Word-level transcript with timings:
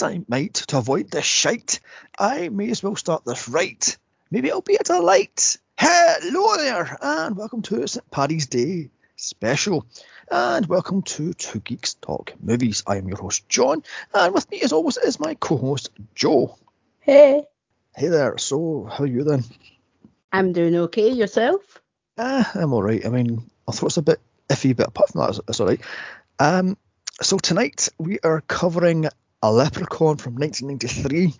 as 0.00 0.14
I 0.14 0.22
might 0.28 0.54
to 0.54 0.78
avoid 0.78 1.10
this 1.10 1.26
shite, 1.26 1.80
I 2.18 2.48
may 2.48 2.70
as 2.70 2.82
well 2.82 2.96
start 2.96 3.24
this 3.26 3.50
right. 3.50 3.98
Maybe 4.30 4.48
it'll 4.48 4.62
be 4.62 4.76
a 4.76 4.82
delight. 4.82 5.58
Hello 5.76 6.56
there, 6.56 6.96
and 7.02 7.36
welcome 7.36 7.60
to 7.62 7.86
St. 7.86 8.10
Paddy's 8.10 8.46
Day 8.46 8.88
special. 9.16 9.84
And 10.30 10.64
welcome 10.64 11.02
to 11.02 11.34
Two 11.34 11.60
Geeks 11.60 11.94
Talk 11.94 12.32
Movies. 12.40 12.82
I 12.86 12.96
am 12.96 13.08
your 13.08 13.18
host, 13.18 13.46
John, 13.50 13.82
and 14.14 14.32
with 14.32 14.50
me, 14.50 14.62
as 14.62 14.72
always, 14.72 14.96
is 14.96 15.20
my 15.20 15.34
co 15.34 15.58
host, 15.58 15.90
Joe. 16.14 16.56
Hey. 17.00 17.42
Hey 17.94 18.08
there. 18.08 18.38
So, 18.38 18.88
how 18.90 19.04
are 19.04 19.06
you 19.06 19.24
then? 19.24 19.44
I'm 20.32 20.54
doing 20.54 20.76
okay. 20.76 21.10
Yourself? 21.10 21.78
Uh, 22.16 22.44
I'm 22.54 22.72
all 22.72 22.82
right. 22.82 23.04
I 23.04 23.10
mean, 23.10 23.50
I 23.68 23.72
thought 23.72 23.88
it's 23.88 23.98
a 23.98 24.02
bit 24.02 24.20
iffy, 24.48 24.74
but 24.74 24.88
apart 24.88 25.10
from 25.10 25.20
that, 25.20 25.30
it's, 25.30 25.40
it's 25.46 25.60
all 25.60 25.66
right. 25.66 25.80
Um, 26.38 26.78
so 27.22 27.36
tonight 27.36 27.90
we 27.98 28.18
are 28.20 28.40
covering 28.40 29.06
a 29.42 29.52
leprechaun 29.52 30.16
from 30.16 30.36
1993. 30.36 31.34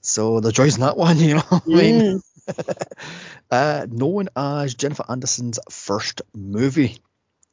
So 0.00 0.40
the 0.40 0.52
joys 0.52 0.76
in 0.76 0.82
that 0.82 0.96
one, 0.96 1.18
you 1.20 1.34
know. 1.36 1.44
I 1.50 1.76
mean, 1.76 2.04
Mm. 2.04 2.20
uh, 3.50 3.86
known 3.90 4.28
as 4.36 4.74
Jennifer 4.74 5.04
Aniston's 5.04 5.58
first 5.70 6.22
movie. 6.34 6.98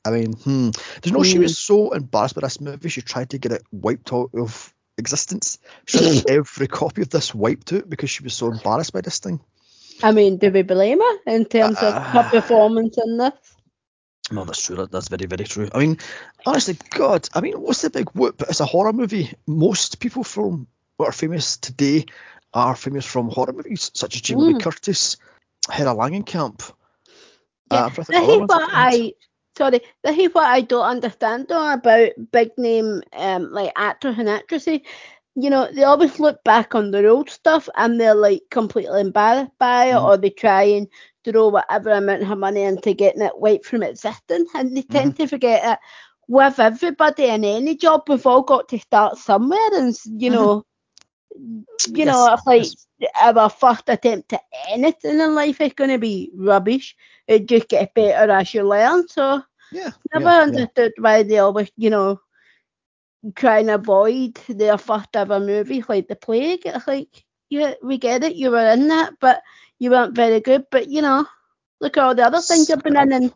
I 0.05 0.11
mean, 0.11 0.33
hmm. 0.33 0.69
Did 1.01 1.07
you 1.07 1.11
know 1.13 1.23
she 1.23 1.37
Mm. 1.37 1.39
was 1.39 1.57
so 1.57 1.91
embarrassed 1.91 2.35
by 2.35 2.41
this 2.41 2.59
movie 2.61 2.89
she 2.89 3.01
tried 3.01 3.29
to 3.31 3.37
get 3.37 3.51
it 3.53 3.63
wiped 3.71 4.11
out 4.13 4.31
of 4.35 4.73
existence? 4.97 5.59
She 5.85 6.03
had 6.03 6.21
every 6.27 6.67
copy 6.67 7.01
of 7.01 7.09
this 7.09 7.33
wiped 7.33 7.73
out 7.73 7.89
because 7.89 8.09
she 8.09 8.23
was 8.23 8.33
so 8.33 8.47
embarrassed 8.47 8.93
by 8.93 9.01
this 9.01 9.19
thing. 9.19 9.39
I 10.03 10.11
mean, 10.11 10.37
do 10.37 10.51
we 10.51 10.61
blame 10.63 10.99
her 11.01 11.17
in 11.25 11.45
terms 11.45 11.81
of 11.81 11.95
her 12.13 12.23
Uh, 12.23 12.23
performance 12.23 12.97
in 13.03 13.17
this? 13.17 13.52
No, 14.33 14.45
that's 14.45 14.61
true. 14.65 14.75
That, 14.77 14.91
that's 14.91 15.09
very, 15.09 15.25
very 15.27 15.45
true. 15.45 15.69
I 15.73 15.79
mean, 15.79 15.97
honestly, 16.45 16.77
God, 16.89 17.29
I 17.33 17.41
mean, 17.41 17.59
what's 17.61 17.81
the 17.81 17.89
big 17.89 18.09
whoop? 18.11 18.41
It's 18.49 18.59
a 18.61 18.65
horror 18.65 18.93
movie. 18.93 19.33
Most 19.47 19.99
people 19.99 20.23
from 20.23 20.67
what 20.97 21.09
are 21.09 21.13
famous 21.13 21.57
today 21.57 22.05
are 22.53 22.75
famous 22.75 23.05
from 23.05 23.29
horror 23.29 23.53
movies, 23.53 23.91
such 23.93 24.15
as 24.15 24.21
Jamie 24.21 24.43
Lee 24.45 24.53
Mm. 24.53 24.61
Curtis, 24.61 25.17
Heather 25.69 25.91
Langenkamp. 25.91 26.71
Yeah, 27.71 27.85
uh, 27.85 27.85
I'm 27.85 27.91
trying 27.91 28.05
think 28.05 28.17
of 28.17 28.17
This 28.17 28.29
is 28.29 28.41
what. 28.47 28.69
I 28.73 29.13
sorry. 29.57 29.81
This 30.03 30.17
is 30.17 30.33
what 30.33 30.45
I 30.45 30.61
don't 30.61 30.85
understand 30.85 31.47
though 31.49 31.73
about 31.73 32.11
big 32.31 32.51
name 32.57 33.01
um 33.13 33.51
like 33.51 33.71
actors 33.75 34.17
and 34.19 34.29
actresses. 34.29 34.81
You 35.35 35.49
know, 35.49 35.69
they 35.71 35.83
always 35.83 36.19
look 36.19 36.43
back 36.43 36.75
on 36.75 36.91
their 36.91 37.09
old 37.09 37.29
stuff 37.29 37.69
and 37.75 37.99
they're 37.99 38.15
like 38.15 38.43
completely 38.51 39.01
embarrassed 39.01 39.51
by 39.59 39.87
it, 39.91 39.93
Mm. 39.93 40.03
or 40.03 40.17
they 40.17 40.29
try 40.29 40.63
and 40.63 40.87
throw 41.23 41.47
whatever 41.49 41.91
amount 41.91 42.23
of 42.29 42.37
money 42.37 42.61
into 42.63 42.93
getting 42.93 43.21
it 43.21 43.37
wiped 43.37 43.65
from 43.65 43.83
existing, 43.83 44.45
and 44.55 44.75
they 44.75 44.81
tend 44.83 45.15
Mm-hmm. 45.15 45.17
to 45.17 45.27
forget 45.27 45.61
it. 45.73 45.79
with 46.27 46.59
everybody 46.59 47.25
in 47.27 47.43
any 47.45 47.75
job, 47.75 48.03
we've 48.07 48.25
all 48.25 48.41
got 48.43 48.67
to 48.69 48.79
start 48.79 49.17
somewhere, 49.17 49.69
and 49.73 49.89
s- 49.89 50.09
you 50.17 50.29
know, 50.29 50.63
you 51.85 52.05
know, 52.05 52.27
Yes, 52.27 52.33
it's 52.33 52.45
like 52.45 52.73
yes. 52.99 53.15
our 53.21 53.49
first 53.49 53.83
attempt 53.89 54.33
at 54.33 54.41
anything 54.69 55.19
in 55.19 55.35
life 55.35 55.61
is 55.61 55.73
going 55.73 55.89
to 55.89 55.97
be 55.97 56.31
rubbish. 56.35 56.95
It 57.27 57.47
just 57.47 57.67
gets 57.69 57.91
better 57.93 58.31
as 58.31 58.53
you 58.53 58.63
learn. 58.63 59.07
So 59.07 59.41
Yeah. 59.71 59.91
never 60.13 60.29
yeah, 60.29 60.43
yeah. 60.47 60.65
understood 60.65 60.91
why 60.99 61.23
they 61.23 61.37
always, 61.39 61.71
you 61.77 61.89
know, 61.89 62.19
try 63.35 63.59
and 63.59 63.69
avoid 63.69 64.35
their 64.49 64.77
first 64.77 65.15
ever 65.15 65.39
movie 65.39 65.83
like 65.87 66.07
The 66.07 66.15
Plague. 66.15 66.61
It's 66.65 66.87
like, 66.87 67.23
yeah, 67.49 67.73
we 67.83 67.97
get 67.97 68.23
it, 68.23 68.35
you 68.35 68.51
were 68.51 68.69
in 68.71 68.87
that, 68.89 69.13
but 69.19 69.41
you 69.79 69.91
weren't 69.91 70.15
very 70.15 70.39
good. 70.39 70.65
But 70.71 70.89
you 70.89 71.01
know, 71.01 71.25
look 71.81 71.97
at 71.97 72.03
all 72.03 72.15
the 72.15 72.25
other 72.25 72.41
things 72.41 72.69
you've 72.69 72.83
been 72.83 72.97
in, 72.97 73.13
and 73.13 73.33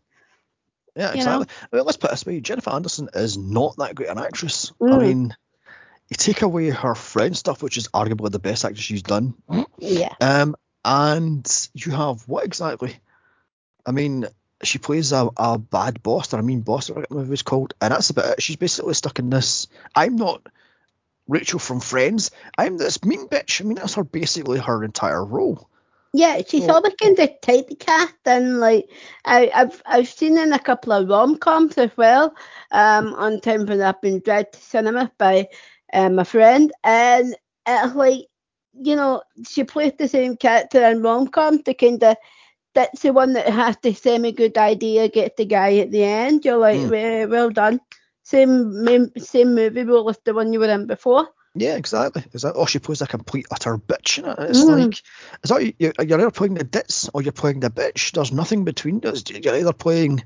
Yeah, 0.96 1.14
you 1.14 1.24
know. 1.24 1.42
exactly. 1.42 1.48
I 1.72 1.75
mean, 1.75 1.86
let's 1.86 1.98
put 1.98 2.09
it 2.09 2.14
this 2.14 2.25
way: 2.25 2.40
Jennifer 2.42 2.72
Aniston 2.72 3.16
is 3.16 3.38
not 3.38 3.75
that 3.78 3.96
great 3.96 4.09
an 4.09 4.18
actress. 4.18 4.72
I 4.81 4.86
Mm. 4.86 5.02
mean, 5.02 5.36
you 6.09 6.16
take 6.16 6.42
away 6.42 6.70
her 6.70 6.96
friend 6.96 7.36
stuff, 7.36 7.62
which 7.62 7.78
is 7.78 7.88
arguably 7.90 8.31
the 8.31 8.40
best 8.40 8.66
actress 8.66 8.84
she's 8.84 9.03
done. 9.03 9.34
yeah, 9.78 10.14
Um, 10.22 10.56
and 10.86 11.70
you 11.74 11.92
have 11.92 12.28
what 12.28 12.46
exactly? 12.46 12.96
I 13.86 13.92
mean, 13.92 14.26
she 14.64 14.80
plays 14.80 15.12
a, 15.12 15.30
a 15.38 15.58
bad 15.58 16.02
boss 16.02 16.34
or 16.34 16.40
a 16.40 16.44
mean 16.44 16.62
boss, 16.62 16.90
or 16.90 16.94
whatever 16.94 17.14
the 17.14 17.20
movie 17.20 17.31
was 17.31 17.42
called, 17.44 17.74
and 17.81 17.92
that's 17.94 18.09
about 18.09 18.31
it. 18.38 18.42
She's 18.42 18.56
basically 18.56 18.94
stuck 18.94 19.20
in 19.20 19.30
this. 19.30 19.68
I'm 19.96 20.16
not 20.16 20.42
Rachel 21.28 21.59
from 21.59 21.80
Friends. 21.80 22.31
I'm 22.58 22.78
this 22.78 23.03
mean 23.03 23.28
bitch. 23.28 23.62
I 23.62 23.66
mean, 23.66 23.76
that's 23.76 23.96
her 23.96 24.03
basically 24.03 24.59
her 24.59 24.84
entire 24.84 25.24
role. 25.24 25.70
Yeah, 26.13 26.41
she's 26.47 26.68
always 26.69 26.94
kind 27.01 27.18
of 27.19 27.29
typecast, 27.41 28.13
and 28.25 28.59
like 28.59 28.90
I, 29.25 29.51
I've 29.53 29.81
I've 29.85 30.07
seen 30.07 30.38
in 30.38 30.53
a 30.53 30.59
couple 30.59 30.94
of 30.94 31.07
rom 31.09 31.38
coms 31.38 31.78
as 31.78 31.91
well. 31.97 32.34
Um, 32.72 33.13
on 33.13 33.40
time 33.41 33.66
when 33.66 33.81
I've 33.81 34.01
been 34.01 34.19
dragged 34.22 34.53
to 34.53 34.59
cinema 34.62 35.12
by 35.17 35.47
um, 35.94 36.19
a 36.19 36.25
friend, 36.25 36.72
and 36.84 37.35
it's 37.67 37.96
like 37.96 38.25
you 38.73 38.96
know 38.96 39.22
she 39.47 39.63
plays 39.63 39.94
the 39.97 40.07
same 40.07 40.35
character 40.38 40.84
in 40.85 41.01
rom 41.01 41.28
com 41.28 41.62
to 41.63 41.73
kind 41.73 42.03
of 42.03 42.16
that's 42.73 43.01
the 43.01 43.12
one 43.13 43.34
that 43.34 43.50
has 43.50 43.78
the 43.81 43.94
semi 43.94 44.31
good 44.31 44.57
idea, 44.57 45.07
get 45.09 45.35
the 45.38 45.46
guy 45.46 45.78
at 45.78 45.91
the 45.91 46.03
end. 46.03 46.46
You're 46.46 46.57
like, 46.57 46.81
Mm. 46.81 46.90
well, 46.90 47.28
well 47.29 47.50
done. 47.50 47.79
Same 48.23 49.12
same 49.17 49.56
movie 49.56 49.84
role 49.84 50.09
as 50.09 50.19
the 50.25 50.34
one 50.34 50.53
you 50.53 50.59
were 50.59 50.69
in 50.69 50.88
before. 50.88 51.28
Yeah, 51.59 51.75
exactly. 51.75 52.23
Exactly. 52.34 52.62
Oh, 52.62 52.66
she 52.66 52.79
plays 52.79 53.01
a 53.01 53.07
complete 53.07 53.47
utter 53.51 53.78
bitch 53.78 54.18
in 54.19 54.25
it. 54.25 54.38
It's 54.50 54.59
Mm. 54.63 54.85
like, 54.85 55.01
is 55.44 55.50
that 55.50 55.73
you're, 55.79 55.94
you're 56.00 56.19
either 56.19 56.31
playing 56.31 56.53
the 56.56 56.63
ditz 56.63 57.09
or 57.13 57.22
you're 57.22 57.31
playing 57.31 57.59
the 57.62 57.69
bitch. 57.69 58.12
There's 58.12 58.31
nothing 58.31 58.63
between. 58.66 59.00
There's, 59.00 59.23
you're 59.29 59.56
either 59.56 59.73
playing 59.73 60.23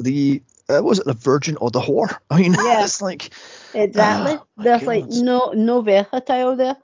the 0.00 0.42
uh, 0.68 0.80
was 0.82 0.98
it 0.98 1.04
the 1.06 1.12
virgin 1.14 1.56
or 1.58 1.70
the 1.70 1.80
whore? 1.80 2.16
I 2.30 2.40
mean, 2.40 2.54
Yeah. 2.54 2.84
it's 2.84 3.00
like 3.02 3.30
Exactly. 3.74 4.38
My 4.56 4.64
There's 4.64 4.82
like 4.86 5.06
no 5.08 5.52
no 5.54 5.82
versatile 5.82 6.56
there. 6.56 6.76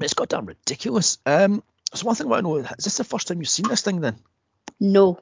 it's 0.00 0.14
goddamn 0.14 0.46
ridiculous. 0.46 1.18
Um, 1.26 1.62
so 1.94 2.06
one 2.06 2.14
thing 2.16 2.26
I 2.26 2.30
want 2.30 2.44
to 2.44 2.48
know 2.48 2.56
is 2.56 2.84
this 2.84 2.96
the 2.96 3.04
first 3.04 3.28
time 3.28 3.38
you've 3.38 3.48
seen 3.48 3.68
this 3.68 3.82
thing 3.82 4.00
then? 4.00 4.16
No. 4.80 5.18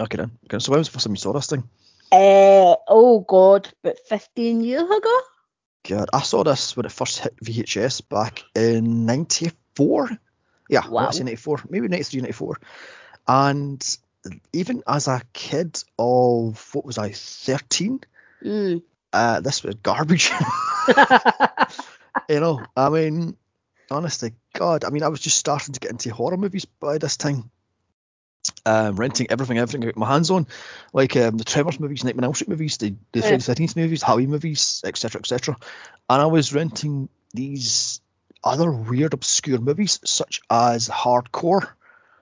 Okay 0.00 0.16
then. 0.16 0.30
Okay, 0.46 0.58
so 0.58 0.70
when 0.72 0.78
was 0.78 0.88
the 0.88 0.92
first 0.92 1.04
time 1.06 1.12
you 1.12 1.18
saw 1.18 1.32
this 1.32 1.46
thing? 1.46 1.64
Uh, 2.12 2.74
oh 2.88 3.24
God, 3.28 3.68
but 3.82 3.98
15 4.08 4.62
years 4.62 4.82
ago? 4.90 5.18
God, 5.88 6.10
I 6.12 6.22
saw 6.22 6.44
this 6.44 6.76
when 6.76 6.86
it 6.86 6.92
first 6.92 7.20
hit 7.20 7.36
VHS 7.44 8.08
back 8.08 8.42
in 8.54 9.06
'94. 9.06 10.10
Yeah, 10.68 10.86
Wow. 10.88 11.04
want 11.04 11.18
'94, 11.18 11.62
maybe 11.68 11.88
'93, 11.88 12.20
'94. 12.20 12.60
And 13.26 13.98
even 14.52 14.82
as 14.86 15.08
a 15.08 15.22
kid 15.32 15.82
of 15.98 16.74
what 16.74 16.84
was 16.84 16.98
I, 16.98 17.10
13? 17.10 18.00
Mm. 18.44 18.82
Uh, 19.12 19.40
this 19.40 19.62
was 19.62 19.74
garbage. 19.76 20.30
you 22.28 22.40
know, 22.40 22.66
I 22.76 22.88
mean, 22.90 23.36
honestly, 23.90 24.34
God, 24.54 24.84
I 24.84 24.90
mean, 24.90 25.02
I 25.02 25.08
was 25.08 25.20
just 25.20 25.38
starting 25.38 25.74
to 25.74 25.80
get 25.80 25.90
into 25.90 26.12
horror 26.12 26.36
movies 26.36 26.64
by 26.64 26.98
this 26.98 27.16
time. 27.16 27.50
Um, 28.66 28.96
renting 28.96 29.26
everything, 29.30 29.58
everything 29.58 29.82
I 29.82 29.86
got 29.86 29.96
my 29.96 30.06
hands 30.06 30.30
on, 30.30 30.46
like 30.92 31.16
um, 31.16 31.38
the 31.38 31.44
Tremors 31.44 31.80
movies, 31.80 32.04
Nightmare 32.04 32.20
on 32.20 32.24
Elm 32.26 32.34
Street 32.34 32.50
movies, 32.50 32.76
the, 32.76 32.94
the 33.12 33.20
Friday 33.22 33.38
the 33.38 33.54
13th 33.54 33.76
movies, 33.76 34.02
Halloween 34.02 34.28
movies, 34.30 34.82
etc., 34.84 35.20
etc. 35.20 35.56
And 36.10 36.22
I 36.22 36.26
was 36.26 36.52
renting 36.52 37.08
these 37.32 38.00
other 38.44 38.70
weird, 38.70 39.14
obscure 39.14 39.58
movies, 39.58 39.98
such 40.04 40.40
as 40.50 40.88
Hardcore, 40.88 41.68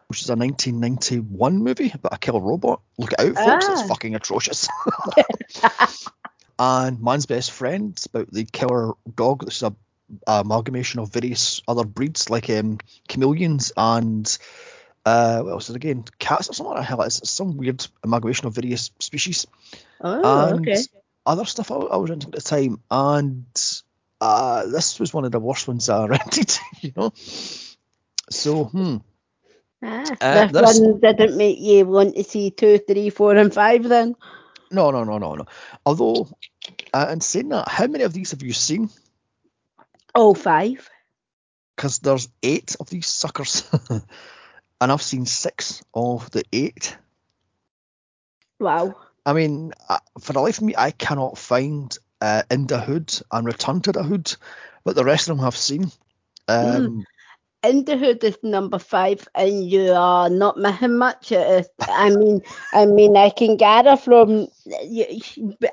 which 0.07 0.23
is 0.23 0.31
a 0.31 0.37
1991 0.37 1.59
movie 1.59 1.91
about 1.93 2.15
a 2.15 2.19
killer 2.19 2.41
robot. 2.41 2.81
Look 2.99 3.13
it 3.13 3.21
out, 3.21 3.35
folks, 3.35 3.67
Ah. 3.69 3.73
it's 3.73 3.89
fucking 3.89 4.15
atrocious. 4.15 4.69
and 6.59 7.03
Man's 7.03 7.27
Best 7.27 7.51
Friend, 7.53 7.93
it's 7.93 8.07
about 8.07 8.33
the 8.33 8.45
killer 8.45 8.93
dog. 9.15 9.45
This 9.45 9.57
is 9.57 9.63
a, 9.65 9.75
a 10.27 10.41
amalgamation 10.41 11.01
of 11.01 11.13
various 11.13 11.61
other 11.69 11.85
breeds, 11.85 12.31
like 12.31 12.51
um, 12.51 12.79
chameleons 13.09 13.73
and 13.77 14.39
uh, 15.09 15.43
what 15.43 15.53
else 15.53 15.65
is 15.65 15.71
it 15.71 15.77
again? 15.77 16.05
Cats 16.19 16.51
or 16.51 16.53
something 16.53 16.75
like 16.75 16.89
that. 16.89 17.07
It's 17.07 17.31
some 17.31 17.57
weird 17.57 17.87
amalgamation 18.03 18.47
of 18.47 18.55
various 18.55 18.91
species 18.99 19.47
oh, 20.01 20.51
and 20.51 20.61
okay. 20.61 20.83
other 21.25 21.45
stuff 21.47 21.71
I, 21.71 21.77
I 21.77 21.97
was 21.97 22.11
renting 22.11 22.29
at 22.35 22.35
the 22.35 22.43
time. 22.43 22.81
And 22.91 23.47
uh, 24.21 24.67
this 24.67 25.01
was 25.01 25.15
one 25.15 25.25
of 25.25 25.33
the 25.33 25.41
worst 25.41 25.67
ones 25.67 25.89
I 25.89 26.07
rented, 26.15 26.57
you 26.81 26.93
know. 26.97 27.13
So, 28.31 28.65
hmm. 28.65 28.97
Ah, 29.83 30.05
Uh, 30.21 30.47
this 30.47 30.81
one 30.81 31.01
didn't 31.01 31.37
make 31.37 31.59
you 31.59 31.87
want 31.87 32.17
to 32.17 32.25
see 32.25 32.51
two, 32.51 32.79
three, 32.79 33.11
four, 33.11 33.37
and 33.37 33.55
five 33.55 33.89
then? 33.89 34.17
No, 34.71 34.91
no, 34.91 35.05
no, 35.05 35.19
no, 35.19 35.37
no. 35.37 35.47
Although, 35.87 36.29
uh, 36.93 37.09
in 37.13 37.21
saying 37.21 37.49
that, 37.51 37.69
how 37.69 37.87
many 37.87 38.05
of 38.05 38.13
these 38.13 38.33
have 38.33 38.43
you 38.43 38.53
seen? 38.53 38.91
All 40.15 40.35
five. 40.35 40.91
Because 41.77 42.01
there's 42.01 42.29
eight 42.43 42.77
of 42.81 42.91
these 42.91 43.07
suckers. 43.07 43.63
and 44.81 44.93
I've 44.93 45.03
seen 45.03 45.27
six 45.27 45.83
of 45.95 46.31
the 46.31 46.45
eight. 46.53 46.97
Wow. 48.61 48.97
I 49.25 49.33
mean, 49.33 49.73
for 50.21 50.33
the 50.33 50.41
life 50.41 50.59
of 50.59 50.65
me, 50.65 50.75
I 50.77 50.91
cannot 50.91 51.39
find 51.39 51.97
uh, 52.21 52.43
In 52.51 52.67
the 52.67 52.81
Hood 52.81 53.15
and 53.31 53.47
Return 53.47 53.81
to 53.83 53.93
the 53.93 54.03
Hood, 54.03 54.35
but 54.85 54.97
the 54.97 55.05
rest 55.05 55.29
of 55.29 55.37
them 55.37 55.45
I've 55.47 55.57
seen. 55.57 55.91
Um, 56.49 56.85
In 56.85 57.05
the 57.63 57.97
Hood 57.97 58.23
is 58.25 58.39
number 58.43 58.79
five, 58.79 59.27
and 59.35 59.69
you 59.69 59.93
are 59.93 60.31
not 60.31 60.57
missing 60.59 60.97
much. 60.99 61.33
It 61.33 61.47
is, 61.61 61.69
I 61.89 62.11
mean, 62.11 62.43
I 62.73 62.87
mean, 62.87 63.17
I 63.17 63.31
can 63.31 63.57
gather 63.57 63.97
from, 63.97 64.49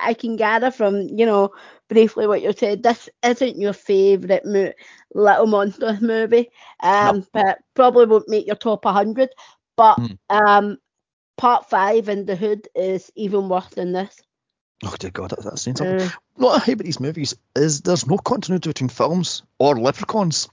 I 0.01 0.13
can 0.13 0.35
gather 0.35 0.71
from, 0.71 1.01
you 1.01 1.25
know, 1.25 1.51
briefly 1.89 2.27
what 2.27 2.41
you 2.41 2.53
said. 2.53 2.83
This 2.83 3.09
isn't 3.23 3.57
your 3.59 3.73
favourite 3.73 4.45
mo- 4.45 4.73
Little 5.13 5.47
Monsters 5.47 6.01
movie, 6.01 6.49
um, 6.81 7.19
No. 7.19 7.25
but 7.33 7.59
probably 7.75 8.05
won't 8.05 8.29
make 8.29 8.47
your 8.47 8.55
top 8.55 8.85
100. 8.85 9.29
But 9.77 9.97
Mm. 9.99 10.17
um, 10.29 10.77
part 11.37 11.69
five 11.69 12.09
in 12.09 12.25
the 12.25 12.35
Hood 12.35 12.67
is 12.75 13.11
even 13.15 13.49
worse 13.49 13.69
than 13.69 13.91
this. 13.93 14.21
Oh 14.83 14.95
dear 14.99 15.11
God, 15.11 15.31
that, 15.31 15.43
that's 15.43 15.61
saying 15.61 15.77
something. 15.77 15.99
Uh, 15.99 16.09
What 16.35 16.61
I 16.61 16.65
hate 16.65 16.73
about 16.73 16.85
these 16.85 16.99
movies 16.99 17.33
is 17.55 17.81
there's 17.81 18.07
no 18.07 18.17
continuity 18.17 18.69
between 18.69 18.89
films 18.89 19.43
or 19.59 19.79
leprechauns. 19.79 20.49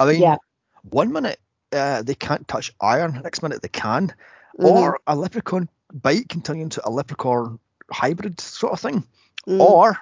I 0.00 0.06
mean, 0.06 0.20
Yeah. 0.22 0.36
One 0.90 1.12
minute 1.12 1.40
uh, 1.72 2.02
they 2.02 2.14
can't 2.14 2.46
touch 2.48 2.72
iron, 2.80 3.20
next 3.22 3.42
minute 3.42 3.62
they 3.62 3.68
can, 3.68 4.08
mhm, 4.58 4.64
or 4.64 5.00
a 5.06 5.14
leprechaun 5.14 5.68
bite 5.92 6.28
can 6.28 6.42
turn 6.42 6.60
into 6.60 6.86
a 6.86 6.90
leprechaun 6.90 7.58
hybrid 7.90 8.40
sort 8.40 8.72
of 8.72 8.80
thing, 8.80 9.04
mhm. 9.46 9.60
or 9.60 9.98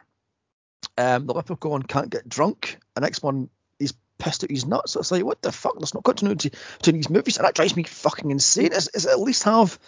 um, 0.99 1.27
the 1.27 1.35
leprechaun 1.35 1.83
can't 1.83 2.11
get 2.11 2.29
drunk, 2.29 2.79
the 2.95 3.01
next 3.01 3.23
one 3.23 3.49
he's 3.79 3.95
pissed 4.19 4.45
out 4.45 4.51
his 4.51 4.67
nuts. 4.67 4.97
It's 4.97 5.11
like, 5.11 5.25
what 5.25 5.43
the 5.43 5.53
fuck? 5.53 5.79
There's 5.79 5.95
no 5.95 6.01
continuity 6.01 6.51
between 6.79 6.97
these 6.97 7.11
movies, 7.11 7.37
and 7.37 7.47
that 7.47 7.55
drives 7.55 7.77
me 7.77 7.83
fucking 7.83 8.31
insane. 8.31 8.73
Is, 8.73 8.89
is 8.95 9.07
at 9.07 9.21
least 9.21 9.43
have 9.45 9.79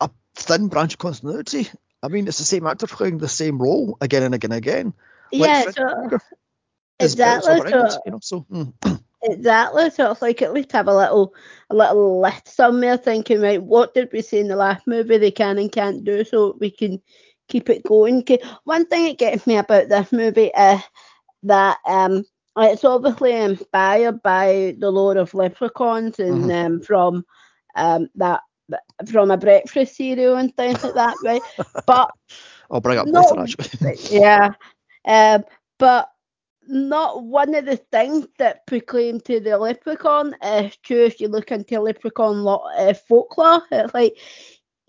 a 0.00 0.10
thin 0.34 0.68
branch 0.68 0.94
of 0.94 0.98
continuity. 0.98 1.68
I 2.02 2.08
mean, 2.08 2.28
it's 2.28 2.38
the 2.38 2.44
same 2.44 2.66
actor 2.66 2.86
playing 2.86 3.18
the 3.18 3.28
same 3.28 3.58
role 3.58 3.98
again 4.00 4.22
and 4.22 4.34
again 4.34 4.52
and 4.52 4.58
again. 4.58 4.94
yeah, 5.32 5.64
so, 5.64 5.72
Krueger 5.72 6.20
is 7.00 7.12
exactly. 7.12 7.60
British 7.60 7.72
or 7.72 7.76
England, 7.76 7.92
So, 7.92 8.02
you 8.04 8.12
know. 8.12 8.18
So 8.22 8.46
mm. 8.50 9.02
Exactly. 9.22 9.90
So 9.90 10.10
it's 10.12 10.22
like 10.22 10.42
at 10.42 10.52
least 10.52 10.72
have 10.72 10.88
a 10.88 10.94
little 10.94 11.34
a 11.70 11.74
little 11.74 12.20
list 12.20 12.48
somewhere 12.48 12.96
thinking, 12.96 13.40
right, 13.40 13.62
what 13.62 13.94
did 13.94 14.10
we 14.12 14.22
see 14.22 14.38
in 14.38 14.48
the 14.48 14.56
last 14.56 14.86
movie 14.86 15.18
they 15.18 15.30
can 15.30 15.58
and 15.58 15.72
can't 15.72 16.04
do 16.04 16.24
so 16.24 16.56
we 16.60 16.70
can 16.70 17.00
keep 17.48 17.68
it 17.68 17.84
going. 17.84 18.24
One 18.64 18.86
thing 18.86 19.04
that 19.06 19.18
gets 19.18 19.46
me 19.46 19.56
about 19.56 19.88
this 19.88 20.12
movie 20.12 20.50
is 20.56 20.80
that 21.44 21.78
um 21.86 22.24
it's 22.56 22.84
obviously 22.84 23.32
inspired 23.32 24.22
by 24.22 24.74
the 24.78 24.90
Lord 24.90 25.16
of 25.16 25.34
Leprechauns 25.34 26.18
and 26.18 26.50
um 26.50 26.80
from 26.80 27.24
um 27.76 28.08
that 28.16 28.40
from 29.10 29.30
a 29.30 29.36
breakfast 29.36 29.96
cereal 29.96 30.36
and 30.36 30.54
things 30.56 30.82
like 30.82 30.94
that, 30.94 31.16
right? 31.24 31.42
But 31.86 32.10
I'll 32.70 32.80
bring 32.80 32.98
up 32.98 33.06
No, 33.06 33.22
later. 33.30 33.40
Actually, 33.40 33.96
yeah. 34.10 34.50
Um, 35.04 35.44
but 35.78 36.08
not 36.68 37.22
one 37.24 37.54
of 37.54 37.64
the 37.64 37.76
things 37.76 38.26
that 38.38 38.66
proclaim 38.66 39.20
to 39.22 39.40
the 39.40 39.58
leprechaun 39.58 40.34
is 40.42 40.76
true 40.78 41.04
if 41.04 41.20
you 41.20 41.28
look 41.28 41.50
into 41.50 41.80
leprechaun 41.80 42.42
lo- 42.44 42.68
uh, 42.76 42.94
folklore. 42.94 43.62
It's 43.70 43.94
like, 43.94 44.18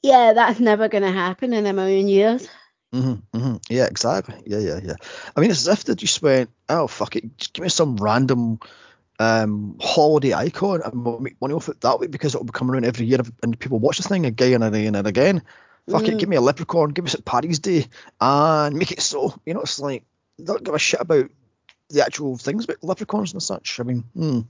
yeah, 0.03 0.33
that's 0.33 0.59
never 0.59 0.87
going 0.87 1.03
to 1.03 1.11
happen 1.11 1.53
in 1.53 1.65
a 1.65 1.73
million 1.73 2.07
years. 2.07 2.47
hmm 2.93 3.13
hmm 3.33 3.55
yeah, 3.69 3.85
exactly. 3.85 4.35
Yeah, 4.45 4.59
yeah, 4.59 4.79
yeah. 4.83 4.95
I 5.35 5.41
mean, 5.41 5.51
it's 5.51 5.67
as 5.67 5.79
if 5.79 5.83
they 5.85 5.95
just 5.95 6.21
went, 6.21 6.49
oh 6.69 6.87
fuck 6.87 7.15
it, 7.15 7.37
just 7.37 7.53
give 7.53 7.63
me 7.63 7.69
some 7.69 7.95
random 7.97 8.59
um 9.19 9.75
holiday 9.81 10.33
icon 10.33 10.81
and 10.83 11.03
we'll 11.05 11.19
make 11.19 11.39
money 11.41 11.53
off 11.53 11.67
it 11.67 11.81
that 11.81 11.99
way 11.99 12.07
because 12.07 12.33
it'll 12.33 12.45
be 12.45 12.51
coming 12.53 12.73
around 12.73 12.85
every 12.85 13.05
year 13.05 13.19
and 13.43 13.59
people 13.59 13.77
watch 13.77 13.97
this 13.97 14.07
thing 14.07 14.25
again 14.25 14.63
and 14.63 14.73
again 14.75 14.95
and 14.95 15.07
again. 15.07 15.41
Fuck 15.89 16.07
it, 16.07 16.15
Mm. 16.15 16.19
give 16.19 16.29
me 16.29 16.35
a 16.37 16.41
leprechaun, 16.41 16.89
give 16.91 17.05
us 17.05 17.11
St. 17.13 17.25
Paddy's 17.25 17.59
Day, 17.59 17.87
and 18.21 18.75
make 18.75 18.91
it 18.91 19.01
so. 19.01 19.33
You 19.45 19.55
know, 19.55 19.61
it's 19.61 19.79
like 19.79 20.03
they 20.37 20.45
don't 20.45 20.63
give 20.63 20.73
a 20.75 20.79
shit 20.79 21.01
about 21.01 21.29
the 21.89 22.03
actual 22.05 22.37
things 22.37 22.65
about 22.65 22.83
leprechauns 22.83 23.33
and 23.33 23.41
such. 23.43 23.79
I 23.79 23.83
mean, 23.83 24.03
hmm. 24.13 24.41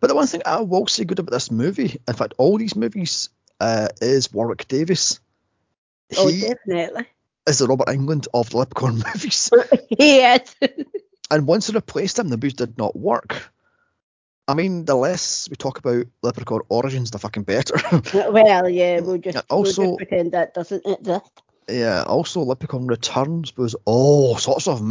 but 0.00 0.08
the 0.08 0.14
one 0.14 0.26
thing 0.26 0.42
I 0.46 0.60
will 0.60 0.86
say 0.86 1.04
good 1.04 1.18
about 1.18 1.32
this 1.32 1.50
movie, 1.50 2.00
in 2.06 2.14
fact, 2.14 2.34
all 2.38 2.58
these 2.58 2.76
movies, 2.76 3.28
uh, 3.60 3.88
is 4.00 4.32
Warwick 4.32 4.68
Davis. 4.68 5.20
Oh, 6.16 6.28
He 6.28 6.42
definitely. 6.42 7.06
is 7.46 7.58
the 7.58 7.66
Robert 7.66 7.88
Englund 7.88 8.26
of 8.34 8.50
the 8.50 8.58
Leprechaun 8.58 8.96
movies. 9.14 9.50
yes. 9.90 10.54
And 11.30 11.46
once 11.46 11.66
they 11.68 11.72
replaced 11.74 12.18
him, 12.18 12.28
the 12.28 12.36
movies 12.36 12.52
did 12.52 12.76
not 12.76 12.94
work. 12.94 13.50
I 14.46 14.52
mean, 14.52 14.84
the 14.84 14.94
less 14.94 15.48
we 15.48 15.56
talk 15.56 15.78
about 15.78 16.04
Leprechaun 16.22 16.60
origins, 16.68 17.10
the 17.10 17.18
fucking 17.18 17.44
better. 17.44 17.74
well, 18.30 18.68
yeah, 18.68 19.00
we'll 19.00 19.16
just, 19.16 19.34
Yeah, 19.36 19.40
we'll 19.50 19.60
also- 19.60 19.84
just 19.86 19.96
pretend 19.96 20.32
that 20.32 20.52
doesn't 20.52 20.84
exist. 20.86 21.30
yeah. 21.66 22.02
Also, 22.06 22.42
Leprechaun 22.42 22.86
Returns 22.86 23.56
was 23.56 23.74
all 23.86 24.36
sorts 24.36 24.68
of 24.68 24.82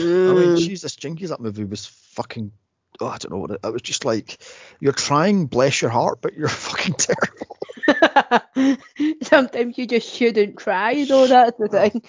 I 0.00 0.32
mean, 0.32 0.56
Mm. 0.56 0.58
Jesus, 0.58 0.96
Jinkies, 0.96 1.28
that 1.28 1.40
movie 1.40 1.64
was 1.64 1.86
fucking. 1.86 2.52
Oh, 3.00 3.06
I 3.06 3.18
don't 3.18 3.30
know 3.32 3.38
what 3.38 3.50
it, 3.52 3.60
it 3.64 3.72
was. 3.72 3.82
Just 3.82 4.04
like 4.04 4.38
you're 4.80 4.92
trying, 4.92 5.46
bless 5.46 5.80
your 5.80 5.90
heart, 5.90 6.20
but 6.20 6.34
you're 6.34 6.48
fucking 6.48 6.94
terrible. 6.94 7.56
Sometimes 9.22 9.78
you 9.78 9.86
just 9.86 10.08
shouldn't 10.08 10.58
try, 10.58 11.04
though. 11.04 11.26
That's 11.26 11.58
the 11.58 11.68
thing. 11.68 12.02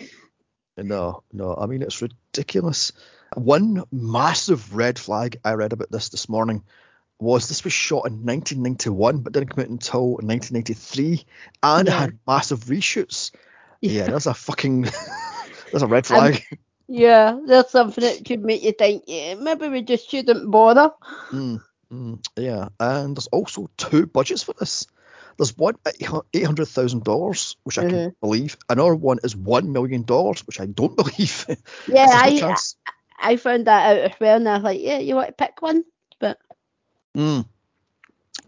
No, 0.78 1.24
no. 1.32 1.56
I 1.56 1.66
mean, 1.68 1.82
it's 1.82 2.02
ridiculous. 2.02 2.92
One 3.36 3.84
massive 3.92 4.76
red 4.76 5.00
flag 5.00 5.38
I 5.46 5.54
read 5.54 5.74
about 5.74 5.92
this 5.92 6.10
this 6.10 6.28
morning 6.28 6.64
was 7.20 7.48
this 7.48 7.64
was 7.64 7.72
shot 7.74 8.08
in 8.08 8.26
1991, 8.26 9.20
but 9.20 9.34
didn't 9.34 9.50
come 9.50 9.64
out 9.64 9.70
until 9.70 10.14
1993, 10.14 11.26
and 11.62 11.88
it 11.88 11.92
Yeah. 11.92 12.00
had 12.00 12.20
massive 12.28 12.62
reshoots. 12.66 13.32
Yeah, 13.80 13.92
Yeah. 13.92 14.12
that's 14.12 14.26
a 14.26 14.34
fucking 14.34 14.82
that's 15.72 15.84
a 15.84 15.88
red 15.88 16.06
flag. 16.08 16.44
Yeah, 16.94 17.40
there's 17.46 17.70
something 17.70 18.04
that 18.04 18.28
should 18.28 18.44
make 18.44 18.64
you 18.64 18.74
think, 18.74 19.06
yeah, 19.08 19.36
maybe 19.36 19.70
we 19.70 19.82
just 19.82 20.10
shouldn't 20.10 20.52
bother. 20.52 20.92
Mm, 21.32 21.62
mm, 21.90 22.20
yeah, 22.36 22.68
and 22.82 23.16
there's 23.16 23.28
also 23.28 23.70
two 23.78 24.06
budgets 24.08 24.44
for 24.44 24.54
this. 24.60 24.88
There's 25.38 25.58
one 25.58 25.76
at 25.86 25.96
eight 26.34 26.46
hundred 26.46 26.68
thousand 26.68 27.06
dollars, 27.06 27.56
which 27.64 27.80
I 27.80 27.84
can 27.84 28.12
Mhm. 28.12 28.16
believe. 28.20 28.58
Another 28.70 28.94
one 28.96 29.20
is 29.24 29.36
one 29.38 29.72
million 29.72 30.04
dollars, 30.04 30.46
which 30.46 30.60
I 30.60 30.66
don't 30.66 30.96
believe. 31.02 31.46
Yeah, 31.88 32.08
I. 32.10 32.56
I 33.24 33.38
found 33.38 33.68
that 33.68 33.86
out 33.98 34.12
as 34.12 34.20
well, 34.20 34.36
and 34.38 34.50
I 34.50 34.56
was 34.56 34.64
like, 34.64 34.82
yeah, 34.82 34.98
you 34.98 35.16
want 35.16 35.28
to 35.28 35.34
pick 35.34 35.62
one? 35.62 35.86
But 36.20 36.40
Mm. 37.16 37.46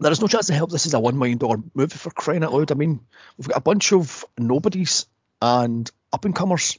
There 0.00 0.12
is 0.12 0.20
no 0.20 0.26
chance 0.26 0.48
to 0.48 0.54
help. 0.54 0.70
this 0.70 0.86
is 0.86 0.94
a 0.94 1.00
one 1.00 1.16
million 1.18 1.38
dollar 1.38 1.58
movie 1.74 1.96
for 1.96 2.10
crying 2.10 2.42
out 2.42 2.52
loud. 2.52 2.72
I 2.72 2.74
mean, 2.74 3.00
we've 3.38 3.48
got 3.48 3.56
a 3.56 3.60
bunch 3.62 3.92
of 3.92 4.24
nobodies 4.36 5.06
and 5.40 5.88
up 6.12 6.24
and 6.24 6.34
comers, 6.34 6.78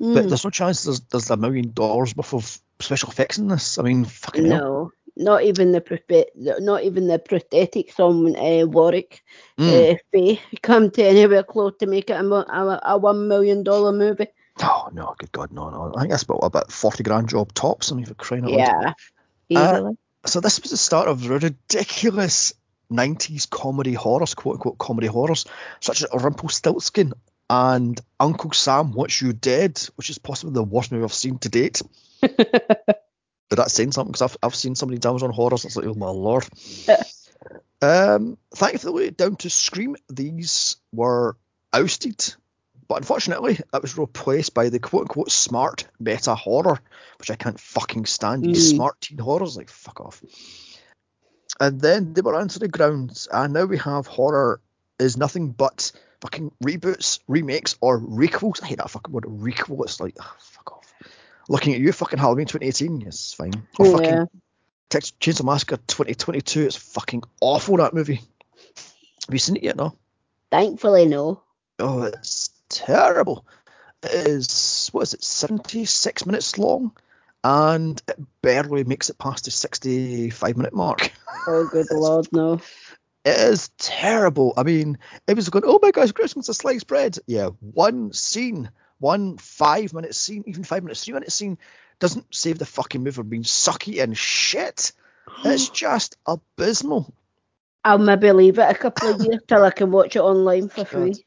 but 0.00 0.24
mm, 0.24 0.28
there's 0.28 0.44
no 0.44 0.50
chance 0.50 0.84
there's 0.84 1.00
there's 1.00 1.30
a 1.30 1.36
million 1.36 1.72
dollars 1.72 2.16
worth 2.16 2.32
of 2.34 2.58
special 2.80 3.10
effects 3.10 3.38
in 3.38 3.48
this. 3.48 3.78
I 3.78 3.82
mean, 3.82 4.04
fucking 4.06 4.46
hell. 4.46 4.58
no, 4.58 4.92
not 5.16 5.42
even 5.44 5.72
the 5.72 6.26
not 6.60 6.82
even 6.84 7.06
the 7.06 7.18
prosthetics 7.18 8.00
on 8.00 8.34
uh, 8.36 8.66
Warwick 8.66 9.22
Mm. 9.58 9.92
uh, 9.92 9.98
face 10.10 10.38
come 10.62 10.90
to 10.92 11.04
anywhere 11.04 11.42
close 11.42 11.74
to 11.80 11.86
make 11.86 12.08
it 12.08 12.14
a, 12.14 12.24
a, 12.24 12.80
a 12.84 12.96
one 12.98 13.28
million 13.28 13.62
dollar 13.62 13.92
movie. 13.92 14.28
Oh 14.62 14.88
no, 14.92 15.14
good 15.18 15.32
God, 15.32 15.52
no, 15.52 15.68
no. 15.68 15.92
I 15.94 16.00
think 16.00 16.12
that's 16.12 16.22
about 16.22 16.38
about 16.44 16.72
forty 16.72 17.02
grand 17.02 17.28
job 17.28 17.52
tops. 17.52 17.92
I 17.92 17.94
mean, 17.94 18.06
for 18.06 18.14
crying 18.14 18.44
out 18.44 18.52
loud. 18.52 18.94
Yeah, 19.48 19.60
Uh. 19.60 19.92
So 20.26 20.40
this 20.40 20.60
was 20.60 20.70
the 20.70 20.76
start 20.76 21.08
of 21.08 21.28
ridiculous 21.28 22.52
90s 22.92 23.48
comedy 23.48 23.94
horrors, 23.94 24.34
quote 24.34 24.56
unquote 24.56 24.78
comedy 24.78 25.06
horrors, 25.06 25.46
such 25.80 26.02
as 26.02 26.08
Rumpelstiltskin 26.12 27.12
and 27.50 28.00
Uncle 28.20 28.52
Sam, 28.52 28.92
What's 28.92 29.20
You 29.20 29.32
Dead, 29.32 29.76
which 29.96 30.08
is 30.08 30.18
possibly 30.18 30.54
the 30.54 30.62
worst 30.62 30.92
movie 30.92 31.02
I've 31.02 31.12
seen 31.12 31.38
to 31.38 31.48
date. 31.48 31.82
Did 32.20 32.36
that 33.50 33.72
saying 33.72 33.90
something? 33.90 34.12
Because 34.12 34.22
I've, 34.22 34.36
I've 34.40 34.54
seen 34.54 34.76
somebody 34.76 35.00
damage 35.00 35.24
on 35.24 35.32
horrors. 35.32 35.64
It's 35.64 35.74
like, 35.74 35.86
oh 35.86 35.94
my 35.94 36.10
lord. 36.10 36.46
um, 37.82 38.38
thankfully, 38.54 39.10
down 39.10 39.34
to 39.36 39.50
Scream, 39.50 39.96
these 40.08 40.76
were 40.92 41.36
ousted. 41.72 42.34
But 42.86 42.98
unfortunately, 42.98 43.58
that 43.72 43.82
was 43.82 43.98
replaced 43.98 44.54
by 44.54 44.68
the 44.68 44.78
quote 44.78 45.02
unquote 45.02 45.32
smart 45.32 45.88
meta 45.98 46.36
horror, 46.36 46.78
which 47.18 47.32
I 47.32 47.36
can't 47.36 47.58
fucking 47.58 48.06
stand. 48.06 48.44
Mm. 48.44 48.56
smart 48.56 49.00
teen 49.00 49.18
horrors, 49.18 49.56
like 49.56 49.70
fuck 49.70 50.00
off. 50.00 50.22
And 51.58 51.80
then 51.80 52.12
they 52.12 52.20
were 52.20 52.36
onto 52.36 52.60
the 52.60 52.68
grounds, 52.68 53.26
and 53.32 53.52
now 53.52 53.64
we 53.64 53.78
have 53.78 54.06
horror 54.06 54.60
is 55.00 55.16
nothing 55.16 55.50
but 55.50 55.90
fucking 56.20 56.52
reboots, 56.62 57.20
remakes, 57.28 57.76
or 57.80 58.00
requels. 58.00 58.62
I 58.62 58.66
hate 58.66 58.78
that 58.78 58.90
fucking 58.90 59.12
word, 59.12 59.24
requel. 59.24 59.84
It's 59.84 60.00
like, 60.00 60.16
oh, 60.20 60.36
fuck 60.38 60.72
off. 60.72 60.94
Looking 61.48 61.74
at 61.74 61.80
you, 61.80 61.92
fucking 61.92 62.18
Halloween 62.18 62.46
2018, 62.46 63.00
yes, 63.00 63.32
fine. 63.32 63.66
Or 63.78 63.86
oh, 63.86 63.90
yeah. 63.90 63.96
fucking 63.96 64.28
Texas 64.88 65.12
Chainsaw 65.20 65.44
Massacre 65.44 65.76
2022, 65.76 66.62
it's 66.62 66.76
fucking 66.76 67.22
awful, 67.40 67.76
that 67.78 67.94
movie. 67.94 68.20
Have 69.26 69.32
you 69.32 69.38
seen 69.38 69.56
it 69.56 69.62
yet, 69.62 69.76
no? 69.76 69.96
Thankfully, 70.50 71.06
no. 71.06 71.42
Oh, 71.78 72.02
it's 72.02 72.50
terrible. 72.68 73.46
It 74.02 74.26
is, 74.26 74.88
what 74.92 75.02
is 75.02 75.14
it, 75.14 75.24
76 75.24 76.26
minutes 76.26 76.58
long? 76.58 76.92
And 77.42 78.00
it 78.08 78.18
barely 78.42 78.84
makes 78.84 79.08
it 79.08 79.18
past 79.18 79.44
the 79.44 79.50
65 79.50 80.56
minute 80.56 80.74
mark. 80.74 81.12
Oh, 81.46 81.68
good 81.70 81.86
lord, 81.90 82.28
no. 82.32 82.60
It 83.24 83.38
is 83.38 83.68
terrible. 83.78 84.54
I 84.56 84.62
mean, 84.62 84.98
it 85.26 85.36
was 85.36 85.50
going, 85.50 85.64
oh 85.66 85.78
my 85.82 85.90
gosh, 85.90 86.12
Christmas, 86.12 86.48
a 86.48 86.54
sliced 86.54 86.86
bread. 86.86 87.18
Yeah, 87.26 87.48
one 87.60 88.12
scene, 88.12 88.70
one 88.98 89.36
five 89.36 89.92
minute 89.92 90.14
scene, 90.14 90.44
even 90.46 90.64
five 90.64 90.82
minutes, 90.82 91.04
three 91.04 91.14
minute 91.14 91.32
scene 91.32 91.58
doesn't 91.98 92.34
save 92.34 92.58
the 92.58 92.64
fucking 92.66 93.02
movie 93.02 93.14
from 93.14 93.28
being 93.28 93.42
sucky 93.42 94.02
and 94.02 94.16
shit. 94.16 94.92
It's 95.44 95.68
just 95.70 96.16
abysmal. 96.26 97.12
I'll 97.84 97.98
maybe 97.98 98.32
leave 98.32 98.58
it 98.58 98.70
a 98.70 98.74
couple 98.74 99.10
of 99.10 99.20
years 99.20 99.40
till 99.46 99.64
I 99.64 99.70
can 99.70 99.90
watch 99.90 100.16
it 100.16 100.20
online 100.20 100.68
for 100.68 100.84
free. 100.84 101.24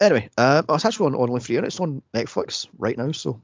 Anyway, 0.00 0.28
uh, 0.36 0.62
it's 0.68 0.84
actually 0.84 1.06
on 1.06 1.14
online 1.14 1.40
free 1.40 1.56
and 1.56 1.66
it's 1.66 1.80
on 1.80 2.02
Netflix 2.14 2.68
right 2.78 2.96
now, 2.98 3.12
so 3.12 3.40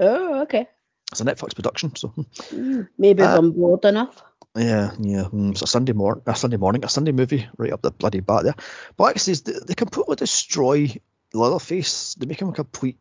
Oh, 0.00 0.40
okay. 0.42 0.66
it's 1.10 1.20
a 1.20 1.24
Netflix 1.24 1.54
production. 1.54 1.94
So 1.96 2.08
Mm, 2.50 2.88
maybe 2.96 3.22
Uh, 3.22 3.38
I'm 3.38 3.52
bored 3.52 3.84
enough. 3.84 4.22
Yeah, 4.56 4.90
yeah, 4.98 5.24
mm, 5.24 5.52
it's 5.52 5.62
a 5.62 5.66
Sunday 5.66 5.92
morning, 5.92 6.22
a 6.26 6.36
Sunday 6.36 6.58
morning, 6.58 6.84
a 6.84 6.88
Sunday 6.88 7.12
movie 7.12 7.48
right 7.56 7.72
up 7.72 7.80
the 7.80 7.90
bloody 7.90 8.20
bat 8.20 8.44
there. 8.44 8.54
But 8.96 9.04
like 9.04 9.16
I 9.16 9.18
says, 9.18 9.42
they, 9.42 9.54
they 9.66 9.74
completely 9.74 10.16
destroy 10.16 10.94
Leatherface. 11.32 12.14
They 12.14 12.26
make 12.26 12.40
him 12.40 12.50
a 12.50 12.52
complete. 12.52 12.98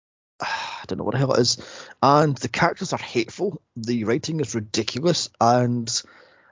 I 0.40 0.84
don't 0.86 0.98
know 0.98 1.04
what 1.04 1.12
the 1.12 1.18
hell 1.18 1.34
it 1.34 1.40
is, 1.40 1.58
and 2.02 2.36
the 2.36 2.48
characters 2.48 2.92
are 2.92 2.98
hateful. 2.98 3.62
The 3.76 4.04
writing 4.04 4.40
is 4.40 4.56
ridiculous, 4.56 5.30
and 5.40 5.88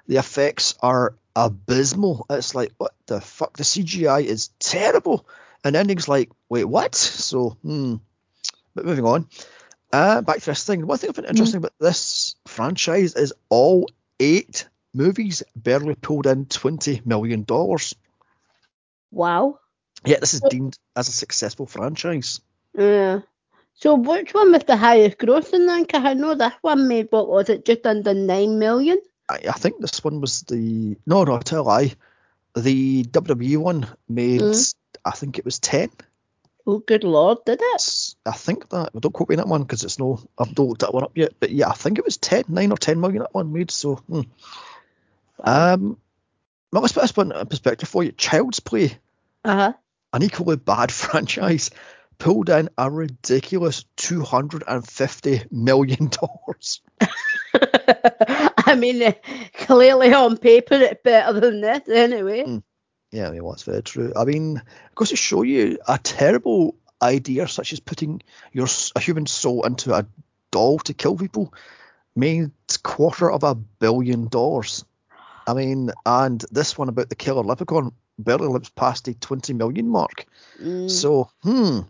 the 0.06 0.18
effects 0.18 0.76
are 0.80 1.16
abysmal. 1.34 2.26
It's 2.30 2.54
like 2.54 2.72
what 2.78 2.94
the 3.06 3.20
fuck? 3.20 3.56
The 3.56 3.64
CGI 3.64 4.24
is 4.24 4.50
terrible, 4.60 5.26
and 5.64 5.74
ending's 5.74 6.08
like, 6.08 6.30
wait, 6.48 6.64
what? 6.64 6.94
So, 6.94 7.56
hmm. 7.62 7.96
But 8.76 8.84
moving 8.84 9.06
on. 9.06 9.28
Uh, 9.92 10.20
back 10.20 10.38
to 10.40 10.46
this 10.46 10.64
thing. 10.64 10.86
One 10.86 10.98
thing 10.98 11.10
I 11.10 11.12
find 11.14 11.26
interesting 11.26 11.58
about 11.58 11.72
this 11.80 12.36
franchise 12.46 13.14
is 13.14 13.32
all 13.48 13.88
eight 14.20 14.68
movies 14.94 15.42
barely 15.54 15.94
pulled 15.94 16.26
in 16.26 16.46
twenty 16.46 17.02
million 17.04 17.44
dollars. 17.44 17.94
Wow. 19.10 19.58
Yeah, 20.04 20.18
this 20.20 20.34
is 20.34 20.42
deemed 20.50 20.78
as 20.94 21.08
a 21.08 21.12
successful 21.12 21.66
franchise. 21.66 22.40
Yeah. 22.76 23.20
So 23.74 23.94
which 23.96 24.32
one 24.32 24.52
was 24.52 24.64
the 24.64 24.76
highest 24.76 25.18
grossing 25.18 25.66
then? 25.66 25.84
'Cause 25.86 26.04
I 26.04 26.14
know 26.14 26.34
this 26.34 26.52
one 26.62 26.88
made 26.88 27.08
what 27.10 27.28
was 27.28 27.48
it, 27.48 27.64
just 27.64 27.86
under 27.86 28.14
nine 28.14 28.58
million? 28.58 28.98
I, 29.28 29.40
I 29.48 29.52
think 29.52 29.80
this 29.80 30.02
one 30.04 30.20
was 30.20 30.42
the 30.42 30.96
no, 31.06 31.24
no, 31.24 31.34
I 31.34 31.40
tell 31.40 31.62
a 31.62 31.64
lie. 31.64 31.94
The 32.56 33.04
WWE 33.04 33.58
one 33.58 33.86
made, 34.08 34.40
Mm. 34.40 34.74
I 35.04 35.10
think 35.10 35.38
it 35.38 35.44
was 35.44 35.58
ten. 35.58 35.90
Oh, 36.66 36.78
good 36.78 37.04
lord, 37.04 37.44
did 37.44 37.60
it? 37.62 38.05
I 38.26 38.32
think 38.32 38.68
that. 38.70 38.90
Don't 38.98 39.12
quote 39.12 39.28
me 39.28 39.36
on 39.36 39.38
that 39.38 39.48
one 39.48 39.62
because 39.62 39.84
it's 39.84 39.98
no. 39.98 40.20
I've 40.38 40.48
not 40.48 40.66
looked 40.66 40.80
that 40.80 40.92
one 40.94 41.04
up 41.04 41.16
yet. 41.16 41.34
But 41.38 41.50
yeah, 41.50 41.68
I 41.68 41.74
think 41.74 41.98
it 41.98 42.04
was 42.04 42.16
10, 42.16 42.44
9 42.48 42.72
or 42.72 42.76
ten 42.76 43.00
million 43.00 43.20
that 43.20 43.34
one 43.34 43.52
made. 43.52 43.70
So, 43.70 43.94
hmm. 43.96 44.22
Um, 45.40 45.98
let's 46.72 46.92
put 46.92 47.02
this 47.02 47.16
one 47.16 47.32
in 47.32 47.46
perspective 47.46 47.88
for 47.88 48.02
you. 48.02 48.12
Child's 48.12 48.60
Play, 48.60 48.98
Uh 49.44 49.54
huh. 49.54 49.72
an 50.12 50.22
equally 50.22 50.56
bad 50.56 50.90
franchise, 50.92 51.70
pulled 52.18 52.48
in 52.48 52.68
a 52.78 52.90
ridiculous 52.90 53.84
two 53.96 54.22
hundred 54.22 54.64
and 54.66 54.86
fifty 54.86 55.42
million 55.50 56.08
dollars. 56.08 56.80
I 58.68 58.74
mean, 58.76 59.02
uh, 59.02 59.12
clearly 59.54 60.12
on 60.12 60.38
paper 60.38 60.74
it's 60.74 61.02
better 61.02 61.38
than 61.38 61.60
this 61.60 61.88
anyway. 61.88 62.44
Mm. 62.44 62.62
Yeah, 63.12 63.28
I 63.28 63.30
mean, 63.30 63.44
well, 63.44 63.52
that's 63.52 63.62
very 63.62 63.82
true. 63.82 64.12
I 64.16 64.24
mean, 64.24 64.56
it 64.56 64.94
goes 64.94 65.10
to 65.10 65.16
show 65.16 65.42
you 65.42 65.78
a 65.86 65.96
terrible 65.98 66.74
idea 67.02 67.48
such 67.48 67.72
as 67.72 67.80
putting 67.80 68.22
your 68.52 68.66
a 68.94 69.00
human 69.00 69.26
soul 69.26 69.64
into 69.64 69.94
a 69.94 70.06
doll 70.50 70.78
to 70.80 70.94
kill 70.94 71.16
people 71.16 71.52
made 72.14 72.50
quarter 72.82 73.30
of 73.30 73.44
a 73.44 73.54
billion 73.54 74.28
dollars. 74.28 74.84
I 75.46 75.54
mean, 75.54 75.90
and 76.04 76.42
this 76.50 76.76
one 76.76 76.88
about 76.88 77.08
the 77.08 77.14
killer 77.14 77.42
leprechaun 77.42 77.92
barely 78.18 78.48
lives 78.48 78.70
past 78.70 79.04
the 79.04 79.14
20 79.14 79.52
million 79.52 79.88
mark. 79.88 80.26
Mm. 80.60 80.90
So, 80.90 81.30
hmm. 81.42 81.80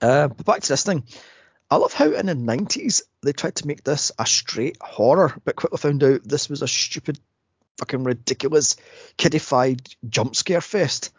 Uh, 0.00 0.28
but 0.28 0.44
back 0.44 0.60
to 0.60 0.68
this 0.68 0.84
thing. 0.84 1.04
I 1.70 1.76
love 1.76 1.94
how 1.94 2.12
in 2.12 2.26
the 2.26 2.34
90s 2.34 3.02
they 3.22 3.32
tried 3.32 3.54
to 3.56 3.66
make 3.66 3.82
this 3.82 4.12
a 4.18 4.26
straight 4.26 4.76
horror, 4.82 5.34
but 5.44 5.56
quickly 5.56 5.78
found 5.78 6.04
out 6.04 6.22
this 6.22 6.50
was 6.50 6.60
a 6.60 6.68
stupid, 6.68 7.18
fucking 7.78 8.04
ridiculous, 8.04 8.76
kiddified 9.16 9.88
jump 10.06 10.36
scare 10.36 10.60
fest. 10.60 11.12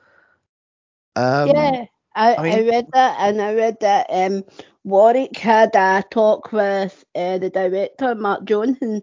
Um, 1.16 1.48
yeah, 1.48 1.86
I, 2.16 2.36
I 2.36 2.50
I, 2.50 2.62
read 2.62 2.88
that, 2.94 3.18
and 3.20 3.42
I 3.42 3.54
read 3.54 3.78
that 3.82 4.08
um, 4.10 4.44
Warwick 4.84 5.38
had 5.38 5.76
a 5.76 6.04
talk 6.12 6.52
with 6.52 7.04
uh, 7.16 7.38
the 7.40 7.50
director 7.50 8.16
Mark 8.16 8.46
Jones, 8.46 8.78
and 8.82 9.02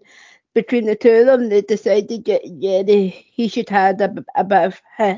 between 0.53 0.85
the 0.85 0.95
two 0.95 1.11
of 1.11 1.25
them, 1.25 1.49
they 1.49 1.61
decided 1.61 2.25
that 2.25 2.41
yeah, 2.45 2.83
they, 2.83 3.07
he 3.07 3.47
should 3.47 3.69
have 3.69 3.99
a 4.01 4.43
bit 4.43 4.63
of 4.65 4.81
uh, 4.99 5.15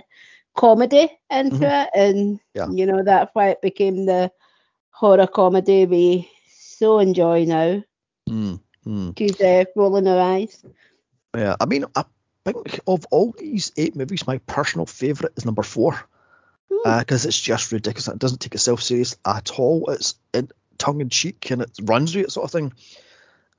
comedy 0.56 1.10
into 1.30 1.66
Mhm. 1.66 1.84
it, 1.84 1.90
and 1.96 2.40
Yeah. 2.56 2.68
you 2.68 2.86
know 2.86 3.04
that's 3.04 3.32
why 3.34 3.50
it 3.50 3.62
became 3.62 4.06
the 4.06 4.32
horror 4.92 5.28
comedy 5.28 5.86
we 5.86 6.30
so 6.50 7.00
enjoy 7.00 7.46
now. 7.46 7.84
hmm, 8.28 8.56
hmm. 8.84 9.12
She's 9.18 9.40
uh, 9.42 9.66
rolling 9.76 10.06
her 10.06 10.20
eyes. 10.20 10.64
Yeah, 11.36 11.56
I 11.60 11.66
mean, 11.66 11.86
I 11.96 12.04
think 12.46 12.80
of 12.88 13.06
all 13.12 13.34
these 13.38 13.72
eight 13.78 13.96
movies, 13.96 14.28
my 14.28 14.38
personal 14.40 14.86
favourite 14.86 15.34
is 15.38 15.46
number 15.46 15.64
four 15.64 16.00
Because 16.84 17.26
it's 17.26 17.40
just 17.40 17.72
ridiculous. 17.72 18.08
It 18.08 18.20
doesn't 18.20 18.40
take 18.40 18.56
itself 18.56 18.82
serious 18.82 19.16
at 19.26 19.52
all. 19.60 19.90
It's 19.90 20.16
in, 20.34 20.50
tongue 20.78 21.02
in 21.02 21.10
cheek 21.10 21.50
and 21.52 21.62
it 21.62 21.72
runs 21.84 22.16
with 22.16 22.26
it, 22.26 22.32
sort 22.32 22.46
of 22.46 22.52
thing. 22.52 22.74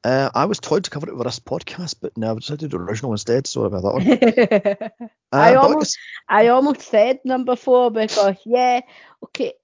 Uh, 0.05 0.29
I 0.35 0.45
was 0.45 0.61
told 0.61 0.85
to 0.85 0.91
cover 0.91 1.09
it 1.09 1.17
with 1.17 1.25
this 1.27 1.41
podcast, 1.41 1.95
but 2.03 2.15
no, 2.19 2.33
I 2.33 2.35
decided 2.35 2.61
to 2.61 2.69
do 2.69 2.77
the 2.77 2.85
original 2.85 3.13
instead. 3.13 3.47
So 3.47 3.65
about 3.65 3.83
that 3.83 4.91
one. 4.91 5.09
Uh, 5.33 5.37
I 5.37 5.55
almost- 5.55 5.99
I 6.29 6.49
almost 6.49 6.83
said 6.83 7.21
number 7.25 7.57
four 7.57 7.91
because 7.91 8.37
yeah, 8.45 8.83
okay, 9.25 9.55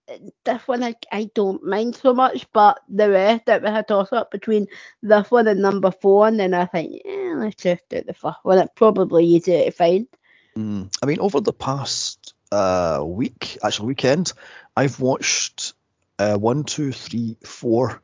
this 0.44 0.66
one 0.66 0.82
I, 0.82 0.96
I 1.12 1.30
don't 1.32 1.62
mind 1.62 1.94
so 1.94 2.12
much, 2.12 2.46
but 2.52 2.80
the 2.88 3.08
rest 3.08 3.48
it 3.48 3.62
was 3.62 3.70
a 3.78 3.82
toss 3.84 4.12
up 4.12 4.30
between 4.32 4.66
this 5.02 5.30
one 5.30 5.46
and 5.46 5.60
number 5.60 5.92
four, 5.92 6.26
and 6.26 6.40
then 6.40 6.54
I 6.54 6.64
think 6.64 7.02
yeah, 7.04 7.34
let's 7.36 7.62
just 7.62 7.88
do 7.88 8.02
the 8.02 8.14
first 8.14 8.38
one. 8.42 8.58
It's 8.58 8.72
probably 8.74 9.26
easier 9.26 9.64
to 9.64 9.70
find. 9.70 10.08
Mm. 10.56 10.92
I 11.02 11.06
mean, 11.06 11.20
over 11.20 11.40
the 11.40 11.52
past 11.52 12.34
uh, 12.52 13.02
week, 13.04 13.58
actually 13.62 13.88
weekend, 13.88 14.32
I've 14.76 15.00
watched 15.00 15.74
uh, 16.18 16.36
one, 16.36 16.64
two, 16.64 16.92
three, 16.92 17.36
four, 17.44 18.02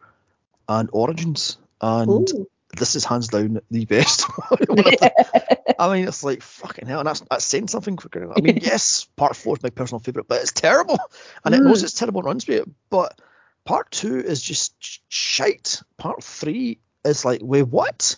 and 0.68 0.88
Origins, 0.92 1.58
and 1.80 2.28
Ooh. 2.28 2.48
this 2.76 2.96
is 2.96 3.04
hands 3.04 3.28
down 3.28 3.60
the 3.70 3.84
best 3.84 4.24
I 5.78 5.94
mean, 5.94 6.08
it's 6.08 6.24
like 6.24 6.42
fucking 6.42 6.86
hell, 6.86 7.00
and 7.00 7.08
that's 7.08 7.20
that's 7.30 7.44
saying 7.44 7.68
something. 7.68 7.98
For, 7.98 8.08
I 8.36 8.40
mean, 8.40 8.56
yes, 8.62 9.06
part 9.16 9.36
four 9.36 9.56
is 9.56 9.62
my 9.62 9.70
personal 9.70 10.00
favorite, 10.00 10.28
but 10.28 10.40
it's 10.40 10.52
terrible, 10.52 10.98
and 11.44 11.54
it 11.54 11.62
knows 11.62 11.80
Mm. 11.80 11.84
it's 11.84 11.92
terrible 11.94 12.20
and 12.20 12.26
runs 12.26 12.46
with 12.46 12.62
it. 12.62 12.68
But 12.90 13.20
part 13.64 13.90
two 13.90 14.18
is 14.18 14.40
just 14.40 14.74
sh- 14.82 14.98
shite. 15.08 15.82
Part 15.98 16.22
three 16.24 16.78
is 17.04 17.24
like, 17.24 17.40
wait, 17.42 17.64
what? 17.68 18.16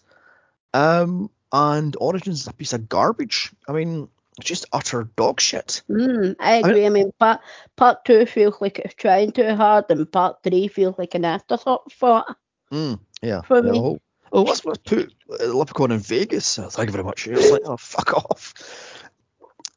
Um, 0.72 1.30
and 1.52 1.96
Origins 2.00 2.42
is 2.42 2.46
a 2.46 2.52
piece 2.52 2.72
of 2.72 2.88
garbage. 2.88 3.50
I 3.66 3.72
mean, 3.72 4.08
just 4.40 4.66
utter 4.72 5.04
dog 5.16 5.40
shit. 5.40 5.82
Mm, 5.90 6.36
I 6.38 6.54
agree. 6.54 6.86
I 6.86 6.88
mean, 6.88 7.12
part 7.18 7.40
part 7.76 8.04
two 8.04 8.26
feels 8.26 8.60
like 8.60 8.78
it's 8.78 8.94
trying 8.94 9.32
too 9.32 9.54
hard, 9.54 9.86
and 9.90 10.10
part 10.10 10.42
three 10.42 10.68
feels 10.68 10.98
like 10.98 11.14
an 11.14 11.24
afterthought 11.24 11.92
for. 11.92 12.24
Mm, 12.72 13.00
yeah. 13.22 13.42
For 13.42 13.64
yeah, 13.64 13.72
me. 13.72 13.78
Oh, 13.78 13.98
oh, 14.32 14.42
let's, 14.42 14.64
let's 14.64 14.78
put 14.78 15.12
Leprechaun 15.28 15.92
in 15.92 16.00
Vegas. 16.00 16.58
Oh, 16.58 16.68
thank 16.68 16.88
you 16.88 16.92
very 16.92 17.04
much. 17.04 17.26
It's 17.26 17.50
like, 17.50 17.62
oh, 17.64 17.76
fuck 17.76 18.14
off. 18.14 18.54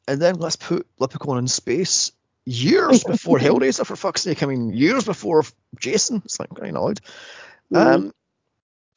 And 0.08 0.20
then 0.20 0.36
let's 0.36 0.56
put 0.56 0.86
Leprechaun 0.98 1.38
in 1.38 1.48
space 1.48 2.12
years 2.44 3.04
before 3.04 3.38
Hellraiser, 3.40 3.86
for 3.86 3.96
fuck's 3.96 4.22
sake. 4.22 4.42
I 4.42 4.46
mean, 4.46 4.72
years 4.72 5.04
before 5.04 5.44
Jason. 5.78 6.22
It's 6.24 6.38
like, 6.38 6.50
kind 6.54 6.76
of 6.76 6.82
odd. 6.82 7.00
Mm. 7.72 7.94
Um, 7.94 8.12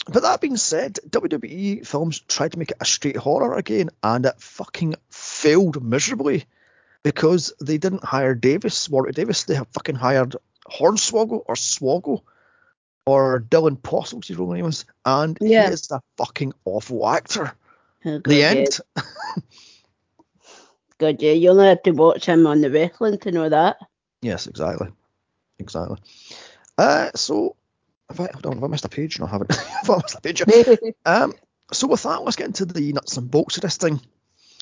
but 0.07 0.21
that 0.23 0.41
being 0.41 0.57
said, 0.57 0.99
WWE 1.09 1.85
films 1.85 2.19
tried 2.19 2.51
to 2.53 2.59
make 2.59 2.71
it 2.71 2.77
a 2.79 2.85
straight 2.85 3.17
horror 3.17 3.55
again, 3.55 3.89
and 4.03 4.25
it 4.25 4.39
fucking 4.39 4.95
failed 5.09 5.83
miserably 5.83 6.45
because 7.03 7.53
they 7.61 7.77
didn't 7.77 8.03
hire 8.03 8.35
Davis, 8.35 8.89
Warwick 8.89 9.15
Davis. 9.15 9.43
They 9.43 9.55
have 9.55 9.67
fucking 9.73 9.95
hired 9.95 10.35
Hornswoggle 10.69 11.43
or 11.47 11.55
Swoggle 11.55 12.21
or 13.05 13.39
Dylan 13.39 13.81
Postle, 13.81 14.21
his 14.21 14.37
real 14.37 14.51
name 14.51 14.65
is, 14.65 14.85
and 15.05 15.37
Yeah. 15.41 15.67
he 15.67 15.73
is 15.73 15.89
a 15.91 16.01
fucking 16.17 16.53
awful 16.65 17.07
actor. 17.07 17.53
Oh, 18.05 18.19
The 18.25 18.43
end. 18.43 18.79
God, 20.97 21.21
yeah, 21.21 21.33
you 21.33 21.49
only 21.49 21.65
have 21.67 21.83
to 21.83 21.91
watch 21.91 22.25
him 22.25 22.47
on 22.47 22.61
the 22.61 22.71
wrestling 22.71 23.17
to 23.19 23.31
know 23.31 23.49
that. 23.49 23.77
Yes, 24.21 24.47
exactly, 24.47 24.89
exactly. 25.59 25.97
Uh, 26.77 27.09
so. 27.15 27.55
Have 28.09 28.19
I, 28.19 28.29
hold 28.31 28.45
on, 28.45 28.53
have 28.53 28.63
I 28.63 28.67
missed 28.67 28.85
a 28.85 28.89
page? 28.89 29.19
No, 29.19 29.25
I 29.25 29.29
haven't. 29.29 29.55
Have 29.55 29.89
I 29.89 29.95
missed 29.97 30.15
a 30.15 30.21
page? 30.21 30.43
Um, 31.05 31.33
so 31.71 31.88
with 31.88 32.03
that, 32.03 32.24
let's 32.24 32.35
get 32.35 32.47
into 32.47 32.65
the 32.65 32.93
nuts 32.93 33.17
and 33.17 33.29
bolts 33.29 33.57
of 33.57 33.62
this 33.62 33.77
thing. 33.77 34.00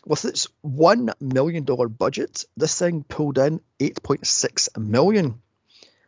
With 0.06 0.26
its 0.26 0.48
one 0.62 1.12
million 1.20 1.64
dollar 1.64 1.88
budget, 1.88 2.46
this 2.58 2.78
thing 2.78 3.04
pulled 3.04 3.38
in 3.38 3.62
eight 3.80 4.02
point 4.04 4.26
six 4.26 4.70
million. 4.78 5.42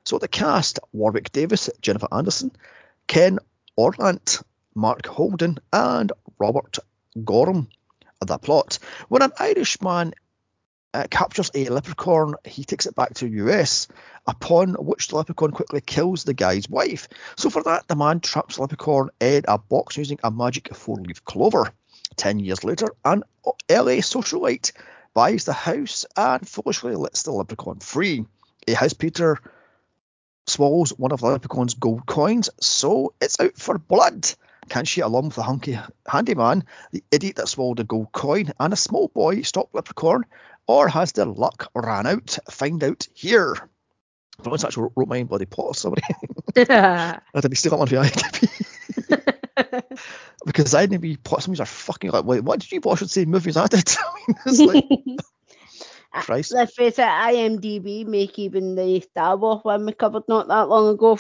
So 0.06 0.18
the 0.18 0.28
cast: 0.28 0.80
Warwick 0.94 1.32
Davis, 1.32 1.70
Jennifer 1.82 2.08
Aniston, 2.12 2.52
Ken 3.08 3.40
Olandt, 3.78 4.44
Mark 4.74 5.06
Holton, 5.06 5.60
and 5.72 6.12
Robert 6.40 6.80
Gorman. 7.24 7.68
The 8.22 8.38
plot: 8.38 8.80
When 9.10 9.22
an 9.22 9.32
Irishman 9.40 10.14
uh, 10.96 11.08
captures 11.10 11.52
a 11.54 11.68
leprechaun. 11.68 12.36
He 12.46 12.64
takes 12.64 12.86
it 12.86 12.96
back 12.96 13.16
to 13.16 13.28
US, 13.28 13.90
upon 14.26 14.76
which 14.76 15.10
the 15.10 15.18
leprechaun 15.18 15.52
quickly 15.52 15.82
kills 15.82 16.24
the 16.24 16.34
guy's 16.34 16.70
wife. 16.70 17.10
So 17.36 17.50
for 17.50 17.62
that, 17.64 17.88
the 17.90 17.98
man 17.98 18.22
traps 18.22 18.56
the 18.56 18.62
leprechaun 18.62 19.10
in 19.20 19.44
a 19.48 19.58
box 19.58 19.98
using 19.98 20.20
a 20.24 20.32
magic 20.32 20.74
four-leaf 20.74 21.26
clover. 21.26 21.74
Ten 22.16 22.40
years 22.40 22.64
later, 22.64 22.88
an 23.04 23.24
LA 23.70 24.00
socialite 24.00 24.72
buys 25.14 25.44
the 25.44 25.54
house 25.54 26.06
and 26.16 26.48
foolishly 26.48 26.96
lets 26.96 27.24
the 27.24 27.32
leprechaun 27.32 27.80
free. 27.80 28.26
A 28.68 28.74
house 28.74 28.94
Peter 28.94 29.40
swallows 30.48 30.92
one 30.92 31.12
of 31.12 31.20
the 31.20 31.28
leprechaun's 31.28 31.74
gold 31.74 32.06
coins, 32.06 32.50
so 32.62 33.14
it's 33.20 33.40
out 33.42 33.58
for 33.58 33.78
blood. 33.78 34.32
Can 34.70 34.86
she, 34.86 35.02
along 35.02 35.26
with 35.26 35.36
the 35.36 35.44
hunky 35.44 35.78
handyman, 36.08 36.64
the 36.92 37.04
idiot 37.12 37.36
that 37.36 37.48
swallowed 37.48 37.78
the 37.78 37.84
gold 37.84 38.12
coin, 38.12 38.52
and 38.60 38.74
a 38.74 38.78
small 38.78 39.10
boy 39.10 39.42
stop 39.42 39.70
leprechaun, 39.74 40.26
or 40.68 40.88
has 40.88 41.12
their 41.12 41.26
luck 41.26 41.70
ran 41.76 42.08
out? 42.08 42.38
Find 42.50 42.84
out 42.84 43.08
here. 43.14 43.56
I 44.44 44.50
once 44.50 44.64
I 44.64 44.68
actually 44.68 44.90
wrote 44.96 45.08
my 45.08 45.20
own 45.20 45.26
bloody 45.28 45.46
plot 45.46 45.68
or 45.68 45.76
somebody. 45.76 46.04
I 46.58 47.20
didn't 47.34 47.56
steal 47.56 47.72
that 47.72 47.78
one 47.78 47.88
from 47.88 47.98
IMDb. 48.04 48.50
because 50.46 50.74
IMDb 50.74 51.22
plot 51.24 51.44
summaries 51.44 51.62
are 51.62 51.66
fucking 51.66 52.12
like, 52.12 52.26
wait, 52.26 52.44
what 52.44 52.60
did 52.60 52.72
you 52.72 52.82
watch 52.82 53.02
and 53.02 53.10
say 53.10 53.26
movies 53.26 53.58
I 53.58 53.68
did? 53.68 53.90
I 54.00 54.14
mean, 54.28 54.38
it's 54.46 54.60
like, 54.60 54.86
Christ. 56.24 56.54
Let's 56.54 56.74
face 56.74 56.98
it, 56.98 57.04
IMDb 57.04 58.06
make 58.06 58.40
even 58.40 58.76
the 58.76 59.02
Star 59.02 59.36
Wars 59.38 59.64
one 59.64 59.86
we 59.86 59.94
covered 59.94 60.24
not 60.28 60.48
that 60.48 60.70
long 60.70 60.94
ago 60.94 61.20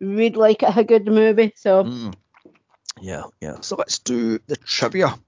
read 0.00 0.36
like 0.36 0.62
it's 0.62 0.76
a 0.76 0.84
good 0.84 1.06
movie. 1.06 1.52
So 1.56 1.84
Mm. 1.84 2.14
Yeah, 3.00 3.24
yeah. 3.40 3.60
So 3.60 3.76
let's 3.76 3.98
do 3.98 4.38
the 4.46 4.56
trivia. 4.56 5.18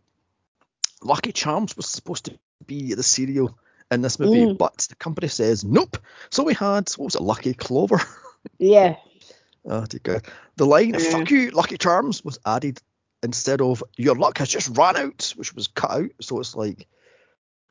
Lucky 1.03 1.33
Charms 1.33 1.77
was 1.77 1.87
supposed 1.87 2.27
to 2.27 2.39
be 2.67 2.95
the 2.95 3.03
cereal 3.03 3.57
in 3.91 4.01
this 4.03 4.19
movie, 4.19 4.45
Mm. 4.47 4.59
but 4.59 4.77
the 4.89 4.95
company 4.97 5.29
says 5.29 5.65
nope. 5.65 5.99
So 6.31 6.43
we 6.45 6.55
had 6.55 6.89
what 6.97 7.05
was 7.07 7.15
it, 7.15 7.23
Lucky 7.23 7.55
Clover? 7.55 8.01
yeah, 8.59 8.97
oh 9.67 9.85
dear 9.87 10.01
God. 10.03 10.23
The 10.57 10.67
line 10.67 10.95
Yeah. 10.95 10.99
"Fuck 11.11 11.31
you, 11.31 11.51
Lucky 11.51 11.77
Charms" 11.79 12.25
was 12.25 12.39
added 12.47 12.81
instead 13.23 13.61
of 13.61 13.83
"Your 13.97 14.15
luck 14.17 14.39
has 14.39 14.49
just 14.49 14.77
ran 14.77 14.97
out," 14.97 15.33
which 15.37 15.55
was 15.55 15.69
cut 15.69 15.91
out. 15.91 16.11
So 16.21 16.41
it's 16.41 16.57
like, 16.57 16.87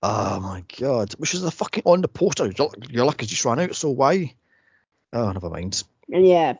oh 0.03 0.39
my 0.39 0.63
God, 0.79 1.13
which 1.13 1.33
is 1.33 1.41
the 1.41 1.51
fucking 1.51 1.83
on 1.85 2.01
the 2.01 2.07
poster. 2.07 2.45
Your, 2.45 2.67
luck- 2.67 2.89
your 2.91 3.05
luck 3.05 3.19
has 3.21 3.29
just 3.29 3.45
run 3.45 3.59
out. 3.59 3.75
So 3.75 3.89
why? 3.89 4.35
Oh, 5.13 5.31
never 5.31 5.49
mind. 5.49 5.83
yeah. 6.07 6.53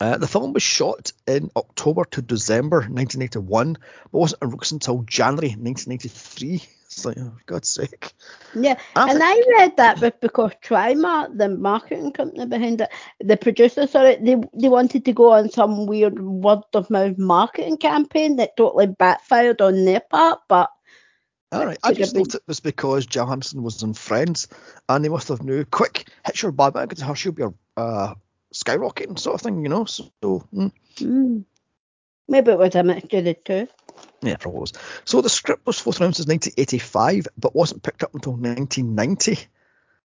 Uh, 0.00 0.18
the 0.18 0.26
film 0.26 0.52
was 0.52 0.62
shot 0.62 1.12
in 1.26 1.50
October 1.54 2.04
to 2.04 2.20
December 2.20 2.78
1981, 2.78 3.78
but 4.10 4.18
wasn't 4.18 4.42
released 4.42 4.72
until 4.72 5.02
January 5.02 5.50
1993. 5.50 6.62
It's 6.96 7.04
like, 7.04 7.16
oh, 7.18 7.32
for 7.36 7.44
God's 7.46 7.68
sake. 7.68 8.12
Yeah, 8.54 8.78
I 8.94 9.10
and 9.10 9.20
I 9.20 9.42
read 9.58 9.76
that 9.78 10.20
because 10.20 10.52
Trimark, 10.62 11.36
the 11.36 11.48
marketing 11.48 12.12
company 12.12 12.46
behind 12.46 12.80
it, 12.80 12.90
the 13.20 13.36
producer, 13.36 13.86
sorry, 13.88 14.16
they 14.16 14.36
they 14.54 14.68
wanted 14.68 15.04
to 15.04 15.12
go 15.12 15.32
on 15.32 15.50
some 15.50 15.86
weird 15.86 16.20
word 16.22 16.62
of 16.72 16.88
mouth 16.90 17.18
marketing 17.18 17.78
campaign 17.78 18.36
that 18.36 18.56
totally 18.56 18.86
backfired 18.86 19.60
on 19.60 19.84
their 19.84 20.00
part. 20.00 20.40
But 20.48 20.70
All 21.50 21.66
right, 21.66 21.78
I 21.82 21.92
just 21.94 22.14
been- 22.14 22.24
thought 22.24 22.36
it 22.36 22.42
was 22.46 22.60
because 22.60 23.06
Johansson 23.06 23.64
was 23.64 23.82
in 23.82 23.94
Friends, 23.94 24.46
and 24.88 25.04
they 25.04 25.08
must 25.08 25.28
have 25.28 25.42
knew, 25.42 25.64
quick, 25.64 26.08
hit 26.24 26.42
your 26.42 26.52
bad 26.52 26.74
back 26.74 26.90
to 26.90 27.04
her, 27.04 27.14
she'll 27.16 27.32
be 27.32 27.44
uh, 27.76 28.14
skyrocketing 28.54 29.18
sort 29.18 29.34
of 29.34 29.40
thing, 29.40 29.62
you 29.64 29.68
know? 29.68 29.84
So, 29.84 30.12
mm, 30.22 30.70
mm, 30.98 31.44
maybe 32.28 32.52
it 32.52 32.58
was 32.58 32.74
a 32.76 32.84
mixture 32.84 33.18
of 33.18 33.24
the 33.24 33.34
two. 33.34 33.66
Yeah, 34.26 34.36
probably 34.36 34.60
was. 34.60 34.72
So 35.04 35.20
the 35.20 35.28
script 35.28 35.66
was 35.66 35.78
first 35.80 36.00
announced 36.00 36.20
as 36.20 36.26
1985, 36.26 37.28
but 37.38 37.54
wasn't 37.54 37.82
picked 37.82 38.02
up 38.02 38.14
until 38.14 38.32
1990. 38.32 39.38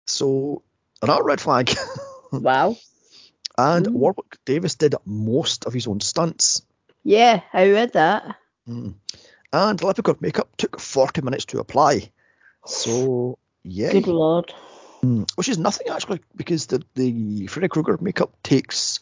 So, 0.05 0.63
another 1.01 1.23
red 1.23 1.41
flag. 1.41 1.71
Wow. 2.31 2.75
and 3.57 3.87
Mm. 3.87 3.91
Warwick 3.93 4.37
Davis 4.45 4.75
did 4.75 4.93
most 5.03 5.65
of 5.65 5.73
his 5.73 5.87
own 5.87 5.99
stunts. 5.99 6.61
Yeah, 7.03 7.41
I 7.51 7.71
read 7.71 7.93
that. 7.93 8.35
Mm. 8.67 8.93
And 9.51 9.81
leprechaun 9.83 10.17
makeup 10.19 10.55
took 10.57 10.79
40 10.79 11.21
minutes 11.23 11.45
to 11.45 11.59
apply. 11.59 12.11
So, 12.67 13.39
yeah. 13.63 13.91
Good 13.93 14.05
lord. 14.07 14.53
Mm. 15.03 15.27
Which 15.37 15.49
is 15.49 15.57
nothing 15.57 15.87
actually, 15.89 16.21
because 16.35 16.67
the, 16.67 16.83
the 16.93 17.47
Freddy 17.47 17.67
Krueger 17.67 17.97
makeup 17.99 18.31
takes 18.43 18.99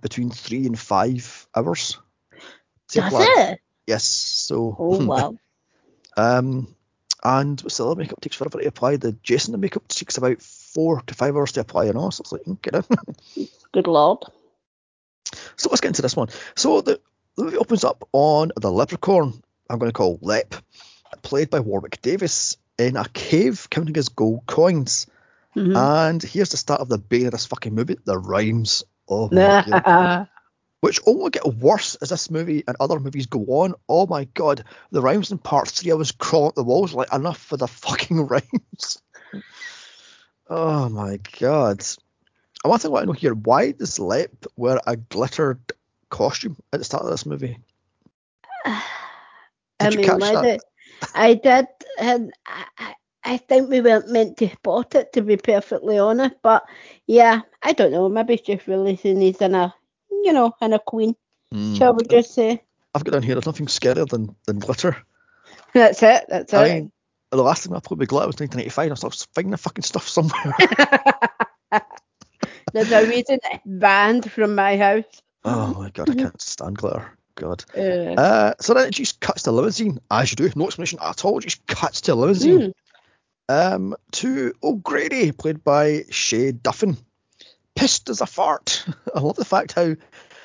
between 0.00 0.30
three 0.30 0.66
and 0.66 0.78
five 0.78 1.48
hours. 1.56 1.98
Does 2.90 3.06
apply. 3.06 3.26
it? 3.28 3.60
Yes. 3.86 4.04
So, 4.04 4.76
Oh 4.78 4.98
wow. 5.06 5.36
um, 6.16 6.74
and 7.24 7.60
what's 7.60 7.76
the 7.76 7.86
other 7.86 8.00
makeup 8.00 8.20
takes 8.20 8.36
forever 8.36 8.60
to 8.60 8.66
apply? 8.66 8.96
The 8.96 9.12
Jason 9.22 9.58
makeup 9.60 9.86
takes 9.88 10.18
about 10.18 10.42
four 10.42 11.00
to 11.02 11.14
five 11.14 11.36
hours 11.36 11.52
to 11.52 11.60
apply 11.60 11.86
and 11.86 11.96
all. 11.96 12.10
So 12.10 12.22
it's 12.22 12.32
like, 12.32 12.62
get 12.62 12.74
in. 13.36 13.48
Good 13.72 13.86
lord. 13.86 14.24
So 15.56 15.68
let's 15.70 15.80
get 15.80 15.88
into 15.88 16.02
this 16.02 16.16
one. 16.16 16.28
So 16.56 16.80
the, 16.80 17.00
the 17.36 17.44
movie 17.44 17.56
opens 17.56 17.84
up 17.84 18.08
on 18.12 18.50
the 18.56 18.70
leprechaun, 18.70 19.42
I'm 19.70 19.78
going 19.78 19.88
to 19.90 19.94
call 19.94 20.18
Lep, 20.20 20.54
played 21.22 21.48
by 21.50 21.60
Warwick 21.60 22.02
Davis, 22.02 22.56
in 22.78 22.96
a 22.96 23.04
cave 23.08 23.68
counting 23.70 23.94
his 23.94 24.08
gold 24.08 24.42
coins. 24.46 25.06
Mhm. 25.56 25.76
And 25.76 26.22
here's 26.22 26.50
the 26.50 26.56
start 26.56 26.80
of 26.80 26.88
the 26.88 26.98
bane 26.98 27.26
of 27.26 27.32
this 27.32 27.46
fucking 27.46 27.74
movie, 27.74 27.96
the 28.04 28.18
rhymes. 28.18 28.84
Oh 29.08 29.28
my 29.30 29.62
god. 29.84 30.28
Which 30.82 31.00
only 31.06 31.30
get 31.30 31.46
worse 31.46 31.94
as 31.96 32.10
this 32.10 32.28
movie 32.30 32.64
and 32.66 32.76
other 32.80 32.98
movies 33.00 33.26
go 33.26 33.40
on. 33.48 33.74
Oh 33.88 34.06
my 34.08 34.24
god. 34.34 34.64
The 34.90 35.00
rhymes 35.00 35.30
in 35.30 35.38
part 35.38 35.68
three, 35.68 35.92
I 35.92 35.94
was 35.94 36.10
crawling 36.12 36.48
up 36.48 36.54
the 36.56 36.64
walls 36.64 36.92
like 36.92 37.12
enough 37.12 37.38
for 37.38 37.56
the 37.56 37.68
fucking 37.68 38.26
rhymes. 38.26 39.00
oh 40.50 40.88
my 40.88 41.18
god. 41.40 41.84
And 42.64 42.70
one 42.70 42.78
thing 42.80 42.90
I 42.90 42.92
want 42.92 43.02
to 43.04 43.06
know 43.06 43.12
here, 43.12 43.34
why 43.34 43.72
does 43.72 43.98
Lep 43.98 44.32
wear 44.56 44.80
a 44.86 44.96
glittered 44.96 45.60
costume 46.10 46.56
at 46.72 46.80
the 46.80 46.84
start 46.84 47.04
of 47.04 47.10
this 47.10 47.26
movie? 47.26 47.58
I 48.64 48.82
Did 49.78 49.94
you 49.94 49.98
mean, 49.98 50.06
catch 50.06 50.20
why 50.20 50.32
that? 50.32 50.42
did 50.42 50.60
I 51.14 51.34
did, 51.34 51.66
and 51.98 52.32
I, 52.46 52.64
I- 52.78 52.94
I 53.24 53.36
think 53.36 53.70
we 53.70 53.80
weren't 53.80 54.10
meant 54.10 54.36
to 54.38 54.48
spot 54.50 54.96
it, 54.96 55.12
to 55.12 55.22
be 55.22 55.36
perfectly 55.36 55.96
honest. 55.96 56.34
But 56.42 56.64
yeah, 57.06 57.42
I 57.62 57.72
don't 57.72 57.92
know. 57.92 58.08
Maybe 58.08 58.34
it's 58.34 58.42
just 58.42 58.66
releasing 58.66 59.20
these 59.20 59.40
in 59.40 59.54
a, 59.54 59.72
you 60.22 60.32
know, 60.32 60.54
and 60.60 60.74
a 60.74 60.78
queen. 60.78 61.14
Hmm. 61.50 61.74
Shall 61.74 61.94
we 61.94 62.04
just 62.04 62.34
say 62.34 62.62
I've 62.94 63.04
got 63.04 63.12
down 63.12 63.22
here, 63.22 63.34
there's 63.34 63.46
nothing 63.46 63.66
scarier 63.66 64.08
than, 64.08 64.34
than 64.46 64.58
glitter. 64.58 64.96
that's 65.74 66.02
it? 66.02 66.24
That's 66.28 66.52
I 66.54 66.66
it. 66.66 66.90
the 67.30 67.42
last 67.42 67.64
time 67.64 67.74
I 67.76 67.80
played 67.80 67.98
with 67.98 68.08
glitter 68.08 68.26
was 68.26 68.36
1985, 68.40 68.90
and 68.90 69.00
I 69.02 69.06
was 69.06 69.28
finding 69.34 69.50
the 69.50 69.56
fucking 69.58 69.84
stuff 69.84 70.08
somewhere. 70.08 70.54
There's 72.74 72.90
a 72.92 73.06
reason 73.06 73.38
it's 73.44 73.62
banned 73.66 74.30
from 74.30 74.54
my 74.54 74.76
house. 74.78 75.04
oh 75.44 75.74
my 75.78 75.90
god, 75.90 76.10
I 76.10 76.14
can't 76.22 76.40
stand 76.40 76.76
glitter. 76.78 77.16
God. 77.34 77.64
Uh, 77.76 77.80
Uh, 78.20 78.54
so 78.60 78.74
then 78.74 78.88
it 78.88 78.94
just 78.94 79.20
cuts 79.20 79.42
to 79.44 79.52
limousine, 79.52 79.98
as 80.10 80.30
you 80.30 80.36
do, 80.36 80.50
no 80.54 80.66
explanation 80.66 80.98
at 81.02 81.24
all. 81.24 81.38
It 81.38 81.42
just 81.44 81.66
cuts 81.66 82.02
to 82.02 82.14
limousine. 82.14 82.58
mm, 82.60 82.72
Um, 83.48 83.96
to 84.12 84.52
O'Grady, 84.62 85.32
played 85.32 85.64
by 85.64 86.04
Shay 86.10 86.52
Duffin. 86.52 86.96
Pissed 87.74 88.08
as 88.10 88.20
a 88.20 88.26
fart. 88.26 88.84
I 89.14 89.20
love 89.20 89.36
the 89.36 89.44
fact 89.44 89.72
how 89.72 89.84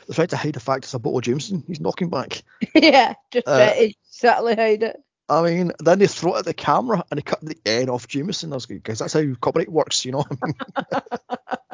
they 0.08 0.13
tried 0.13 0.30
to 0.30 0.38
hide 0.38 0.54
the 0.54 0.60
fact 0.60 0.86
it's 0.86 0.94
a 0.94 1.00
bottle 1.00 1.20
of 1.20 1.24
Jameson 1.26 1.63
he's 1.68 1.82
knocking 1.82 2.10
back. 2.10 2.44
yeah, 2.76 3.13
just 3.32 3.48
Uh, 3.48 3.74
subtly 4.10 4.56
hide 4.56 4.84
it. 4.84 4.98
I 5.30 5.42
mean, 5.42 5.74
then 5.80 6.00
they 6.00 6.08
throw 6.08 6.36
it 6.36 6.40
at 6.40 6.46
the 6.46 6.54
camera 6.54 7.04
and 7.12 7.18
they 7.18 7.22
cut 7.22 7.42
the 7.42 7.58
end 7.66 7.90
off 7.90 8.08
Jameson. 8.08 8.54
I 8.54 8.56
was 8.56 8.66
because 8.66 9.00
that's 9.00 9.12
how 9.13 9.26
copyright 9.42 9.70
works, 9.70 10.06
you 10.06 10.13
know. 10.13 10.24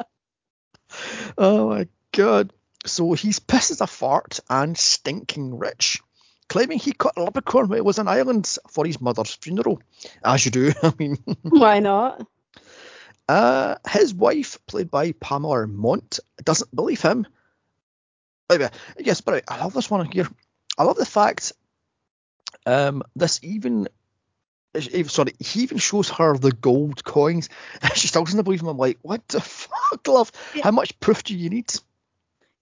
oh 1.38 1.68
my 1.68 1.86
god! 2.12 2.52
So 2.84 3.12
he's 3.12 3.38
pissed 3.38 3.70
as 3.70 3.80
a 3.80 3.86
fart 3.86 4.40
and 4.50 4.76
stinking 4.76 5.56
rich, 5.56 6.02
claiming 6.48 6.78
he 6.80 6.92
cut 6.92 7.16
a 7.16 7.22
leprechaun 7.22 7.68
when 7.68 7.78
it 7.78 7.84
was 7.84 7.98
an 8.00 8.08
island 8.08 8.56
for 8.70 8.84
his 8.84 9.00
mother's 9.00 9.34
funeral, 9.34 9.80
as 10.24 10.44
you 10.44 10.50
do. 10.50 10.72
I 10.82 10.92
mean, 10.98 11.18
Why 11.42 11.78
not? 11.78 12.26
Uh, 13.28 13.76
his 13.88 14.14
wife, 14.14 14.58
played 14.66 14.90
by 14.90 15.12
Pamela 15.12 15.66
Mant, 15.66 16.20
doesn't 16.42 16.74
believe 16.74 17.00
him. 17.00 17.26
Anyway, 18.50 18.70
yes, 18.98 19.20
but 19.20 19.44
I 19.48 19.58
love 19.60 19.72
this 19.72 19.90
one 19.90 20.04
here. 20.06 20.28
I 20.76 20.84
love 20.84 20.96
the 20.96 21.06
fact 21.06 21.52
um, 22.66 23.02
this 23.16 23.40
even 23.42 23.88
sorry, 25.06 25.32
he 25.38 25.62
even 25.62 25.78
shows 25.78 26.10
her 26.10 26.36
the 26.36 26.52
gold 26.52 27.04
coins. 27.04 27.48
She 27.94 28.08
still 28.08 28.24
doesn't 28.24 28.42
believe 28.42 28.60
him. 28.60 28.68
I'm 28.68 28.78
like, 28.78 28.98
what 29.02 29.26
the 29.28 29.40
fuck, 29.40 30.06
love? 30.06 30.32
How 30.62 30.70
much 30.70 30.98
proof 31.00 31.22
do 31.24 31.36
you 31.36 31.48
need? 31.50 31.72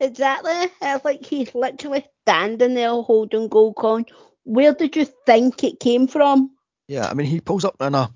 Exactly. 0.01 0.69
It's 0.81 1.05
like 1.05 1.25
he's 1.25 1.55
literally 1.55 2.05
standing 2.23 2.75
there 2.75 2.91
holding 2.91 3.49
gold 3.49 3.77
coin. 3.77 4.07
Where 4.45 4.75
did 4.75 4.97
you 4.97 5.07
think 5.27 5.63
it 5.65 5.81
came 5.81 6.09
from? 6.09 6.51
Yeah, 6.89 7.09
I 7.09 7.15
mean, 7.15 7.27
he 7.27 7.41
pulls 7.41 7.65
up 7.65 7.77
in 7.81 7.95
a, 7.95 8.11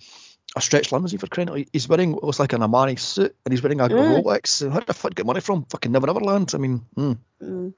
a 0.56 0.60
stretch 0.60 0.90
limousine 0.90 1.18
for 1.18 1.28
loud. 1.36 1.66
He's 1.72 1.86
wearing 1.88 2.12
what 2.12 2.24
looks 2.24 2.40
like 2.40 2.54
an 2.54 2.62
Armani 2.62 2.98
suit, 2.98 3.36
and 3.44 3.52
he's 3.52 3.62
wearing 3.62 3.80
a 3.80 3.88
Mm. 3.88 4.22
Rolex. 4.24 4.62
And 4.62 4.72
Where 4.72 4.80
the 4.80 4.94
fuck 4.94 5.14
get 5.14 5.26
money 5.26 5.40
from? 5.40 5.66
Fucking 5.66 5.92
Never 5.92 6.06
Never 6.06 6.20
Land. 6.20 6.52
I 6.54 6.58
mean, 6.58 6.78
hmm. 6.94 7.12
Mm. 7.42 7.74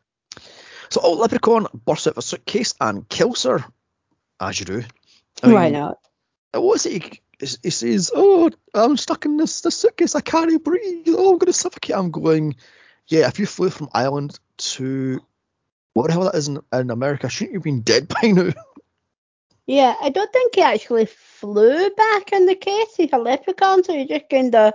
So, 0.91 1.01
oh, 1.03 1.15
Leprechaun 1.15 1.67
bursts 1.85 2.07
out 2.07 2.13
of 2.13 2.19
a 2.19 2.23
suitcase 2.23 2.75
and 2.81 3.07
kills 3.09 3.43
her, 3.43 3.65
as 4.41 4.59
you 4.61 4.65
do. 4.65 4.85
I 5.43 5.53
Why 5.53 5.65
mean, 5.65 5.73
not? 5.75 5.99
What 6.53 6.63
was 6.63 6.87
it? 6.87 7.03
He, 7.03 7.21
he 7.63 7.71
says, 7.71 8.11
"Oh, 8.15 8.51
I'm 8.75 8.97
stuck 8.97 9.25
in 9.25 9.37
this, 9.37 9.61
this 9.61 9.77
suitcase. 9.77 10.15
I 10.15 10.21
can't 10.21 10.63
breathe. 10.65 11.07
Oh, 11.09 11.33
I'm 11.33 11.39
going 11.39 11.47
to 11.47 11.53
suffocate." 11.53 11.97
I'm 11.97 12.11
going, 12.11 12.57
"Yeah, 13.09 13.27
if 13.29 13.39
you 13.39 13.47
flew 13.47 13.71
from 13.71 13.91
Ireland 13.93 14.39
to 14.59 15.21
what 15.95 16.07
the 16.07 16.13
hell 16.13 16.25
that 16.25 16.35
is 16.37 16.49
in, 16.49 16.61
in 16.73 16.91
America, 16.91 17.29
shouldn't 17.29 17.53
you 17.53 17.59
have 17.59 17.65
been 17.65 17.83
dead 17.83 18.09
by 18.23 18.29
now?" 18.29 18.53
Yeah, 19.69 19.95
I 20.01 20.09
don't 20.09 20.33
think 20.33 20.55
he 20.55 20.63
actually 20.63 21.05
flew 21.07 21.91
back 21.91 22.33
in 22.33 22.47
the 22.47 22.55
case. 22.55 22.97
He's 22.97 23.13
a 23.13 23.19
leprechaun, 23.19 23.85
so 23.85 23.93
he 23.93 24.07
just 24.07 24.31
kind 24.31 24.55
of 24.55 24.73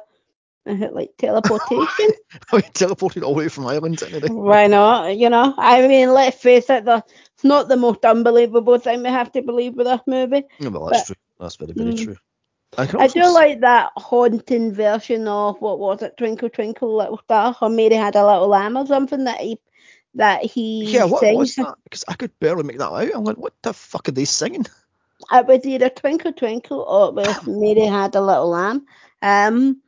like 0.66 1.12
teleportation. 1.18 1.88
I 2.52 2.58
mean, 2.58 2.62
teleported 2.74 3.24
all 3.24 3.34
the 3.34 3.40
way 3.40 3.50
from 3.50 3.66
Ireland. 3.66 4.02
Why 4.30 4.68
not? 4.68 5.18
You 5.18 5.30
know, 5.32 5.54
I 5.58 5.88
mean, 5.88 6.14
let's 6.14 6.38
face 6.38 6.70
it, 6.70 6.86
the, 6.86 7.04
it's 7.34 7.44
not 7.44 7.70
the 7.70 7.76
most 7.76 8.06
unbelievable 8.06 8.78
thing 8.78 9.02
we 9.02 9.10
have 9.10 9.32
to 9.32 9.42
believe 9.42 9.74
with 9.74 9.88
this 9.88 10.02
movie. 10.06 10.44
No, 10.60 10.70
well, 10.70 10.86
that's 10.92 11.02
But- 11.02 11.08
true. 11.08 11.16
That's 11.40 11.56
very, 11.58 11.74
very 11.74 11.94
Mm. 11.94 12.04
true. 12.04 12.16
I, 12.78 12.84
I 12.84 13.08
do 13.08 13.20
s- 13.22 13.34
like 13.34 13.60
that 13.62 13.92
haunting 13.98 14.72
version 14.74 15.28
of 15.28 15.60
what 15.60 15.80
was 15.80 16.02
it, 16.04 16.18
Twinkle 16.18 16.50
Twinkle 16.50 16.96
Little 16.98 17.20
Star, 17.24 17.56
or 17.62 17.70
Mary 17.70 17.96
Had 17.96 18.16
a 18.16 18.26
Little 18.26 18.48
Lamb 18.48 18.78
or 18.78 18.86
something 18.86 19.24
that 19.26 19.42
he 19.42 19.60
that 20.16 20.44
he 20.46 20.86
Yeah, 20.86 21.06
what 21.06 21.20
sings. 21.22 21.38
was 21.38 21.56
that? 21.56 21.76
Because 21.84 22.06
I 22.08 22.14
could 22.14 22.32
barely 22.40 22.64
make 22.64 22.78
that 22.78 22.92
out. 22.92 23.12
I'm 23.16 23.24
like, 23.24 23.38
what 23.38 23.54
the 23.64 23.74
fuck 23.74 24.08
are 24.08 24.12
they 24.12 24.26
singing? 24.26 24.66
It 25.32 25.46
was 25.46 25.66
either 25.66 25.90
Twinkle 25.90 26.34
Twinkle 26.34 26.82
or 26.82 27.10
it 27.10 27.14
was 27.14 27.48
Mary 27.48 27.86
Had 27.86 28.16
a 28.16 28.22
Little 28.22 28.50
Lamb. 28.50 28.86
Um, 29.22 29.82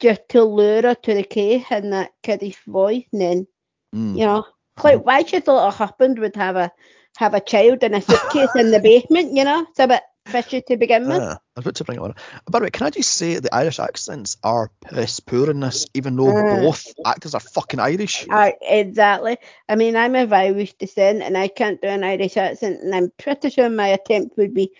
just 0.00 0.28
to 0.28 0.44
lure 0.44 0.82
her 0.82 0.94
to 0.94 1.14
the 1.14 1.24
cave 1.24 1.64
in 1.70 1.90
that 1.90 2.12
kiddish 2.22 2.58
voice, 2.66 3.04
and 3.12 3.20
then 3.20 3.46
Mm. 3.94 4.18
you 4.18 4.26
know, 4.26 4.44
like 4.84 5.04
why 5.04 5.22
she 5.22 5.40
thought 5.40 5.72
her 5.72 5.86
husband 5.86 6.18
would 6.18 6.36
have 6.36 6.56
a 6.56 6.70
have 7.16 7.34
a 7.34 7.40
child 7.40 7.82
in 7.82 7.94
a 7.94 8.00
suitcase 8.00 8.54
in 8.54 8.70
the 8.70 8.80
basement. 8.80 9.32
You 9.32 9.44
know, 9.44 9.66
it's 9.68 9.78
a 9.78 9.88
bit 9.88 10.02
fishy 10.28 10.62
to 10.62 10.76
begin 10.76 11.08
with. 11.08 11.20
Ah, 11.20 11.38
I 11.56 11.60
was 11.60 11.64
about 11.66 11.74
to 11.76 11.84
bring 11.84 11.98
it 11.98 12.02
on. 12.02 12.14
By 12.50 12.58
the 12.60 12.64
way, 12.64 12.70
can 12.70 12.86
I 12.86 12.90
just 12.90 13.10
say 13.12 13.38
the 13.38 13.54
Irish 13.54 13.78
accents 13.80 14.36
are 14.42 14.70
piss 14.84 15.20
poor 15.20 15.50
in 15.50 15.60
this, 15.60 15.86
even 15.94 16.16
though 16.16 16.28
Ah. 16.36 16.60
both 16.60 16.84
actors 17.04 17.34
are 17.34 17.40
fucking 17.40 17.80
Irish. 17.80 18.26
Uh, 18.30 18.50
exactly. 18.60 19.38
I 19.68 19.76
mean, 19.76 19.96
I'm 19.96 20.14
of 20.14 20.32
Irish 20.32 20.74
descent 20.74 21.22
and 21.22 21.36
I 21.36 21.48
can't 21.48 21.80
do 21.80 21.88
an 21.88 22.04
Irish 22.04 22.36
accent, 22.36 22.80
and 22.82 22.94
I'm 22.94 23.10
pretty 23.18 23.50
sure 23.50 23.68
my 23.70 23.88
attempt 23.88 24.36
would 24.36 24.54
be 24.54 24.72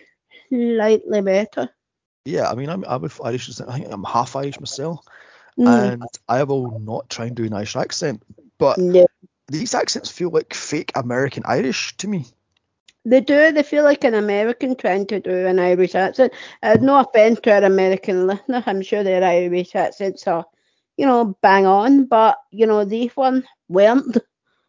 slightly 0.49 1.21
better. 1.23 1.71
Yeah, 2.25 2.51
I 2.51 2.55
mean, 2.55 2.69
I'm 2.69 2.85
I'm 2.87 3.05
of 3.05 3.21
Irish. 3.25 3.47
descent. 3.47 3.71
I 3.71 3.79
think 3.79 3.93
I'm 3.93 4.05
half 4.05 4.37
Irish 4.37 4.61
myself, 4.61 5.05
Mm. 5.59 5.67
and 5.93 6.03
I 6.29 6.45
will 6.45 6.79
not 6.79 7.09
try 7.11 7.27
and 7.27 7.35
do 7.35 7.45
an 7.45 7.53
Irish 7.55 7.75
accent. 7.75 8.23
But 8.59 8.79
No. 8.79 9.07
these 9.49 9.75
accents 9.75 10.11
feel 10.11 10.31
like 10.31 10.53
fake 10.55 10.93
American 10.95 11.43
Irish 11.47 11.97
to 11.99 12.09
me. 12.09 12.27
They 13.09 13.21
do. 13.21 13.53
They 13.53 13.63
feel 13.63 13.85
like 13.85 14.05
an 14.05 14.15
American 14.15 14.77
trying 14.77 15.07
to 15.07 15.19
do 15.19 15.47
an 15.47 15.59
Irish 15.59 15.95
accent. 15.95 16.33
Uh, 16.63 16.77
no 16.81 17.01
offense 17.01 17.41
to 17.41 17.53
our 17.53 17.65
American 17.65 18.27
listener. 18.27 18.63
I'm 18.67 18.83
sure 18.83 19.03
their 19.03 19.25
Irish 19.25 19.75
accents 19.75 20.27
are, 20.27 20.45
you 20.97 21.07
know, 21.07 21.37
bang 21.41 21.67
on. 21.67 22.05
But, 22.05 22.37
you 22.51 22.67
know, 22.67 22.85
these 22.85 23.17
ones 23.17 23.45
weren't. 23.69 24.19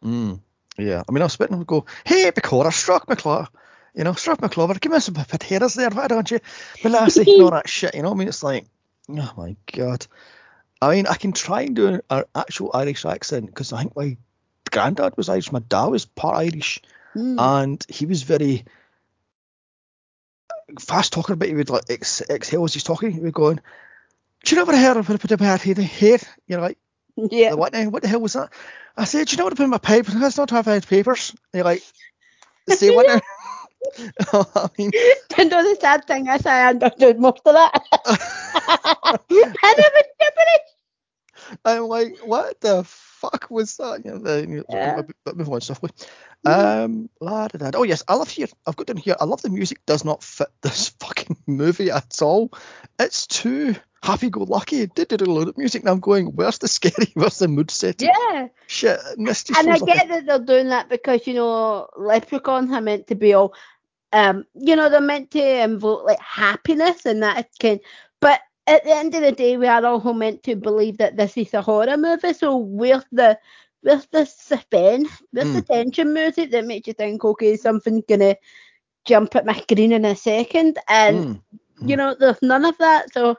Mm. 0.02 0.40
Yeah, 0.78 1.02
I 1.06 1.12
mean, 1.12 1.20
I 1.20 1.26
was 1.26 1.34
spitting 1.34 1.56
and 1.56 1.66
go, 1.66 1.84
hey, 2.06 2.30
Bacora, 2.30 2.72
struck 2.72 3.06
McClover. 3.06 3.48
You 3.94 4.04
know, 4.04 4.14
struck 4.14 4.40
McClover, 4.40 4.80
give 4.80 4.92
me 4.92 5.00
some 5.00 5.14
potatoes 5.14 5.74
there, 5.74 5.90
why 5.90 6.06
don't 6.06 6.30
you? 6.30 6.40
But 6.82 6.92
lassie, 6.92 7.30
and 7.30 7.42
all 7.42 7.50
that 7.50 7.68
shit, 7.68 7.94
you 7.94 8.02
know, 8.02 8.12
I 8.12 8.14
mean, 8.14 8.28
it's 8.28 8.42
like, 8.42 8.66
oh 9.10 9.32
my 9.36 9.56
god. 9.72 10.06
I 10.80 10.94
mean, 10.94 11.06
I 11.06 11.16
can 11.16 11.32
try 11.32 11.62
and 11.62 11.76
do 11.76 11.88
an, 11.88 12.00
an 12.08 12.24
actual 12.34 12.70
Irish 12.72 13.04
accent 13.04 13.46
because 13.46 13.72
I 13.72 13.80
think 13.80 13.96
my 13.96 14.16
granddad 14.70 15.16
was 15.16 15.28
Irish, 15.28 15.52
my 15.52 15.58
dad 15.58 15.86
was 15.86 16.06
part 16.06 16.36
Irish, 16.36 16.80
Mm. 17.14 17.36
and 17.38 17.86
he 17.88 18.06
was 18.06 18.22
very 18.22 18.64
fast 20.78 21.12
talking 21.12 21.34
about. 21.34 21.48
He 21.48 21.54
would 21.54 21.70
like 21.70 21.84
ex- 21.88 22.22
exhale 22.28 22.64
as 22.64 22.74
he's 22.74 22.84
talking. 22.84 23.10
He 23.10 23.20
would 23.20 23.34
go, 23.34 23.54
"Do 23.54 23.60
you 24.46 24.56
know 24.56 24.64
what 24.64 24.74
I 24.74 24.80
heard 24.80 24.96
of 24.96 25.06
put 25.06 25.30
a 25.32 25.36
bad 25.36 25.60
head 25.60 25.78
here?" 25.78 26.18
You're 26.46 26.60
like, 26.60 26.78
yeah. 27.16 27.54
what, 27.54 27.72
the, 27.72 27.86
what 27.86 28.02
the 28.02 28.08
hell 28.08 28.20
was 28.20 28.34
that? 28.34 28.50
I 28.96 29.04
said, 29.04 29.28
Do 29.28 29.32
you 29.32 29.38
know 29.38 29.44
what 29.44 29.50
to 29.50 29.56
put 29.56 29.64
in 29.64 29.70
my 29.70 29.78
papers? 29.78 30.14
That's 30.14 30.36
not 30.36 30.50
have 30.50 30.66
had 30.66 30.86
papers. 30.86 31.30
And 31.52 31.58
you're 31.58 31.64
like, 31.64 31.82
say 32.68 32.94
what 32.94 33.06
now? 33.06 33.20
I 34.54 34.68
mean, 34.78 34.90
you 35.38 35.44
know 35.48 35.62
the 35.62 35.76
sad 35.80 36.04
thing 36.06 36.28
is 36.28 36.44
I 36.46 36.68
understood 36.68 37.18
most 37.18 37.40
of 37.46 37.54
that. 37.54 37.82
and 38.06 39.20
it 39.30 39.92
was 39.94 40.04
gibberish. 40.20 41.58
I'm 41.64 41.84
like, 41.84 42.18
what 42.18 42.60
the 42.60 42.84
fuck 42.84 43.48
was 43.50 43.76
that? 43.78 44.04
You 44.04 44.12
know, 44.12 44.18
the, 44.18 44.46
you 44.48 44.64
Yeah. 44.68 44.96
but, 44.96 45.06
but 45.24 45.36
move 45.36 45.48
on 45.48 45.60
swiftly. 45.60 45.90
Um, 46.44 47.10
la, 47.20 47.48
da, 47.48 47.70
da. 47.70 47.78
oh 47.78 47.82
yes, 47.82 48.02
I 48.08 48.14
love 48.14 48.30
here. 48.30 48.46
I've 48.66 48.76
got 48.76 48.86
down 48.86 48.96
here. 48.96 49.16
I 49.20 49.24
love 49.24 49.42
the 49.42 49.50
music. 49.50 49.84
Does 49.86 50.04
not 50.04 50.22
fit 50.22 50.48
this 50.62 50.88
fucking 51.00 51.36
movie 51.46 51.90
at 51.90 52.22
all. 52.22 52.50
It's 52.98 53.26
too 53.26 53.76
happy-go-lucky. 54.02 54.86
Did 54.94 55.08
did 55.08 55.22
a 55.22 55.30
load 55.30 55.48
of 55.48 55.58
music. 55.58 55.82
And 55.82 55.90
I'm 55.90 56.00
going, 56.00 56.26
where's 56.28 56.58
the 56.58 56.68
scary? 56.68 57.10
Where's 57.14 57.38
the 57.38 57.48
mood 57.48 57.70
setting? 57.70 58.08
Yeah. 58.08 58.48
Shit. 58.66 58.98
And 59.16 59.28
I 59.28 59.34
feels 59.34 59.82
like 59.82 59.84
get 59.84 60.08
that 60.08 60.26
they're 60.26 60.38
doing 60.38 60.68
that 60.68 60.88
because, 60.88 61.26
you 61.26 61.34
know, 61.34 61.88
leprechauns 61.96 62.72
are 62.72 62.80
meant 62.80 63.08
to 63.08 63.14
be 63.14 63.34
all, 63.34 63.54
um, 64.12 64.44
you 64.54 64.76
know, 64.76 64.88
they're 64.88 65.00
meant 65.00 65.30
to 65.32 65.62
invoke 65.62 66.04
like 66.04 66.20
happiness 66.20 67.04
and 67.04 67.22
that 67.22 67.50
kind. 67.60 67.80
But 68.20 68.40
at 68.66 68.84
the 68.84 68.94
end 68.94 69.14
of 69.14 69.22
the 69.22 69.32
day, 69.32 69.56
we 69.56 69.66
are 69.66 69.84
also 69.84 70.12
meant 70.12 70.42
to 70.44 70.56
believe 70.56 70.98
that 70.98 71.16
this 71.16 71.36
is 71.36 71.52
a 71.52 71.60
horror 71.62 71.96
movie. 71.96 72.32
So 72.32 72.56
where's 72.56 73.04
the 73.12 73.38
where's 73.82 74.06
the 74.06 74.24
suspense? 74.24 75.10
Where's 75.32 75.52
the 75.52 75.60
hmm. 75.60 75.72
tension 75.72 76.12
music 76.12 76.50
that 76.50 76.66
makes 76.66 76.86
you 76.86 76.94
think, 76.94 77.24
okay, 77.24 77.56
something's 77.56 78.04
gonna 78.08 78.36
jump 79.04 79.36
at 79.36 79.46
my 79.46 79.54
screen 79.54 79.92
in 79.92 80.04
a 80.04 80.16
second? 80.16 80.78
And 80.88 81.16
Mm. 81.16 81.42
you 81.88 81.96
know, 81.96 82.14
there's 82.18 82.42
none 82.42 82.64
of 82.64 82.76
that. 82.78 83.12
So 83.12 83.36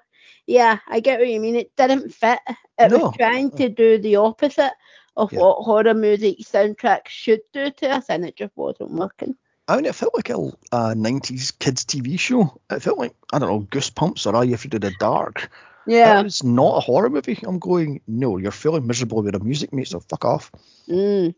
yeah, 0.47 0.79
I 0.87 0.99
get 0.99 1.19
what 1.19 1.29
you 1.29 1.39
mean. 1.39 1.55
It 1.55 1.75
didn't 1.75 2.13
fit. 2.13 2.39
It 2.77 2.91
No. 2.91 2.97
was 2.97 3.15
trying 3.15 3.51
uh. 3.53 3.57
to 3.57 3.69
do 3.69 3.97
the 3.99 4.15
opposite 4.17 4.73
of 5.15 5.31
Yeah. 5.31 5.39
what 5.39 5.63
horror 5.63 5.93
music 5.93 6.39
soundtracks 6.39 7.09
should 7.09 7.41
do 7.53 7.69
to 7.71 7.89
us, 7.89 8.05
and 8.09 8.25
it 8.25 8.35
just 8.35 8.55
wasn't 8.55 8.91
working. 8.91 9.35
I 9.67 9.75
mean, 9.75 9.85
it 9.85 9.95
felt 9.95 10.15
like 10.15 10.29
a, 10.29 10.37
a 10.71 10.95
90s 10.95 11.51
kids 11.51 11.85
TV 11.85 12.19
show. 12.19 12.59
It 12.69 12.81
felt 12.81 12.97
like, 12.97 13.15
I 13.31 13.39
don't 13.39 13.49
know, 13.49 13.67
Goosebumps 13.69 14.25
or 14.25 14.35
Are 14.35 14.43
You 14.43 14.55
Afraid 14.55 14.73
of 14.73 14.81
the 14.81 14.91
Dark? 14.99 15.49
Yeah. 15.87 16.21
It's 16.21 16.43
not 16.43 16.77
a 16.77 16.79
horror 16.79 17.09
movie. 17.09 17.39
I'm 17.43 17.59
going, 17.59 18.01
no, 18.07 18.37
you're 18.37 18.51
feeling 18.51 18.85
miserable 18.87 19.21
with 19.23 19.33
the 19.33 19.39
music, 19.39 19.73
mate, 19.73 19.87
so 19.87 19.99
fuck 19.99 20.25
off. 20.25 20.51
Mm. 20.87 21.33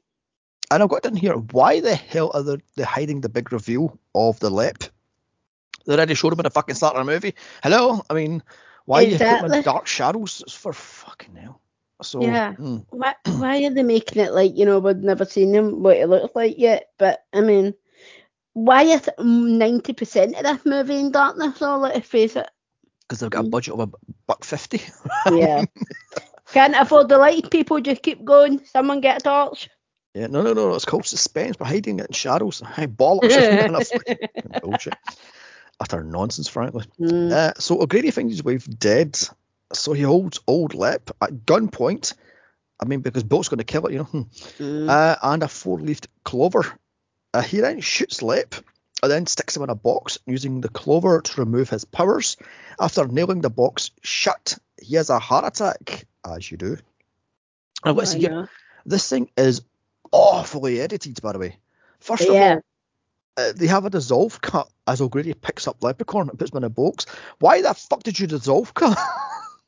And 0.72 0.84
I've 0.84 0.90
got 0.90 1.04
down 1.04 1.16
here, 1.16 1.36
why 1.36 1.80
the 1.80 1.96
hell 1.96 2.32
are 2.34 2.44
they, 2.44 2.58
they 2.76 2.84
hiding 2.84 3.22
the 3.22 3.30
big 3.30 3.52
reveal 3.52 4.00
of 4.16 4.40
the 4.40 4.50
lep? 4.50 4.84
They 5.86 5.94
already 5.94 6.16
showed 6.16 6.34
him 6.34 6.40
in 6.40 6.44
the 6.44 6.50
fucking 6.50 6.76
start 6.76 6.96
of 6.96 7.06
the 7.06 7.12
movie. 7.12 7.36
Hello? 7.62 8.02
I 8.10 8.14
mean, 8.14 8.42
why 8.86 9.00
are 9.00 9.04
you 9.04 9.18
put 9.18 9.28
him 9.28 9.52
in 9.52 9.64
dark 9.64 9.88
shadows? 9.88 10.42
It's 10.46 10.54
for 10.54 10.74
fucking 10.74 11.36
hell. 11.36 11.62
So, 12.02 12.22
Yeah. 12.22 12.54
mm, 12.54 12.86
Why, 12.90 13.16
why 13.26 13.64
are 13.64 13.70
they 13.70 13.84
making 13.84 14.22
it 14.22 14.34
like, 14.34 14.58
you 14.58 14.66
know, 14.66 14.80
we've 14.80 14.98
never 14.98 15.26
seen 15.26 15.54
him, 15.54 15.84
what 15.84 15.98
he 15.98 16.06
looks 16.06 16.36
like 16.36 16.56
yet? 16.58 16.90
But, 16.98 17.24
I 17.34 17.42
mean, 17.42 17.76
why 18.54 18.84
is 18.84 19.10
90% 19.20 20.38
of 20.38 20.44
this 20.44 20.66
movie 20.66 21.00
in 21.00 21.12
darkness? 21.12 21.58
So 21.58 21.78
let's 21.78 22.08
face 22.08 22.36
it. 22.36 22.50
Because 23.14 23.20
they've 23.20 23.30
got 23.30 23.46
a 23.46 23.48
Mm. 23.48 23.52
budget 23.52 23.74
of 23.76 23.80
a 23.82 23.90
buck 24.26 24.44
fifty. 24.44 24.82
Yeah. 25.32 25.66
Can't 26.52 26.76
afford 26.76 27.10
the 27.10 27.18
light. 27.20 27.50
People 27.52 27.80
just 27.80 28.02
keep 28.02 28.24
going. 28.26 28.64
Someone 28.66 29.02
get 29.02 29.22
a 29.22 29.24
torch. 29.24 29.70
Yeah, 30.16 30.28
no, 30.28 30.42
no, 30.42 30.54
no, 30.54 30.74
it's 30.76 30.86
called 30.86 31.06
suspense. 31.06 31.58
We're 31.60 31.66
hiding 31.68 32.00
it 32.00 32.08
in 32.08 32.14
shadows. 32.14 32.62
Hey, 32.76 32.86
bollocks. 32.88 33.26
isn't 33.26 33.76
it? 34.08 34.32
Fucking 34.44 34.62
bullshit. 34.62 34.94
Utter 35.80 36.04
nonsense, 36.04 36.48
frankly. 36.48 36.86
Mm. 37.00 37.32
Uh, 37.32 37.54
so 37.60 37.82
O'Grady 37.82 38.12
finds 38.12 38.34
his 38.34 38.44
wife 38.44 38.68
dead. 38.78 39.18
So 39.74 39.94
he 39.94 40.04
holds 40.04 40.40
old 40.48 40.76
Lep 40.76 41.10
at 41.22 41.46
gunpoint. 41.46 42.14
I 42.80 42.86
mean, 42.86 43.00
because 43.02 43.24
Bolt's 43.24 43.50
going 43.50 43.58
to 43.60 43.64
kill 43.64 43.88
it, 43.88 43.94
you 43.94 44.00
know. 44.00 44.04
hmm. 44.06 44.22
Mm. 44.60 44.90
Uh, 44.90 45.16
and 45.24 45.42
a 45.44 45.48
four-leafed 45.48 46.08
clover. 46.26 46.66
Uh, 47.34 47.42
he 47.42 47.60
then 47.62 47.80
shoots 47.82 48.22
Lep 48.22 48.54
and 49.04 49.12
then 49.12 49.26
sticks 49.28 49.56
him 49.58 49.64
in 49.64 49.70
a 49.70 49.76
box 49.76 50.18
using 50.26 50.62
the 50.62 50.70
clover 50.70 51.22
to 51.22 51.42
remove 51.42 51.70
his 51.70 51.84
powers. 51.84 52.38
After 52.80 53.06
nailing 53.06 53.42
the 53.42 53.50
box 53.50 53.92
shut, 54.02 54.58
he 54.82 54.96
has 54.96 55.10
a 55.10 55.20
heart 55.20 55.46
attack, 55.46 56.08
as 56.26 56.50
you 56.50 56.58
do. 56.58 56.78
Now, 57.86 57.92
let's 57.92 58.14
see 58.14 58.20
here. 58.20 58.50
This 58.86 59.10
thing 59.10 59.30
is 59.36 59.62
awfully 60.14 60.80
edited, 60.80 61.22
by 61.22 61.34
the 61.34 61.40
way. 61.40 61.58
First 62.00 62.30
of 62.30 62.36
all, 62.36 62.62
uh, 63.36 63.52
they 63.54 63.68
have 63.68 63.84
a 63.84 63.90
dissolve 63.90 64.40
cut 64.40 64.70
as 64.88 65.02
O'Grady 65.02 65.34
picks 65.34 65.68
up 65.68 65.84
Leprechaun 65.84 66.30
and 66.30 66.40
puts 66.40 66.52
him 66.52 66.58
in 66.58 66.64
a 66.64 66.70
box. 66.70 67.06
Why 67.40 67.62
the 67.62 67.74
fuck 67.74 68.04
did 68.04 68.18
you 68.18 68.28
dissolve 68.28 68.74
cut? 68.74 68.98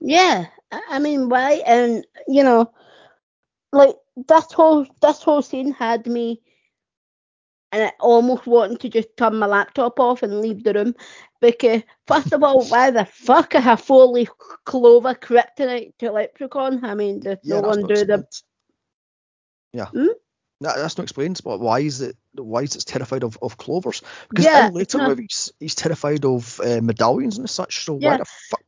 Yeah, 0.02 0.48
I 0.72 0.82
I 0.92 1.00
mean, 1.00 1.30
why? 1.30 1.64
And 1.66 2.06
you 2.28 2.44
know, 2.44 2.70
like 3.72 3.96
this 4.16 4.52
whole 4.52 4.86
this 5.02 5.24
whole 5.24 5.42
scene 5.42 5.72
had 5.72 6.06
me, 6.06 6.42
and 7.76 7.84
I 7.84 7.94
almost 8.00 8.48
wanting 8.48 8.78
to 8.80 8.90
just 8.90 9.18
turn 9.18 9.38
my 9.38 9.48
laptop 9.48 10.00
off 10.00 10.24
and 10.24 10.42
leave 10.42 10.64
the 10.64 10.74
room 10.74 10.96
because 11.42 11.84
first 12.08 12.34
of 12.34 12.44
all, 12.44 12.66
why 12.66 12.92
the 12.92 13.06
fuck 13.06 13.56
I 13.56 13.60
have 13.60 13.82
four 13.82 14.08
leaf 14.08 14.30
clover 14.66 15.16
kryptonite 15.16 15.98
to 16.00 16.12
leprechaun? 16.12 16.86
I 16.86 16.96
mean, 16.96 17.20
does 17.22 17.40
no 17.46 17.62
one 17.62 17.86
do 17.88 18.06
the. 18.06 18.26
Yeah. 19.74 19.88
Hmm? 19.92 20.08
That, 20.62 20.78
that's 20.78 20.98
not 20.98 21.04
explained, 21.04 21.42
but 21.44 21.60
why 21.60 21.80
is 21.82 22.02
it 22.02 22.18
why 22.36 22.62
is 22.64 22.76
it 22.76 22.86
terrified 22.86 23.24
of, 23.24 23.38
of 23.42 23.58
clovers? 23.58 24.02
Because 24.30 24.46
Yeah, 24.46 24.66
in 24.68 24.74
later 24.74 25.00
no. 25.00 25.08
movies, 25.08 25.52
he's 25.60 25.76
terrified 25.76 26.26
of 26.26 26.60
uh, 26.62 26.82
medallions 26.82 27.38
and 27.38 27.50
such. 27.50 27.86
So 27.86 27.94
why 27.94 28.16
the 28.16 28.26
fuck? 28.26 28.64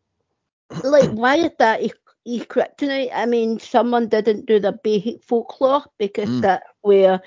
like 0.84 1.10
why 1.12 1.38
is 1.38 1.52
that 1.60 1.82
He, 1.82 1.94
e 2.26 2.40
kryptonite? 2.46 3.12
I 3.14 3.26
mean, 3.26 3.60
someone 3.60 4.10
didn't 4.10 4.46
do 4.46 4.60
the 4.60 4.74
basic 4.74 5.24
folklore 5.24 5.84
because 5.98 6.30
Mm. 6.30 6.42
that 6.42 6.64
where 6.82 7.22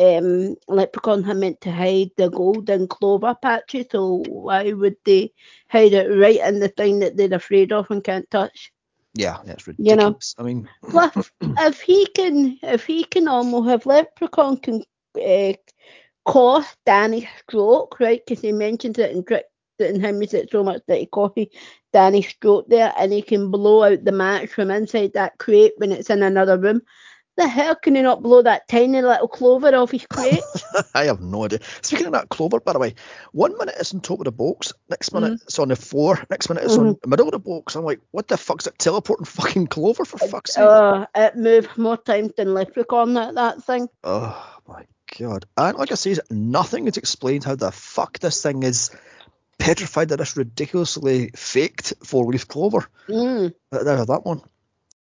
um 0.00 0.56
leprechaun 0.68 1.22
had 1.22 1.36
meant 1.36 1.60
to 1.62 1.70
hide 1.70 2.10
the 2.16 2.28
golden 2.30 2.88
clover 2.88 3.34
patches. 3.40 3.86
So 3.90 4.22
why 4.28 4.72
would 4.72 4.96
they 5.04 5.32
hide 5.68 5.92
it 5.92 6.08
right 6.08 6.40
in 6.40 6.60
the 6.60 6.68
thing 6.68 7.00
that 7.00 7.16
they're 7.16 7.34
afraid 7.34 7.72
of 7.72 7.90
and 7.90 8.02
can't 8.02 8.30
touch? 8.30 8.72
Yeah, 9.14 9.38
that's 9.44 9.66
ridiculous. 9.66 9.90
You 9.90 9.96
know. 9.96 10.18
I 10.38 10.42
mean, 10.42 10.68
Plus, 10.88 11.32
if 11.58 11.80
he 11.80 12.06
can, 12.14 12.58
if 12.62 12.86
he 12.86 13.04
can 13.04 13.28
almost 13.28 13.68
have 13.68 13.86
leprechaun 13.86 14.56
can 14.58 14.82
uh, 15.22 15.52
cause 16.24 16.66
Danny 16.86 17.28
stroke, 17.38 17.98
right? 18.00 18.20
Because 18.26 18.42
he 18.42 18.52
mentions 18.52 18.98
it 18.98 19.10
in 19.12 19.24
Trick 19.24 19.44
in 19.78 20.00
him 20.00 20.22
is 20.22 20.34
it 20.34 20.50
so 20.50 20.62
much 20.62 20.82
that 20.86 20.98
he 20.98 21.06
causes 21.06 21.46
Danny 21.92 22.22
stroke 22.22 22.68
there, 22.68 22.92
and 22.96 23.12
he 23.12 23.22
can 23.22 23.50
blow 23.50 23.82
out 23.82 24.04
the 24.04 24.12
match 24.12 24.50
from 24.50 24.70
inside 24.70 25.12
that 25.14 25.38
crate 25.38 25.72
when 25.76 25.92
it's 25.92 26.10
in 26.10 26.22
another 26.22 26.58
room. 26.58 26.80
The 27.36 27.48
hell 27.48 27.74
can 27.74 27.94
he 27.94 28.02
not 28.02 28.22
blow 28.22 28.42
that 28.42 28.68
tiny 28.68 29.00
little 29.00 29.28
clover 29.28 29.74
off 29.74 29.90
his 29.90 30.06
crate? 30.10 30.40
I 30.94 31.04
have 31.04 31.20
no 31.20 31.44
idea. 31.44 31.60
Speaking 31.80 32.06
of 32.06 32.12
that 32.12 32.28
clover, 32.28 32.60
by 32.60 32.74
the 32.74 32.78
way, 32.78 32.94
one 33.32 33.56
minute 33.56 33.74
it's 33.78 33.94
on 33.94 34.00
top 34.00 34.20
of 34.20 34.24
the 34.24 34.32
box, 34.32 34.72
next 34.90 35.12
minute 35.14 35.40
it's 35.42 35.58
on 35.58 35.68
the 35.68 35.76
floor, 35.76 36.18
next 36.30 36.48
minute 36.48 36.64
it's 36.64 36.76
on 36.76 36.98
the 37.02 37.08
middle 37.08 37.26
of 37.26 37.32
the 37.32 37.38
box. 37.38 37.74
I'm 37.74 37.84
like, 37.84 38.00
what 38.10 38.28
the 38.28 38.36
fuck's 38.36 38.66
it 38.66 38.78
teleporting 38.78 39.24
fucking 39.24 39.68
clover 39.68 40.04
for 40.04 40.18
fuck's 40.18 40.54
sake? 40.54 40.64
uh, 40.64 41.06
it 41.14 41.36
moved 41.36 41.76
more 41.78 41.96
times 41.96 42.32
than 42.36 42.52
leprechaun 42.52 43.14
that 43.14 43.34
that 43.34 43.64
thing. 43.64 43.88
Oh 44.04 44.58
my 44.68 44.84
god. 45.18 45.46
And 45.56 45.78
like 45.78 45.90
I 45.90 45.94
say, 45.94 46.16
nothing 46.30 46.86
is 46.86 46.98
explained 46.98 47.44
how 47.44 47.54
the 47.54 47.72
fuck 47.72 48.18
this 48.18 48.42
thing 48.42 48.62
is 48.62 48.90
petrified 49.58 50.08
that 50.08 50.18
this 50.18 50.36
ridiculously 50.36 51.30
faked 51.34 51.94
four 52.04 52.26
leaf 52.26 52.48
clover. 52.48 52.86
Mm. 53.08 53.54
There's 53.70 54.06
that 54.06 54.24
one. 54.24 54.42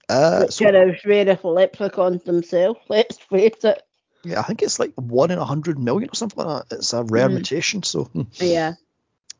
Uh, 0.08 0.40
Which 0.42 0.54
so, 0.54 0.66
are 0.66 0.90
as 0.90 1.04
rare 1.04 1.28
as 1.28 1.44
leprechauns 1.44 2.22
themselves. 2.24 2.80
Let's 2.88 3.18
face 3.18 3.62
it. 3.64 3.82
yeah, 4.24 4.40
I 4.40 4.42
think 4.44 4.62
it's 4.62 4.78
like 4.78 4.92
one 4.94 5.30
in 5.30 5.38
a 5.38 5.44
hundred 5.44 5.78
million 5.78 6.10
or 6.10 6.14
something 6.14 6.42
like 6.44 6.68
that. 6.68 6.76
It's 6.76 6.92
a 6.92 7.02
rare 7.04 7.28
Mhm. 7.28 7.34
mutation. 7.34 7.82
So, 7.82 8.04
hmm. 8.04 8.22
Yeah. 8.34 8.74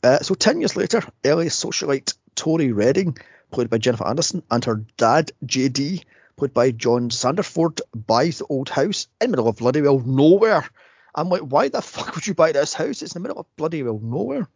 uh, 0.03 0.19
so 0.21 0.35
ten 0.35 0.61
years 0.61 0.77
later, 0.77 1.03
LA 1.25 1.45
socialite 1.45 2.15
Tori 2.35 2.73
Redding, 2.73 3.17
played 3.51 3.71
by 3.71 3.79
Jennifer 3.79 4.05
Aniston, 4.05 4.43
and 4.51 4.65
her 4.67 4.85
dad 4.97 5.33
JD, 5.47 6.05
played 6.37 6.53
by 6.55 6.71
John 6.71 7.09
Sanderford, 7.11 7.81
buys 7.95 8.39
the 8.39 8.47
old 8.47 8.69
house 8.69 9.09
in 9.21 9.31
the 9.31 9.37
middle 9.37 9.49
of 9.49 9.57
bloody 9.57 9.81
well 9.83 10.01
nowhere. 10.01 10.69
I'm 11.15 11.29
like, 11.31 11.43
why 11.43 11.69
the 11.69 11.81
fuck 11.83 12.15
would 12.15 12.27
you 12.27 12.35
buy 12.35 12.53
this 12.53 12.75
house? 12.75 13.03
It's 13.03 13.17
in 13.17 13.23
the 13.23 13.27
middle 13.29 13.41
of 13.41 13.57
bloody 13.57 13.83
well 13.83 13.99
nowhere. 14.01 14.47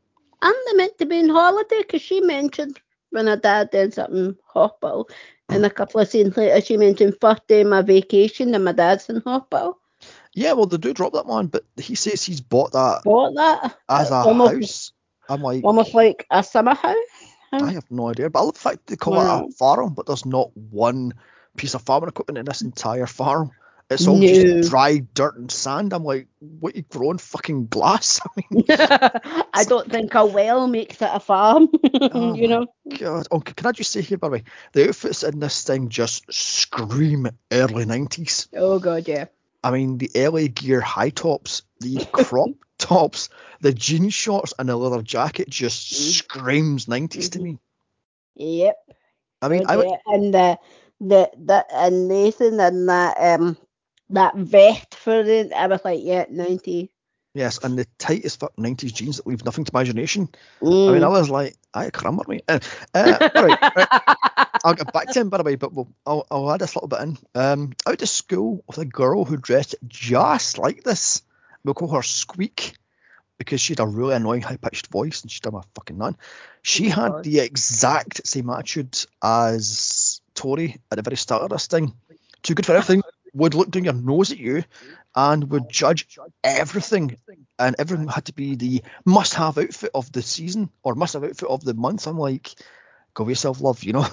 And 0.43 0.55
they 0.67 0.75
meant 0.75 0.99
to 0.99 1.07
be 1.07 1.21
on 1.21 1.31
holiday 1.31 1.79
because 1.79 2.03
she 2.03 2.21
mentioned 2.21 2.79
when 3.13 3.27
her 3.27 3.37
dad 3.37 3.71
did 3.71 3.95
something 3.95 4.37
hospital. 4.47 5.09
And 5.49 5.65
a 5.67 5.71
couple 5.71 6.01
of 6.01 6.09
scenes 6.09 6.37
later, 6.37 6.61
she 6.61 6.77
mentioned 6.77 7.17
first 7.21 7.47
day 7.47 7.61
of 7.61 7.69
my 7.69 7.83
vacation 7.83 8.55
and 8.55 8.65
my 8.65 8.73
dad's 8.73 9.09
in 9.09 9.21
hospital. 9.21 9.79
Yeah, 10.35 10.55
well, 10.55 10.67
they 10.67 10.79
do 10.79 10.95
drop 10.95 11.13
that 11.13 11.27
one, 11.27 11.49
but 11.49 11.65
he 11.77 11.95
says 11.95 12.25
he's 12.25 12.41
bought 12.41 12.73
that 12.73 13.03
Bought 13.05 13.35
that 13.35 13.77
as 13.89 14.11
a 14.11 14.15
almost, 14.15 14.55
house. 14.55 14.93
I'm 15.29 15.43
like, 15.43 15.63
almost 15.63 15.95
like 15.95 16.27
a 16.31 16.43
summer 16.43 16.75
house. 16.75 16.97
I 17.53 17.73
have 17.73 17.91
no 17.91 18.09
idea. 18.09 18.31
But 18.31 18.41
I 18.41 18.43
love 18.45 18.55
the 18.55 18.61
fact 18.61 18.87
they 18.87 18.97
call 18.97 19.21
it 19.21 19.49
a 19.49 19.53
farm, 19.53 19.93
but 19.95 20.07
there's 20.07 20.25
not 20.25 20.57
one 20.57 21.13
piece 21.57 21.75
of 21.75 21.83
farming 21.83 22.09
equipment 22.09 22.39
in 22.39 22.47
this 22.47 22.63
entire 22.63 23.07
farm. 23.07 23.51
It's 23.91 24.09
all 24.09 24.19
No. 24.19 24.27
just 24.27 24.71
dry 24.71 24.99
dirt 25.15 25.37
and 25.37 25.51
sand. 25.51 25.93
I'm 25.93 26.05
like, 26.05 26.29
what 26.41 26.75
you 26.77 26.83
growing 26.83 27.19
fucking 27.19 27.67
glass? 27.67 28.21
I 28.27 28.29
mean, 28.51 28.65
I 28.69 29.65
don't 29.67 29.91
think 29.91 30.15
a 30.15 30.25
well 30.25 30.67
makes 30.67 31.01
it 31.03 31.11
a 31.13 31.21
farm. 31.21 31.69
Oh 32.15 32.35
you 32.35 32.49
know. 32.49 32.67
God. 32.99 33.27
Oh, 33.31 33.41
can 33.41 33.67
I 33.67 33.73
just 33.73 33.91
say 33.91 34.03
here, 34.03 34.19
by 34.19 34.29
the 34.29 34.33
way, 34.33 34.45
the 34.73 34.89
outfits 34.89 35.23
in 35.23 35.39
this 35.41 35.65
thing 35.65 35.89
just 35.89 36.33
scream 36.33 37.29
early 37.51 37.85
90s. 37.85 38.49
Oh 38.55 38.79
god, 38.79 39.09
yeah. 39.09 39.27
I 39.65 39.71
mean, 39.71 39.99
the 39.99 40.11
LA 40.15 40.49
Gear 40.49 40.81
high 40.81 41.11
tops, 41.11 41.63
the 41.81 41.99
crop 42.13 42.51
tops, 42.79 43.29
the 43.61 43.73
jean 43.73 44.11
shorts, 44.11 44.53
and 44.59 44.69
the 44.69 44.77
leather 44.77 45.03
jacket 45.03 45.49
just 45.49 45.93
Mm. 45.93 45.97
screams 45.97 46.89
90s 46.89 47.31
to 47.31 47.41
me. 47.41 47.59
Yep. 48.35 48.77
I 49.41 49.49
mean, 49.49 49.65
Oh, 49.65 49.73
I 49.73 49.77
would, 49.77 49.87
and 50.07 50.35
the 50.35 50.59
the 51.01 51.31
the 51.37 51.65
and 51.73 52.09
Nathan 52.09 52.61
and 52.61 52.89
that 52.89 53.17
um 53.19 53.57
that 54.13 54.37
vest 54.37 54.95
for 54.95 55.23
the. 55.23 55.51
I 55.57 55.67
was 55.67 55.81
like, 55.85 56.01
yeah, 56.03 56.25
ninety. 56.31 56.91
yes, 57.35 57.59
and 57.65 57.79
the 57.79 57.87
tightest 57.99 58.41
fuck 58.41 58.55
90s 58.57 58.93
jeans 58.95 59.17
that 59.17 59.27
leave 59.27 59.45
nothing 59.45 59.65
to 59.65 59.73
imagination. 59.73 60.29
I 60.61 60.65
Mm. 60.65 60.93
mean, 60.95 61.05
I 61.05 61.09
was 61.09 61.31
like, 61.31 61.57
I 61.75 61.91
crammer 61.91 62.25
me. 62.29 62.41
Uh, 62.47 62.61
uh, 62.95 63.29
all 63.35 63.45
right, 63.47 63.59
right. 63.77 63.89
I'll 64.65 64.75
get 64.75 64.93
back 64.93 65.11
to 65.11 65.21
him, 65.21 65.29
by 65.31 65.39
the 65.39 65.43
way, 65.43 65.57
but 65.57 65.73
we'll, 65.73 65.89
I'll, 66.07 66.27
I'll 66.31 66.53
add 66.53 66.61
this 66.61 66.77
little 66.77 66.89
bit 66.89 67.01
in. 67.01 67.19
Um, 67.35 67.73
out 67.87 67.99
to 67.99 68.07
school 68.07 68.63
with 68.69 68.79
a 68.79 68.85
girl 68.85 69.25
who 69.25 69.37
dressed 69.37 69.75
just 69.89 70.59
like 70.59 70.85
this. 70.85 71.23
We'll 71.65 71.75
call 71.75 71.89
her 71.89 72.03
Squeak 72.03 72.75
because 73.39 73.61
she 73.61 73.73
had 73.73 73.81
a 73.81 73.87
really 73.87 74.15
annoying 74.15 74.43
high 74.43 74.57
pitched 74.59 74.89
voice 74.89 75.23
and 75.23 75.31
she's 75.31 75.41
done 75.41 75.55
my 75.55 75.63
fucking 75.75 75.99
none. 75.99 76.17
She 76.63 76.89
had 76.89 77.13
God. 77.13 77.25
the 77.25 77.41
exact 77.41 78.27
same 78.27 78.51
attitude 78.51 79.05
as 79.23 80.21
Tori 80.35 80.81
at 80.91 80.97
the 80.97 81.03
very 81.03 81.17
start 81.17 81.43
of 81.43 81.51
this 81.51 81.67
thing. 81.67 81.95
Too 82.43 82.55
good 82.55 82.67
for 82.67 82.73
everything. 82.77 83.03
Would 83.35 83.55
look 83.55 83.71
down 83.71 83.85
your 83.85 83.95
nose 83.95 84.31
at 84.33 84.39
you 84.39 84.65
and 85.15 85.51
would 85.51 85.69
judge 85.71 86.19
everything. 86.45 87.17
And 87.59 87.77
everything 87.79 88.09
had 88.09 88.27
to 88.27 88.35
be 88.35 88.57
the 88.57 88.83
must 89.05 89.35
have 89.35 89.59
outfit 89.59 89.91
of 89.95 90.11
the 90.13 90.23
season 90.23 90.71
or 90.83 90.95
must 90.95 91.15
have 91.15 91.25
outfit 91.25 91.49
of 91.49 91.65
the 91.65 91.75
month. 91.75 92.07
I'm 92.07 92.19
like, 92.19 92.55
go 93.15 93.29
yourself, 93.29 93.61
love, 93.61 93.83
you 93.85 93.93
know? 93.93 94.07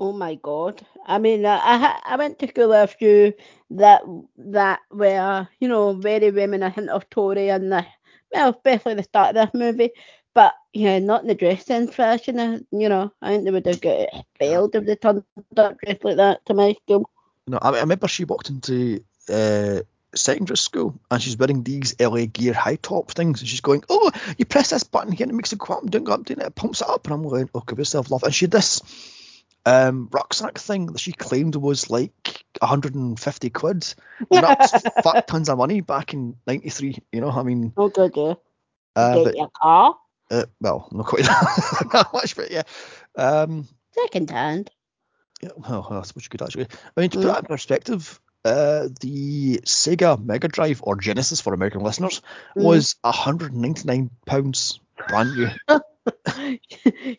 Oh 0.00 0.12
my 0.12 0.34
god! 0.34 0.84
I 1.06 1.18
mean, 1.18 1.46
I 1.46 2.00
I, 2.04 2.16
went 2.16 2.40
to 2.40 2.48
school 2.48 2.72
a 2.72 2.86
few 2.88 3.32
that 3.70 4.02
that 4.38 4.80
were 4.90 5.48
you 5.60 5.68
know 5.68 5.94
very 5.94 6.30
reminiscent 6.30 6.90
of 6.90 7.08
Tori 7.10 7.48
and 7.48 7.70
the 7.70 7.86
well, 8.32 8.50
especially 8.50 8.94
the 8.94 9.04
start 9.04 9.36
of 9.36 9.52
this 9.52 9.58
movie. 9.58 9.90
But 10.34 10.54
yeah, 10.72 10.98
not 10.98 11.22
in 11.22 11.28
the 11.28 11.34
dress 11.34 11.64
fashion. 11.94 12.66
You 12.72 12.88
know, 12.88 13.12
I 13.22 13.28
think 13.28 13.44
they 13.44 13.52
would 13.52 13.66
have 13.66 13.80
got 13.80 14.08
expelled 14.12 14.74
if 14.74 14.84
they 14.84 14.96
turned 14.96 15.24
up 15.56 15.78
dressed 15.78 16.04
like 16.04 16.16
that 16.16 16.44
to 16.46 16.54
my 16.54 16.74
school. 16.82 17.08
No, 17.46 17.58
I, 17.60 17.70
I 17.70 17.80
remember 17.80 18.08
she 18.08 18.24
walked 18.24 18.50
into 18.50 19.04
uh, 19.28 19.80
secondary 20.14 20.56
school 20.56 20.98
and 21.10 21.22
she's 21.22 21.36
wearing 21.36 21.62
these 21.62 21.94
LA 22.00 22.26
Gear 22.26 22.52
high 22.52 22.76
top 22.76 23.10
things 23.10 23.40
and 23.40 23.48
she's 23.48 23.60
going, 23.60 23.84
Oh, 23.88 24.10
you 24.38 24.44
press 24.44 24.70
this 24.70 24.84
button 24.84 25.12
here 25.12 25.24
and 25.24 25.32
it 25.32 25.34
makes 25.34 25.52
it 25.52 25.58
go 25.58 25.74
up 25.74 25.82
and 25.82 25.94
up, 26.08 26.24
down, 26.24 26.40
it 26.40 26.54
pumps 26.54 26.80
it 26.80 26.88
up. 26.88 27.06
And 27.06 27.14
I'm 27.14 27.22
going, 27.22 27.50
Oh, 27.54 27.60
give 27.60 27.78
yourself 27.78 28.10
love. 28.10 28.22
And 28.22 28.34
she 28.34 28.44
had 28.44 28.52
this 28.52 28.80
um, 29.66 30.08
rucksack 30.12 30.58
thing 30.58 30.86
that 30.86 31.00
she 31.00 31.12
claimed 31.12 31.56
was 31.56 31.90
like 31.90 32.44
150 32.60 33.50
quid. 33.50 33.94
And 34.30 34.44
that 34.44 34.58
was 34.58 34.82
fuck 35.02 35.26
tons 35.26 35.48
of 35.48 35.58
money 35.58 35.80
back 35.80 36.14
in 36.14 36.36
93, 36.46 36.98
you 37.12 37.20
know, 37.20 37.30
I 37.30 37.42
mean, 37.42 37.72
Oh 37.76 37.88
god, 37.88 38.12
yeah. 38.14 38.34
uh, 38.96 39.14
Get 39.16 39.24
but, 39.24 39.36
your 39.36 39.50
car 39.60 39.96
uh, 40.30 40.44
well, 40.60 40.88
not 40.92 41.06
quite 41.06 41.22
that 41.24 42.08
much, 42.12 42.36
but 42.36 42.50
yeah. 42.50 42.62
Um, 43.16 43.68
second 43.92 44.30
hand. 44.30 44.70
Yeah, 45.42 45.50
well, 45.56 45.86
I 45.90 46.02
suppose 46.02 46.24
you 46.24 46.30
could 46.30 46.42
actually. 46.42 46.66
I 46.96 47.00
mean, 47.00 47.10
to 47.10 47.18
put 47.18 47.26
Mm. 47.26 47.32
that 47.32 47.38
in 47.40 47.46
perspective, 47.46 48.20
uh, 48.44 48.88
the 49.00 49.58
Sega 49.64 50.22
Mega 50.22 50.48
Drive 50.48 50.80
or 50.82 50.96
Genesis 50.96 51.40
for 51.40 51.52
American 51.54 51.82
listeners 51.82 52.22
Mm. 52.56 52.62
was 52.64 52.96
199 53.04 54.10
pounds 54.26 54.80
brand 55.08 55.34
new. 55.34 55.48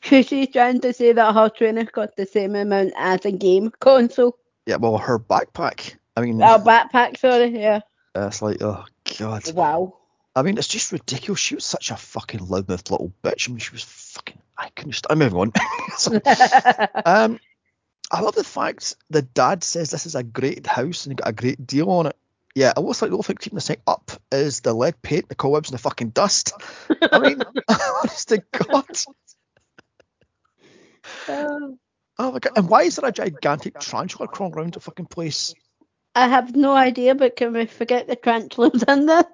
She's 0.01 0.49
trying 0.49 0.82
to 0.82 0.93
say 0.93 1.12
that 1.13 1.34
her 1.34 1.49
trainer 1.49 1.84
got 1.86 2.15
the 2.15 2.25
same 2.25 2.56
amount 2.56 2.93
as 2.97 3.25
a 3.25 3.32
game 3.32 3.71
console. 3.80 4.38
yeah, 4.65 4.78
well, 4.78 4.97
her 4.97 5.19
backpack. 5.19 5.95
I 6.17 6.21
mean, 6.21 6.41
Oh, 6.41 6.60
backpack, 6.65 7.17
sorry, 7.17 7.60
yeah. 7.60 7.82
uh, 8.15 8.28
it's 8.28 8.41
like, 8.41 8.62
oh 8.62 8.86
god. 9.19 9.51
Wow. 9.54 9.97
I 10.38 10.41
mean, 10.41 10.58
it's 10.58 10.67
just 10.67 10.91
ridiculous. 10.91 11.39
She 11.39 11.56
was 11.56 11.65
such 11.65 11.91
a 11.91 11.95
fucking 11.95 12.41
loudmouth 12.41 12.89
little 12.91 13.13
bitch. 13.23 13.47
I 13.47 13.51
mean, 13.51 13.60
she 13.60 13.71
was 13.71 13.84
fucking. 13.84 14.38
I 14.58 14.69
couldn't. 14.69 14.93
St- 14.93 15.06
I'm 15.10 15.19
moving 15.19 15.39
on. 15.39 15.51
Um, 17.06 17.39
I 18.12 18.22
love 18.22 18.36
the 18.36 18.44
fact 18.44 18.96
the 19.10 19.22
dad 19.22 19.63
says 19.63 19.89
this 19.89 20.06
is 20.06 20.15
a 20.15 20.24
great 20.24 20.65
house 20.68 21.06
and 21.06 21.12
he 21.12 21.15
got 21.15 21.30
a 21.30 21.34
great 21.34 21.65
deal 21.65 21.89
on 21.89 22.08
it. 22.08 22.15
Yeah, 22.54 22.72
it 22.76 22.80
looks 22.80 23.02
like 23.02 23.12
the 23.12 23.15
only 23.15 23.24
thing 23.24 23.36
keeping 23.36 23.58
the 23.58 23.62
thing 23.62 23.82
up 23.86 24.12
is 24.32 24.62
the 24.62 24.74
lead 24.74 25.02
paint, 25.02 25.28
the 25.28 25.36
cobwebs, 25.36 25.70
and 25.70 25.78
the 25.78 25.82
fucking 25.82 26.10
dust. 26.12 26.54
I 27.12 27.20
mean, 27.20 27.44
honest 27.68 28.30
to 28.30 28.44
God. 28.54 28.86
Um, 31.28 31.80
Oh 32.18 32.32
my 32.32 32.39
God. 32.39 32.54
And 32.58 32.70
why 32.70 32.84
is 32.84 32.96
there 32.96 33.10
a 33.10 33.12
gigantic 33.12 33.80
tarantula 33.80 34.28
crawling 34.28 34.56
around 34.56 34.74
the 34.74 34.80
fucking 34.80 35.08
place? 35.08 35.54
I 36.13 36.28
have 36.30 36.56
no 36.56 36.74
idea, 36.74 37.13
but 37.13 37.36
can 37.36 37.52
we 37.54 37.65
forget 37.65 38.08
the 38.08 38.15
tarantulas 38.15 38.84
in 38.84 39.06
this? 39.06 39.26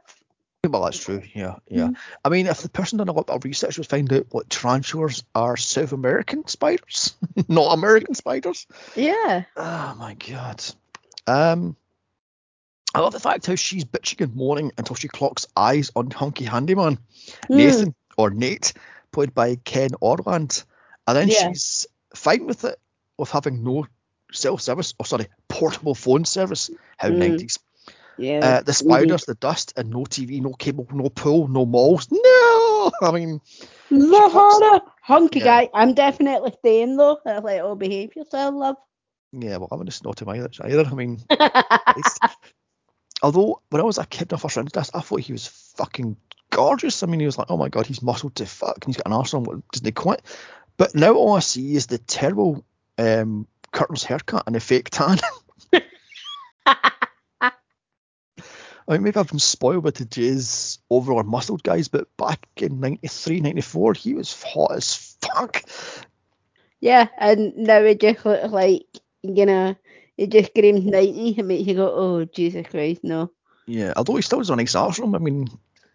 Well, 0.70 0.84
that's 0.84 1.04
true. 1.04 1.24
Yeah, 1.34 1.56
yeah. 1.68 1.90
I 2.24 2.30
mean, 2.30 2.46
if 2.46 2.62
the 2.62 2.70
person 2.70 3.00
done 3.00 3.08
a 3.10 3.14
lot 3.14 3.32
of 3.32 3.44
research 3.44 3.80
would 3.80 3.88
find 3.88 4.12
out 4.14 4.28
what 4.30 4.48
tarantulas 4.48 5.24
are 5.34 5.58
South 5.58 5.92
American 5.92 6.48
spiders, 6.48 7.16
not 7.48 7.74
American 7.74 8.14
spiders. 8.14 8.68
Yeah. 8.96 9.44
Oh 9.58 9.96
my 9.98 10.14
god. 10.14 10.64
Um. 11.26 11.76
I 12.94 13.00
love 13.00 13.14
the 13.14 13.20
fact 13.22 13.48
how 13.48 13.56
she's 13.56 13.86
bitching 13.86 14.22
and 14.22 14.36
moaning 14.36 14.72
until 14.78 14.96
she 14.98 15.08
clocks 15.08 15.48
eyes 15.56 15.92
on 15.96 16.12
hunky 16.12 16.44
handyman 16.44 17.00
Hmm. 17.48 17.58
Nathan 17.58 17.96
or 18.18 18.30
Nate, 18.30 18.74
played 19.12 19.34
by 19.34 19.56
Ken 19.56 19.92
Olandt, 20.02 20.66
and 21.08 21.18
then 21.18 21.30
Yeah. 21.30 21.48
she's 21.54 21.88
fine 22.14 22.46
with 22.46 22.66
it 22.66 22.78
with 23.18 23.32
having 23.32 23.64
no 23.64 23.88
cell 24.32 24.58
service 24.60 24.94
or 25.00 25.06
sorry 25.08 25.28
portable 25.48 25.96
phone 25.96 26.26
service. 26.26 26.70
How 26.98 27.10
Mm. 27.10 27.18
Yeah. 28.18 28.40
Uh, 28.40 28.62
the 28.62 28.74
spiders, 28.74 29.26
the 29.26 29.36
dust, 29.36 29.74
and 29.78 29.90
no 29.90 30.00
TV, 30.04 30.42
no 30.42 30.54
cable, 30.54 30.88
no 30.92 31.10
pool, 31.10 31.48
no 31.48 31.66
malls. 31.66 32.08
No, 32.12 32.92
I 33.02 33.12
mean, 33.12 33.40
pops- 33.90 34.62
her. 34.62 34.82
Hunky 35.02 35.40
Yeah. 35.40 35.46
guy. 35.46 35.70
I'm 35.74 35.94
definitely 35.94 36.54
staying 36.60 36.98
though. 36.98 37.20
I'm 37.26 37.44
like, 37.44 37.62
oh, 37.62 37.76
behave 37.76 38.16
yourself, 38.16 38.54
love. 38.56 38.76
yeah, 39.32 39.58
well, 39.58 39.70
I'm 39.72 39.86
just 39.86 40.04
not 40.04 40.18
to 40.18 40.26
my 40.26 40.36
either. 40.38 40.50
I 40.86 40.94
mean, 40.94 41.20
although 43.24 43.62
when 43.70 43.82
I 43.82 43.86
was 43.86 43.98
a 43.98 44.06
kid, 44.06 44.32
when 44.32 44.38
I 44.38 44.42
first 44.42 44.56
rented 44.58 44.74
this, 44.74 44.92
I 44.94 45.02
thought 45.02 45.22
he 45.22 45.32
was 45.34 45.48
fucking 45.78 46.18
gorgeous. 46.50 47.02
I 47.04 47.08
mean, 47.08 47.20
he 47.20 47.26
was 47.26 47.38
like, 47.38 47.48
oh 47.50 47.58
my 47.58 47.70
god, 47.70 47.86
he's 47.88 48.02
muscled 48.02 48.36
to 48.36 48.46
fuck, 48.46 48.76
and 48.86 48.86
he's 48.94 48.98
got 48.98 49.08
an 49.08 49.14
arse 49.14 49.34
on. 49.34 49.44
What 49.44 49.68
doesn't 49.72 49.86
he 49.86 49.92
quit? 49.92 50.22
But 50.78 50.96
now 50.96 51.14
all 51.14 51.34
I 51.34 51.40
see 51.40 51.76
is 51.76 51.88
the 51.88 51.98
terrible 51.98 52.64
um, 52.98 53.48
Curtin's 53.74 54.04
haircut 54.04 54.44
and 54.46 54.56
the 54.56 54.60
fake 54.60 54.90
tan. 54.90 55.18
I 58.92 58.96
mean, 58.96 59.04
maybe 59.04 59.18
I've 59.22 59.30
been 59.30 59.40
spoiled 59.40 59.86
with 59.86 59.96
the 59.96 60.04
Jay's 60.06 60.80
overall 60.90 61.24
muscled 61.24 61.64
guys, 61.64 61.88
but 61.88 62.16
back 62.18 62.46
in 62.58 62.82
93, 62.82 63.40
94, 63.40 63.94
he 63.94 64.14
was 64.14 64.44
hot 64.44 64.76
as 64.76 65.16
fuck. 65.22 65.64
yeah, 66.82 67.08
and 67.18 67.56
now 67.56 67.78
it 67.80 68.02
just 68.02 68.26
looks 68.26 68.50
like, 68.52 68.84
you 69.24 69.46
know, 69.46 69.76
it 70.18 70.30
just 70.30 70.50
screams 70.50 70.84
90. 70.84 71.40
It 71.40 71.46
makes 71.46 71.66
you 71.68 71.76
go, 71.76 71.90
oh, 71.90 72.26
Jesus 72.26 72.68
Christ, 72.68 73.02
no. 73.06 73.32
Yeah, 73.66 73.94
although 73.96 74.18
he 74.18 74.22
still 74.24 74.40
has 74.40 74.50
a 74.50 74.58
nice 74.58 74.76
arse 74.76 75.00
on 75.00 75.06
him, 75.06 75.16
I 75.16 75.20
mean, 75.20 75.48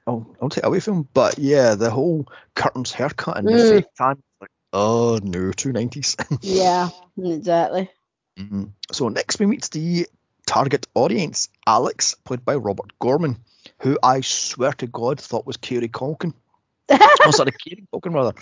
I'll, 0.06 0.34
I'll 0.40 0.48
take 0.48 0.64
it 0.64 0.66
away 0.66 0.80
from 0.80 0.94
him. 0.94 1.08
But 1.12 1.38
yeah, 1.38 1.74
the 1.74 1.90
whole 1.90 2.26
curtains 2.54 2.92
haircut 2.92 3.36
and 3.36 3.46
the 3.46 3.52
Mm. 3.58 3.68
fake 3.76 3.94
tan, 3.98 4.22
like, 4.40 4.50
oh 4.72 5.20
no, 5.22 5.52
two 5.52 5.72
nineties. 5.72 6.16
Yeah, 6.40 6.88
exactly. 7.18 7.90
Mhm. 8.38 8.70
So 8.90 9.08
next 9.10 9.38
we 9.38 9.44
meet 9.44 9.68
the 9.70 10.06
target 10.46 10.86
audience, 10.94 11.48
Alex, 11.66 12.14
played 12.24 12.44
by 12.44 12.54
Robert 12.54 12.98
Gorman, 12.98 13.36
who 13.80 13.98
I 14.02 14.20
swear 14.22 14.72
to 14.74 14.86
God 14.86 15.20
thought 15.20 15.46
was 15.46 15.56
Kerry 15.56 15.88
Culkin. 15.88 16.32
oh, 16.88 17.30
sorry, 17.32 17.52
Kieran 17.52 17.88
Culkin 17.92 18.14
rather. 18.14 18.34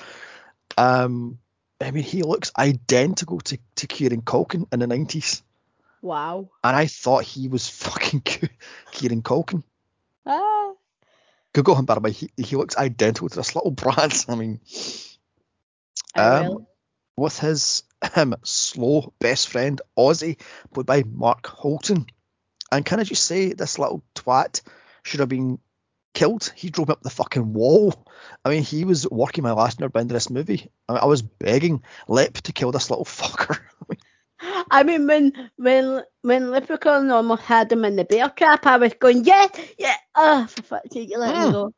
Um, 0.77 1.39
I 1.81 1.91
mean, 1.91 2.05
he 2.05 2.23
looks 2.23 2.53
identical 2.59 3.41
to, 3.41 3.59
to 3.77 3.87
Kieran 3.87 4.23
Culkin 4.23 4.67
in 4.73 4.81
the 4.81 4.87
nineties, 4.87 5.43
wow. 6.03 6.49
and 6.63 6.77
I 6.77 6.87
thought 6.87 7.25
he 7.25 7.49
was 7.49 7.69
fucking 7.69 8.21
Kieran 8.93 9.23
Culkin. 9.23 9.63
Ah. 10.27 10.73
Google 11.53 11.77
him, 11.77 11.85
by 11.85 11.95
the 11.95 12.01
way. 12.01 12.11
He, 12.11 12.31
he 12.37 12.57
looks 12.57 12.77
identical 12.77 13.29
to 13.29 13.37
this 13.37 13.55
little 13.55 13.71
brat. 13.83 14.27
I 14.29 14.35
mean, 14.35 14.61
I 16.15 16.45
Um, 16.47 16.67
with 17.17 17.39
his 17.39 17.85
um, 18.17 18.35
slow 18.45 19.13
best 19.19 19.49
friend 19.49 19.81
Ozzy, 19.99 20.39
played 20.73 20.87
by 20.87 21.03
Mark 21.05 21.47
Holton. 21.47 22.07
And 22.73 22.85
can 22.85 23.01
I 23.01 23.05
just 23.05 23.25
say, 23.25 23.53
this 23.53 23.79
little 23.79 24.03
twat 24.15 24.63
should 25.03 25.21
have 25.21 25.29
been 25.29 25.59
killed. 26.13 26.53
He 26.57 26.71
drove 26.71 26.89
me 26.89 26.93
up 26.93 27.03
the 27.03 27.11
fucking 27.11 27.53
wall. 27.53 27.95
I 28.45 28.49
mean, 28.51 28.63
he 28.63 28.85
was 28.85 29.09
working 29.09 29.45
my 29.45 29.53
last 29.53 29.81
nerve 29.81 29.93
by 29.93 30.01
the 30.01 30.03
end 30.03 30.11
of 30.11 30.15
this 30.15 30.31
movie. 30.31 30.71
I, 30.89 30.93
mean, 30.93 31.03
I 31.03 31.07
was 31.07 31.23
begging 31.23 31.83
Lip 32.09 32.35
to 32.43 32.53
kill 32.53 32.73
this 32.73 32.91
little 32.91 33.05
fucker. 33.05 33.59
I 34.71 34.83
mean, 34.83 35.07
when 35.07 35.51
when 35.57 36.03
when 36.23 36.51
Leprechaun 36.51 37.11
almost 37.11 37.43
had 37.43 37.71
him 37.71 37.85
in 37.85 37.97
the 37.97 38.05
bear 38.05 38.29
trap, 38.29 38.67
I 38.67 38.77
was 38.77 38.93
going, 38.95 39.25
yeah, 39.25 39.47
yeah. 39.79 39.97
Oh, 40.15 40.47
for 40.49 40.63
fuck's 40.63 40.93
sake, 40.93 41.11
you 41.11 41.19
let 41.19 41.35
Mm. 41.35 41.45
him 41.47 41.53
go. 41.53 41.73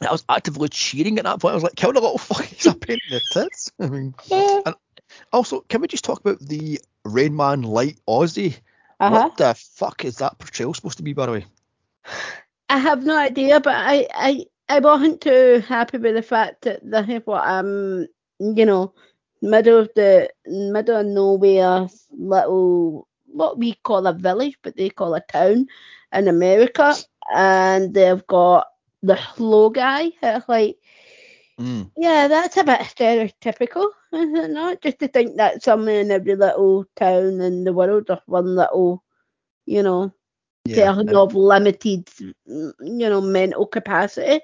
I 0.00 0.10
was 0.12 0.24
actively 0.28 0.68
cheering 0.68 1.18
at 1.18 1.24
that 1.24 1.40
point. 1.40 1.52
I 1.52 1.54
was 1.54 1.62
like, 1.62 1.76
kill 1.76 1.92
the 1.92 2.00
little 2.00 2.18
fucker. 2.18 2.44
He's 2.44 2.66
a 2.66 2.74
pain 2.74 2.98
in 3.08 3.14
the 3.14 3.20
tits. 3.32 3.72
I 3.80 3.86
mean, 3.86 4.14
Yeah. 4.26 4.60
Also, 5.34 5.60
can 5.60 5.80
we 5.80 5.88
just 5.88 6.04
talk 6.04 6.20
about 6.20 6.40
the 6.40 6.80
Rain 7.04 7.34
Man 7.34 7.62
Light 7.62 7.98
Ozzy? 8.08 8.56
Uh 9.00 9.10
huh. 9.10 9.22
What 9.24 9.36
the 9.36 9.54
fuck 9.54 10.04
is 10.04 10.16
that 10.16 10.38
portrayal 10.38 10.74
supposed 10.74 10.98
to 10.98 11.02
be, 11.02 11.12
by 11.12 11.26
the 11.26 11.32
way? 11.32 11.46
I 12.68 12.78
have 12.78 13.04
no 13.04 13.16
idea, 13.16 13.60
but 13.60 13.74
I, 13.74 14.08
I, 14.14 14.46
I 14.68 14.78
wasn't 14.80 15.20
too 15.20 15.62
happy 15.68 15.98
with 15.98 16.14
the 16.14 16.22
fact 16.22 16.62
that 16.62 17.08
is 17.08 17.22
what 17.26 17.46
um, 17.46 18.06
you 18.38 18.64
know, 18.64 18.94
middle 19.42 19.78
of 19.78 19.90
the 19.94 20.30
middle 20.46 20.96
of 20.96 21.06
nowhere 21.06 21.88
little 22.16 23.06
what 23.26 23.58
we 23.58 23.74
call 23.82 24.06
a 24.06 24.12
village, 24.12 24.56
but 24.62 24.76
they 24.76 24.88
call 24.88 25.14
a 25.14 25.20
town 25.20 25.66
in 26.12 26.28
America, 26.28 26.94
and 27.34 27.92
they've 27.92 28.26
got 28.26 28.68
the 29.02 29.18
slow 29.34 29.70
guy. 29.70 30.12
It's 30.22 30.48
like, 30.48 30.76
Mm. 31.58 31.90
yeah, 31.96 32.28
that's 32.28 32.56
a 32.56 32.64
bit 32.64 32.80
stereotypical, 32.80 33.86
is 34.12 34.32
it 34.34 34.50
not? 34.50 34.80
Just 34.82 34.98
to 35.00 35.08
think 35.08 35.36
that 35.36 35.62
somewhere 35.62 36.00
in 36.00 36.10
every 36.10 36.34
little 36.36 36.84
town 36.96 37.40
in 37.40 37.64
the 37.64 37.72
world, 37.72 38.06
there's 38.08 38.20
one 38.26 38.54
little, 38.56 39.02
you 39.66 39.82
know, 39.82 40.12
Yeah. 40.64 40.74
person 40.74 41.14
of 41.14 41.34
limited, 41.34 42.08
you 42.46 42.74
know, 42.80 43.20
mental 43.20 43.66
capacity. 43.66 44.40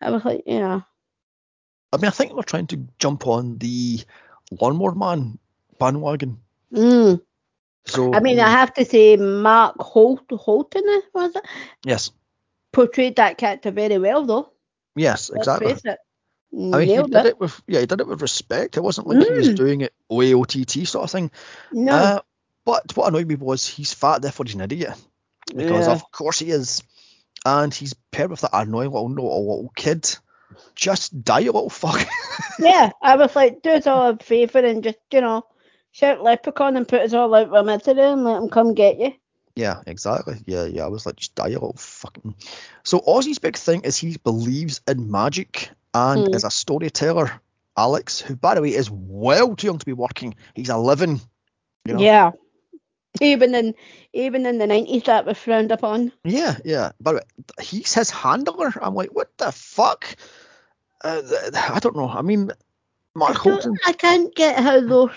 I 0.00 0.10
was 0.10 0.24
like, 0.24 0.42
yeah, 0.46 0.80
I 1.92 1.96
mean, 1.98 2.06
I 2.06 2.10
think 2.10 2.32
we're 2.34 2.42
trying 2.42 2.66
to 2.68 2.86
jump 2.98 3.26
on 3.26 3.58
the 3.58 4.00
Lawnmower 4.60 4.94
Man 4.94 5.38
bandwagon. 5.78 6.40
mm. 6.72 7.20
So 7.86 8.00
I 8.12 8.20
mean, 8.20 8.38
mm, 8.38 8.40
I 8.40 8.48
have 8.50 8.72
to 8.74 8.84
say, 8.84 9.16
Mark 9.16 9.76
Holt, 9.80 10.24
Holton 10.30 10.84
was 11.14 11.34
it 11.36 11.44
yes, 11.84 12.10
portrayed 12.72 13.16
that 13.16 13.38
character 13.38 13.70
very 13.70 13.98
well, 13.98 14.24
though. 14.26 14.52
yes, 14.96 15.30
exactly. 15.30 15.74
I 16.52 16.56
mean, 16.56 16.88
he 16.88 16.96
did 16.96 17.14
it. 17.14 17.26
it 17.26 17.40
with 17.40 17.60
yeah, 17.66 17.80
he 17.80 17.86
did 17.86 18.00
it 18.00 18.06
with 18.08 18.22
respect. 18.22 18.76
It 18.76 18.82
wasn't 18.82 19.06
like 19.06 19.24
he 19.24 19.32
was 19.32 19.48
Mm. 19.50 19.56
doing 19.56 19.80
it 19.82 19.94
OAOTT 20.10 20.86
sort 20.86 21.04
of 21.04 21.10
thing. 21.10 21.30
No, 21.72 21.92
Uh, 21.92 22.20
but 22.64 22.96
what 22.96 23.08
annoyed 23.08 23.28
me 23.28 23.36
was 23.36 23.66
he's 23.66 23.92
fat, 23.94 24.22
therefore 24.22 24.46
he's 24.46 24.54
an 24.54 24.60
idiot. 24.60 24.94
Because 25.54 25.86
yeah. 25.86 25.92
of 25.92 26.10
course 26.12 26.38
he 26.40 26.50
is, 26.50 26.82
and 27.44 27.72
he's 27.72 27.94
paired 27.94 28.30
with 28.30 28.40
that 28.42 28.50
annoying 28.52 28.90
little, 28.90 29.08
little, 29.08 29.48
little 29.48 29.72
kid. 29.76 30.08
Just 30.74 31.24
die, 31.24 31.40
you 31.40 31.52
little 31.52 31.70
fuck. 31.70 32.04
yeah, 32.58 32.90
I 33.00 33.16
was 33.16 33.34
like, 33.36 33.62
do 33.62 33.70
us 33.70 33.86
all 33.86 34.10
a 34.10 34.16
favour 34.18 34.58
and 34.58 34.82
just, 34.84 34.98
you 35.12 35.20
know, 35.20 35.44
shout 35.92 36.22
Leprechaun 36.22 36.76
and 36.76 36.86
put 36.86 37.00
us 37.02 37.12
all 37.12 37.34
out 37.34 37.50
with 37.50 37.64
misery 37.66 38.02
and 38.02 38.24
let 38.24 38.42
him 38.42 38.48
come 38.48 38.74
get 38.74 38.98
you. 38.98 39.12
Yeah, 39.54 39.82
exactly. 39.86 40.36
Yeah, 40.46 40.64
yeah. 40.64 40.84
I 40.84 40.88
was 40.88 41.06
like, 41.06 41.16
just 41.16 41.34
die, 41.34 41.48
you 41.48 41.54
little 41.54 41.74
fucking. 41.76 42.34
So 42.84 43.00
Ozzy's 43.00 43.38
big 43.38 43.56
thing 43.56 43.82
is 43.82 43.96
he 43.96 44.16
believes 44.18 44.80
in 44.88 45.10
magic 45.10 45.70
and 45.94 46.28
Hmm. 46.28 46.34
is 46.34 46.44
a 46.44 46.50
storyteller. 46.50 47.40
Alex, 47.76 48.20
who 48.20 48.36
by 48.36 48.54
the 48.54 48.62
way 48.62 48.74
is 48.74 48.90
well 48.90 49.56
too 49.56 49.68
young 49.68 49.78
to 49.78 49.86
be 49.86 49.92
working, 49.92 50.34
he's 50.54 50.70
eleven. 50.70 51.20
You 51.86 51.94
know? 51.94 52.00
Yeah. 52.00 52.30
Even 53.20 53.54
in 53.54 53.74
even 54.12 54.46
in 54.46 54.58
the 54.58 54.66
nineties, 54.66 55.04
that 55.04 55.26
was 55.26 55.38
frowned 55.38 55.72
upon. 55.72 56.12
Yeah, 56.24 56.56
yeah. 56.64 56.92
By 57.00 57.12
the 57.12 57.16
way, 57.18 57.24
he's 57.60 57.92
his 57.94 58.10
handler. 58.10 58.72
I'm 58.80 58.94
like, 58.94 59.10
what 59.10 59.36
the 59.38 59.50
fuck? 59.50 60.16
Uh, 61.02 61.22
I 61.72 61.78
don't 61.80 61.96
know. 61.96 62.08
I 62.08 62.22
mean, 62.22 62.52
Mark 63.14 63.36
I, 63.36 63.38
Holton. 63.38 63.76
I 63.86 63.92
can't 63.92 64.34
get 64.34 64.58
how 64.58 64.80
those 64.80 65.10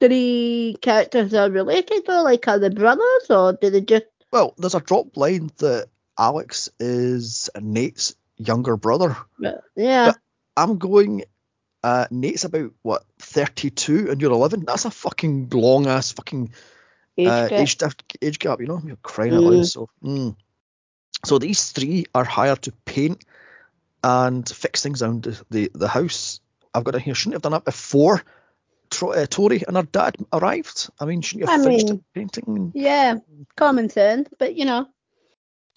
three 0.00 0.76
characters 0.80 1.34
are 1.34 1.50
related 1.50 2.04
though. 2.06 2.22
Like, 2.22 2.48
are 2.48 2.58
they 2.58 2.68
brothers 2.70 3.30
or 3.30 3.52
do 3.52 3.70
they 3.70 3.80
just? 3.80 4.06
Well, 4.32 4.54
there's 4.58 4.74
a 4.74 4.80
drop 4.80 5.16
line 5.16 5.50
that 5.58 5.88
Alex 6.18 6.68
is 6.80 7.48
Nate's 7.60 8.16
younger 8.38 8.76
brother. 8.76 9.16
Yeah, 9.76 10.12
I'm 10.56 10.78
going. 10.78 11.24
Uh, 11.82 12.06
Nate's 12.10 12.44
about 12.44 12.72
what 12.82 13.04
32 13.20 14.10
and 14.10 14.20
you're 14.20 14.32
11. 14.32 14.64
That's 14.66 14.86
a 14.86 14.90
fucking 14.90 15.50
long 15.52 15.86
ass 15.86 16.10
fucking 16.12 16.50
age 17.16 17.28
uh, 17.28 17.48
gap. 17.48 17.60
age, 17.60 17.76
age 18.22 18.38
gap. 18.40 18.60
You 18.60 18.66
know, 18.66 18.80
you're 18.84 18.96
crying 18.96 19.34
out 19.34 19.42
Mm. 19.42 19.56
loud. 19.56 19.66
So, 19.66 19.88
mm. 20.02 20.36
so 21.24 21.38
these 21.38 21.70
three 21.70 22.06
are 22.14 22.24
hired 22.24 22.62
to 22.62 22.72
paint 22.86 23.24
and 24.02 24.48
fix 24.48 24.82
things 24.82 25.00
around 25.02 25.22
the, 25.24 25.40
the, 25.50 25.70
the 25.74 25.86
house. 25.88 26.40
I've 26.74 26.82
got 26.82 26.94
in 26.96 27.00
here. 27.02 27.14
Shouldn't 27.14 27.34
have 27.34 27.42
done 27.42 27.52
that 27.52 27.64
before 27.64 28.22
Tro- 28.90 29.12
uh, 29.12 29.26
Tori 29.26 29.62
and 29.66 29.76
her 29.76 29.82
dad 29.84 30.16
arrived. 30.32 30.90
I 30.98 31.04
mean, 31.04 31.20
shouldn't 31.20 31.42
you 31.42 31.50
have 31.52 31.60
I 31.60 31.64
finished 31.64 31.86
mean- 31.88 32.04
painting 32.14 32.72
Yeah, 32.74 33.16
common 33.56 33.90
sense, 33.90 34.28
but 34.40 34.56
you 34.56 34.64
know, 34.64 34.88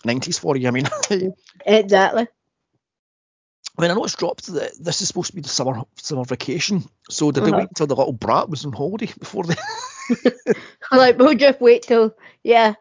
in 0.06 0.20
90s 0.20 0.40
for 0.40 0.58
you? 0.58 0.68
I 0.68 0.72
mean, 0.72 0.88
I 3.80 3.82
mean, 3.82 3.92
I 3.92 3.94
know 3.94 4.04
it's 4.04 4.16
dropped 4.16 4.48
that 4.48 4.74
this 4.78 5.02
is 5.02 5.08
supposed 5.08 5.30
to 5.30 5.36
be 5.38 5.42
the 5.42 5.48
summer 5.48 5.84
summer 5.96 6.26
vacation. 6.26 6.84
So 7.10 7.32
did 7.32 7.46
they 7.46 7.50
Uh-huh. 7.52 7.60
wait 7.60 7.70
until 7.70 7.88
the 7.88 7.96
little 7.96 8.12
brat 8.12 8.50
was 8.50 8.66
on 8.66 8.74
holiday 8.74 9.10
before 9.18 9.46
they? 9.46 9.56
Like, 10.92 11.18
we'll 11.18 11.36
just 11.36 11.62
wait 11.62 11.84
till, 11.84 12.14
yeah, 12.44 12.74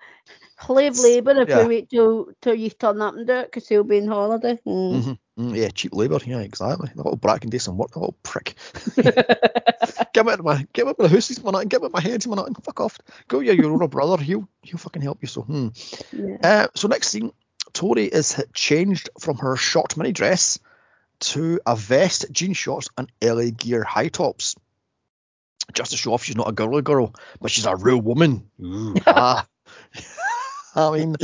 Slave 0.60 0.98
labour 0.98 1.40
if 1.42 1.48
Yeah. 1.48 1.62
we 1.62 1.68
wait 1.68 1.90
till 1.90 2.30
till 2.42 2.54
you 2.54 2.70
turn 2.70 3.00
up 3.00 3.14
and 3.14 3.26
do 3.28 3.32
it 3.34 3.46
because 3.46 3.68
he'll 3.68 3.84
be 3.84 4.00
on 4.00 4.08
holiday. 4.08 4.58
Mm. 4.66 5.02
Mhm. 5.02 5.18
Mm, 5.38 5.56
yeah, 5.56 5.68
cheap 5.68 5.94
labour. 5.94 6.18
Yeah, 6.26 6.40
exactly. 6.40 6.90
The 6.92 7.02
little 7.02 7.16
brat 7.16 7.42
can 7.42 7.50
do 7.50 7.60
some 7.60 7.76
work. 7.78 7.92
The 7.92 8.00
little 8.00 8.16
prick. 8.24 8.56
get 8.96 10.26
out 10.26 10.40
of 10.40 10.44
my 10.44 10.66
get 10.72 10.88
out 10.88 10.98
of 10.98 10.98
my 10.98 11.08
house, 11.08 11.30
nut, 11.44 11.68
get 11.68 11.80
out 11.80 11.86
of 11.86 11.92
my 11.92 12.00
head, 12.00 12.26
nut, 12.26 12.64
fuck 12.64 12.80
off. 12.80 12.98
Go, 13.28 13.38
yeah, 13.38 13.52
your 13.52 13.70
older 13.70 13.86
brother. 13.86 14.20
He'll 14.22 14.48
he'll 14.62 14.78
fucking 14.78 15.02
help 15.02 15.18
you. 15.22 15.28
So, 15.28 15.42
hmm. 15.42 15.68
Yeah. 16.12 16.36
Uh, 16.42 16.66
so 16.74 16.88
next 16.88 17.08
scene, 17.10 17.30
Tori 17.72 18.06
is 18.06 18.42
changed 18.52 19.10
from 19.20 19.36
her 19.38 19.54
short 19.56 19.96
mini 19.96 20.10
dress 20.12 20.58
to 21.20 21.60
a 21.66 21.76
vest, 21.76 22.26
jean 22.32 22.52
shorts, 22.52 22.88
and 22.96 23.10
LA 23.22 23.50
Gear 23.56 23.84
high 23.84 24.08
tops. 24.08 24.56
Just 25.72 25.90
to 25.90 25.96
show 25.96 26.14
off 26.14 26.24
she's 26.24 26.36
not 26.36 26.48
a 26.48 26.52
girly 26.52 26.82
girl, 26.82 27.14
but 27.40 27.50
she's 27.50 27.66
a 27.66 27.76
real 27.76 28.00
woman. 28.00 28.50
Ooh, 28.62 28.94
ah. 29.06 29.46
I 30.74 30.90
mean, 30.96 31.16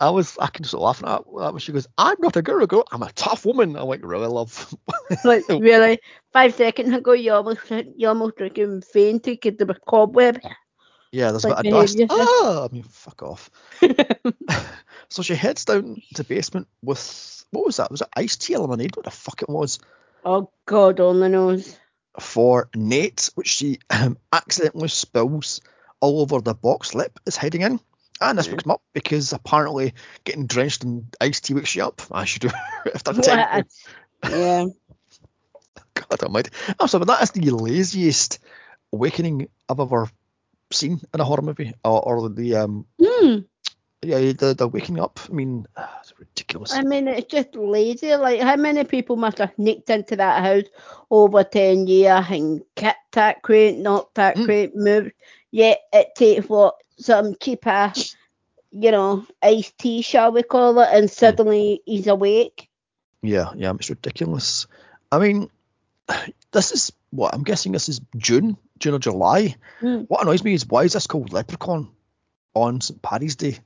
I 0.00 0.10
was 0.10 0.38
I 0.38 0.46
can 0.46 0.62
just 0.62 0.74
laugh 0.74 1.02
at 1.04 1.24
that 1.24 1.52
when 1.52 1.58
she 1.58 1.72
goes, 1.72 1.86
"I'm 1.98 2.16
not 2.20 2.36
a 2.36 2.42
girly 2.42 2.66
girl, 2.66 2.84
I'm 2.90 3.02
a 3.02 3.12
tough 3.12 3.44
woman." 3.44 3.76
I'm 3.76 3.88
like, 3.88 4.00
really, 4.02 4.28
love. 4.28 4.74
Like 5.24 5.48
really, 5.48 5.98
five 6.32 6.54
seconds 6.54 6.94
ago 6.94 7.12
you 7.12 7.32
almost 7.32 7.60
you 7.96 8.08
almost 8.08 8.36
freaking 8.36 8.84
fainted 8.84 9.40
because 9.40 9.58
there 9.58 9.66
was 9.66 9.78
cobweb. 9.86 10.38
Yeah, 11.12 11.30
there's 11.30 11.44
Like 11.44 11.58
a 11.58 11.62
bit 11.62 11.72
of 11.72 11.80
dust. 11.80 11.98
Ah, 12.10 12.66
I 12.66 12.68
mean, 12.72 12.82
fuck 12.84 13.22
off. 13.22 13.50
so 15.08 15.22
she 15.22 15.34
heads 15.34 15.64
down 15.64 16.02
to 16.14 16.24
basement 16.24 16.68
with 16.82 17.37
what 17.50 17.64
was 17.66 17.76
that? 17.78 17.90
Was 17.90 18.00
it 18.02 18.08
iced 18.14 18.42
tea 18.42 18.56
lemonade? 18.56 18.96
What 18.96 19.04
the 19.04 19.10
fuck 19.10 19.42
it 19.42 19.48
was? 19.48 19.78
Oh 20.24 20.50
God, 20.66 21.00
only 21.00 21.28
knows. 21.28 21.78
for 22.20 22.68
Nate, 22.74 23.30
which 23.34 23.48
she 23.48 23.78
um, 23.90 24.18
accidentally 24.32 24.88
spills 24.88 25.60
all 26.00 26.20
over 26.20 26.40
the 26.40 26.54
box 26.54 26.94
lip 26.94 27.18
is 27.26 27.36
heading 27.36 27.62
in. 27.62 27.80
And 28.20 28.36
this 28.36 28.48
wakes 28.48 28.64
him 28.64 28.72
up 28.72 28.82
because 28.92 29.32
apparently 29.32 29.94
getting 30.24 30.46
drenched 30.46 30.82
in 30.82 31.06
iced 31.20 31.44
tea 31.44 31.54
wakes 31.54 31.74
you 31.76 31.84
up. 31.84 32.02
I 32.10 32.24
should 32.24 32.42
do 32.42 32.50
after 32.94 33.12
10. 33.14 33.64
yeah. 34.28 34.64
God 35.94 36.22
almighty. 36.22 36.50
I'm 36.78 36.88
sorry, 36.88 37.04
but 37.04 37.08
that 37.08 37.22
is 37.22 37.30
the 37.30 37.50
laziest 37.50 38.38
awakening 38.92 39.48
I've 39.68 39.78
ever 39.80 40.08
seen 40.72 41.00
in 41.14 41.20
a 41.20 41.24
horror 41.24 41.42
movie. 41.42 41.74
Or, 41.84 42.00
or 42.00 42.28
the, 42.28 42.56
um, 42.56 42.86
Hmm. 43.00 43.38
Yeah, 44.02 44.18
the, 44.32 44.54
the 44.56 44.68
waking 44.68 45.00
up. 45.00 45.18
I 45.28 45.32
mean, 45.32 45.66
it's 46.00 46.14
ridiculous. 46.18 46.72
I 46.72 46.82
mean, 46.82 47.08
it's 47.08 47.30
just 47.30 47.54
lazy. 47.54 48.14
Like, 48.14 48.40
how 48.40 48.56
many 48.56 48.84
people 48.84 49.16
must 49.16 49.38
have 49.38 49.52
sneaked 49.56 49.90
into 49.90 50.16
that 50.16 50.42
house 50.42 50.70
over 51.10 51.44
10 51.44 51.86
years 51.86 52.24
and 52.30 52.62
kept 52.76 53.12
that 53.12 53.42
crate, 53.42 53.78
not 53.78 54.14
that 54.14 54.36
Mm. 54.36 54.44
crate, 54.44 54.76
moved? 54.76 55.12
Yet 55.50 55.80
it 55.92 56.14
takes 56.14 56.48
what? 56.48 56.74
Some 56.98 57.36
cheap 57.40 57.66
ass, 57.66 58.16
you 58.72 58.90
know, 58.90 59.24
iced 59.42 59.78
tea, 59.78 60.02
shall 60.02 60.32
we 60.32 60.42
call 60.42 60.78
it, 60.80 60.88
and 60.92 61.10
suddenly 61.10 61.80
he's 61.86 62.06
awake. 62.08 62.68
Yeah, 63.22 63.52
yeah, 63.56 63.72
it's 63.74 63.88
ridiculous. 63.90 64.66
I 65.10 65.18
mean, 65.18 65.48
this 66.52 66.72
is 66.72 66.92
what 67.10 67.34
I'm 67.34 67.44
guessing. 67.44 67.72
This 67.72 67.88
is 67.88 68.00
June, 68.16 68.56
June 68.78 68.94
or 68.94 68.98
July. 68.98 69.56
Mm. 69.80 70.06
What 70.08 70.22
annoys 70.22 70.42
me 70.44 70.54
is 70.54 70.66
why 70.66 70.84
is 70.84 70.92
this 70.92 71.06
called 71.06 71.32
Leprechaun 71.32 71.90
on 72.54 72.80
St 72.80 73.00
Paddy's 73.00 73.36
Day? 73.36 73.58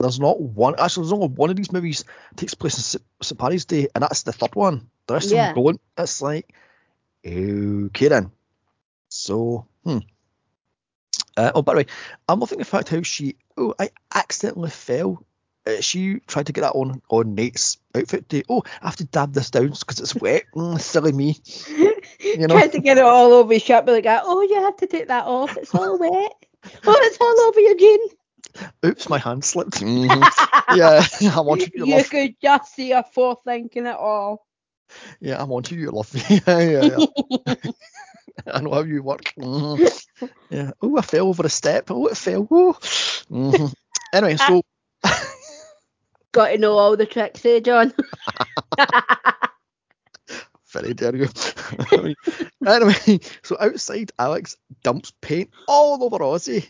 There's 0.00 0.18
not 0.20 0.40
one. 0.40 0.74
Actually, 0.78 1.04
there's 1.04 1.12
only 1.12 1.28
one 1.28 1.50
of 1.50 1.56
these 1.56 1.72
movies 1.72 2.04
takes 2.36 2.54
place 2.54 2.94
in 2.94 3.00
St- 3.22 3.38
Paddy's 3.38 3.66
Day, 3.66 3.88
and 3.94 4.02
that's 4.02 4.22
the 4.22 4.32
third 4.32 4.54
one. 4.54 4.88
The 5.06 5.14
rest 5.14 5.30
Yeah. 5.30 5.50
of 5.50 5.54
them 5.54 5.64
don't. 5.64 5.80
It's 5.98 6.22
like 6.22 6.52
okay 7.26 8.08
then. 8.08 8.30
So, 9.08 9.66
hmm. 9.84 9.98
Uh, 11.36 11.52
oh, 11.54 11.62
by 11.62 11.74
the 11.74 11.78
way, 11.78 11.86
I'm 12.28 12.40
loving 12.40 12.58
the 12.58 12.64
fact 12.64 12.88
how 12.88 13.02
she. 13.02 13.36
Oh, 13.56 13.74
I 13.78 13.90
accidentally 14.14 14.70
fell. 14.70 15.24
Uh, 15.66 15.80
she 15.80 16.20
tried 16.26 16.46
to 16.46 16.52
get 16.52 16.62
that 16.62 16.72
on 16.72 17.02
on 17.10 17.34
Nate's 17.34 17.76
outfit 17.94 18.28
day. 18.28 18.42
Oh, 18.48 18.62
I 18.80 18.86
have 18.86 18.96
to 18.96 19.04
dab 19.04 19.34
this 19.34 19.50
down 19.50 19.68
because 19.68 20.00
it's 20.00 20.14
wet. 20.14 20.44
Mm, 20.54 20.80
silly 20.80 21.12
me. 21.12 21.36
You 22.20 22.46
know. 22.46 22.54
Tried 22.58 22.72
to 22.72 22.80
get 22.80 22.98
it 22.98 23.04
all 23.04 23.32
over 23.34 23.52
his 23.52 23.62
shirt, 23.62 23.84
but 23.86 24.02
guy, 24.02 24.20
oh, 24.22 24.42
you 24.42 24.56
have 24.62 24.76
to 24.78 24.86
take 24.86 25.08
that 25.08 25.26
off. 25.26 25.56
It's 25.56 25.74
all 25.74 25.98
wet. 25.98 26.32
Oh, 26.86 26.94
it's 27.00 27.16
all 27.18 27.40
over 27.48 27.58
your 27.60 27.74
jeans. 27.74 28.12
Oops, 28.84 29.08
my 29.08 29.18
hand 29.18 29.44
slipped. 29.44 29.80
Mhm. 29.80 30.24
yeah, 30.76 31.02
I 31.36 31.40
want 31.40 31.60
you 31.60 31.66
to 31.66 31.86
you 31.86 31.94
love. 31.96 32.10
could 32.10 32.36
just 32.42 32.74
see 32.74 32.90
her 32.90 33.04
forethinking 33.14 33.86
it 33.90 33.96
all. 33.96 34.46
Yeah, 35.20 35.40
I 35.40 35.44
want 35.44 35.70
you 35.70 35.86
to 35.86 35.92
love 35.92 36.12
me. 36.14 36.22
yeah, 36.46 36.58
yeah, 36.58 36.98
yeah. 37.46 37.54
I 38.52 38.60
know 38.60 38.72
how 38.72 38.82
you 38.82 39.02
work. 39.02 39.32
Mhm. 39.38 40.04
Yeah. 40.50 40.72
Oh, 40.82 40.96
I 40.96 41.02
fell 41.02 41.28
over 41.28 41.44
a 41.46 41.48
step. 41.48 41.90
Oh, 41.90 42.06
it 42.06 42.16
fell. 42.16 42.46
Oh. 42.50 42.72
Mhm. 43.30 43.72
Anyway, 44.12 44.36
so 44.36 44.62
Got 46.32 46.48
to 46.50 46.58
know 46.58 46.78
all 46.78 46.96
the 46.96 47.06
tricks, 47.06 47.44
eh, 47.44 47.60
John? 47.60 47.92
very 50.72 50.94
dare 50.94 51.16
you. 51.16 51.28
Anyway, 52.64 53.20
so 53.42 53.56
outside, 53.58 54.12
Alex 54.18 54.56
dumps 54.82 55.12
paint 55.20 55.50
all 55.66 56.02
over 56.04 56.18
Ozzy. 56.18 56.66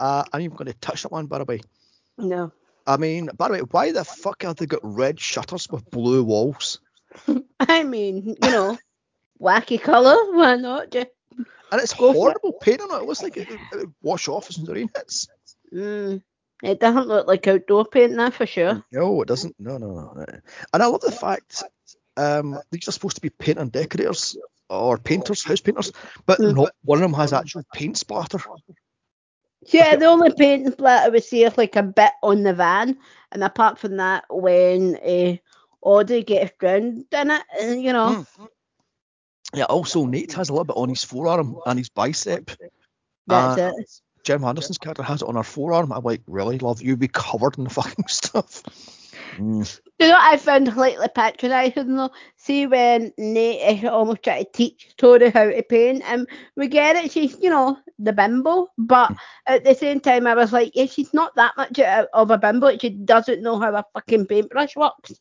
Uh, 0.00 0.24
I'm 0.32 0.42
even 0.42 0.56
going 0.56 0.72
to 0.72 0.78
touch 0.80 1.02
that 1.04 1.12
one, 1.12 1.26
by 1.26 1.38
the 1.38 1.44
way. 1.44 1.60
no. 2.18 2.52
I 2.86 2.96
mean, 2.96 3.30
by 3.36 3.48
the 3.48 3.54
way, 3.54 3.60
why 3.60 3.92
the 3.92 4.04
fuck 4.04 4.42
have 4.42 4.56
they 4.56 4.66
got 4.66 4.80
red 4.82 5.20
shutters 5.20 5.68
with 5.70 5.90
blue 5.90 6.24
walls? 6.24 6.80
I 7.60 7.84
mean, 7.84 8.36
you 8.42 8.50
know, 8.50 8.78
wacky 9.40 9.80
colour, 9.80 10.16
why 10.32 10.56
not? 10.56 10.90
Just, 10.90 11.08
And 11.72 11.80
it's 11.80 11.92
it. 11.92 11.98
horrible 11.98 12.54
paint 12.54 12.80
on 12.80 12.90
it. 12.90 13.02
It 13.02 13.06
looks 13.06 13.22
like 13.22 13.36
it, 13.36 13.50
it 13.50 13.60
would 13.76 13.94
wash 14.02 14.28
off 14.28 14.48
as 14.50 14.56
the 14.56 14.72
rain 14.74 14.90
hits. 14.96 15.28
mm, 15.72 16.22
it 16.62 16.80
doesn't 16.80 17.08
look 17.08 17.26
like 17.28 17.46
outdoor 17.46 17.84
paint, 17.84 18.16
that's 18.16 18.36
for 18.36 18.46
sure. 18.46 18.82
No, 18.92 19.22
it 19.22 19.28
doesn't. 19.28 19.54
No, 19.58 19.78
no, 19.78 19.88
no. 19.88 20.24
And 20.72 20.82
I 20.82 20.86
love 20.86 21.00
the 21.02 21.12
fact 21.12 21.62
um, 22.16 22.58
these 22.72 22.88
are 22.88 22.92
supposed 22.92 23.16
to 23.16 23.22
be 23.22 23.30
paint 23.30 23.58
and 23.58 23.70
decorators 23.70 24.36
or 24.68 24.98
painters, 24.98 25.44
house 25.44 25.60
painters, 25.60 25.92
but 26.26 26.40
Mm. 26.40 26.54
not 26.54 26.72
one 26.82 26.98
of 26.98 27.02
them 27.02 27.14
has 27.20 27.32
actual 27.32 27.62
paint 27.74 27.98
splatter. 27.98 28.38
Yeah, 29.66 29.96
the 29.96 30.06
only 30.06 30.32
paint 30.32 30.72
splatter 30.72 31.10
we 31.10 31.20
see 31.20 31.44
is 31.44 31.58
like 31.58 31.76
a 31.76 31.82
bit 31.82 32.12
on 32.22 32.42
the 32.42 32.54
van, 32.54 32.98
and 33.30 33.44
apart 33.44 33.78
from 33.78 33.96
that, 33.98 34.24
when 34.30 34.96
uh, 34.96 35.36
Audrey 35.82 36.22
gets 36.22 36.52
drowned 36.58 37.04
in 37.12 37.30
it, 37.30 37.42
uh, 37.62 37.66
you 37.66 37.92
know, 37.92 38.26
Mm. 38.38 38.48
Yeah, 39.52 39.64
also 39.64 40.06
Nate 40.06 40.32
has 40.34 40.48
a 40.48 40.52
little 40.52 40.64
bit 40.64 40.76
on 40.76 40.88
his 40.88 41.02
forearm 41.02 41.56
and 41.66 41.78
his 41.78 41.88
bicep. 41.88 42.50
that's 43.26 43.58
Uh, 43.58 43.72
it. 43.76 43.90
Jim 44.22 44.42
Henderson's 44.42 44.78
character 44.78 45.02
has 45.02 45.22
it 45.22 45.28
on 45.28 45.34
her 45.34 45.42
forearm. 45.42 45.92
I'm 45.92 46.04
like, 46.04 46.22
really, 46.26 46.58
love, 46.58 46.82
you'd 46.82 47.00
be 47.00 47.08
covered 47.08 47.58
in 47.58 47.64
the 47.64 47.70
fucking 47.70 48.04
stuff. 48.08 48.62
Mm. 49.36 49.80
You 49.98 50.08
know, 50.08 50.14
what 50.14 50.34
I 50.34 50.36
found 50.36 50.72
slightly 50.72 51.08
patronising 51.08 51.96
though. 51.96 52.10
See 52.36 52.66
when 52.66 53.12
Nate 53.18 53.78
is 53.78 53.84
almost 53.84 54.22
trying 54.22 54.44
to 54.44 54.50
teach 54.50 54.94
Tori 54.96 55.30
how 55.30 55.44
to 55.44 55.62
paint, 55.62 56.02
and 56.06 56.26
we 56.56 56.68
get 56.68 56.96
it. 56.96 57.12
She's, 57.12 57.36
you 57.40 57.50
know, 57.50 57.78
the 57.98 58.12
bimbo, 58.12 58.68
but 58.78 59.12
at 59.46 59.64
the 59.64 59.74
same 59.74 60.00
time, 60.00 60.26
I 60.26 60.34
was 60.34 60.52
like, 60.52 60.72
yeah, 60.74 60.86
she's 60.86 61.12
not 61.12 61.34
that 61.36 61.56
much 61.56 61.78
of 61.78 62.30
a 62.30 62.38
bimbo. 62.38 62.76
She 62.78 62.90
doesn't 62.90 63.42
know 63.42 63.58
how 63.58 63.74
a 63.74 63.84
fucking 63.94 64.26
paintbrush 64.26 64.76
works. 64.76 65.12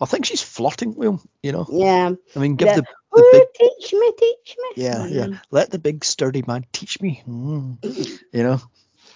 I 0.00 0.06
think 0.06 0.24
she's 0.24 0.42
flirting 0.42 0.94
with 0.94 1.08
him, 1.08 1.20
you 1.42 1.52
know. 1.52 1.66
Yeah. 1.70 2.12
I 2.34 2.38
mean, 2.38 2.56
give 2.56 2.66
Yeah. 2.66 2.76
the, 2.76 2.82
the 2.82 2.88
Oh, 3.16 3.30
big 3.32 3.46
teach 3.54 3.92
me, 3.92 4.12
teach 4.18 4.56
me. 4.58 4.82
Yeah, 4.84 5.06
yeah. 5.06 5.26
Mm. 5.26 5.40
Let 5.52 5.70
the 5.70 5.78
big 5.78 6.04
sturdy 6.04 6.42
man 6.46 6.66
teach 6.72 7.00
me. 7.00 7.22
Mm. 7.28 7.78
You 8.32 8.42
know. 8.42 8.60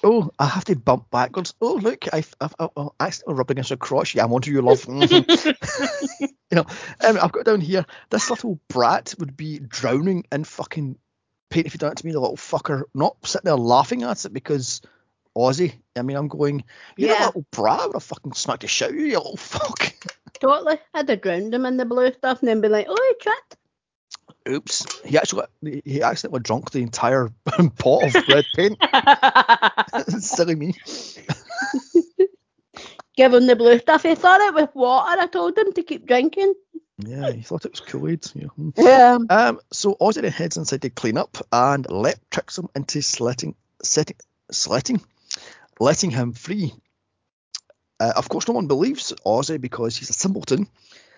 Oh, 0.04 0.30
I 0.38 0.46
have 0.46 0.64
to 0.66 0.76
bump 0.76 1.10
backwards. 1.10 1.54
Oh, 1.60 1.74
look, 1.74 2.04
I've, 2.12 2.32
I've, 2.40 2.54
I've, 2.58 2.70
I've 2.76 2.88
accidentally 3.00 3.34
rubbed 3.36 3.50
against 3.50 3.70
a 3.72 3.76
crotch. 3.76 4.14
Yeah, 4.14 4.24
I'm 4.24 4.32
onto 4.32 4.50
your 4.52 4.62
love. 4.62 4.82
Mhm. 4.82 6.26
you 6.50 6.54
know, 6.56 6.64
um, 7.06 7.18
I've 7.20 7.32
got 7.32 7.44
down 7.44 7.60
here. 7.60 7.84
This 8.10 8.30
little 8.30 8.60
brat 8.68 9.14
would 9.18 9.36
be 9.36 9.58
drowning 9.58 10.24
in 10.30 10.44
fucking 10.44 10.96
paint 11.50 11.66
if 11.66 11.74
you 11.74 11.78
done 11.78 11.92
it 11.92 11.98
to 11.98 12.06
me. 12.06 12.12
The 12.12 12.20
little 12.20 12.36
fucker, 12.36 12.84
not 12.94 13.16
sitting 13.26 13.46
there 13.46 13.56
laughing 13.56 14.02
at 14.04 14.24
it 14.24 14.32
because 14.32 14.82
Ozzy. 15.36 15.74
I 15.96 16.02
mean, 16.02 16.16
I'm 16.16 16.28
going. 16.28 16.64
You're 16.96 17.10
Yeah. 17.10 17.24
a 17.24 17.26
little 17.26 17.46
brat. 17.50 17.80
I 17.80 17.86
would 17.86 17.94
have 17.96 18.02
fucking 18.04 18.34
smacked 18.34 18.62
the 18.62 18.68
shit 18.68 18.90
out 18.90 18.94
you, 18.94 19.06
you 19.06 19.16
little 19.18 19.36
fuck. 19.36 19.92
Totally. 20.40 20.78
I'd 20.94 21.08
have 21.08 21.20
drowned 21.20 21.52
him 21.54 21.66
in 21.66 21.76
the 21.76 21.84
blue 21.84 22.12
stuff 22.12 22.38
and 22.40 22.48
then 22.48 22.60
be 22.60 22.68
like, 22.68 22.86
oh, 22.88 22.96
he 23.18 23.22
tripped. 23.22 23.56
Oops. 24.48 25.02
He 25.04 25.18
actually 25.18 25.46
he 25.84 26.02
accidentally 26.02 26.40
drunk 26.40 26.70
the 26.70 26.80
entire 26.80 27.28
pot 27.78 28.04
of 28.04 28.28
red 28.28 28.44
paint. 28.56 28.78
Silly 30.22 30.54
me. 30.54 30.74
Give 33.16 33.34
him 33.34 33.46
the 33.46 33.56
blue 33.56 33.78
stuff. 33.80 34.04
He 34.04 34.14
thought 34.14 34.40
it 34.40 34.54
was 34.54 34.68
water. 34.74 35.20
I 35.20 35.26
told 35.26 35.58
him 35.58 35.72
to 35.72 35.82
keep 35.82 36.06
drinking. 36.06 36.54
Yeah, 36.98 37.30
he 37.32 37.42
thought 37.42 37.64
it 37.64 37.72
was 37.72 37.80
Kool-Aid. 37.80 38.26
Yeah. 38.34 38.46
hmm. 38.46 38.70
Yeah. 38.76 39.18
Um, 39.28 39.60
so 39.72 39.96
Ozzy 40.00 40.22
then 40.22 40.32
heads 40.32 40.56
inside 40.56 40.82
to 40.82 40.90
clean 40.90 41.18
up, 41.18 41.36
and 41.52 41.88
Lep 41.90 42.18
tricks 42.30 42.58
him 42.58 42.68
into 42.74 43.02
sletting, 43.02 43.54
setting, 43.82 44.16
sletting, 44.50 45.00
letting 45.80 46.10
him 46.10 46.32
free. 46.32 46.72
Uh, 48.00 48.12
of 48.16 48.28
course, 48.28 48.48
no 48.48 48.54
one 48.54 48.66
believes 48.66 49.12
Ozzy 49.26 49.60
because 49.60 49.96
he's 49.96 50.10
a 50.10 50.12
simpleton. 50.12 50.68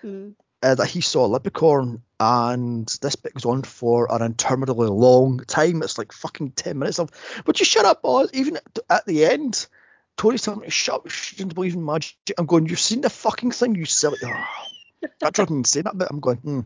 Mm. 0.02 0.34
Uh, 0.62 0.74
that 0.74 0.88
he 0.88 1.00
saw 1.00 1.24
a 1.24 1.26
leprechaun, 1.26 2.02
and 2.18 2.86
this 3.00 3.16
bit 3.16 3.32
goes 3.32 3.46
on 3.46 3.62
for 3.62 4.12
an 4.12 4.20
interminably 4.20 4.88
long 4.88 5.38
time. 5.38 5.82
It's 5.82 5.96
like 5.96 6.12
fucking 6.12 6.50
ten 6.50 6.78
minutes 6.78 6.98
of. 6.98 7.10
Would 7.46 7.58
you 7.58 7.64
shut 7.64 7.86
up, 7.86 8.00
Oz? 8.04 8.28
Even 8.34 8.58
at- 8.90 9.06
the 9.06 9.24
end, 9.24 9.66
Tori's 10.18 10.42
telling 10.42 10.60
me 10.60 10.66
to 10.66 10.70
shut 10.70 10.96
up, 10.96 11.10
she 11.10 11.36
didn't 11.36 11.54
believe 11.54 11.74
in 11.74 11.84
magic. 11.84 12.16
I'm 12.36 12.44
going, 12.44 12.66
you've 12.66 12.78
seen 12.78 13.00
the 13.00 13.08
fucking 13.08 13.52
thing, 13.52 13.74
you 13.74 13.86
silly. 13.86 14.18
Oh, 14.22 14.44
that 15.20 15.32
drove 15.32 15.48
me 15.48 15.56
insane 15.58 15.84
that 15.84 15.96
bit. 15.96 16.08
I'm 16.10 16.20
going, 16.20 16.36
hmm. 16.36 16.60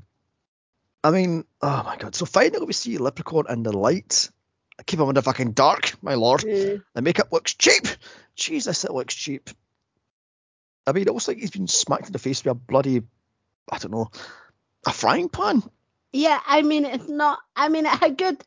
I 1.05 1.11
mean, 1.11 1.45
oh 1.63 1.83
my 1.85 1.97
god. 1.97 2.17
So 2.17 2.27
finally 2.27 2.65
we 2.67 2.73
see 2.73 2.99
Leprechaun 2.99 3.45
in 3.49 3.63
the 3.63 3.77
light. 3.77 4.31
I 4.79 4.83
keep 4.83 4.99
him 4.99 5.09
in 5.09 5.15
the 5.15 5.23
fucking 5.23 5.53
dark, 5.53 5.95
my 6.03 6.15
lord. 6.15 6.41
Mm. 6.41 6.83
The 6.95 7.03
makeup 7.03 7.31
looks 7.31 7.55
cheap. 7.55 7.87
Jesus, 8.35 8.85
it 8.85 8.91
looks 8.91 9.15
cheap. 9.15 9.51
I 10.87 10.93
mean, 10.93 11.07
it 11.07 11.13
looks 11.13 11.29
like 11.29 11.39
he's 11.39 11.51
been 11.51 11.69
smacked 11.69 12.07
in 12.07 12.13
the 12.13 12.19
face 12.19 12.43
with 12.43 12.53
a 12.53 12.55
bloody, 12.55 13.03
I 13.71 13.79
don't 13.79 13.93
know, 13.93 14.09
a 14.87 14.93
frying 14.93 15.29
pan. 15.29 15.63
Yeah, 16.13 16.41
I 16.47 16.63
mean 16.63 16.85
it's 16.85 17.09
not. 17.09 17.41
I 17.57 17.69
mean 17.69 17.87
it 17.87 17.91
had 17.99 18.17
good, 18.19 18.45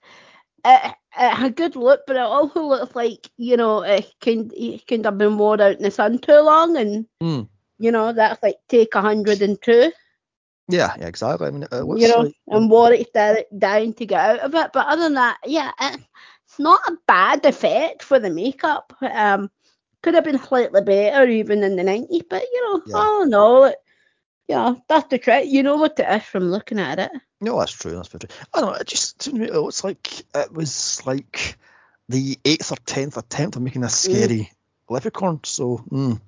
uh, 0.63 0.91
it 1.18 1.34
had 1.36 1.55
good 1.55 1.76
look, 1.76 2.01
but 2.07 2.15
it 2.15 2.22
also 2.22 2.61
looks 2.63 2.95
like 2.95 3.30
you 3.38 3.57
know 3.57 3.82
it 3.84 4.05
can 4.22 4.51
it 4.55 4.86
can 4.88 5.03
have 5.03 5.18
been 5.18 5.38
wore 5.38 5.61
out 5.61 5.78
in 5.78 5.84
the 5.84 5.91
sun 5.91 6.20
too 6.20 6.39
long, 6.41 6.78
and 6.78 7.05
Hmm. 7.22 7.41
you 7.80 7.91
know 7.91 8.13
that's 8.13 8.41
like 8.43 8.57
take 8.70 8.95
a 8.95 9.01
hundred 9.01 9.41
and 9.41 9.61
two, 9.61 9.91
Yeah, 10.70 10.93
yeah, 10.99 11.07
exactly. 11.07 11.47
I 11.47 11.51
mean, 11.51 11.63
it 11.63 11.72
looks 11.74 12.01
you 12.01 12.07
know, 12.07 12.22
like 12.24 12.34
and 12.47 12.70
di- 13.13 13.45
dying 13.57 13.93
to 13.95 14.05
get 14.05 14.20
out 14.20 14.39
of 14.39 14.55
it. 14.55 14.72
But 14.74 14.88
other 14.88 15.03
than 15.03 15.13
that, 15.15 15.38
yeah, 15.45 15.72
it, 15.80 15.99
it's 16.45 16.59
not 16.59 16.80
a 16.88 16.97
bad 17.07 17.45
effect 17.45 18.03
for 18.03 18.20
the 18.20 18.30
makeup. 18.30 18.93
Um, 19.01 19.49
could 20.03 20.13
have 20.15 20.24
been 20.24 20.39
slightly 20.39 20.82
better 20.82 21.28
even 21.28 21.63
in 21.63 21.76
the 21.76 21.84
nineties, 21.84 22.24
but 22.30 22.43
you 22.51 22.61
know, 22.63 22.84
Yeah. 22.86 22.99
I 22.99 23.05
don't 23.05 23.30
know. 23.30 23.63
It, 23.65 23.78
yeah, 24.47 24.75
that's 24.87 25.07
the 25.09 25.17
trick. 25.19 25.45
You 25.47 25.63
know 25.63 25.77
what 25.77 25.99
it 25.99 26.07
is 26.09 26.23
from 26.23 26.43
looking 26.49 26.79
at 26.79 26.99
it. 26.99 27.11
no, 27.41 27.59
that's 27.59 27.71
true. 27.71 27.95
That's 27.95 28.07
very 28.09 28.19
true. 28.19 28.29
I 28.53 28.59
don't 28.61 28.71
know. 28.71 28.75
It 28.77 28.87
just 28.87 29.19
to 29.21 29.33
me 29.33 29.45
it 29.47 29.53
looks 29.53 29.83
like 29.83 30.19
it 30.35 30.51
was 30.53 31.01
like 31.05 31.57
the 32.09 32.37
eighth 32.45 32.71
or 32.71 32.77
tenth 32.85 33.17
attempt 33.17 33.55
of 33.55 33.61
making 33.61 33.83
a 33.83 33.89
scary 33.89 34.51
leprechaun. 34.89 35.41
So, 35.43 35.77
mm, 35.89 36.19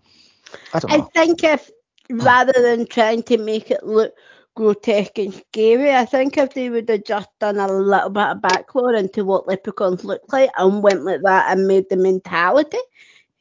I 0.73 0.79
don't 0.79 0.91
know. 0.91 0.99
I 0.99 1.01
think 1.13 1.43
if 1.43 1.69
rather 2.09 2.53
than 2.53 2.85
trying 2.87 3.23
to 3.23 3.37
make 3.37 3.71
it 3.71 3.83
look 3.83 4.13
grotesque 4.55 5.17
and 5.19 5.33
scary, 5.33 5.93
I 5.93 6.05
think 6.05 6.37
if 6.37 6.53
they 6.53 6.69
would 6.69 6.89
have 6.89 7.03
just 7.03 7.29
done 7.39 7.57
a 7.57 7.67
little 7.67 8.09
bit 8.09 8.23
of 8.23 8.41
background 8.41 8.97
into 8.97 9.23
what 9.25 9.47
leprechauns 9.47 10.03
look 10.03 10.21
like 10.31 10.49
and 10.57 10.83
went 10.83 11.03
like 11.03 11.21
that 11.23 11.51
and 11.51 11.67
made 11.67 11.85
the 11.89 11.97
mentality 11.97 12.77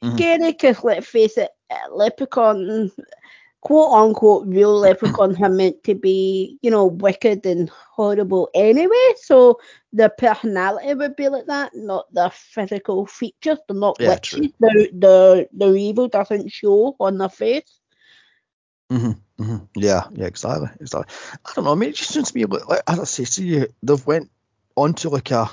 Mhm. 0.01 0.25
scary, 0.27 0.51
because 0.51 0.83
let's 0.83 1.07
face 1.07 1.37
it, 1.37 1.51
leprechaun, 1.91 2.91
quote 3.61 3.91
unquote, 3.93 4.47
real 4.47 4.77
leprechauns 4.79 5.39
are 5.41 5.49
meant 5.49 5.83
to 5.83 5.95
be, 5.95 6.57
you 6.61 6.69
know, 6.71 6.85
wicked 6.85 7.45
and 7.45 7.69
horrible 7.69 8.49
anyway. 8.53 9.13
So 9.21 9.59
their 9.93 10.09
personality 10.09 10.93
would 10.93 11.15
be 11.15 11.29
like 11.29 11.45
that, 11.47 11.71
not 11.75 12.13
their 12.13 12.29
physical 12.31 13.05
features. 13.05 13.59
They're 13.67 13.77
not 13.77 13.99
Yeah, 13.99 14.05
witches. 14.05 14.47
Their, 14.59 14.87
their, 14.93 15.45
their 15.51 15.75
evil 15.75 16.07
doesn't 16.07 16.51
show 16.51 16.95
on 16.99 17.17
their 17.17 17.29
face. 17.29 17.79
hmm 18.89 19.11
hmm 19.37 19.57
Yeah, 19.75 20.03
yeah, 20.11 20.25
exactly, 20.25 20.69
exactly. 20.79 21.13
I 21.45 21.51
don't 21.55 21.65
know. 21.65 21.71
I 21.71 21.75
mean, 21.75 21.89
it 21.89 21.95
just 21.95 22.11
seems 22.11 22.31
to 22.31 22.37
me 22.37 22.45
like, 22.45 22.67
like 22.67 22.81
as 22.87 22.99
I 22.99 23.03
say 23.03 23.25
to 23.25 23.43
you, 23.43 23.67
they've 23.83 24.05
went 24.05 24.29
onto 24.75 25.09
like 25.09 25.31
a, 25.31 25.49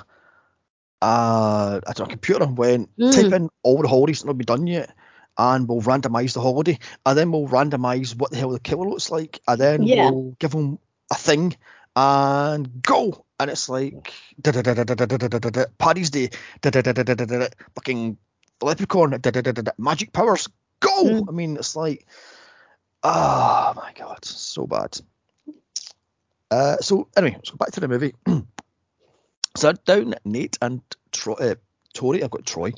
uh, 1.03 1.81
I 1.87 1.93
don't 1.95 2.01
know, 2.01 2.13
computer 2.13 2.45
and 2.45 2.57
went 2.59 2.91
Mm. 2.99 3.11
type 3.11 3.33
in 3.33 3.49
all 3.63 3.83
the 3.83 3.89
holidays 3.89 4.21
that 4.21 4.27
not 4.29 4.39
be 4.39 4.45
done 4.45 4.67
yet, 4.67 4.95
and 5.39 5.69
we'll 5.69 5.83
randomize 5.83 6.33
the 6.33 6.41
holiday, 6.41 6.79
and 7.05 7.19
then 7.19 7.33
we'll 7.33 7.49
randomize 7.49 8.17
what 8.17 8.31
the 8.31 8.37
hell 8.37 8.51
the 8.51 8.61
killer 8.61 8.89
looks 8.89 9.11
like, 9.11 9.41
and 9.47 9.61
then 9.61 9.83
yeah. 9.83 10.11
we'll 10.11 10.37
give 10.39 10.51
them 10.51 10.79
a 11.11 11.15
thing 11.15 11.57
and 11.95 12.83
go. 12.83 13.25
And 13.39 13.51
it's 13.51 13.69
like 13.69 14.13
Paddy's 15.79 16.11
Day, 16.11 16.31
fucking 16.63 18.17
leprechaun, 18.63 19.21
magic 19.79 20.13
powers, 20.13 20.49
go. 20.81 21.27
I 21.29 21.33
mean, 21.33 21.57
it's 21.57 21.77
like, 21.77 22.07
oh 23.03 23.73
my 23.77 23.93
god, 23.95 24.25
so 24.25 24.67
bad. 24.67 24.99
Uh, 26.51 26.77
so 26.79 27.09
anyway, 27.17 27.35
let's 27.35 27.51
go 27.51 27.57
back 27.57 27.73
to 27.73 27.81
the 27.81 27.89
movie. 27.89 28.15
so 29.57 29.73
down 29.73 30.15
Nate 30.25 30.57
and 30.63 30.81
Troy, 31.13 31.55
Tori. 31.93 32.23
I've 32.23 32.31
got 32.31 32.47
Troy. 32.47 32.73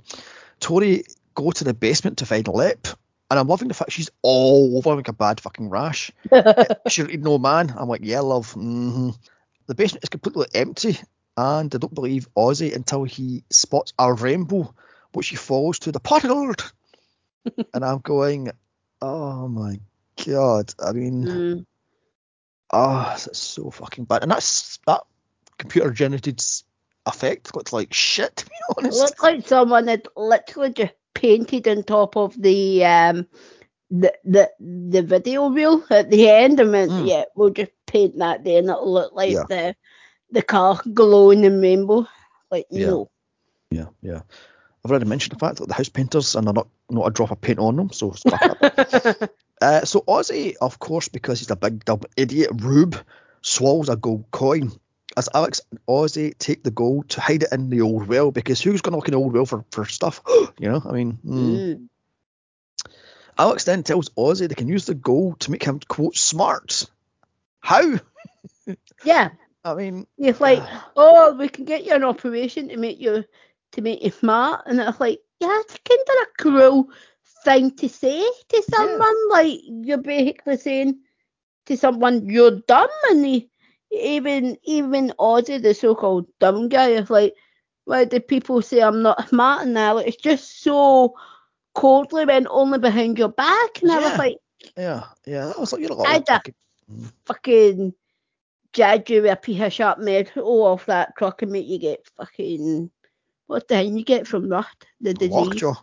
Tori 0.60 1.04
go 1.38 1.50
to 1.52 1.64
the 1.64 1.72
basement 1.74 2.18
to 2.18 2.26
find 2.26 2.48
Lip. 2.48 2.88
and 3.30 3.38
I'm 3.38 3.46
loving 3.46 3.68
the 3.68 3.74
fact 3.74 3.92
she's 3.92 4.10
all 4.22 4.76
over 4.76 4.96
like 4.96 5.08
a 5.08 5.12
bad 5.12 5.40
fucking 5.40 5.70
rash. 5.70 6.10
she 6.88 7.02
no 7.16 7.38
man. 7.38 7.72
I'm 7.76 7.88
like, 7.88 8.00
yeah, 8.02 8.20
love. 8.20 8.52
hmm 8.52 9.10
The 9.66 9.74
basement 9.74 10.02
is 10.04 10.08
completely 10.08 10.46
empty, 10.54 10.98
and 11.36 11.72
I 11.74 11.78
don't 11.78 11.94
believe 11.94 12.28
Ozzy 12.34 12.74
until 12.74 13.04
he 13.04 13.44
spots 13.50 13.92
a 13.98 14.12
rainbow, 14.12 14.74
which 15.12 15.28
he 15.28 15.36
follows 15.36 15.78
to 15.80 15.92
the 15.92 16.00
party 16.00 16.26
lord. 16.28 16.60
and 17.74 17.84
I'm 17.84 17.98
going, 18.00 18.50
oh 19.00 19.46
my 19.48 19.78
god. 20.26 20.74
I 20.84 20.92
mean. 20.92 21.26
Mm. 21.26 21.64
Oh, 22.70 23.04
that's 23.16 23.38
so 23.38 23.70
fucking 23.70 24.04
bad. 24.04 24.22
And 24.22 24.30
that's 24.30 24.78
that 24.86 25.02
computer 25.58 25.90
generated 25.90 26.42
effect 27.06 27.54
looks 27.56 27.72
like 27.72 27.94
shit, 27.94 28.36
to 28.36 28.44
be 28.46 28.52
It 28.70 28.76
honest. 28.78 29.00
looked 29.00 29.22
like 29.22 29.46
someone 29.48 29.86
had 29.86 30.06
literally 30.16 30.72
just 30.72 30.92
painted 31.18 31.66
on 31.68 31.82
top 31.82 32.16
of 32.16 32.40
the 32.40 32.84
um 32.84 33.26
the 33.90 34.12
the 34.24 34.50
the 34.60 35.02
video 35.02 35.48
reel 35.50 35.82
at 35.90 36.10
the 36.10 36.28
end 36.28 36.60
and 36.60 36.72
went, 36.72 36.90
Mm. 36.92 37.08
yeah, 37.08 37.24
we'll 37.34 37.50
just 37.50 37.72
paint 37.86 38.18
that 38.18 38.44
there 38.44 38.58
and 38.60 38.68
it'll 38.70 38.92
look 38.92 39.12
like 39.12 39.32
Yeah. 39.32 39.44
the 39.48 39.74
the 40.30 40.42
car 40.42 40.80
glowing 40.94 41.44
in 41.44 41.60
rainbow. 41.60 42.06
Like 42.50 42.66
Yeah. 42.70 42.86
no. 42.86 43.10
Yeah, 43.70 43.86
yeah. 44.02 44.20
I've 44.84 44.90
already 44.90 45.06
mentioned 45.06 45.34
the 45.34 45.44
fact 45.44 45.58
that 45.58 45.68
the 45.68 45.74
house 45.74 45.88
painters 45.88 46.34
and 46.36 46.46
they're 46.46 46.54
not 46.54 46.68
not 46.90 47.06
a 47.08 47.10
drop 47.10 47.30
of 47.32 47.40
paint 47.40 47.58
on 47.58 47.76
them, 47.76 47.90
so. 47.92 48.14
Uh, 49.60 49.84
so 49.84 50.04
Ozzy, 50.06 50.54
of 50.60 50.78
course, 50.78 51.08
because 51.08 51.40
he's 51.40 51.50
a 51.50 51.56
big 51.56 51.84
dumb 51.84 52.02
idiot 52.16 52.48
rube, 52.62 52.94
swallows 53.42 53.88
a 53.88 53.96
gold 53.96 54.24
coin. 54.30 54.70
As 55.18 55.28
Alex 55.34 55.60
and 55.72 55.80
Ozzy 55.88 56.38
take 56.38 56.62
the 56.62 56.70
gold 56.70 57.08
to 57.08 57.20
hide 57.20 57.42
it 57.42 57.48
in 57.50 57.70
the 57.70 57.80
old 57.80 58.06
well, 58.06 58.30
because 58.30 58.60
who's 58.60 58.82
going 58.82 58.92
to 58.92 58.98
look 58.98 59.08
in 59.08 59.12
the 59.12 59.18
old 59.18 59.32
well 59.32 59.46
for, 59.46 59.64
for 59.72 59.84
stuff? 59.84 60.22
you 60.60 60.70
know, 60.70 60.80
I 60.88 60.92
mean, 60.92 61.18
mm. 61.26 61.56
Mm. 61.56 61.88
Alex 63.36 63.64
then 63.64 63.82
tells 63.82 64.10
Ozzy 64.10 64.48
they 64.48 64.54
can 64.54 64.68
use 64.68 64.86
the 64.86 64.94
gold 64.94 65.40
to 65.40 65.50
make 65.50 65.64
him 65.64 65.80
quote 65.80 66.16
smart. 66.16 66.86
How? 67.58 67.98
Yeah. 69.04 69.30
I 69.64 69.74
mean, 69.74 70.06
It's 70.18 70.40
like, 70.40 70.62
oh, 70.96 71.34
we 71.34 71.48
can 71.48 71.64
get 71.64 71.84
you 71.84 71.94
an 71.94 72.04
operation 72.04 72.68
to 72.68 72.76
make 72.76 73.00
you 73.00 73.24
to 73.72 73.82
make 73.82 74.04
you 74.04 74.12
smart, 74.12 74.62
and 74.66 74.80
it's 74.80 75.00
like, 75.00 75.18
yeah, 75.40 75.60
it's 75.60 75.78
kind 75.84 76.00
of 76.00 76.14
a 76.22 76.42
cruel 76.42 76.90
thing 77.44 77.72
to 77.78 77.88
say 77.88 78.22
to 78.50 78.62
someone. 78.70 79.28
Like 79.30 79.58
you're 79.66 79.98
basically 79.98 80.58
saying 80.58 81.00
to 81.66 81.76
someone 81.76 82.30
you're 82.30 82.60
dumb, 82.68 82.88
and 83.10 83.26
he, 83.26 83.50
even 83.90 84.56
even 84.64 85.12
Ozzy, 85.18 85.60
the 85.62 85.74
so-called 85.74 86.26
dumb 86.38 86.68
guy, 86.68 86.88
is 86.90 87.10
like, 87.10 87.34
why 87.84 88.04
do 88.04 88.20
people 88.20 88.62
say 88.62 88.80
I'm 88.80 89.02
not 89.02 89.28
smart 89.28 89.66
now? 89.66 89.98
It's 89.98 90.16
just 90.16 90.62
so 90.62 91.14
coldly 91.74 92.24
went 92.24 92.46
only 92.50 92.78
behind 92.78 93.18
your 93.18 93.28
back, 93.30 93.80
and 93.82 93.90
I 93.90 94.00
Yeah. 94.00 94.08
was 94.10 94.18
like, 94.18 94.36
yeah, 94.76 95.04
yeah, 95.26 95.46
that 95.46 95.58
was 95.58 95.72
like 95.72 95.80
you're 95.82 95.92
a 95.92 95.94
I 95.96 95.96
little 95.96 96.18
just- 96.20 96.28
fucking- 96.30 96.54
fucking 97.26 97.94
judge 98.74 99.10
you 99.10 99.22
with 99.22 99.32
a 99.32 99.36
piece 99.36 99.60
of 99.62 99.72
sharp 99.72 99.98
metal 99.98 100.62
off 100.64 100.86
that 100.86 101.16
truck 101.16 101.40
and 101.42 101.50
make 101.52 101.66
you 101.66 101.78
get 101.78 102.06
fucking 102.16 102.90
what 103.46 103.66
the 103.66 103.76
hell 103.76 103.84
you 103.86 104.04
get 104.04 104.26
from 104.26 104.50
that? 104.50 104.66
The 105.00 105.14
disease. 105.14 105.32
lockjaw. 105.34 105.74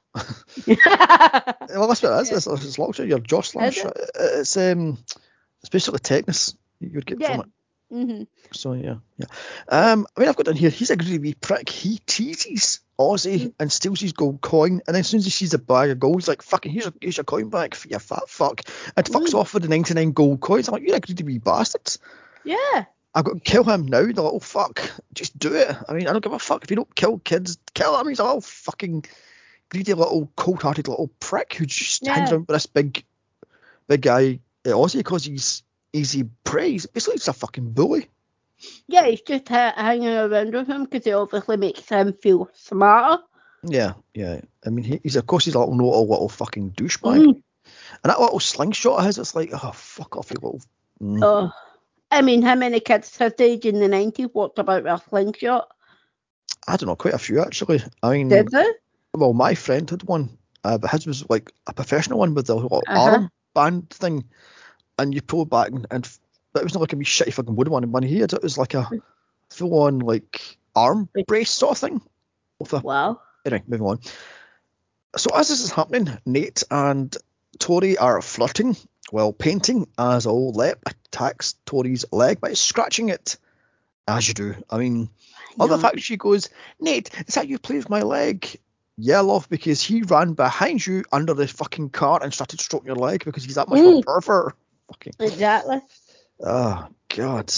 Well, 0.67 1.87
that's 1.87 2.03
what 2.03 2.19
it 2.19 2.21
is. 2.21 2.31
It's, 2.31 2.47
it's 2.47 2.77
lockjaw. 2.79 3.03
Your 3.03 3.19
jaw 3.19 3.41
slams 3.41 3.77
Is 3.77 3.85
it? 3.85 4.09
It's 4.15 4.57
um, 4.57 4.97
it's 5.61 5.69
basically 5.69 5.99
tetanus 5.99 6.55
you 6.79 6.91
would 6.93 7.05
get 7.07 7.19
yeah. 7.19 7.31
from 7.37 7.39
it. 7.41 7.51
Hmm 7.91 8.23
So 8.51 8.73
yeah, 8.73 8.95
yeah. 9.17 9.25
Um, 9.69 10.07
I 10.15 10.19
mean, 10.19 10.29
I've 10.29 10.35
got 10.35 10.45
down 10.47 10.55
here. 10.55 10.69
He's 10.69 10.89
a 10.89 10.95
greedy 10.95 11.19
wee 11.19 11.33
prick. 11.33 11.69
He 11.69 11.99
teases 12.05 12.79
Ozzy 12.99 13.39
Mm. 13.47 13.53
and 13.59 13.71
steals 13.71 13.99
his 14.01 14.13
gold 14.13 14.41
coin, 14.41 14.81
and 14.87 14.95
then 14.95 15.01
as 15.01 15.07
soon 15.07 15.19
as 15.19 15.25
he 15.25 15.31
sees 15.31 15.53
a 15.53 15.59
bag 15.59 15.89
of 15.91 15.99
gold, 15.99 16.15
he's 16.21 16.27
like, 16.27 16.41
"Fucking, 16.41 16.71
here's, 16.71 16.87
a, 16.87 16.93
here's 17.01 17.17
your 17.17 17.23
coin 17.25 17.49
back, 17.49 17.75
for 17.75 17.87
you 17.87 17.99
fat 17.99 18.27
fuck," 18.29 18.61
and 18.97 19.05
fucks 19.05 19.29
Mm. 19.31 19.39
off 19.39 19.53
with 19.53 19.63
the 19.63 19.69
99 19.69 20.11
gold 20.13 20.41
coins. 20.41 20.67
I'm 20.67 20.73
like, 20.73 20.83
"You're 20.83 20.95
a 20.97 20.99
greedy 20.99 21.23
wee 21.23 21.37
bastard." 21.37 21.95
Yeah. 22.43 22.85
I've 23.13 23.23
got 23.23 23.35
to 23.35 23.39
kill 23.39 23.63
him 23.63 23.85
now, 23.85 24.01
the 24.01 24.21
little 24.21 24.39
fuck. 24.41 24.81
Just 25.13 25.37
do 25.39 25.53
it. 25.55 25.73
I 25.87 25.93
mean, 25.93 26.07
I 26.07 26.11
don't 26.11 26.23
give 26.23 26.33
a 26.33 26.39
fuck 26.39 26.63
if 26.63 26.69
you 26.69 26.75
don't 26.75 26.95
kill 26.95 27.17
kids. 27.19 27.57
Kill 27.73 27.97
him. 27.99 28.09
He's 28.09 28.19
a 28.19 28.23
little 28.25 28.41
fucking 28.41 29.05
greedy 29.69 29.93
little 29.93 30.29
cold-hearted 30.35 30.87
little 30.89 31.07
prick 31.21 31.53
who 31.53 31.65
just 31.65 32.05
hangs 32.05 32.31
around 32.31 32.41
with 32.47 32.55
this 32.55 32.65
big, 32.65 33.03
big 33.87 34.01
guy 34.01 34.39
uh, 34.65 34.69
Ozzy 34.71 34.97
because 34.97 35.23
he's 35.23 35.63
easy. 35.95 36.29
He's 36.57 36.85
basically 36.85 37.17
just 37.17 37.27
a 37.27 37.33
fucking 37.33 37.71
bully. 37.71 38.07
Yeah, 38.87 39.05
he's 39.05 39.21
just 39.21 39.49
ha- 39.49 39.73
hanging 39.75 40.07
around 40.09 40.53
with 40.53 40.67
him 40.67 40.85
because 40.85 41.05
it 41.05 41.11
obviously 41.13 41.57
makes 41.57 41.87
him 41.89 42.13
feel 42.13 42.49
smarter. 42.53 43.21
Yeah, 43.63 43.93
yeah. 44.13 44.41
I 44.65 44.69
mean, 44.69 44.85
he, 44.85 44.99
he's 45.03 45.15
of 45.15 45.27
course 45.27 45.45
he's 45.45 45.55
a 45.55 45.59
little 45.59 45.75
little, 45.75 46.07
little 46.07 46.29
fucking 46.29 46.71
douchebag. 46.71 47.25
Mm. 47.25 47.41
And 48.03 48.11
that 48.11 48.19
little 48.21 48.39
slingshot 48.39 48.99
of 48.99 49.05
his, 49.05 49.17
it's 49.17 49.35
like, 49.35 49.49
oh 49.53 49.71
fuck 49.73 50.15
off, 50.15 50.29
you 50.31 50.35
little. 50.35 50.61
Mm. 51.01 51.19
Oh. 51.23 51.51
I 52.11 52.21
mean, 52.21 52.41
how 52.43 52.55
many 52.55 52.79
kids 52.79 53.17
his 53.17 53.33
age 53.39 53.65
in 53.65 53.79
the 53.79 53.87
90s 53.87 54.33
walked 54.33 54.59
about 54.59 54.83
with 54.83 54.93
a 54.93 55.09
slingshot? 55.09 55.67
I 56.67 56.77
don't 56.77 56.87
know, 56.87 56.95
quite 56.95 57.13
a 57.15 57.19
few 57.19 57.41
actually. 57.41 57.81
I 58.03 58.11
mean, 58.13 58.29
Did 58.29 58.49
they? 58.49 58.65
well, 59.13 59.33
my 59.33 59.55
friend 59.55 59.89
had 59.89 60.03
one, 60.03 60.37
uh, 60.63 60.77
but 60.77 60.91
his 60.91 61.05
was 61.05 61.29
like 61.29 61.51
a 61.67 61.73
professional 61.73 62.19
one 62.19 62.33
with 62.33 62.47
the 62.47 62.55
little 62.55 62.83
Uh-huh. 62.87 63.01
arm 63.11 63.31
band 63.53 63.89
thing, 63.89 64.23
and 64.97 65.13
you 65.13 65.21
pull 65.21 65.45
back 65.45 65.69
and, 65.69 65.85
and 65.91 66.09
but 66.53 66.61
it 66.61 66.63
was 66.65 66.73
not 66.73 66.81
like 66.81 66.93
a 66.93 66.95
wee 66.95 67.05
shitty 67.05 67.33
fucking 67.33 67.55
wooden 67.55 67.73
one. 67.73 67.83
And 67.83 67.91
when 67.93 68.03
he 68.03 68.19
had 68.19 68.33
it, 68.33 68.41
was 68.43 68.57
like 68.57 68.73
a 68.73 68.89
full 69.49 69.79
on 69.83 69.99
like 69.99 70.57
arm 70.75 71.09
brace 71.27 71.51
sort 71.51 71.71
of 71.73 71.77
thing. 71.79 72.01
With 72.59 72.71
a, 72.73 72.79
Wow. 72.79 73.19
anyway, 73.45 73.63
moving 73.67 73.85
on. 73.87 73.99
So 75.17 75.31
as 75.35 75.47
this 75.49 75.61
is 75.61 75.71
happening, 75.71 76.17
Nate 76.25 76.63
and 76.71 77.15
Tori 77.59 77.97
are 77.97 78.21
flirting 78.21 78.75
while 79.11 79.33
painting 79.33 79.87
as 79.97 80.25
old 80.25 80.55
Lep 80.55 80.81
attacks 80.85 81.55
Tori's 81.65 82.05
leg 82.11 82.39
by 82.41 82.53
scratching 82.53 83.09
it. 83.09 83.37
As 84.07 84.27
you 84.27 84.33
do. 84.35 84.55
I 84.69 84.77
mean, 84.77 85.09
the 85.57 85.65
know. 85.65 85.77
fact 85.79 85.99
she 85.99 86.15
goes, 86.15 86.49
Nate, 86.79 87.09
is 87.27 87.33
that 87.35 87.47
you 87.47 87.57
played 87.57 87.77
with 87.77 87.89
my 87.89 88.03
leg? 88.03 88.47
Yeah, 88.97 89.21
love, 89.21 89.49
because 89.49 89.81
he 89.81 90.03
ran 90.03 90.33
behind 90.33 90.85
you 90.85 91.03
under 91.11 91.33
the 91.33 91.47
fucking 91.47 91.89
car 91.89 92.19
and 92.21 92.31
started 92.33 92.59
stroking 92.61 92.85
your 92.87 92.95
leg 92.97 93.25
because 93.25 93.43
he's 93.43 93.55
that 93.55 93.67
much 93.67 93.79
of 93.79 93.85
a 93.85 93.89
Mm. 93.89 94.05
pervert. 94.05 94.55
Fucking 94.87 95.13
Exactly. 95.19 95.81
Oh 96.41 96.87
God. 97.09 97.53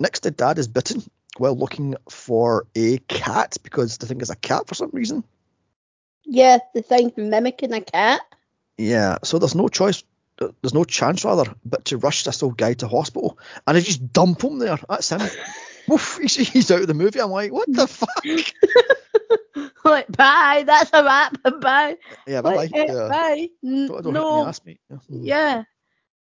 Next, 0.00 0.20
the 0.20 0.30
dad 0.30 0.58
is 0.58 0.68
bitten 0.68 1.02
while 1.36 1.56
looking 1.56 1.94
for 2.08 2.66
a 2.74 2.98
cat 2.98 3.56
because 3.62 3.98
the 3.98 4.06
thing 4.06 4.20
is 4.20 4.30
a 4.30 4.36
cat 4.36 4.66
for 4.68 4.74
some 4.74 4.90
reason. 4.92 5.24
Yeah, 6.24 6.58
the 6.74 6.82
thing 6.82 7.12
mimicking 7.16 7.72
a 7.72 7.80
cat. 7.80 8.20
Yeah, 8.78 9.18
so 9.22 9.38
there's 9.38 9.54
no 9.54 9.68
choice, 9.68 10.02
uh, 10.40 10.48
there's 10.62 10.74
no 10.74 10.84
chance 10.84 11.24
rather, 11.24 11.54
but 11.64 11.84
to 11.86 11.98
rush 11.98 12.24
this 12.24 12.42
old 12.42 12.56
guy 12.56 12.74
to 12.74 12.88
hospital 12.88 13.38
and 13.66 13.76
they 13.76 13.82
just 13.82 14.12
dump 14.12 14.42
him 14.42 14.58
there. 14.58 14.78
That's 14.88 15.10
him. 15.10 15.20
Woof, 15.88 16.18
he's, 16.20 16.34
he's 16.36 16.70
out 16.70 16.80
of 16.80 16.86
the 16.86 16.94
movie. 16.94 17.20
I'm 17.20 17.30
like, 17.30 17.52
what 17.52 17.70
the 17.70 17.86
fuck? 17.86 18.24
like, 19.84 20.10
bye, 20.16 20.64
that's 20.66 20.90
a 20.92 21.04
wrap, 21.04 21.36
bye. 21.60 21.96
Yeah, 22.26 22.40
bye 22.42 22.50
bye. 22.50 22.56
Like, 22.56 22.74
eh, 22.74 22.86
Yeah. 22.88 23.08
bye. 23.08 23.48
N- 23.62 23.86
Don't, 23.86 24.02
don't 24.02 24.14
hit 24.14 24.28
me, 24.28 24.40
no, 24.40 24.46
ask 24.46 24.64
me. 24.64 24.78
Yeah. 25.10 25.64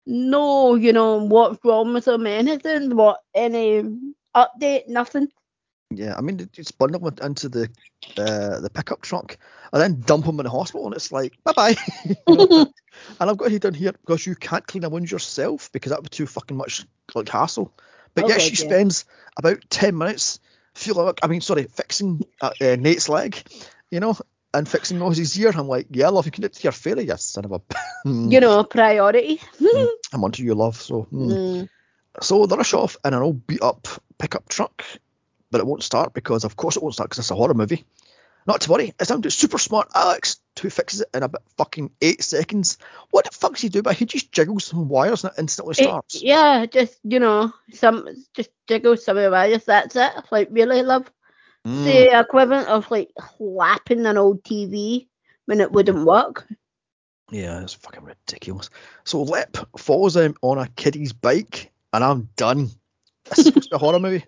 No, 0.05 0.75
you 0.75 0.93
know, 0.93 1.17
what's 1.17 1.63
wrong 1.63 1.93
with 1.93 2.07
him, 2.07 2.27
anything, 2.27 2.95
what, 2.95 3.21
any 3.33 3.83
update, 4.35 4.87
nothing. 4.87 5.29
Yeah, 5.91 6.15
I 6.17 6.21
mean, 6.21 6.37
they 6.37 6.45
just 6.45 6.77
bundle 6.77 7.07
him 7.07 7.13
into 7.21 7.49
the 7.49 7.69
uh, 8.17 8.59
the 8.59 8.69
pickup 8.73 9.01
truck 9.01 9.37
and 9.71 9.81
then 9.81 10.01
dump 10.01 10.25
him 10.25 10.39
in 10.39 10.45
the 10.45 10.49
hospital, 10.49 10.85
and 10.85 10.95
it's 10.95 11.11
like, 11.11 11.37
bye 11.43 11.53
bye. 11.53 11.75
and 12.27 12.67
I've 13.19 13.37
got 13.37 13.51
you 13.51 13.59
down 13.59 13.75
here 13.75 13.91
because 13.91 14.25
you 14.25 14.35
can't 14.35 14.65
clean 14.65 14.83
a 14.83 14.89
wound 14.89 15.11
yourself 15.11 15.71
because 15.71 15.91
that 15.91 15.99
would 15.99 16.09
be 16.09 16.15
too 16.15 16.27
fucking 16.27 16.57
much 16.57 16.85
like 17.13 17.29
hassle. 17.29 17.73
But 18.15 18.27
yet 18.27 18.39
God, 18.39 18.41
she 18.41 18.63
yeah. 18.63 18.69
spends 18.69 19.05
about 19.37 19.63
ten 19.69 19.97
minutes 19.97 20.39
feeling 20.73 21.05
like, 21.05 21.19
I 21.23 21.27
mean, 21.27 21.41
sorry, 21.41 21.63
fixing 21.65 22.23
uh, 22.41 22.51
uh, 22.59 22.75
Nate's 22.79 23.09
leg, 23.09 23.41
you 23.91 23.99
know, 23.99 24.17
and 24.53 24.67
fixing 24.67 24.99
Ozzy's 24.99 25.37
ear. 25.39 25.51
I'm 25.55 25.67
like, 25.67 25.87
yeah, 25.91 26.09
love, 26.09 26.25
you 26.25 26.31
can 26.31 26.41
do 26.41 26.45
it 26.45 26.53
to 26.53 26.63
your 26.63 26.71
fairy, 26.71 27.05
you 27.05 27.17
son 27.17 27.45
of 27.45 27.51
a. 27.53 27.61
You 28.05 28.39
know, 28.39 28.63
priority. 28.63 29.41
I'm 30.13 30.23
onto 30.23 30.43
you, 30.43 30.55
love. 30.55 30.75
So. 30.75 31.03
hmm. 31.03 31.31
Mm. 31.31 31.69
So 32.21 32.45
they 32.45 32.55
rush 32.55 32.73
off 32.75 32.95
in 33.03 33.13
an 33.13 33.23
old 33.23 33.47
beat 33.47 33.63
up 33.63 33.87
pickup 34.19 34.47
truck, 34.47 34.83
but 35.49 35.61
it 35.61 35.65
won't 35.65 35.81
start 35.81 36.13
because, 36.13 36.43
of 36.43 36.55
course, 36.55 36.75
it 36.75 36.83
won't 36.83 36.93
start 36.93 37.09
because 37.09 37.19
it's 37.19 37.31
a 37.31 37.35
horror 37.35 37.55
movie. 37.55 37.85
Not 38.45 38.61
to 38.61 38.71
worry, 38.71 38.93
it's 38.99 39.09
down 39.09 39.21
to 39.21 39.31
super 39.31 39.57
smart 39.57 39.87
Alex 39.95 40.37
who 40.61 40.69
fixes 40.69 41.01
it 41.01 41.07
in 41.13 41.23
about 41.23 41.41
fucking 41.57 41.91
eight 42.01 42.21
seconds. 42.21 42.77
What 43.09 43.25
the 43.25 43.31
fuck's 43.31 43.61
he 43.61 43.69
do? 43.69 43.81
But 43.81 43.95
he 43.95 44.05
just 44.05 44.31
jiggles 44.31 44.65
some 44.65 44.89
wires 44.89 45.23
and 45.23 45.33
it 45.33 45.39
instantly 45.39 45.71
It- 45.71 45.83
starts. 45.85 46.21
yeah, 46.21 46.65
just, 46.65 46.99
you 47.03 47.19
know, 47.19 47.51
some, 47.71 48.07
just 48.35 48.49
jiggles 48.67 49.03
some 49.05 49.17
of 49.17 49.23
the 49.23 49.31
wires, 49.31 49.63
that's 49.65 49.95
it. 49.95 50.11
Like, 50.29 50.49
really, 50.51 50.83
love. 50.83 51.09
Mm. 51.65 51.83
The 51.85 52.19
equivalent 52.19 52.67
of, 52.67 52.89
like, 52.91 53.09
slapping 53.37 54.05
an 54.05 54.17
old 54.17 54.43
TV 54.43 55.07
when 55.45 55.61
it 55.61 55.71
wouldn't 55.71 56.05
work. 56.05 56.47
Yeah, 57.31 57.61
it's 57.61 57.73
fucking 57.73 58.03
ridiculous. 58.03 58.69
So 59.05 59.21
Lip 59.23 59.57
follows 59.77 60.15
him 60.15 60.35
on 60.41 60.57
a 60.57 60.67
kiddie's 60.67 61.13
bike, 61.13 61.71
and 61.93 62.03
I'm 62.03 62.29
done. 62.35 62.69
This 63.25 63.39
is 63.39 63.45
supposed 63.45 63.69
to 63.69 63.69
be 63.71 63.75
a 63.75 63.79
horror 63.79 63.99
movie. 63.99 64.25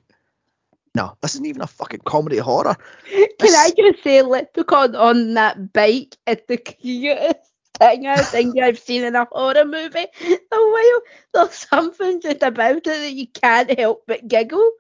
No, 0.96 1.18
this 1.22 1.34
isn't 1.36 1.46
even 1.46 1.62
a 1.62 1.68
fucking 1.68 2.02
comedy 2.06 2.38
horror. 2.38 2.78
Can 3.12 3.54
I 3.54 3.72
just 3.78 4.02
say, 4.02 4.22
Leprechaun 4.22 4.96
on 4.96 5.34
that 5.34 5.74
bike 5.74 6.16
is 6.26 6.38
the 6.48 6.56
cutest 6.56 7.52
thing 7.78 8.08
I 8.08 8.22
think 8.22 8.58
I've 8.58 8.80
seen 8.80 9.04
in 9.04 9.16
a 9.16 9.26
horror 9.26 9.66
movie. 9.66 10.08
Oh, 10.58 11.02
well, 11.34 11.48
there's 11.48 11.68
something 11.68 12.22
just 12.22 12.42
about 12.42 12.78
it 12.78 12.84
that 12.86 13.12
you 13.12 13.28
can't 13.28 13.78
help 13.78 14.04
but 14.08 14.26
giggle 14.26 14.72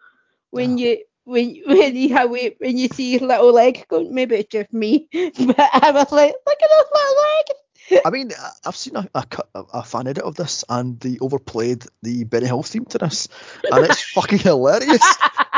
when 0.51 0.77
you 0.77 0.99
when 1.25 1.55
when 1.67 1.95
you 1.95 2.09
have 2.15 2.29
when 2.31 2.77
you 2.77 2.87
see 2.87 3.11
his 3.13 3.21
little 3.21 3.51
leg 3.53 3.85
going. 3.87 4.13
Maybe 4.13 4.35
it's 4.35 4.49
just 4.51 4.71
me, 4.73 5.07
but 5.13 5.59
I 5.59 5.91
was 5.91 6.11
like, 6.11 6.33
look 6.47 6.57
at 6.61 6.69
his 6.69 6.85
little 6.93 7.15
leg. 7.21 8.01
I 8.03 8.09
mean, 8.09 8.31
I've 8.65 8.75
seen 8.75 8.95
a, 8.95 9.07
a, 9.13 9.25
a 9.73 9.83
fan 9.83 10.07
edit 10.07 10.23
of 10.23 10.33
this, 10.35 10.63
and 10.69 10.99
they 10.99 11.17
overplayed 11.21 11.85
the 12.01 12.23
Benny 12.23 12.47
Hill 12.47 12.63
theme 12.63 12.85
to 12.85 12.97
this, 12.97 13.27
and 13.71 13.85
it's 13.85 14.01
fucking 14.13 14.39
hilarious. 14.39 15.03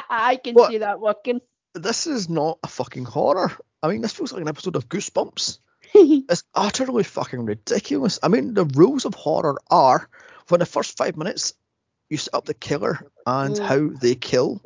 I 0.09 0.37
can 0.43 0.55
What? 0.55 0.71
see 0.71 0.79
that 0.79 0.99
working. 0.99 1.39
This 1.73 2.05
is 2.07 2.27
not 2.27 2.59
a 2.63 2.67
fucking 2.67 3.05
horror. 3.05 3.51
I 3.81 3.87
mean, 3.89 4.01
this 4.01 4.11
feels 4.13 4.33
like 4.33 4.41
an 4.41 4.47
episode 4.49 4.75
of 4.75 4.89
Goosebumps. 4.89 5.59
It's 5.93 6.43
utterly 6.53 7.03
fucking 7.03 7.45
ridiculous. 7.45 8.19
I 8.21 8.27
mean, 8.27 8.53
the 8.53 8.65
rules 8.65 9.05
of 9.05 9.13
horror 9.13 9.57
are 9.69 10.09
for 10.47 10.57
the 10.57 10.65
first 10.65 10.97
five 10.97 11.15
minutes, 11.15 11.53
you 12.09 12.17
set 12.17 12.33
up 12.33 12.45
the 12.45 12.53
killer 12.53 12.99
and 13.25 13.55
Mm. 13.55 13.59
how 13.65 13.87
they 13.99 14.15
kill, 14.15 14.61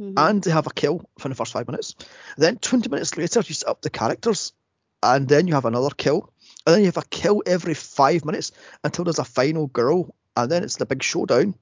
Mhm. 0.00 0.14
and 0.16 0.42
they 0.42 0.50
have 0.50 0.66
a 0.66 0.72
kill 0.74 1.08
for 1.18 1.28
the 1.28 1.34
first 1.34 1.52
five 1.52 1.66
minutes. 1.68 1.94
Then 2.36 2.58
20 2.58 2.88
minutes 2.88 3.16
later, 3.16 3.40
you 3.40 3.54
set 3.54 3.68
up 3.68 3.82
the 3.82 3.90
characters, 3.90 4.52
and 5.02 5.28
then 5.28 5.46
you 5.46 5.54
have 5.54 5.64
another 5.64 5.94
kill. 5.96 6.32
And 6.66 6.74
then 6.74 6.80
you 6.80 6.86
have 6.86 6.96
a 6.96 7.02
kill 7.02 7.42
every 7.46 7.74
five 7.74 8.24
minutes 8.24 8.52
until 8.84 9.04
there's 9.04 9.18
a 9.18 9.24
final 9.24 9.68
girl, 9.68 10.14
and 10.36 10.50
then 10.50 10.64
it's 10.64 10.76
the 10.76 10.86
big 10.86 11.02
showdown. 11.02 11.54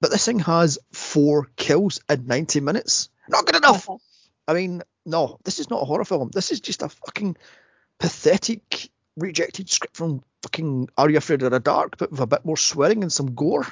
But 0.00 0.10
this 0.10 0.24
thing 0.24 0.38
has 0.40 0.78
four 0.92 1.50
kills 1.56 2.00
in 2.08 2.26
90 2.26 2.60
minutes. 2.60 3.08
Not 3.28 3.46
good 3.46 3.56
enough. 3.56 3.88
I 4.46 4.54
mean, 4.54 4.82
no, 5.06 5.38
this 5.44 5.58
is 5.58 5.70
not 5.70 5.82
a 5.82 5.84
horror 5.84 6.04
film. 6.04 6.30
This 6.32 6.50
is 6.50 6.60
just 6.60 6.82
a 6.82 6.88
fucking 6.88 7.36
pathetic, 7.98 8.90
rejected 9.16 9.68
script 9.68 9.96
from 9.96 10.22
fucking 10.42 10.88
Are 10.96 11.10
You 11.10 11.18
Afraid 11.18 11.42
of 11.42 11.50
the 11.50 11.60
Dark, 11.60 11.98
but 11.98 12.10
with 12.10 12.20
a 12.20 12.26
bit 12.26 12.44
more 12.44 12.56
swearing 12.56 13.02
and 13.02 13.12
some 13.12 13.34
gore. 13.34 13.66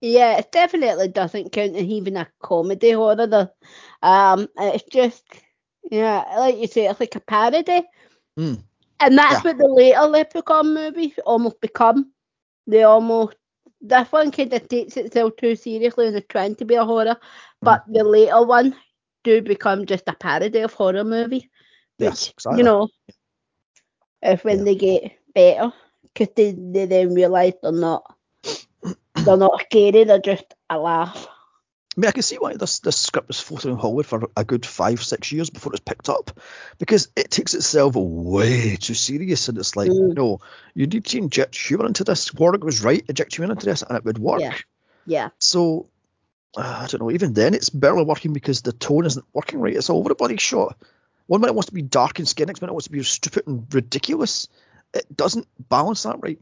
Yeah, 0.00 0.38
it 0.38 0.52
definitely 0.52 1.08
doesn't 1.08 1.52
count 1.52 1.76
as 1.76 1.82
even 1.82 2.16
a 2.16 2.28
comedy 2.42 2.92
horror. 2.92 3.26
Though. 3.26 3.48
Um, 4.02 4.48
it's 4.58 4.84
just, 4.84 5.24
yeah, 5.90 6.24
like 6.38 6.56
you 6.58 6.66
say, 6.66 6.86
it's 6.86 7.00
like 7.00 7.14
a 7.16 7.20
parody. 7.20 7.82
Mm. 8.38 8.62
And 9.00 9.18
that's 9.18 9.42
Yeah. 9.44 9.44
what 9.44 9.58
the 9.58 9.68
later 9.68 10.02
Leprechaun 10.02 10.74
movies 10.74 11.18
almost 11.24 11.60
become. 11.60 12.12
They 12.66 12.82
almost, 12.82 13.36
this 13.80 14.10
one 14.12 14.30
kind 14.30 14.52
of 14.52 14.68
takes 14.68 14.96
itself 14.96 15.36
too 15.36 15.54
seriously 15.56 16.06
and 16.08 16.16
is 16.16 16.22
trying 16.28 16.56
to 16.56 16.64
be 16.64 16.74
a 16.74 16.84
horror, 16.84 17.16
but 17.62 17.82
the 17.88 18.04
later 18.04 18.44
one 18.44 18.74
do 19.24 19.42
become 19.42 19.86
just 19.86 20.08
a 20.08 20.14
parody 20.14 20.60
of 20.60 20.72
horror 20.72 21.04
movie. 21.04 21.50
Yes, 21.98 22.30
exactly. 22.30 22.58
you 22.58 22.64
know, 22.64 22.88
if 24.22 24.44
when 24.44 24.58
Yeah. 24.58 24.64
they 24.64 24.74
get 24.74 25.12
better, 25.34 25.72
because 26.02 26.34
they, 26.34 26.52
they 26.52 26.86
then 26.86 27.14
realise 27.14 27.54
they're 27.62 27.72
not, 27.72 28.15
they're 29.26 29.36
not 29.36 29.60
scary, 29.62 30.04
they're 30.04 30.18
just 30.18 30.54
a 30.70 30.78
laugh. 30.78 31.26
I 31.96 32.00
mean, 32.00 32.08
I 32.08 32.12
can 32.12 32.22
see 32.22 32.36
why 32.36 32.54
this 32.54 32.80
this 32.80 32.98
script 32.98 33.28
was 33.28 33.40
floating 33.40 33.70
in 33.70 33.78
Hollywood 33.78 34.04
for 34.04 34.28
a 34.36 34.44
good 34.44 34.66
five, 34.66 35.02
six 35.02 35.32
years 35.32 35.48
before 35.48 35.70
it 35.70 35.74
was 35.74 35.80
picked 35.80 36.10
up, 36.10 36.38
because 36.78 37.08
it 37.16 37.30
takes 37.30 37.54
itself 37.54 37.94
way 37.96 38.76
too 38.76 38.92
serious, 38.92 39.48
and 39.48 39.56
it's 39.56 39.76
like, 39.76 39.90
Mm. 39.90 40.14
no, 40.14 40.40
you 40.74 40.86
need 40.86 41.06
to 41.06 41.18
inject 41.18 41.56
humour 41.56 41.86
into 41.86 42.04
this. 42.04 42.34
Warwick 42.34 42.64
was 42.64 42.84
right, 42.84 43.02
inject 43.08 43.34
humour 43.34 43.52
into 43.52 43.64
this, 43.64 43.82
and 43.82 43.96
it 43.96 44.04
would 44.04 44.18
work. 44.18 44.40
Yeah. 44.40 44.54
Yeah. 45.06 45.28
So, 45.38 45.88
uh, 46.54 46.80
I 46.82 46.86
don't 46.86 47.00
know. 47.00 47.10
Even 47.10 47.32
then, 47.32 47.54
it's 47.54 47.70
barely 47.70 48.04
working 48.04 48.34
because 48.34 48.60
the 48.60 48.72
tone 48.72 49.06
isn't 49.06 49.24
working 49.32 49.60
right. 49.60 49.74
It's 49.74 49.88
all 49.88 50.00
over 50.00 50.10
the 50.10 50.14
bloody 50.16 50.36
shot. 50.36 50.76
One 51.28 51.40
minute 51.40 51.52
it 51.52 51.56
wants 51.56 51.68
to 51.68 51.74
be 51.74 51.82
dark 51.82 52.18
and 52.18 52.28
scary, 52.28 52.46
next 52.46 52.60
minute 52.60 52.72
it 52.72 52.74
wants 52.74 52.86
to 52.86 52.92
be 52.92 53.02
stupid 53.04 53.46
and 53.46 53.72
ridiculous. 53.72 54.48
It 54.92 55.16
doesn't 55.16 55.48
balance 55.58 56.02
that 56.02 56.18
right. 56.20 56.38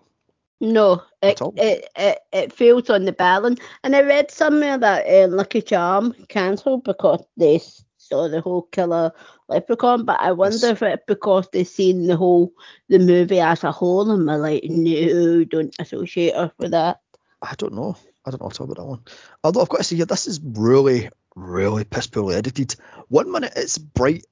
No, 0.60 1.02
it, 1.22 1.40
it, 1.56 1.88
it, 1.96 2.18
it 2.32 2.52
fails 2.52 2.88
on 2.88 3.04
the 3.04 3.12
balance. 3.12 3.60
And 3.82 3.94
I 3.94 4.02
read 4.02 4.30
somewhere 4.30 4.78
that 4.78 5.06
uh, 5.06 5.28
Lucky 5.28 5.60
Charm 5.62 6.14
cancelled 6.28 6.84
because 6.84 7.22
they 7.36 7.60
saw 7.98 8.28
the 8.28 8.40
whole 8.40 8.62
killer 8.62 9.12
leprechaun. 9.48 10.04
But 10.04 10.20
I 10.20 10.32
wonder 10.32 10.54
Yes. 10.56 10.70
if 10.70 10.82
it's 10.82 11.04
because 11.06 11.48
they 11.52 11.64
seen 11.64 12.06
the 12.06 12.16
whole 12.16 12.52
the 12.88 12.98
movie 12.98 13.40
as 13.40 13.64
a 13.64 13.72
whole 13.72 14.10
and 14.10 14.26
were 14.26 14.38
like, 14.38 14.64
no, 14.64 15.44
don't 15.44 15.74
associate 15.78 16.34
us 16.34 16.52
with 16.58 16.70
that. 16.70 17.00
I 17.42 17.54
don't 17.56 17.74
know. 17.74 17.96
I 18.24 18.30
don't 18.30 18.40
know 18.40 18.48
at 18.48 18.60
all 18.60 18.64
about 18.64 18.76
that 18.76 18.86
one. 18.86 19.02
Although 19.42 19.62
I've 19.62 19.68
got 19.68 19.78
to 19.78 19.84
say 19.84 19.96
here, 19.96 20.06
this 20.06 20.26
is 20.26 20.40
really, 20.42 21.10
really 21.34 21.84
piss 21.84 22.06
poorly 22.06 22.36
edited. 22.36 22.76
One 23.08 23.30
minute 23.30 23.52
it's 23.56 23.76
bright 23.76 24.24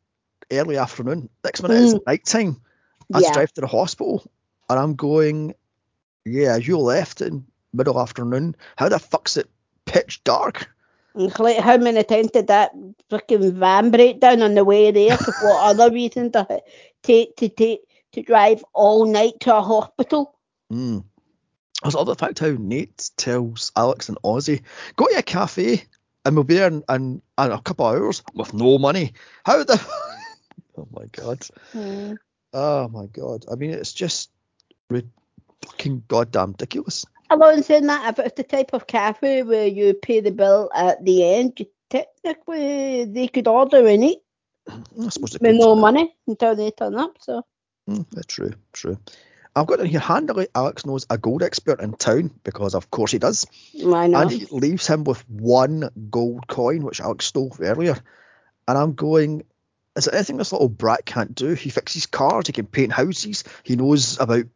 early 0.50 0.78
afternoon, 0.78 1.28
next 1.44 1.62
minute 1.62 1.82
it's 1.82 2.06
night 2.06 2.24
time. 2.24 2.62
I 3.12 3.20
Yeah. 3.20 3.32
drive 3.32 3.52
to 3.54 3.60
the 3.60 3.66
hospital 3.66 4.22
and 4.70 4.78
I'm 4.78 4.94
going, 4.94 5.54
yeah, 6.24 6.56
you 6.56 6.78
left 6.78 7.20
in 7.20 7.44
middle 7.72 8.00
afternoon. 8.00 8.56
How 8.76 8.88
the 8.88 8.98
fuck's 8.98 9.36
it 9.36 9.48
pitch 9.84 10.22
dark? 10.24 10.68
Like 11.14 11.58
how 11.58 11.76
many 11.76 12.02
times 12.04 12.30
did 12.30 12.46
that 12.46 12.72
fucking 13.10 13.58
van 13.58 13.90
break 13.90 14.20
down 14.20 14.42
on 14.42 14.54
the 14.54 14.64
way 14.64 14.90
there? 14.90 15.16
For 15.16 15.32
what 15.42 15.70
other 15.70 15.92
reason 15.92 16.32
to 16.32 16.62
take 17.02 17.36
to 17.36 17.48
take 17.48 17.80
to 18.12 18.22
drive 18.22 18.64
all 18.72 19.06
night 19.06 19.40
to 19.40 19.56
a 19.56 19.60
hospital. 19.60 20.38
Mm. 20.72 21.04
I 21.82 21.88
was 21.88 21.94
love 21.94 22.06
the 22.06 22.14
fact 22.14 22.38
how 22.38 22.54
Nate 22.58 23.10
tells 23.16 23.72
Alex 23.74 24.08
and 24.08 24.18
Ozzy, 24.22 24.62
go 24.94 25.06
to 25.06 25.18
a 25.18 25.22
cafe 25.22 25.84
and 26.24 26.36
we'll 26.36 26.44
be 26.44 26.54
there 26.54 26.68
in, 26.68 26.84
in, 26.88 27.22
in 27.38 27.50
a 27.50 27.60
couple 27.60 27.86
of 27.86 27.96
hours 27.96 28.22
with 28.34 28.54
no 28.54 28.78
money. 28.78 29.14
How 29.44 29.64
the. 29.64 29.74
oh 30.78 30.86
my 30.92 31.06
god. 31.06 31.40
Mm. 31.74 32.16
Oh 32.52 32.88
my 32.88 33.06
god. 33.06 33.46
I 33.50 33.56
mean, 33.56 33.70
it's 33.70 33.92
just 33.92 34.30
fucking 35.72 36.04
goddamn 36.08 36.52
ridiculous. 36.52 37.04
Along 37.30 37.62
saying 37.62 37.86
that, 37.86 38.18
if 38.18 38.24
it's 38.24 38.36
the 38.36 38.44
type 38.44 38.72
of 38.72 38.86
cafe 38.86 39.42
where 39.42 39.66
you 39.66 39.94
pay 39.94 40.20
the 40.20 40.30
bill 40.30 40.70
at 40.74 41.04
the 41.04 41.24
end, 41.24 41.66
technically 41.90 43.04
they 43.04 43.28
could 43.28 43.48
order 43.48 43.86
in 43.86 44.02
it 44.02 44.18
I 44.68 45.08
suppose 45.08 45.32
with 45.32 45.42
no 45.42 45.74
money 45.74 46.14
until 46.26 46.54
they 46.54 46.70
turn 46.70 46.94
up. 46.96 47.16
So 47.20 47.42
Mm, 47.88 48.06
that's 48.12 48.26
true, 48.26 48.52
true. 48.72 48.98
I've 49.54 49.66
got 49.66 49.80
in 49.80 49.86
here, 49.86 50.00
handily, 50.00 50.48
Alex 50.54 50.86
knows 50.86 51.06
a 51.10 51.18
gold 51.18 51.42
expert 51.42 51.80
in 51.80 51.92
town 51.94 52.30
because, 52.42 52.74
of 52.74 52.90
course, 52.90 53.12
he 53.12 53.18
does. 53.18 53.46
I 53.84 54.06
know. 54.06 54.20
And 54.20 54.30
he 54.30 54.46
leaves 54.50 54.86
him 54.86 55.04
with 55.04 55.28
one 55.28 55.90
gold 56.10 56.46
coin, 56.46 56.84
which 56.84 57.00
Alex 57.00 57.26
stole 57.26 57.54
earlier. 57.60 57.98
And 58.66 58.78
I'm 58.78 58.94
going, 58.94 59.44
is 59.94 60.06
there 60.06 60.14
anything 60.14 60.38
this 60.38 60.52
little 60.52 60.70
brat 60.70 61.04
can't 61.04 61.34
do? 61.34 61.52
He 61.52 61.68
fixes 61.68 62.06
cars, 62.06 62.46
he 62.46 62.52
can 62.52 62.66
paint 62.66 62.92
houses, 62.92 63.44
he 63.62 63.76
knows 63.76 64.18
about 64.18 64.46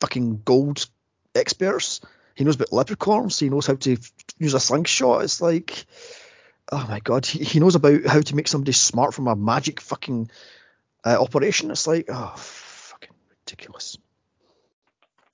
fucking 0.00 0.42
gold 0.44 0.86
experts, 1.34 2.00
he 2.34 2.44
knows 2.44 2.56
about 2.56 2.72
leprechauns, 2.72 3.38
he 3.38 3.48
knows 3.48 3.66
how 3.66 3.74
to 3.74 3.96
use 4.38 4.54
a 4.54 4.60
slingshot. 4.60 5.24
It's 5.24 5.40
like, 5.40 5.86
oh 6.70 6.86
my 6.88 7.00
god, 7.00 7.26
he, 7.26 7.44
he 7.44 7.60
knows 7.60 7.74
about 7.74 8.06
how 8.06 8.20
to 8.20 8.36
make 8.36 8.48
somebody 8.48 8.72
smart 8.72 9.14
from 9.14 9.26
a 9.26 9.36
magic 9.36 9.80
fucking 9.80 10.30
uh, 11.04 11.16
operation. 11.20 11.70
It's 11.70 11.86
like, 11.86 12.06
oh, 12.08 12.34
fucking 12.36 13.14
ridiculous. 13.30 13.98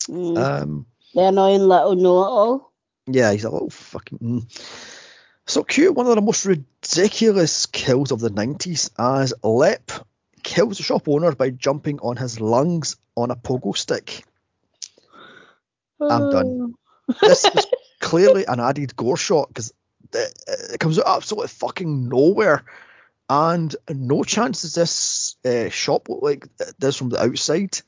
Mm. 0.08 0.38
Um, 0.38 0.86
the 1.14 1.22
annoying 1.22 1.62
little 1.62 1.94
know-it-all. 1.94 2.72
Yeah, 3.06 3.32
he's 3.32 3.44
a 3.44 3.50
little 3.50 3.70
fucking. 3.70 4.18
Mm. 4.18 4.94
So 5.46 5.62
cute. 5.62 5.94
One 5.94 6.06
of 6.06 6.14
the 6.14 6.22
most 6.22 6.46
ridiculous 6.46 7.66
kills 7.66 8.12
of 8.12 8.20
the 8.20 8.30
90s 8.30 8.90
as 8.98 9.34
Lep 9.42 9.90
kills 10.42 10.78
the 10.78 10.82
shop 10.82 11.08
owner 11.08 11.32
by 11.32 11.50
jumping 11.50 11.98
on 12.00 12.16
his 12.16 12.40
lungs 12.40 12.96
on 13.14 13.30
a 13.30 13.36
pogo 13.36 13.76
stick. 13.76 14.24
I'm 16.01 16.30
done. 16.30 16.74
This 17.20 17.45
is 17.45 17.66
clearly 18.01 18.45
an 18.47 18.61
added 18.61 18.97
gore 18.97 19.16
shot 19.16 19.49
because 19.49 19.72
it, 20.12 20.45
it 20.74 20.80
comes 20.80 20.99
out 20.99 21.16
absolutely 21.16 21.49
fucking 21.49 22.09
nowhere. 22.09 22.64
And 23.28 23.74
no 23.88 24.22
chance 24.22 24.62
does 24.62 24.74
this 24.74 25.36
uh, 25.45 25.70
shop 25.70 26.09
look 26.09 26.22
like 26.22 26.47
this 26.78 26.97
from 26.97 27.09
the 27.09 27.22
outside. 27.22 27.80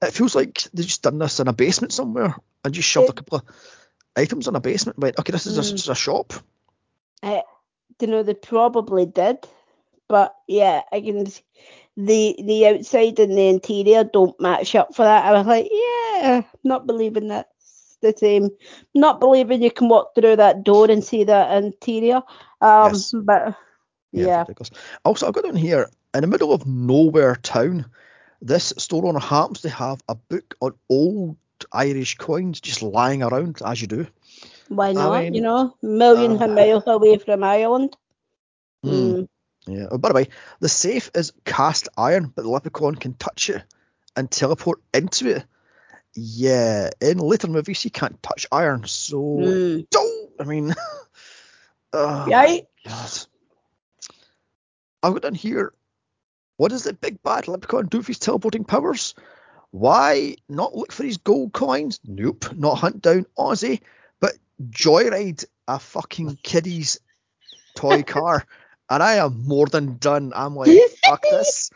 It 0.00 0.12
feels 0.12 0.34
like 0.34 0.62
they 0.72 0.84
just 0.84 1.02
done 1.02 1.18
this 1.18 1.40
in 1.40 1.48
a 1.48 1.52
basement 1.52 1.92
somewhere 1.92 2.36
and 2.64 2.74
just 2.74 2.88
shoved 2.88 3.10
a 3.10 3.12
couple 3.12 3.38
of 3.38 3.44
items 4.14 4.46
in 4.46 4.54
a 4.54 4.60
basement. 4.60 4.98
Went, 4.98 5.18
okay, 5.18 5.32
this 5.32 5.46
is 5.46 5.58
Mm. 5.58 5.72
just 5.72 5.88
a 5.88 5.94
shop. 5.94 6.34
I, 7.22 7.42
you 8.00 8.06
know, 8.06 8.22
they 8.22 8.34
probably 8.34 9.06
did, 9.06 9.46
but 10.08 10.34
yeah, 10.46 10.82
I 10.92 11.00
can. 11.00 11.26
The 11.96 12.36
the 12.38 12.66
outside 12.66 13.18
and 13.20 13.36
the 13.36 13.48
interior 13.48 14.04
don't 14.04 14.38
match 14.40 14.74
up 14.74 14.94
for 14.94 15.02
that. 15.04 15.24
I 15.24 15.32
was 15.32 15.46
like, 15.46 15.68
yeah, 15.70 16.42
not 16.62 16.86
believing 16.86 17.28
that's 17.28 17.96
the 18.02 18.14
same. 18.16 18.50
Not 18.94 19.20
believing 19.20 19.62
you 19.62 19.70
can 19.70 19.88
walk 19.88 20.14
through 20.14 20.36
that 20.36 20.62
door 20.64 20.90
and 20.90 21.02
see 21.02 21.24
that 21.24 21.62
interior. 21.62 22.22
Um, 22.60 22.92
Yes. 22.92 23.12
but 23.12 23.56
yeah, 24.12 24.40
ridiculous. 24.40 24.70
Also, 25.04 25.26
I've 25.26 25.34
got 25.34 25.44
down 25.44 25.56
here 25.56 25.88
in 26.14 26.20
the 26.20 26.26
middle 26.26 26.52
of 26.52 26.66
nowhere 26.66 27.36
town. 27.36 27.86
This 28.42 28.72
store 28.76 29.06
owner 29.06 29.18
happens 29.18 29.62
to 29.62 29.70
have 29.70 30.00
a 30.08 30.14
book 30.14 30.54
on 30.60 30.74
old 30.90 31.36
Irish 31.72 32.16
coins 32.16 32.60
just 32.60 32.82
lying 32.82 33.22
around, 33.22 33.60
as 33.64 33.80
you 33.80 33.86
do. 33.86 34.06
why 34.68 34.92
not? 34.92 35.22
mean, 35.22 35.34
you 35.34 35.40
know, 35.40 35.74
millions 35.82 36.40
uh, 36.40 36.44
of 36.44 36.50
miles 36.50 36.84
away 36.86 37.18
from 37.18 37.42
Ireland. 37.42 37.96
Hmm. 38.82 38.90
Mm. 38.90 39.28
Yeah. 39.66 39.86
Oh, 39.90 39.98
by 39.98 40.08
the 40.08 40.14
way, 40.14 40.28
the 40.60 40.68
safe 40.68 41.10
is 41.14 41.32
cast 41.44 41.88
iron, 41.96 42.32
but 42.34 42.42
the 42.42 42.50
leprechaun 42.50 42.94
can 42.94 43.14
touch 43.14 43.50
it 43.50 43.62
and 44.14 44.30
teleport 44.30 44.80
into 44.94 45.28
it. 45.28 45.44
Yeah, 46.14 46.90
in 47.00 47.18
later 47.18 47.48
movies 47.48 47.82
he 47.82 47.90
can't 47.90 48.22
touch 48.22 48.46
iron, 48.50 48.84
so 48.86 49.18
Mm. 49.18 49.86
don't. 49.90 50.30
I 50.40 50.44
mean, 50.44 50.74
oh, 51.92 52.24
Right? 52.26 52.66
God. 52.86 53.10
I've 55.02 55.12
got 55.12 55.22
down 55.22 55.34
here. 55.34 55.72
What 56.56 56.70
does 56.70 56.84
the 56.84 56.94
big 56.94 57.22
bad 57.22 57.48
leprechaun 57.48 57.86
do 57.86 57.98
with 57.98 58.06
his 58.06 58.18
teleporting 58.18 58.64
powers? 58.64 59.14
Why 59.72 60.36
not 60.48 60.74
look 60.74 60.90
for 60.90 61.04
his 61.04 61.18
gold 61.18 61.52
coins? 61.52 62.00
Nope. 62.04 62.46
Not 62.54 62.78
hunt 62.78 63.02
down 63.02 63.26
Ozzy, 63.38 63.82
but 64.20 64.32
joyride 64.70 65.44
a 65.68 65.78
fucking 65.78 66.38
kiddie's 66.42 66.98
toy 67.74 68.02
car. 68.06 68.46
And 68.88 69.02
I 69.02 69.14
am 69.14 69.46
more 69.46 69.66
than 69.66 69.96
done. 69.98 70.32
I'm 70.34 70.54
like, 70.54 70.70
fuck 71.04 71.22
this. 71.22 71.70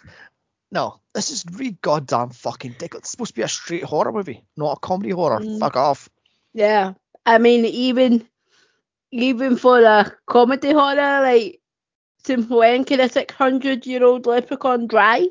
No, 0.72 1.00
this 1.14 1.30
is 1.30 1.44
really 1.52 1.76
goddamn 1.82 2.30
fucking 2.30 2.76
dick. 2.78 2.94
It's 2.94 3.10
supposed 3.10 3.32
to 3.32 3.36
be 3.36 3.42
a 3.42 3.48
straight 3.48 3.82
horror 3.82 4.12
movie, 4.12 4.44
not 4.56 4.76
a 4.76 4.80
comedy 4.80 5.10
horror. 5.10 5.40
Mm. 5.40 5.58
Fuck 5.58 5.76
off. 5.76 6.08
Yeah, 6.54 6.94
I 7.26 7.38
mean, 7.38 7.64
even 7.64 8.26
even 9.10 9.56
for 9.56 9.82
a 9.82 10.12
comedy 10.26 10.72
horror, 10.72 11.20
like 11.22 11.60
since 12.24 12.48
when 12.48 12.84
can 12.84 13.00
a 13.00 13.08
six 13.08 13.34
hundred 13.34 13.86
year 13.86 14.04
old 14.04 14.26
leprechaun 14.26 14.86
drive? 14.86 15.26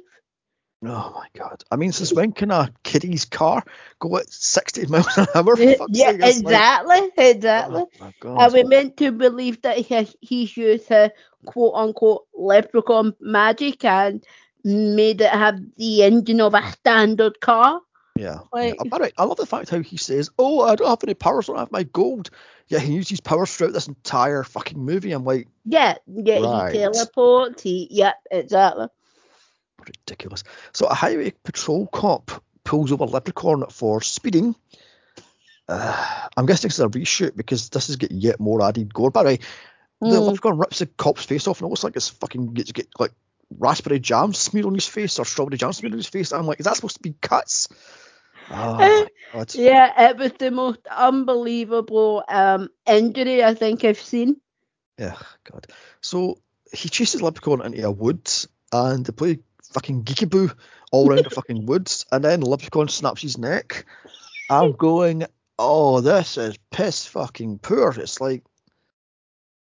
Oh 0.82 1.12
my 1.14 1.28
god. 1.38 1.64
I 1.70 1.76
mean, 1.76 1.92
since 1.92 2.14
when 2.14 2.32
can 2.32 2.52
a 2.52 2.72
kiddie's 2.84 3.26
car 3.26 3.64
go 4.00 4.16
at 4.16 4.32
60 4.32 4.86
miles 4.86 5.18
an 5.18 5.28
hour? 5.36 5.58
Yeah, 5.60 5.76
it's 6.12 6.22
like- 6.22 6.36
exactly, 6.38 7.10
exactly. 7.18 7.82
Oh 7.82 7.90
my 8.00 8.08
Are 8.08 8.14
god. 8.22 8.54
we 8.54 8.64
meant 8.64 8.96
to 8.98 9.12
believe 9.12 9.62
that 9.64 9.78
he 9.78 10.08
he's 10.22 10.56
used 10.56 10.88
his 10.88 11.10
quote 11.46 11.74
unquote 11.76 12.26
leprechaun 12.34 13.14
magic 13.20 13.84
and 13.86 14.24
made 14.64 15.22
it 15.22 15.30
have 15.32 15.60
the 15.78 16.04
engine 16.04 16.42
of 16.42 16.54
a 16.54 16.72
standard 16.72 17.40
car? 17.42 17.82
Yeah. 18.16 18.24
yeah. 18.26 18.40
like- 18.52 18.76
Oh, 18.80 18.90
by 18.90 18.98
the 18.98 19.04
way, 19.06 19.12
I 19.18 19.24
love 19.24 19.38
the 19.38 19.46
fact 19.46 19.70
how 19.70 19.80
he 19.82 19.96
says, 19.98 20.30
"Oh, 20.38 20.62
I 20.62 20.76
don't 20.76 20.90
have 20.90 21.04
any 21.04 21.14
powers. 21.14 21.48
I 21.50 21.54
don't 21.54 21.60
have 21.60 21.72
my 21.72 21.84
gold." 21.84 22.30
Yeah, 22.68 22.80
he 22.80 22.94
uses 22.94 23.20
powers 23.22 23.56
throughout 23.56 23.74
this 23.74 23.88
entire 23.88 24.44
fucking 24.44 24.78
movie. 24.78 25.12
I'm 25.12 25.24
like, 25.26 25.48
Yeah, 25.66 25.96
yeah, 26.06 26.40
Right. 26.40 26.74
he 26.74 26.80
teleports. 26.80 27.64
He, 27.64 27.88
yep, 27.90 28.16
exactly. 28.30 28.88
ridiculous. 29.88 30.44
So 30.74 30.86
a 30.86 30.94
highway 30.94 31.34
patrol 31.44 31.88
cop 31.88 32.30
pulls 32.66 32.92
over 32.92 33.06
Leprechaun 33.06 33.66
for 33.72 34.02
speeding. 34.02 34.54
Uh, 35.68 36.28
I'm 36.38 36.46
guessing 36.46 36.70
is 36.70 36.80
a 36.80 36.88
reshoot 36.88 37.36
because 37.36 37.70
this 37.70 37.88
has 37.88 37.96
got 37.96 38.12
yet 38.12 38.40
more 38.40 38.62
added 38.64 38.94
gore. 38.94 39.12
By 39.12 39.24
the 39.24 39.30
way, 39.30 39.40
the 40.02 40.08
Mm. 40.08 40.28
Leprechaun 40.28 40.58
rips 40.58 40.80
the 40.80 40.86
cop's 40.86 41.26
face 41.26 41.48
off 41.48 41.60
and 41.60 41.68
it 41.68 41.70
looks 41.70 41.84
like 41.84 41.96
it's 41.96 42.10
fucking 42.10 42.54
gets 42.54 42.72
get 42.72 42.88
like 43.00 43.12
raspberry 43.58 44.00
jam 44.00 44.34
smeared 44.34 44.66
on 44.66 44.74
his 44.76 44.88
face 44.88 45.20
or 45.20 45.26
strawberry 45.26 45.58
jam 45.58 45.74
smeared 45.74 45.94
on 45.94 46.00
his 46.00 46.08
face. 46.08 46.32
I'm 46.32 46.46
like, 46.46 46.60
is 46.60 46.66
that 46.66 46.76
supposed 46.76 46.98
to 46.98 47.02
be 47.02 47.16
cuts? 47.22 47.68
Oh 48.52 48.76
my 48.78 49.08
god. 49.34 49.54
Yeah, 49.56 50.10
it 50.10 50.18
was 50.18 50.32
the 50.34 50.52
most 50.52 50.80
unbelievable 50.90 52.24
um 52.28 52.70
injury 52.86 53.44
I 53.44 53.54
think 53.56 53.84
I've 53.84 54.00
seen. 54.00 54.38
Yeah, 54.98 55.18
God. 55.50 55.68
So 56.02 56.40
he 56.74 56.90
chases 56.90 57.22
Leprechaun 57.22 57.66
into 57.66 57.86
a 57.86 57.92
woods 57.92 58.48
and 58.72 59.06
they 59.06 59.12
play 59.14 59.40
fucking 59.74 60.04
geekaboo 60.04 60.54
all 60.92 61.10
around 61.10 61.26
the 61.26 61.30
fucking 61.30 61.66
woods 61.66 62.06
and 62.12 62.24
then 62.24 62.42
Leprechaun 62.42 62.88
snaps 62.88 63.22
his 63.22 63.38
neck. 63.38 63.86
I'm 64.50 64.72
going, 64.78 65.26
oh, 65.58 66.02
this 66.02 66.38
is 66.38 66.58
piss 66.72 67.06
fucking 67.06 67.60
poor. 67.60 67.92
It's 67.98 68.20
like, 68.20 68.44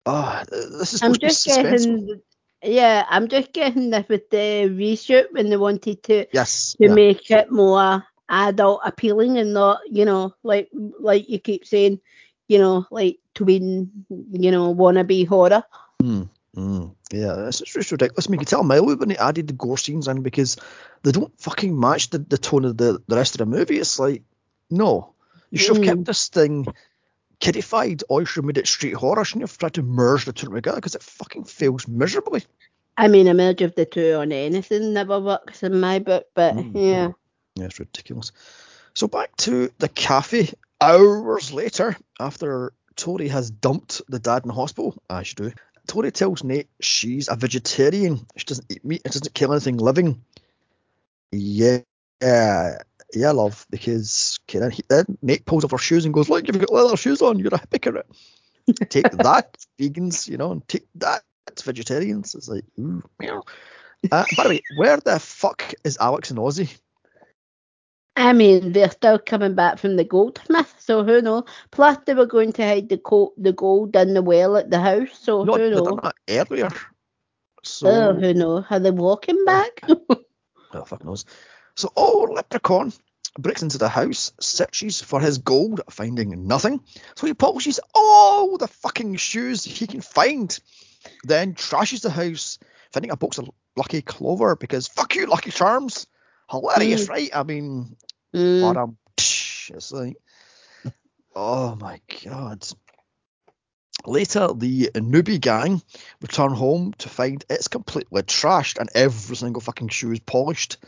oh, 0.08 0.42
this 0.50 0.94
is 0.94 1.02
I'm 1.02 1.14
supposed 1.14 1.20
to 1.20 1.26
be 1.26 1.28
just 1.28 1.44
getting, 1.44 2.20
yeah, 2.62 3.04
I'm 3.08 3.28
just 3.28 3.52
getting 3.52 3.90
this 3.90 4.08
with 4.08 4.30
the 4.30 4.68
reshoot 4.70 5.32
when 5.32 5.50
they 5.50 5.56
wanted 5.56 6.02
to 6.04 6.26
Yes. 6.32 6.74
to 6.80 6.88
yeah. 6.88 6.94
make 6.94 7.30
it 7.30 7.50
more 7.52 8.04
adult 8.28 8.80
appealing 8.84 9.38
and 9.38 9.52
not, 9.52 9.80
you 9.90 10.04
know, 10.04 10.34
like 10.42 10.68
like 11.00 11.28
you 11.28 11.38
keep 11.38 11.66
saying, 11.66 12.00
you 12.48 12.58
know, 12.58 12.86
like 12.90 13.18
twin, 13.34 13.90
you 14.08 14.50
know, 14.50 14.74
wannabe 14.74 15.26
horror. 15.26 15.62
Mm, 16.02 16.28
mm, 16.56 16.94
yeah, 17.12 17.46
it's 17.48 17.58
just 17.60 17.76
it's 17.76 17.92
ridiculous. 17.92 18.28
I 18.28 18.30
mean, 18.30 18.40
you 18.40 18.46
can 18.46 18.50
tell 18.50 18.60
away 18.60 18.80
when 18.94 19.08
they 19.08 19.16
added 19.16 19.48
the 19.48 19.52
gore 19.54 19.78
scenes 19.78 20.08
in 20.08 20.22
because 20.22 20.56
they 21.02 21.12
don't 21.12 21.32
fucking 21.40 21.78
match 21.78 22.10
the, 22.10 22.18
the 22.18 22.38
tone 22.38 22.64
of 22.64 22.76
the, 22.76 22.98
the 23.06 23.16
rest 23.16 23.34
of 23.34 23.38
the 23.38 23.46
movie. 23.46 23.78
It's 23.78 23.98
like, 23.98 24.22
no, 24.70 25.14
you 25.50 25.58
should 25.58 25.76
have 25.76 25.82
Mm. 25.84 25.86
kept 25.86 26.04
this 26.04 26.28
thing 26.28 26.66
kiddified 27.40 28.02
you 28.10 28.26
have 28.26 28.44
made 28.44 28.58
it 28.58 28.66
straight 28.66 28.94
horror. 28.94 29.24
Shouldn't 29.24 29.48
have 29.48 29.58
tried 29.58 29.74
to 29.74 29.82
merge 29.82 30.24
the 30.24 30.32
two 30.32 30.50
together 30.50 30.76
because 30.76 30.94
it 30.94 31.02
fucking 31.02 31.44
fails 31.44 31.86
miserably. 31.88 32.44
I 32.96 33.08
mean, 33.08 33.28
a 33.28 33.34
merge 33.34 33.62
of 33.62 33.74
the 33.76 33.84
two 33.86 34.14
on 34.14 34.32
anything 34.32 34.92
never 34.92 35.20
works 35.20 35.62
in 35.62 35.78
my 35.80 36.00
book, 36.00 36.26
but 36.34 36.54
Mm. 36.54 36.72
yeah. 36.74 37.12
Yeah, 37.54 37.66
it's 37.66 37.78
ridiculous. 37.78 38.32
So 38.94 39.06
back 39.06 39.36
to 39.38 39.70
the 39.78 39.88
cafe 39.88 40.50
hours 40.80 41.52
later 41.52 41.96
after 42.18 42.72
Tori 42.96 43.28
has 43.28 43.50
dumped 43.50 44.02
the 44.08 44.18
dad 44.18 44.42
in 44.42 44.48
the 44.48 44.54
hospital, 44.54 45.00
as 45.08 45.30
you 45.30 45.34
do. 45.50 45.52
Tori 45.86 46.10
tells 46.10 46.44
Nate 46.44 46.68
she's 46.80 47.28
a 47.28 47.36
vegetarian. 47.36 48.26
She 48.36 48.44
doesn't 48.44 48.70
eat 48.70 48.84
meat 48.84 49.02
and 49.04 49.12
doesn't 49.12 49.34
kill 49.34 49.52
anything 49.52 49.76
living. 49.78 50.22
Yeah, 51.30 51.78
Yeah, 53.14 53.30
love, 53.30 53.66
because 53.70 54.38
can 54.46 54.70
he, 54.70 54.82
then 54.88 55.16
Nate 55.22 55.46
pulls 55.46 55.64
off 55.64 55.70
her 55.70 55.78
shoes 55.78 56.04
and 56.04 56.12
goes, 56.12 56.28
Look, 56.28 56.46
you've 56.46 56.58
got 56.58 56.72
leather 56.72 56.96
shoes 56.96 57.22
on, 57.22 57.38
you're 57.38 57.54
a 57.54 57.58
hypocrite. 57.58 58.06
take 58.90 59.10
that, 59.10 59.56
vegans, 59.80 60.28
you 60.28 60.36
know, 60.36 60.52
and 60.52 60.66
take 60.68 60.86
that, 60.96 61.22
vegetarians. 61.62 62.34
It's 62.34 62.48
like, 62.48 62.64
ooh, 62.78 63.02
meow. 63.18 63.42
Uh, 64.12 64.24
by 64.36 64.42
the 64.44 64.48
way, 64.50 64.60
where 64.76 64.96
the 64.98 65.18
fuck 65.18 65.74
is 65.84 65.98
Alex 65.98 66.30
and 66.30 66.38
Ozzy? 66.38 66.78
I 68.16 68.32
mean, 68.32 68.72
they're 68.72 68.90
still 68.90 69.18
coming 69.18 69.54
back 69.54 69.78
from 69.78 69.96
the 69.96 70.04
goldsmith, 70.04 70.74
so 70.78 71.04
who 71.04 71.22
knows? 71.22 71.44
Plus, 71.70 71.98
they 72.04 72.14
were 72.14 72.26
going 72.26 72.52
to 72.54 72.66
hide 72.66 72.88
the 72.88 72.98
co- 72.98 73.32
the 73.36 73.52
gold 73.52 73.94
in 73.94 74.14
the 74.14 74.22
well 74.22 74.56
at 74.56 74.70
the 74.70 74.80
house, 74.80 75.18
so 75.20 75.44
No, 75.44 75.54
who 75.54 75.70
knows? 75.70 76.00
earlier. 76.28 76.70
So, 77.62 77.88
Oh, 77.88 78.14
who 78.14 78.34
knows? 78.34 78.64
Are 78.70 78.80
they 78.80 78.90
walking 78.90 79.44
back? 79.44 79.82
oh, 80.10 80.84
fuck 80.84 81.04
knows. 81.04 81.24
So, 81.78 81.92
oh, 81.96 82.26
Leprechaun 82.34 82.92
breaks 83.38 83.62
into 83.62 83.78
the 83.78 83.88
house, 83.88 84.32
searches 84.40 85.00
for 85.00 85.20
his 85.20 85.38
gold, 85.38 85.80
finding 85.90 86.48
nothing. 86.48 86.80
So 87.14 87.28
he 87.28 87.34
polishes 87.34 87.78
all 87.94 88.58
the 88.58 88.66
fucking 88.66 89.14
shoes 89.14 89.62
he 89.62 89.86
can 89.86 90.00
find, 90.00 90.58
then 91.22 91.54
trashes 91.54 92.00
the 92.02 92.10
house, 92.10 92.58
finding 92.92 93.12
a 93.12 93.16
box 93.16 93.38
of 93.38 93.48
Lucky 93.76 94.02
Clover 94.02 94.56
because 94.56 94.88
fuck 94.88 95.14
you, 95.14 95.26
Lucky 95.26 95.52
Charms. 95.52 96.08
Hilarious, 96.50 97.06
Mm. 97.06 97.10
right? 97.10 97.30
I 97.32 97.42
mean, 97.44 97.96
Mm. 98.34 98.60
but 98.60 98.76
um, 98.76 98.96
it's 99.16 99.92
like, 99.92 100.16
oh 101.36 101.76
my 101.76 102.00
god. 102.24 102.66
Later, 104.04 104.48
the 104.52 104.90
newbie 104.94 105.40
gang 105.40 105.80
return 106.20 106.54
home 106.54 106.92
to 106.98 107.08
find 107.08 107.44
it's 107.48 107.68
completely 107.68 108.22
trashed 108.22 108.78
and 108.78 108.90
every 108.96 109.36
single 109.36 109.60
fucking 109.60 109.88
shoe 109.90 110.10
is 110.10 110.18
polished. 110.18 110.78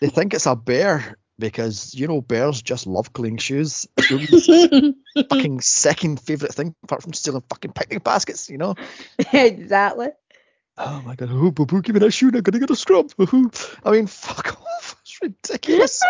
They 0.00 0.08
think 0.08 0.34
it's 0.34 0.46
a 0.46 0.56
bear 0.56 1.16
because 1.38 1.94
you 1.94 2.06
know 2.06 2.20
bears 2.20 2.62
just 2.62 2.86
love 2.86 3.12
cleaning 3.12 3.38
shoes. 3.38 3.86
Fucking 3.98 5.60
second 5.60 6.20
favorite 6.20 6.54
thing, 6.54 6.74
apart 6.84 7.02
from 7.02 7.12
stealing 7.12 7.42
fucking 7.48 7.72
picnic 7.72 8.04
baskets. 8.04 8.48
You 8.48 8.58
know. 8.58 8.74
exactly. 9.32 10.08
Oh 10.78 11.02
my 11.04 11.14
god! 11.16 11.28
Oh, 11.30 11.50
boo 11.50 11.66
boo, 11.66 11.82
give 11.82 11.94
me 11.94 12.00
that 12.00 12.12
shoe. 12.12 12.28
And 12.28 12.36
I'm 12.36 12.42
gonna 12.42 12.58
get 12.58 12.70
a 12.70 12.76
scrub. 12.76 13.10
I 13.18 13.90
mean, 13.90 14.06
fuck 14.06 14.60
off. 14.78 14.96
It's 15.02 15.20
ridiculous. 15.20 16.02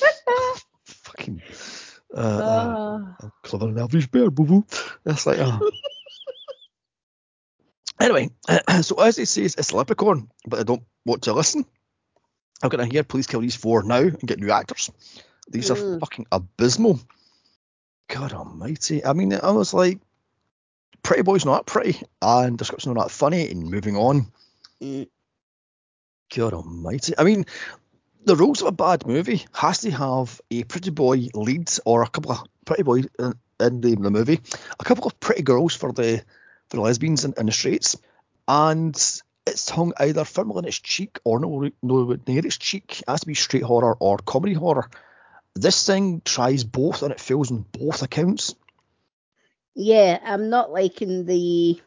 fucking. 0.84 1.42
Uh, 2.14 2.20
uh, 2.20 2.76
Oh. 2.76 3.14
I'm 3.20 3.32
clever 3.42 3.66
than 3.66 3.78
average 3.78 4.10
bear, 4.10 4.30
boo 4.30 4.44
boo. 4.44 4.66
That's 5.04 5.26
like, 5.26 5.38
oh. 5.40 5.70
anyway, 8.00 8.30
so 8.82 9.00
as 9.00 9.16
he 9.16 9.24
says, 9.24 9.54
it's 9.56 9.70
a 9.70 9.76
Leprechaun, 9.76 10.28
but 10.46 10.60
I 10.60 10.62
don't 10.64 10.82
want 11.04 11.22
to 11.22 11.32
listen. 11.32 11.64
I'm 12.62 12.68
gonna 12.68 12.86
hear 12.86 13.02
please 13.04 13.26
kill 13.26 13.40
these 13.40 13.56
four 13.56 13.82
now 13.82 14.00
and 14.00 14.20
get 14.20 14.38
new 14.38 14.50
actors. 14.50 14.90
These 15.48 15.70
are 15.70 15.76
Mm. 15.76 16.00
fucking 16.00 16.26
abysmal. 16.30 17.00
God 18.08 18.32
almighty. 18.32 19.04
I 19.04 19.12
mean, 19.12 19.32
I 19.32 19.50
was 19.52 19.72
like, 19.74 20.00
Pretty 21.02 21.22
Boy's 21.22 21.46
not 21.46 21.66
pretty, 21.66 22.02
and 22.20 22.58
description's 22.58 22.94
not 22.94 23.04
that 23.04 23.10
funny, 23.10 23.48
and 23.50 23.70
moving 23.70 23.96
on. 23.96 24.30
Mm. 24.82 25.08
God 26.36 26.52
almighty. 26.52 27.14
I 27.16 27.24
mean, 27.24 27.46
the 28.24 28.36
rules 28.36 28.60
of 28.60 28.68
a 28.68 28.72
bad 28.72 29.06
movie 29.06 29.44
has 29.54 29.78
to 29.78 29.90
have 29.90 30.40
a 30.50 30.62
pretty 30.64 30.90
boy 30.90 31.28
lead 31.34 31.70
or 31.86 32.02
a 32.02 32.08
couple 32.08 32.32
of 32.32 32.46
pretty 32.66 32.82
boys 32.82 33.06
in, 33.18 33.34
in 33.58 33.80
the, 33.80 33.94
the 33.96 34.10
movie, 34.10 34.40
a 34.78 34.84
couple 34.84 35.06
of 35.06 35.18
pretty 35.20 35.42
girls 35.42 35.74
for 35.74 35.92
the 35.92 36.22
for 36.68 36.76
the 36.76 36.82
lesbians 36.82 37.24
and, 37.24 37.34
and 37.38 37.48
the 37.48 37.52
straights, 37.52 37.96
and 38.46 38.94
it's 39.50 39.68
hung 39.68 39.92
either 39.98 40.24
firmly 40.24 40.58
in 40.58 40.64
its 40.64 40.78
cheek 40.78 41.18
or 41.24 41.40
no, 41.40 41.70
no 41.82 42.16
near 42.26 42.46
its 42.46 42.58
cheek. 42.58 43.00
It 43.00 43.04
has 43.08 43.20
to 43.20 43.26
be 43.26 43.34
straight 43.34 43.62
horror 43.62 43.96
or 43.98 44.18
comedy 44.18 44.54
horror. 44.54 44.88
This 45.54 45.86
thing 45.86 46.22
tries 46.24 46.64
both 46.64 47.02
and 47.02 47.12
it 47.12 47.20
fails 47.20 47.50
on 47.50 47.64
both 47.72 48.02
accounts. 48.02 48.54
Yeah, 49.74 50.18
I'm 50.22 50.50
not 50.50 50.70
liking 50.70 51.26
the 51.26 51.80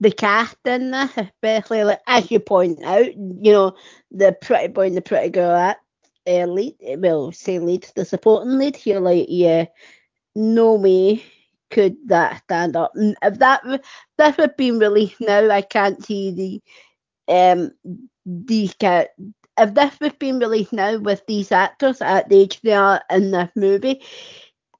the 0.00 0.12
cast 0.12 0.56
in 0.64 0.90
this, 0.92 1.10
especially 1.16 1.84
like 1.84 2.00
as 2.06 2.30
you 2.30 2.40
point 2.40 2.84
out, 2.84 3.14
you 3.16 3.52
know, 3.52 3.76
the 4.10 4.36
pretty 4.40 4.68
boy 4.68 4.86
and 4.86 4.96
the 4.96 5.02
pretty 5.02 5.30
girl 5.30 5.56
at 5.56 5.78
uh, 6.26 6.46
lead 6.46 6.76
well 6.98 7.32
say 7.32 7.58
lead, 7.58 7.86
the 7.94 8.04
supporting 8.04 8.58
lead, 8.58 8.78
you're 8.84 9.00
like, 9.00 9.26
yeah, 9.28 9.66
no 10.34 10.74
way 10.74 11.24
could 11.70 11.96
that 12.08 12.42
stand 12.44 12.76
up. 12.76 12.92
If 12.96 13.38
that 13.38 13.62
this 14.16 14.36
had 14.36 14.56
been 14.56 14.78
released 14.78 15.20
now, 15.20 15.50
I 15.50 15.62
can't 15.62 16.04
see 16.04 16.32
the 16.32 16.62
um 17.32 17.72
these 18.24 18.74
if 19.58 19.74
this 19.74 20.00
was 20.00 20.12
being 20.18 20.38
released 20.38 20.72
now 20.72 20.98
with 20.98 21.26
these 21.26 21.52
actors 21.52 22.00
at 22.00 22.28
the 22.28 22.36
age 22.36 22.60
they 22.60 22.72
are 22.72 23.02
in 23.10 23.30
this 23.32 23.50
movie, 23.56 24.02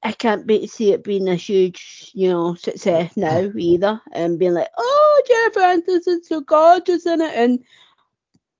I 0.03 0.13
can't 0.13 0.47
be, 0.47 0.65
see 0.67 0.93
it 0.93 1.03
being 1.03 1.27
a 1.27 1.35
huge, 1.35 2.11
you 2.13 2.29
know, 2.29 2.55
success 2.55 3.17
now 3.17 3.51
either. 3.55 4.01
And 4.13 4.39
being 4.39 4.53
like, 4.53 4.69
oh, 4.77 5.23
Jennifer 5.27 5.91
is 5.91 6.27
so 6.27 6.41
gorgeous 6.41 7.05
in 7.05 7.21
it, 7.21 7.33
and 7.35 7.59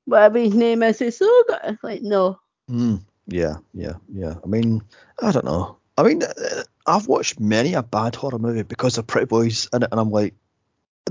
whatever 0.05 0.39
his 0.39 0.53
name 0.53 0.83
is, 0.83 1.01
is 1.01 1.17
so 1.17 1.43
good. 1.47 1.79
Like, 1.81 2.01
no. 2.01 2.39
Mm, 2.69 3.01
yeah, 3.27 3.55
yeah, 3.73 3.93
yeah. 4.13 4.35
I 4.43 4.47
mean, 4.47 4.81
I 5.21 5.31
don't 5.31 5.45
know. 5.45 5.77
I 5.99 6.03
mean, 6.03 6.23
uh, 6.23 6.63
I've 6.87 7.07
watched 7.07 7.39
many 7.41 7.73
a 7.73 7.83
bad 7.83 8.15
horror 8.15 8.39
movie 8.39 8.63
because 8.63 8.97
of 8.97 9.05
Pretty 9.05 9.25
Boys 9.25 9.67
in 9.73 9.83
it, 9.83 9.89
and 9.91 9.99
I'm 9.99 10.11
like, 10.11 10.33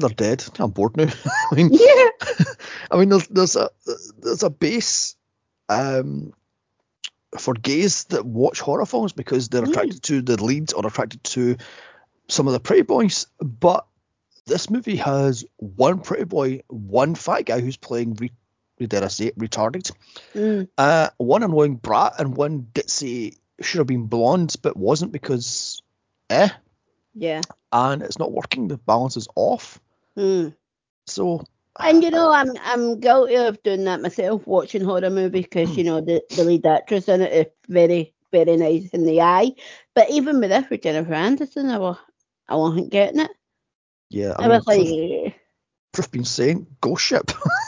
they're 0.01 0.09
dead. 0.09 0.45
I'm 0.59 0.70
bored 0.70 0.97
now. 0.97 1.12
I 1.53 1.55
mean, 1.55 1.68
Yeah. 1.72 2.09
I 2.91 2.97
mean, 2.97 3.11
there's, 3.11 3.26
there's 3.28 3.57
a 3.57 3.68
there's 4.22 4.43
a 4.45 4.49
base 4.51 5.14
um, 5.68 6.32
for 7.39 7.53
gays 7.53 8.05
that 8.05 8.24
watch 8.24 8.61
horror 8.61 8.86
films 8.86 9.12
because 9.12 9.49
they're 9.51 9.62
Mm. 9.62 9.68
attracted 9.70 10.03
to 10.05 10.22
the 10.22 10.43
leads 10.43 10.72
or 10.72 10.86
attracted 10.86 11.22
to 11.24 11.57
some 12.28 12.47
of 12.47 12.55
the 12.55 12.61
pretty 12.61 12.82
boys. 12.82 13.26
But 13.41 13.86
this 14.47 14.70
movie 14.70 14.97
has 14.97 15.45
one 15.57 16.01
pretty 16.01 16.24
boy, 16.24 16.62
one 16.68 17.14
fat 17.14 17.43
guy 17.45 17.61
who's 17.61 17.76
playing, 17.76 18.14
re- 18.14 18.32
dare 18.86 19.05
I 19.05 19.09
say, 19.09 19.26
it, 19.26 19.39
retarded, 19.39 19.93
Mm, 20.34 20.68
uh, 20.78 21.11
one 21.18 21.43
annoying 21.43 21.76
brat, 21.76 22.14
and 22.18 22.34
one 22.36 22.68
ditzy 22.72 23.36
should 23.61 23.78
have 23.78 23.86
been 23.86 24.06
blonde 24.06 24.56
but 24.62 24.76
wasn't 24.76 25.12
because 25.12 25.82
eh, 26.30 26.48
yeah. 27.14 27.42
and 27.72 28.02
it's 28.02 28.18
not 28.18 28.32
working. 28.32 28.68
The 28.68 28.78
balance 28.78 29.16
is 29.16 29.28
off. 29.34 29.80
Mm. 30.16 30.54
So 31.06 31.44
And 31.78 32.02
you 32.02 32.11
know, 32.11 32.32
I'm 32.32 32.52
I'm 32.62 33.00
guilty 33.00 33.36
of 33.36 33.62
doing 33.62 33.84
that 33.84 34.00
myself, 34.00 34.46
watching 34.46 34.84
horror 34.84 35.11
movies 35.11 35.44
because 35.44 35.76
you 35.76 35.84
know 35.84 36.00
the, 36.00 36.22
the 36.36 36.44
lead 36.44 36.66
actress 36.66 37.09
in 37.09 37.22
it 37.22 37.32
is 37.32 37.46
very 37.68 38.14
very 38.30 38.56
nice 38.56 38.88
in 38.90 39.04
the 39.04 39.20
eye. 39.20 39.52
But 39.94 40.11
even 40.11 40.40
with 40.40 40.50
this 40.50 40.68
with 40.70 40.82
Jennifer 40.82 41.12
Aniston, 41.12 41.70
I 41.70 41.78
was 41.78 41.98
I 42.48 42.56
wasn't 42.56 42.90
getting 42.90 43.20
it. 43.20 43.30
yeah, 44.11 44.34
I, 44.38 44.44
I, 44.44 44.48
mean, 44.48 44.56
was 44.56 44.66
like, 44.66 44.78
proof, 44.78 45.32
proof 45.92 46.11
being 46.11 46.24
saying, 46.24 46.66
Ghost 46.80 47.04
Ship. 47.04 47.30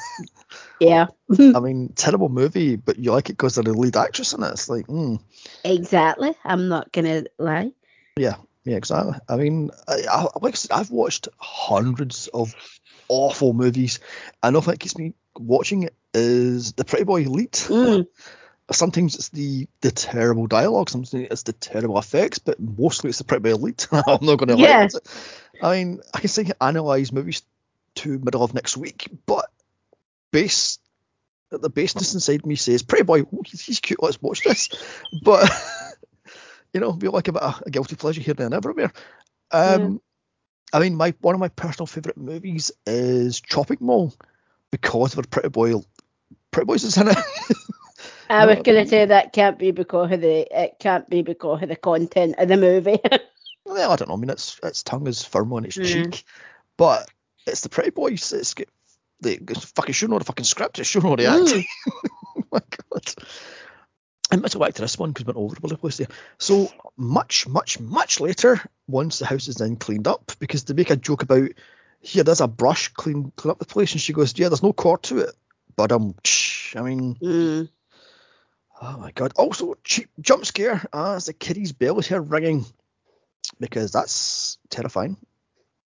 yeah, 0.80 1.06
I 1.54 1.60
mean, 1.60 1.92
terrible 1.94 2.28
movie, 2.28 2.76
but 2.76 2.98
you 2.98 3.12
like 3.12 3.30
it 3.30 3.34
because 3.34 3.54
they're 3.54 3.64
the 3.64 3.72
lead 3.74 3.96
actress 3.96 4.32
in 4.32 4.42
it. 4.42 4.50
It's 4.52 4.68
like, 4.68 4.86
mm, 4.86 5.20
exactly. 5.64 6.34
I'm 6.44 6.68
not 6.68 6.92
gonna 6.92 7.24
lie. 7.38 7.72
yeah, 8.16 8.36
Yeah. 8.64 8.76
exactly. 8.76 9.14
I 9.28 9.36
mean, 9.36 9.70
I, 9.88 10.02
I, 10.10 10.22
like 10.40 10.54
I 10.54 10.56
said, 10.56 10.72
I've 10.72 10.90
watched 10.90 11.28
hundreds 11.38 12.28
of 12.28 12.54
awful 13.08 13.52
movies, 13.52 14.00
and 14.42 14.54
nothing 14.54 14.72
that 14.72 14.80
keeps 14.80 14.96
me 14.98 15.14
watching 15.36 15.84
it 15.84 15.94
is 16.14 16.72
the 16.74 16.84
Pretty 16.84 17.04
Boy 17.04 17.22
Elite. 17.22 17.66
Mm, 17.68 18.06
Sometimes 18.72 19.16
it's 19.16 19.30
the 19.30 19.66
the 19.80 19.90
terrible 19.90 20.46
dialogue, 20.46 20.90
sometimes 20.90 21.12
it's 21.14 21.42
the 21.42 21.52
terrible 21.52 21.98
effects, 21.98 22.38
but 22.38 22.60
mostly 22.60 23.08
it's 23.10 23.18
the 23.18 23.24
Pretty 23.24 23.42
Boy 23.42 23.50
Elite. 23.54 23.88
I'm 23.92 24.24
not 24.24 24.36
going 24.36 24.48
to 24.48 24.56
Yeah. 24.56 24.86
lie. 24.92 25.00
I 25.60 25.76
mean, 25.84 26.00
I 26.14 26.20
can 26.20 26.28
say 26.28 26.50
analyze 26.60 27.12
movies 27.12 27.42
to 27.96 28.18
middle 28.20 28.44
of 28.44 28.54
next 28.54 28.76
week, 28.76 29.08
but 29.26 29.49
base 30.30 30.78
the 31.50 31.68
baseness 31.70 32.14
inside 32.14 32.46
me 32.46 32.54
says, 32.54 32.82
"Pretty 32.82 33.04
boy, 33.04 33.24
he's, 33.44 33.60
he's 33.60 33.80
cute. 33.80 34.02
Let's 34.02 34.22
watch 34.22 34.42
this." 34.42 34.68
But 35.22 35.50
you 36.72 36.80
know, 36.80 36.90
we 36.90 37.08
like 37.08 37.28
a 37.28 37.32
bit 37.32 37.42
of 37.42 37.62
a 37.66 37.70
guilty 37.70 37.96
pleasure 37.96 38.20
here 38.20 38.34
and 38.38 38.54
everywhere. 38.54 38.92
Um, 39.50 40.00
I 40.72 40.78
mean, 40.78 40.94
my 40.94 41.14
one 41.20 41.34
of 41.34 41.40
my 41.40 41.48
personal 41.48 41.86
favorite 41.86 42.16
movies 42.16 42.70
is 42.86 43.40
Chopping 43.40 43.78
Mall 43.80 44.14
because 44.70 45.12
of 45.14 45.24
a 45.24 45.28
Pretty 45.28 45.48
Boy. 45.48 45.74
Pretty 46.52 46.66
Boys 46.66 46.84
is 46.84 46.96
in 46.96 47.08
it. 47.08 47.16
I 48.30 48.46
was 48.46 48.58
No. 48.58 48.62
gonna 48.62 48.86
say 48.86 49.04
that 49.06 49.32
can't 49.32 49.58
be 49.58 49.72
because 49.72 50.12
of 50.12 50.20
the 50.20 50.46
it 50.62 50.76
can't 50.78 51.08
be 51.10 51.22
because 51.22 51.62
of 51.62 51.68
the 51.68 51.76
content 51.76 52.36
of 52.38 52.46
the 52.46 52.56
movie. 52.56 53.00
well, 53.64 53.90
I 53.90 53.96
don't 53.96 54.08
know. 54.08 54.14
I 54.14 54.18
mean, 54.18 54.30
its 54.30 54.60
its 54.62 54.84
tongue 54.84 55.08
is 55.08 55.24
firm 55.24 55.52
on 55.52 55.64
its 55.64 55.76
Mm. 55.76 55.84
cheek, 55.84 56.24
but 56.76 57.08
it's 57.46 57.62
the 57.62 57.68
Pretty 57.68 57.90
Boys. 57.90 58.32
It's 58.32 58.54
got 59.22 59.46
the 59.46 59.52
it's 59.52 59.64
fucking 59.72 59.92
sure 59.92 60.08
know 60.08 60.18
the 60.18 60.24
fucking 60.24 60.44
script. 60.44 60.78
It's 60.78 60.88
sure 60.88 61.02
know 61.02 61.16
the 61.16 61.24
Mm. 61.24 61.42
acting. 61.42 61.64
oh 62.36 62.44
my 62.52 62.60
god. 62.90 63.14
Go 64.52 64.60
back 64.60 64.74
to 64.74 64.82
this 64.82 64.98
one 64.98 65.10
because 65.10 65.26
we're 65.26 65.34
all 65.34 65.46
over 65.46 65.68
the 65.68 65.76
place 65.76 65.96
there. 65.96 66.06
So 66.38 66.70
much, 66.96 67.48
much, 67.48 67.80
much 67.80 68.20
later, 68.20 68.60
once 68.86 69.18
the 69.18 69.26
house 69.26 69.48
is 69.48 69.56
then 69.56 69.76
cleaned 69.76 70.06
up, 70.06 70.32
because 70.38 70.64
they 70.64 70.74
make 70.74 70.90
a 70.90 70.96
joke 70.96 71.22
about 71.22 71.50
here, 72.00 72.22
there's 72.22 72.40
a 72.40 72.48
brush 72.48 72.88
clean 72.88 73.32
clean 73.36 73.50
up 73.50 73.58
the 73.58 73.66
place, 73.66 73.92
and 73.92 74.00
she 74.00 74.12
goes, 74.12 74.38
yeah, 74.38 74.48
there's 74.48 74.62
no 74.62 74.72
cord 74.72 75.02
to 75.04 75.18
it, 75.18 75.34
but 75.76 75.90
um, 75.92 76.14
I 76.76 76.82
mean, 76.82 77.16
Mm. 77.16 77.68
Oh 78.82 78.96
my 78.98 79.10
god. 79.12 79.32
Also, 79.36 79.74
cheap 79.84 80.08
jump 80.20 80.46
scare 80.46 80.82
as 80.92 81.26
the 81.26 81.34
kiddie's 81.34 81.72
bell 81.72 81.98
is 81.98 82.06
here 82.06 82.20
ringing 82.22 82.64
because 83.58 83.92
that's 83.92 84.58
terrifying. 84.70 85.16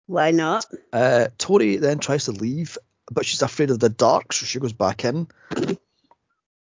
Why 0.06 0.32
not? 0.32 0.64
Uh, 0.92 1.28
Tori 1.38 1.76
then 1.76 2.00
tries 2.00 2.24
to 2.24 2.32
leave, 2.32 2.76
but 3.10 3.26
she's 3.26 3.42
afraid 3.42 3.70
of 3.70 3.78
the 3.78 3.88
dark, 3.88 4.32
so 4.32 4.46
she 4.46 4.60
goes 4.60 4.72
back 4.72 5.04
in. 5.04 5.28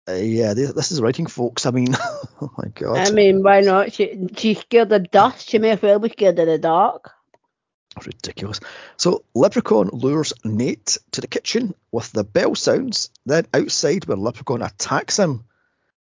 Uh, 0.09 0.15
yeah, 0.15 0.55
this, 0.55 0.73
this 0.73 0.93
is 0.93 1.01
writing, 1.01 1.27
folks. 1.27 1.67
I 1.67 1.71
mean, 1.71 1.95
oh 2.41 2.51
my 2.57 2.69
god. 2.75 2.99
I 2.99 3.11
mean, 3.11 3.43
why 3.43 3.61
not? 3.61 3.93
She, 3.93 4.29
she's 4.37 4.61
scared 4.61 4.93
of 4.93 5.11
dust. 5.11 5.49
She 5.49 5.59
may 5.59 5.71
as 5.71 5.83
well 5.83 5.99
be 5.99 6.11
scared 6.11 6.39
of 6.39 6.47
the 6.47 6.59
dark. 6.59 7.11
Ridiculous. 8.05 8.61
So 8.99 9.25
Leprechaun 9.35 9.89
lures 9.93 10.35
Nate 10.45 10.99
to 11.13 11.21
the 11.21 11.27
kitchen 11.27 11.75
with 11.91 12.13
the 12.13 12.25
bell 12.25 12.55
sounds. 12.55 13.11
Then 13.25 13.47
outside, 13.55 14.05
where 14.05 14.19
Leprechaun 14.19 14.63
attacks 14.63 15.19
him, 15.19 15.45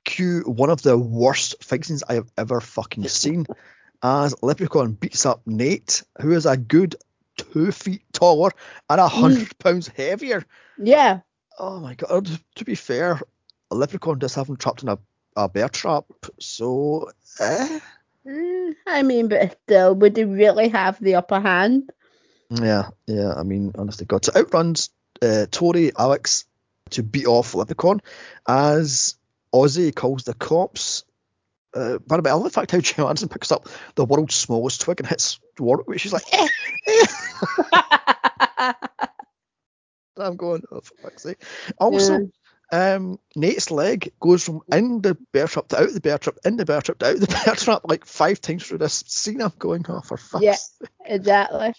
cue 0.06 0.44
one 0.46 0.70
of 0.70 0.82
the 0.82 0.98
worst 0.98 1.64
fight 1.64 1.86
scenes 1.86 2.04
I 2.08 2.16
have 2.16 2.32
ever 2.38 2.62
fucking 2.62 3.08
seen. 3.10 3.46
As 4.02 4.36
Leprechaun 4.42 4.94
beats 4.94 5.26
up 5.26 5.42
Nate, 5.46 6.04
who 6.22 6.32
is 6.32 6.46
a 6.46 6.58
good 6.58 6.96
two 7.38 7.72
feet 7.72 8.04
taller 8.14 8.52
and 8.90 9.00
a 9.00 9.08
hundred 9.08 9.58
pounds 9.60 9.88
heavier. 9.88 10.46
Yeah. 10.78 11.22
Oh 11.60 11.80
my 11.80 11.96
god. 11.96 12.30
To 12.56 12.66
be 12.66 12.76
fair, 12.76 13.20
a 13.72 13.76
Leprechaun 13.76 14.20
does 14.20 14.36
have 14.36 14.50
him 14.50 14.58
trapped 14.58 14.84
in 14.84 14.90
a, 14.90 14.98
a 15.36 15.50
bear 15.50 15.70
trap, 15.70 16.06
so 16.40 17.10
eh. 17.40 17.80
Mm, 18.26 18.76
I 18.88 19.04
mean, 19.04 19.28
but 19.28 19.58
still, 19.64 19.96
would 19.96 20.16
he 20.16 20.24
really 20.24 20.70
have 20.70 21.00
the 21.00 21.16
upper 21.16 21.40
hand? 21.40 21.92
Yeah, 22.50 22.90
yeah. 23.08 23.34
I 23.34 23.44
mean, 23.44 23.74
honestly, 23.78 24.06
God. 24.06 24.26
So 24.26 24.32
outruns 24.36 24.90
uh, 25.22 25.46
Tori, 25.52 25.92
Alex 25.98 26.46
to 26.92 27.04
beat 27.04 27.26
off 27.26 27.56
Leprechaun 27.56 28.02
as 28.48 29.16
Ozzy 29.54 29.94
calls 29.94 30.24
the 30.24 30.34
cops. 30.34 31.04
Uh, 31.74 31.98
but 32.06 32.26
I 32.28 32.34
love 32.34 32.44
the 32.44 32.50
fact 32.50 32.72
how 32.72 32.80
Jim 32.80 33.06
Anderson 33.06 33.30
picks 33.30 33.52
up 33.52 33.68
the 33.96 34.06
world's 34.06 34.36
smallest 34.36 34.82
twig 34.82 35.00
and 35.00 35.08
hits 35.10 35.40
Warwick, 35.58 35.88
which 35.88 36.06
is 36.06 36.14
like, 36.14 36.32
eh, 36.34 36.48
eh. 36.88 38.74
I'm 40.18 40.36
going, 40.36 40.64
oh, 40.72 40.82
for 40.82 40.96
fuck's 41.02 41.24
sake. 41.24 41.44
Also, 41.80 42.30
um, 42.72 43.20
Nate's 43.36 43.72
leg 43.72 44.14
goes 44.20 44.44
from 44.44 44.62
in 44.72 45.02
the 45.02 45.18
bear 45.32 45.48
trap 45.48 45.68
to 45.70 45.82
out 45.82 45.90
the 45.94 46.02
bear 46.02 46.18
trap, 46.20 46.36
in 46.46 46.58
the 46.58 46.66
bear 46.66 46.82
trap 46.82 47.00
to 47.00 47.08
out 47.08 47.20
the 47.20 47.28
bear 47.46 47.56
trap 47.56 47.82
like 47.86 48.06
five 48.06 48.40
times 48.40 48.66
through 48.66 48.78
this 48.78 49.04
scene. 49.08 49.42
I'm 49.42 49.52
going, 49.58 49.86
oh, 49.90 50.02
for 50.02 50.18
fuck's 50.18 50.44
Yeah, 50.44 50.54
sake. 50.56 50.90
exactly. 51.06 51.74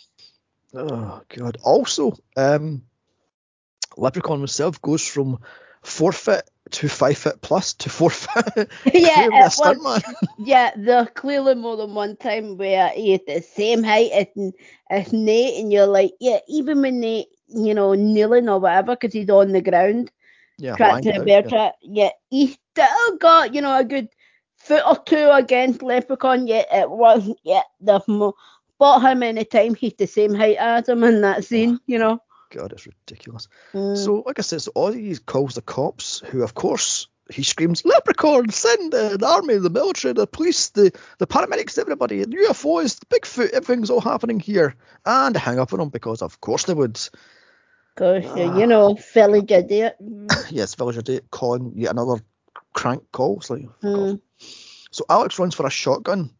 Oh 0.75 1.23
god. 1.29 1.59
Also, 1.63 2.17
um, 2.37 2.83
Leprechaun 3.97 4.39
himself 4.39 4.83
goes 4.83 5.07
from 5.07 5.39
four 5.83 6.11
to 6.75 6.89
five 6.89 7.17
foot 7.19 7.41
plus 7.41 7.75
to 7.75 7.89
four 7.91 8.11
foot. 8.23 8.69
Yeah, 8.93 9.27
Clearly 9.27 9.41
a 9.41 9.47
it 9.47 9.53
was- 9.59 10.05
Yeah, 10.39 10.71
there's 10.77 11.09
clearly 11.15 11.55
more 11.55 11.77
than 11.77 11.95
one 11.95 12.17
time 12.17 12.57
where 12.57 12.89
he 12.91 13.15
at 13.15 13.27
the 13.27 13.41
same 13.41 13.83
height 13.83 14.11
as, 14.13 14.53
as 14.91 15.13
Nate, 15.13 15.61
and 15.61 15.73
you're 15.73 15.87
like, 15.87 16.13
yeah, 16.21 16.39
even 16.49 16.83
when 16.83 17.01
Nate, 17.01 17.29
you 17.49 17.75
know, 17.75 17.95
kneeling 17.95 18.49
or 18.49 18.59
whatever, 18.59 18.97
because 18.97 19.13
he's 19.13 19.31
on 19.31 19.53
the 19.53 19.61
ground, 19.63 20.11
Yeah, 20.59 20.77
trapped 20.77 21.05
lying 21.05 21.07
in 21.07 21.17
a 21.23 21.25
bear 21.25 21.43
yeah. 21.43 21.49
trap, 21.49 21.75
yeah, 21.83 22.11
he 22.31 22.57
still 22.73 23.17
got, 23.19 23.55
you 23.55 23.61
know, 23.61 23.77
a 23.79 23.85
good 23.85 24.09
foot 24.57 24.83
or 24.87 24.97
two 25.05 25.31
against 25.31 25.83
Leprechaun, 25.83 26.47
yet 26.47 26.67
it 26.73 26.91
wasn't, 26.91 27.39
yet 27.45 27.67
the 27.81 28.01
mo- 28.09 28.35
but 28.79 28.99
how 29.01 29.15
many 29.15 29.45
times 29.45 29.79
he's 29.79 29.95
the 29.97 30.07
same 30.07 30.35
height 30.35 30.57
as 30.59 30.89
him 30.89 31.05
in 31.05 31.21
that 31.21 31.45
scene, 31.45 31.79
you 31.87 31.99
know? 31.99 32.19
God, 32.55 32.73
it's 32.73 32.87
ridiculous. 32.87 33.49
Mm. 33.73 33.97
So, 33.97 34.23
like 34.27 34.39
I 34.39 34.43
said, 34.43 34.63
so 34.63 34.73
Ozzy 34.73 35.25
calls 35.25 35.55
the 35.55 35.63
cops, 35.63 36.21
who, 36.21 36.43
of 36.43 36.55
course, 36.55 37.09
he 37.33 37.43
screams, 37.43 37.85
Leprechaun, 37.85 38.51
send 38.51 38.95
uh, 38.95 39.17
the 39.17 39.27
army, 39.27 39.57
the 39.57 39.71
military, 39.71 40.13
the 40.15 40.27
police, 40.27 40.69
the, 40.71 40.93
the 41.19 41.27
paramedics, 41.27 41.79
everybody, 41.79 42.21
the 42.21 42.37
UFOs, 42.49 43.01
the 43.01 43.07
Bigfoot, 43.07 43.51
everything's 43.51 43.91
all 43.91 44.01
happening 44.01 44.41
here. 44.41 44.77
And 45.05 45.37
hang 45.37 45.59
up 45.59 45.73
on 45.73 45.81
him 45.81 45.89
because, 45.89 46.23
of 46.23 46.41
course, 46.41 46.65
they 46.65 46.75
would. 46.75 46.97
Cause 47.97 48.25
Ah. 48.27 48.59
you 48.59 48.67
know, 48.67 48.95
village 49.15 49.51
idiot. 49.53 49.97
yes, 50.51 50.75
Villager 50.75 51.03
Date 51.03 51.31
calling 51.31 51.73
yet 51.77 51.93
another 51.93 52.23
crank 52.73 53.03
call. 53.13 53.39
It's 53.39 53.51
like. 53.51 53.67
Mm. 53.83 54.21
So 54.91 55.05
Alex 55.09 55.39
runs 55.39 55.55
for 55.55 55.67
a 55.67 55.71
shotgun. 55.71 56.31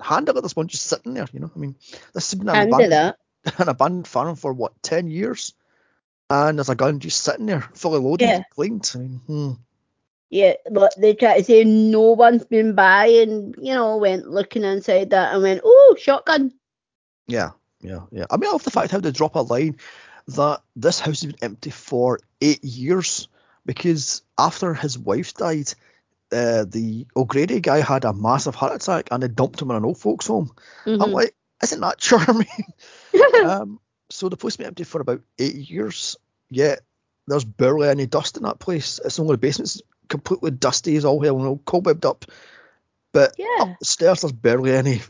Handle 0.00 0.36
at 0.36 0.42
this 0.42 0.54
one, 0.54 0.68
just 0.68 0.84
sitting 0.84 1.14
there, 1.14 1.26
you 1.32 1.40
know. 1.40 1.50
I 1.54 1.58
mean, 1.58 1.76
this 2.12 2.30
has 2.30 2.38
been 2.38 2.48
an 2.48 2.70
Can't 2.70 3.16
an 3.58 3.68
abandoned 3.68 4.08
farm 4.08 4.36
for 4.36 4.52
what, 4.52 4.80
10 4.82 5.08
years? 5.08 5.54
And 6.28 6.58
there's 6.58 6.68
a 6.68 6.74
gun 6.74 6.98
just 6.98 7.22
sitting 7.22 7.46
there, 7.46 7.62
fully 7.74 8.00
loaded, 8.00 8.28
Yeah. 8.28 8.42
cleaned. 8.50 8.90
I 8.94 8.98
mean, 8.98 9.20
hmm. 9.26 9.52
Yeah, 10.28 10.54
but 10.70 10.92
they 10.98 11.14
try 11.14 11.38
to 11.38 11.44
say 11.44 11.62
no 11.62 12.12
one's 12.12 12.44
been 12.44 12.74
by 12.74 13.06
and, 13.06 13.54
you 13.58 13.74
know, 13.74 13.98
went 13.98 14.28
looking 14.28 14.64
inside 14.64 15.10
that 15.10 15.32
and 15.32 15.42
went, 15.42 15.60
oh, 15.64 15.96
shotgun. 15.98 16.52
Yeah, 17.28 17.50
yeah, 17.80 18.00
yeah. 18.10 18.26
I 18.28 18.36
mean, 18.36 18.48
I 18.48 18.52
love 18.52 18.64
the 18.64 18.72
fact 18.72 18.90
how 18.90 18.98
they 18.98 19.12
drop 19.12 19.36
a 19.36 19.40
line 19.40 19.76
that 20.28 20.62
this 20.74 20.98
house 20.98 21.22
has 21.22 21.32
been 21.32 21.42
empty 21.42 21.70
for 21.70 22.18
eight 22.40 22.64
years 22.64 23.28
because 23.64 24.22
after 24.36 24.74
his 24.74 24.98
wife 24.98 25.34
died, 25.34 25.72
uh, 26.32 26.64
the 26.64 27.06
O'Grady 27.14 27.60
guy 27.60 27.80
had 27.80 28.04
a 28.04 28.12
massive 28.12 28.56
heart 28.56 28.74
attack 28.74 29.08
and 29.12 29.22
they 29.22 29.28
dumped 29.28 29.62
him 29.62 29.70
in 29.70 29.76
an 29.76 29.84
old 29.84 29.98
folks' 29.98 30.26
home. 30.26 30.50
I'm 30.84 30.98
Mhm. 30.98 31.30
Like, 31.60 31.64
isn't 31.64 31.80
that 31.80 31.98
charming? 31.98 32.46
um, 33.44 33.80
so 34.10 34.28
the 34.28 34.36
place 34.36 34.56
been 34.56 34.66
empty 34.66 34.84
for 34.84 35.00
about 35.00 35.20
eight 35.38 35.54
years, 35.54 36.16
yet 36.50 36.80
there's 37.26 37.44
barely 37.44 37.88
any 37.88 38.06
dust 38.06 38.36
in 38.36 38.44
that 38.44 38.58
place. 38.58 39.00
It's 39.04 39.18
only 39.18 39.34
the 39.34 39.38
basement's 39.38 39.82
completely 40.08 40.52
dusty 40.52 40.96
as 40.96 41.04
all 41.04 41.20
hell, 41.22 41.38
you 41.38 41.44
know, 41.44 41.56
cobwebbed 41.66 42.04
up. 42.04 42.24
But 43.12 43.34
Yeah. 43.38 43.46
up 43.60 43.78
the 43.78 43.84
stairs, 43.84 44.20
there's 44.20 44.32
barely 44.32 44.72
any 44.72 45.00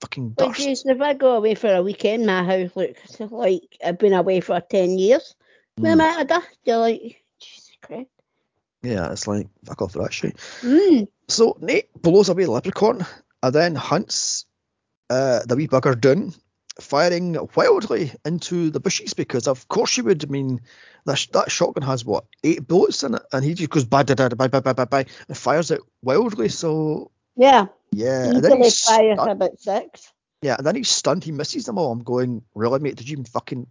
fucking 0.00 0.30
dust. 0.30 0.58
geez, 0.58 0.82
if 0.86 1.00
I 1.00 1.14
go 1.14 1.36
away 1.36 1.54
for 1.54 1.72
a 1.72 1.82
weekend, 1.82 2.26
my 2.26 2.42
house 2.42 2.74
looks 2.74 3.20
like 3.20 3.62
I've 3.84 3.98
been 3.98 4.14
away 4.14 4.40
for 4.40 4.60
10 4.60 4.98
years. 4.98 5.34
The 5.76 5.88
Mm. 5.88 5.92
amount 5.92 6.22
of 6.22 6.26
dust, 6.26 6.48
you're 6.64 6.78
like, 6.78 7.22
Jesus 7.38 7.70
Christ. 7.82 8.10
Yeah, 8.82 9.12
it's 9.12 9.28
like, 9.28 9.46
fuck 9.64 9.82
off 9.82 9.94
with 9.94 10.04
that 10.04 10.12
shit. 10.12 10.36
Mm. 10.62 11.06
So 11.28 11.56
Nate 11.60 11.92
blows 11.94 12.28
away 12.30 12.44
the 12.44 12.50
leprechaun 12.50 13.06
and 13.42 13.54
then 13.54 13.74
hunts 13.76 14.46
uh, 15.10 15.40
the 15.44 15.56
wee 15.56 15.66
bugger 15.66 16.00
down, 16.00 16.32
firing 16.80 17.36
wildly 17.56 18.12
into 18.24 18.70
the 18.70 18.78
bushes 18.78 19.12
because 19.12 19.48
of 19.48 19.66
course 19.66 19.96
you 19.96 20.04
would. 20.04 20.24
I 20.24 20.28
mean, 20.28 20.60
that, 21.04 21.16
sh- 21.16 21.26
that 21.32 21.50
shotgun 21.50 21.82
has 21.82 22.04
what 22.04 22.26
eight 22.44 22.66
bullets 22.66 23.02
in 23.02 23.16
it, 23.16 23.22
and 23.32 23.44
he 23.44 23.54
just 23.54 23.70
goes 23.70 23.84
bye 23.84 24.04
bye 24.04 24.14
bye 24.14 24.46
bye 24.46 24.60
bye 24.60 24.72
bye 24.72 24.84
bye 24.84 25.06
and 25.26 25.36
fires 25.36 25.72
it 25.72 25.80
wildly. 26.00 26.48
So 26.48 27.10
yeah, 27.34 27.66
yeah, 27.90 28.30
and 28.30 28.44
then 28.44 28.62
he 28.62 28.70
fires 28.70 29.18
stunned. 29.18 29.30
about 29.30 29.58
six. 29.58 30.12
Yeah, 30.42 30.54
and 30.56 30.66
then 30.66 30.76
he's 30.76 30.88
stunned. 30.88 31.24
He 31.24 31.32
misses 31.32 31.66
them 31.66 31.76
all. 31.76 31.90
I'm 31.90 32.04
going, 32.04 32.42
really, 32.54 32.78
mate? 32.78 32.94
Did 32.94 33.08
you 33.08 33.14
even 33.14 33.24
fucking? 33.24 33.66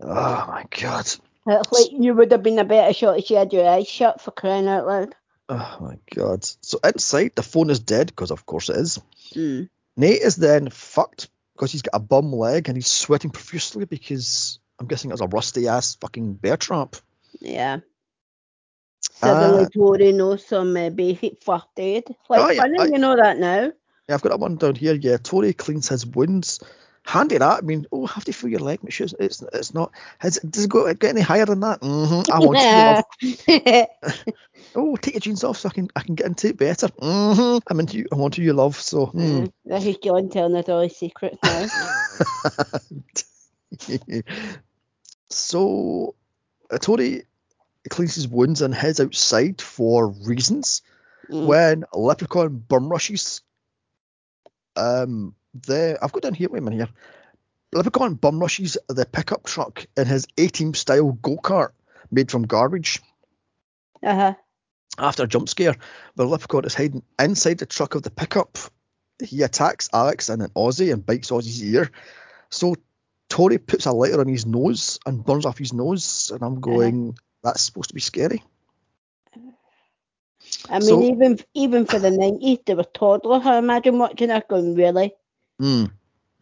Oh 0.00 0.44
my 0.48 0.64
god! 0.70 1.10
Like 1.46 1.90
you 1.90 2.14
would 2.14 2.30
have 2.30 2.42
been 2.42 2.58
a 2.58 2.64
better 2.64 2.92
shot 2.92 3.18
if 3.18 3.30
you 3.30 3.36
had 3.38 3.52
your 3.52 3.68
eyes 3.68 3.88
shut 3.88 4.20
for 4.20 4.30
crying 4.30 4.68
out 4.68 4.86
loud. 4.86 5.14
Oh 5.48 5.78
my 5.80 5.98
god! 6.14 6.44
So 6.60 6.78
inside, 6.84 7.32
the 7.34 7.42
phone 7.42 7.70
is 7.70 7.80
dead 7.80 8.06
because 8.06 8.30
of 8.30 8.46
course 8.46 8.68
it 8.68 8.76
is. 8.76 9.00
Mm. 9.34 9.68
Nate 9.96 10.20
is 10.22 10.36
then 10.36 10.70
fucked 10.70 11.28
because 11.54 11.72
he's 11.72 11.82
got 11.82 11.96
a 11.96 12.00
bum 12.00 12.32
leg 12.32 12.68
and 12.68 12.76
he's 12.76 12.86
sweating 12.88 13.30
profusely 13.30 13.84
because 13.86 14.58
I'm 14.78 14.86
guessing 14.86 15.10
it 15.10 15.14
was 15.14 15.20
a 15.22 15.26
rusty 15.26 15.68
ass 15.68 15.94
fucking 15.96 16.34
bear 16.34 16.56
trap. 16.56 16.96
Yeah. 17.40 17.78
Suddenly 19.00 19.64
Uh, 19.64 19.68
Tori 19.68 20.12
knows 20.12 20.46
some 20.46 20.76
uh, 20.76 20.90
basic 20.90 21.42
first 21.42 21.66
aid. 21.78 22.04
Like, 22.28 22.40
Oh, 22.40 22.50
yeah, 22.50 22.60
funny, 22.62 22.78
I- 22.80 22.84
you 22.86 22.98
know 22.98 23.16
that 23.16 23.38
now. 23.38 23.72
Yeah, 24.08 24.14
I've 24.14 24.22
got 24.22 24.30
that 24.30 24.40
one 24.40 24.56
down 24.56 24.74
here. 24.76 24.94
Yeah, 24.94 25.16
Tori 25.16 25.52
cleans 25.52 25.88
his 25.88 26.06
wounds. 26.06 26.60
Handy 27.06 27.38
that. 27.38 27.58
I 27.58 27.60
mean, 27.60 27.86
oh, 27.92 28.06
have 28.06 28.24
to 28.24 28.32
feel 28.32 28.50
your 28.50 28.60
leg. 28.60 28.80
It's 28.84 29.14
it's, 29.18 29.42
it's 29.52 29.72
not. 29.72 29.92
Has, 30.18 30.38
does 30.38 30.64
it 30.64 30.70
go 30.70 30.92
get 30.92 31.10
any 31.10 31.20
higher 31.20 31.46
than 31.46 31.60
that? 31.60 31.78
hmm 31.82 32.22
I 32.32 32.40
want 32.40 32.58
you. 32.58 32.82
Love. 32.82 33.86
Oh, 34.78 34.94
take 34.96 35.14
your 35.14 35.20
jeans 35.20 35.42
off 35.42 35.56
so 35.56 35.70
I 35.70 35.72
can 35.72 35.88
I 35.96 36.02
can 36.02 36.14
get 36.14 36.26
into 36.26 36.48
it 36.48 36.58
better. 36.58 36.88
hmm 36.98 37.58
I'm 37.66 37.80
into 37.80 37.96
you. 37.96 38.06
I 38.12 38.16
want 38.16 38.36
you, 38.36 38.52
love. 38.52 38.76
So. 38.76 39.06
Mm, 39.06 39.50
this 39.64 39.86
is 39.86 39.96
John 39.96 40.28
telling 40.28 40.54
us 40.54 40.68
all 40.68 40.82
his 40.82 40.94
secrets 40.96 41.38
now. 41.42 41.66
so, 45.30 46.14
Tori 46.78 47.22
cleans 47.88 48.16
his 48.16 48.28
wounds 48.28 48.60
and 48.60 48.74
heads 48.74 49.00
outside 49.00 49.62
for 49.62 50.08
reasons. 50.08 50.82
Mm. 51.30 51.46
When 51.46 51.84
Leprechaun 51.94 52.58
bum 52.58 52.90
rushes, 52.90 53.40
um, 54.76 55.34
the 55.62 55.98
I've 56.02 56.12
got 56.12 56.22
down 56.22 56.34
here. 56.34 56.48
Wait 56.48 56.58
a 56.58 56.62
minute 56.62 56.76
here. 56.76 56.88
Leprechaun 57.72 58.14
bum 58.14 58.40
rushes 58.40 58.78
the 58.88 59.04
pickup 59.06 59.44
truck 59.44 59.86
in 59.96 60.06
his 60.06 60.26
A-Team 60.38 60.74
style 60.74 61.12
go 61.12 61.36
kart 61.36 61.70
made 62.10 62.30
from 62.30 62.46
garbage. 62.46 63.02
Uh-huh. 64.02 64.34
After 64.98 65.24
a 65.24 65.26
jump 65.26 65.48
scare, 65.48 65.74
the 66.14 66.24
Leprechaun 66.26 66.64
is 66.64 66.74
hiding 66.74 67.02
inside 67.18 67.58
the 67.58 67.66
truck 67.66 67.94
of 67.94 68.02
the 68.02 68.10
pickup. 68.10 68.56
He 69.22 69.42
attacks 69.42 69.88
Alex 69.92 70.28
and 70.28 70.40
then 70.40 70.48
Ozzy 70.50 70.92
and 70.92 71.04
bites 71.04 71.30
Ozzy's 71.30 71.62
ear. 71.62 71.90
So 72.50 72.76
Tori 73.28 73.58
puts 73.58 73.86
a 73.86 73.92
lighter 73.92 74.20
on 74.20 74.28
his 74.28 74.46
nose 74.46 74.98
and 75.04 75.24
burns 75.24 75.44
off 75.44 75.58
his 75.58 75.72
nose, 75.72 76.30
and 76.32 76.42
I'm 76.42 76.60
going, 76.60 77.18
that's 77.42 77.62
supposed 77.62 77.88
to 77.88 77.94
be 77.94 78.00
scary. 78.00 78.42
I 80.70 80.78
mean, 80.78 80.82
So- 80.82 81.02
even 81.02 81.38
even 81.54 81.86
for 81.86 81.98
the 81.98 82.10
nineties, 82.10 82.58
they 82.64 82.74
were 82.74 82.84
toddlers. 82.84 83.44
I 83.44 83.58
imagine 83.58 83.98
watching 83.98 84.28
that 84.28 84.48
going, 84.48 84.74
"Really? 84.76 85.14
Mm. 85.60 85.90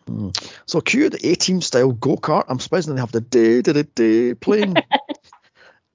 Mm. 0.06 0.52
So 0.66 0.80
cue 0.80 1.08
the 1.08 1.26
A 1.26 1.34
Team 1.34 1.60
style 1.60 1.92
go 1.92 2.16
kart. 2.16 2.44
I'm 2.48 2.58
surprised 2.58 2.88
they 2.88 3.00
have 3.00 3.12
the 3.12 3.20
day 3.20 3.62
da 3.62 3.72
da 3.72 3.82
day 3.94 4.34
playing. 4.34 4.76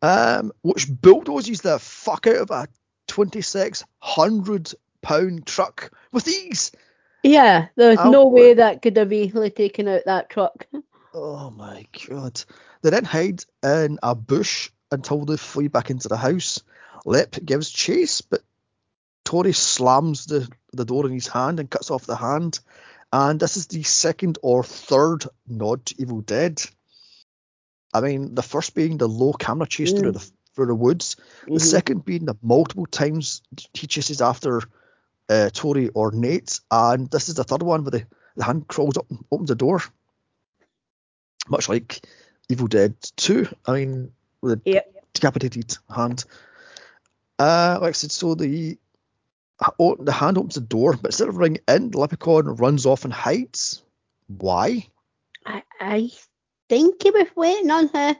um, 0.01 0.51
which 0.61 0.87
bulldozes 0.89 1.61
the 1.61 1.79
fuck 1.79 2.27
out 2.27 2.37
of 2.37 2.51
a 2.51 2.67
2600 3.07 4.73
pound 5.01 5.45
truck 5.45 5.91
with 6.11 6.27
ease. 6.27 6.71
Yeah, 7.23 7.67
there's 7.75 7.99
I'll- 7.99 8.11
no 8.11 8.27
way 8.27 8.53
that 8.53 8.81
could 8.81 8.97
have 8.97 9.11
easily 9.13 9.49
taken 9.51 9.87
out 9.87 10.01
that 10.05 10.29
truck." 10.29 10.65
Oh 11.13 11.49
my 11.49 11.85
god. 12.07 12.41
They 12.81 12.91
then 12.91 13.03
hide 13.03 13.43
in 13.63 13.99
a 14.01 14.15
bush 14.15 14.69
until 14.91 15.25
they 15.25 15.37
flee 15.37 15.67
back 15.67 15.89
into 15.89 16.07
the 16.07 16.17
house. 16.17 16.63
Lip 17.05 17.35
gives 17.43 17.69
chase, 17.71 18.21
but 18.21 18.41
Tori 19.25 19.53
slams 19.53 20.27
the, 20.27 20.47
the 20.71 20.85
door 20.85 21.05
in 21.07 21.13
his 21.13 21.27
hand 21.27 21.59
and 21.59 21.69
cuts 21.69 21.91
off 21.91 22.05
the 22.05 22.15
hand. 22.15 22.59
And 23.11 23.39
this 23.39 23.57
is 23.57 23.67
the 23.67 23.83
second 23.83 24.37
or 24.41 24.63
third 24.63 25.25
nod 25.47 25.85
to 25.87 25.95
Evil 25.99 26.21
Dead. 26.21 26.61
I 27.93 28.01
mean, 28.01 28.35
the 28.35 28.43
first 28.43 28.75
being 28.75 28.97
the 28.97 29.07
low 29.07 29.33
camera 29.33 29.65
chase 29.67 29.93
through 29.93 30.11
the 30.11 30.31
through 30.55 30.67
the 30.67 30.75
woods. 30.75 31.15
The 31.45 31.53
Mhm. 31.53 31.61
second 31.61 32.05
being 32.05 32.25
the 32.25 32.35
multiple 32.41 32.85
times 32.85 33.41
he 33.73 33.87
chases 33.87 34.21
after 34.21 34.61
uh, 35.29 35.49
Tori 35.51 35.89
or 35.89 36.11
Nate, 36.11 36.59
and 36.71 37.09
this 37.09 37.29
is 37.29 37.35
the 37.35 37.43
third 37.43 37.61
one 37.63 37.83
where 37.83 37.91
the, 37.91 38.05
the 38.35 38.43
hand 38.43 38.67
crawls 38.67 38.97
up 38.97 39.09
and 39.11 39.23
opens 39.31 39.49
the 39.49 39.55
door, 39.55 39.81
much 41.47 41.69
like 41.69 42.03
Evil 42.49 42.67
Dead 42.67 42.95
2. 43.15 43.47
I 43.65 43.73
mean, 43.73 44.11
with 44.41 44.63
the 44.63 44.71
Yep. 44.71 45.03
decapitated 45.13 45.77
hand. 45.93 46.25
Uh, 47.37 47.77
like 47.81 47.89
I 47.89 47.91
said, 47.93 48.11
so 48.11 48.33
the 48.35 48.77
oh, 49.79 49.95
the 49.99 50.11
hand 50.11 50.37
opens 50.37 50.55
the 50.55 50.61
door, 50.61 50.93
but 50.93 51.09
instead 51.09 51.27
of 51.27 51.37
running 51.37 51.59
in, 51.67 51.91
the 51.91 51.99
leprechaun 51.99 52.55
runs 52.55 52.85
off 52.85 53.03
and 53.03 53.13
hides. 53.13 53.81
Why? 54.27 54.87
I, 55.45 55.63
I 55.79 56.11
think 56.69 57.03
he 57.03 57.11
was 57.11 57.27
waiting 57.35 57.71
on 57.71 57.89
her 57.89 58.15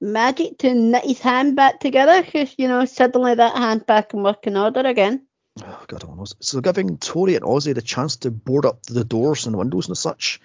magic 0.00 0.58
to 0.58 0.74
knit 0.74 1.04
his 1.04 1.20
hand 1.20 1.56
back 1.56 1.80
together 1.80 2.22
because, 2.22 2.54
you 2.58 2.68
know, 2.68 2.84
suddenly 2.84 3.34
that 3.34 3.56
hand 3.56 3.86
back 3.86 4.12
in 4.14 4.22
working 4.22 4.56
order 4.56 4.80
again. 4.80 5.26
Oh, 5.62 5.84
God 5.86 6.04
oh, 6.04 6.08
almost. 6.08 6.42
So 6.42 6.60
giving 6.60 6.98
Tori 6.98 7.36
and 7.36 7.44
Ozzy 7.44 7.74
the 7.74 7.82
chance 7.82 8.16
to 8.16 8.30
board 8.30 8.66
up 8.66 8.82
the 8.82 9.04
doors 9.04 9.46
and 9.46 9.56
windows 9.56 9.88
and 9.88 9.96
such, 9.96 10.40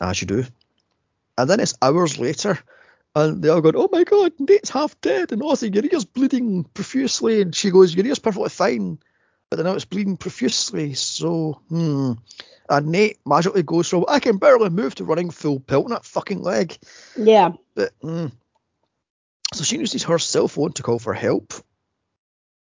as 0.00 0.20
you 0.20 0.26
do. 0.26 0.44
And 1.38 1.48
then 1.48 1.60
it's 1.60 1.74
hours 1.80 2.18
later, 2.18 2.58
and 3.14 3.42
they 3.42 3.48
all 3.48 3.60
go, 3.60 3.70
"Oh 3.74 3.88
my 3.90 4.04
God, 4.04 4.32
Nate's 4.38 4.68
half 4.68 5.00
dead," 5.00 5.32
and 5.32 5.40
Ozzy, 5.40 5.72
your 5.74 5.84
ear's 5.84 6.04
bleeding 6.04 6.64
profusely, 6.64 7.40
and 7.40 7.54
she 7.54 7.70
goes, 7.70 7.94
"Your 7.94 8.06
ear's 8.06 8.18
perfectly 8.18 8.50
fine," 8.50 8.98
but 9.50 9.56
then 9.56 9.66
now 9.66 9.72
it's 9.72 9.84
bleeding 9.84 10.16
profusely. 10.16 10.94
So, 10.94 11.60
hmm. 11.68 12.12
And 12.68 12.86
Nate 12.86 13.18
magically 13.26 13.64
goes 13.64 13.88
from 13.88 14.04
"I 14.06 14.20
can 14.20 14.38
barely 14.38 14.70
move" 14.70 14.94
to 14.94 15.04
running 15.04 15.30
full 15.30 15.58
pelt 15.58 15.86
on 15.86 15.90
that 15.90 16.04
fucking 16.04 16.40
leg. 16.40 16.78
Yeah. 17.16 17.52
But 17.74 17.92
mm. 18.00 18.30
so 19.52 19.64
she 19.64 19.78
uses 19.78 20.04
her 20.04 20.20
cell 20.20 20.46
phone 20.46 20.72
to 20.74 20.82
call 20.84 21.00
for 21.00 21.12
help, 21.12 21.52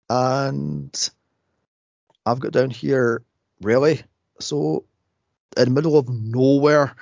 and 0.10 1.10
I've 2.26 2.42
got 2.42 2.52
down 2.52 2.70
here 2.70 3.24
really. 3.62 4.02
So 4.42 4.84
in 5.56 5.66
the 5.66 5.72
middle 5.72 5.98
of 5.98 6.10
nowhere, 6.10 6.96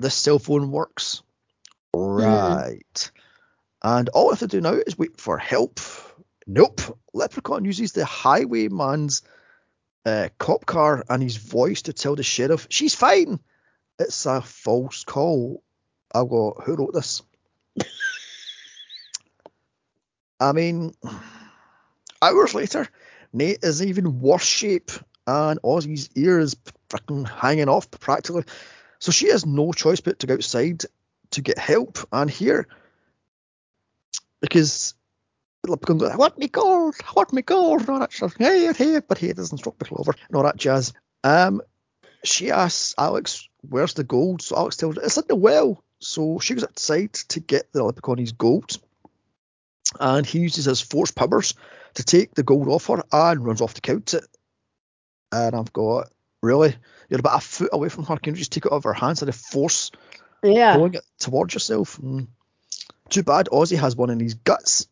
this 0.00 0.16
cell 0.16 0.40
phone 0.40 0.72
works. 0.72 1.22
Right. 1.94 3.10
And 3.82 4.08
all 4.10 4.28
I 4.28 4.32
have 4.32 4.38
to 4.40 4.46
do 4.48 4.60
now 4.60 4.72
is 4.72 4.98
wait 4.98 5.20
for 5.20 5.38
help. 5.38 5.78
Nope. 6.46 6.80
Leprechaun 7.12 7.64
uses 7.64 7.92
the 7.92 8.04
highwayman's 8.04 9.22
uh, 10.04 10.28
cop 10.38 10.66
car 10.66 11.04
and 11.08 11.22
his 11.22 11.36
voice 11.36 11.82
to 11.82 11.92
tell 11.92 12.16
the 12.16 12.22
sheriff 12.22 12.66
she's 12.70 12.94
fine. 12.94 13.38
It's 13.98 14.26
a 14.26 14.40
false 14.40 15.04
call. 15.04 15.62
I 16.14 16.20
go, 16.24 16.60
who 16.64 16.74
wrote 16.74 16.92
this? 16.92 17.22
I 20.40 20.52
mean, 20.52 20.92
hours 22.20 22.54
later, 22.54 22.88
Nate 23.32 23.60
is 23.62 23.80
in 23.80 23.88
even 23.88 24.20
worse 24.20 24.44
shape, 24.44 24.90
and 25.26 25.62
Ozzy's 25.62 26.10
ear 26.16 26.40
is 26.40 26.56
freaking 26.90 27.26
hanging 27.26 27.68
off 27.68 27.90
practically. 27.90 28.44
So 28.98 29.12
she 29.12 29.28
has 29.28 29.46
no 29.46 29.72
choice 29.72 30.00
but 30.00 30.18
to 30.18 30.26
go 30.26 30.34
outside 30.34 30.84
to 31.30 31.40
get 31.40 31.58
help. 31.58 31.98
And 32.12 32.28
here, 32.28 32.66
because 34.40 34.94
Leprechaun 35.68 35.98
goes, 35.98 36.10
I 36.10 36.16
want 36.16 36.38
me 36.38 36.48
gold, 36.48 36.96
I 37.06 37.12
want 37.14 37.32
me 37.32 37.42
gold, 37.42 37.80
and 37.80 37.90
all 37.90 38.00
that 38.00 38.12
stuff. 38.12 38.34
Hey, 38.36 38.72
hey, 38.72 39.00
but 39.06 39.18
he 39.18 39.32
doesn't 39.32 39.58
struck 39.58 39.78
the 39.78 39.84
clover, 39.84 40.14
and 40.28 40.36
all 40.36 40.42
that 40.42 40.56
jazz. 40.56 40.92
Um, 41.22 41.62
she 42.24 42.50
asks 42.50 42.94
Alex, 42.98 43.48
where's 43.68 43.94
the 43.94 44.04
gold? 44.04 44.42
So 44.42 44.56
Alex 44.56 44.76
tells 44.76 44.96
her, 44.96 45.02
it's 45.02 45.16
in 45.16 45.24
the 45.28 45.36
well. 45.36 45.82
So 46.00 46.40
she 46.40 46.54
goes 46.54 46.64
outside 46.64 47.12
to 47.12 47.40
get 47.40 47.72
the 47.72 47.84
leprechaun 47.84 48.18
his 48.18 48.32
gold. 48.32 48.78
And 50.00 50.26
he 50.26 50.40
uses 50.40 50.64
his 50.64 50.80
force 50.80 51.10
powers 51.10 51.54
to 51.94 52.02
take 52.02 52.34
the 52.34 52.42
gold 52.42 52.68
off 52.68 52.86
her 52.86 53.02
and 53.12 53.44
runs 53.44 53.60
off 53.60 53.74
to 53.74 53.80
count 53.80 54.14
it. 54.14 54.24
And 55.30 55.54
I've 55.54 55.72
got, 55.72 56.10
really? 56.42 56.74
You're 57.08 57.20
about 57.20 57.38
a 57.38 57.46
foot 57.46 57.70
away 57.72 57.88
from 57.88 58.04
her. 58.06 58.16
Can 58.16 58.34
you 58.34 58.38
just 58.38 58.52
take 58.52 58.66
it 58.66 58.72
out 58.72 58.76
of 58.76 58.84
her 58.84 58.94
hands 58.94 59.22
and 59.22 59.28
a 59.28 59.32
force 59.32 59.90
Yeah. 60.42 60.74
pulling 60.74 60.94
it 60.94 61.04
towards 61.18 61.54
yourself? 61.54 61.98
Mm. 61.98 62.28
Too 63.10 63.22
bad 63.22 63.48
Ozzy 63.52 63.78
has 63.78 63.94
one 63.94 64.10
in 64.10 64.18
his 64.18 64.34
guts. 64.34 64.88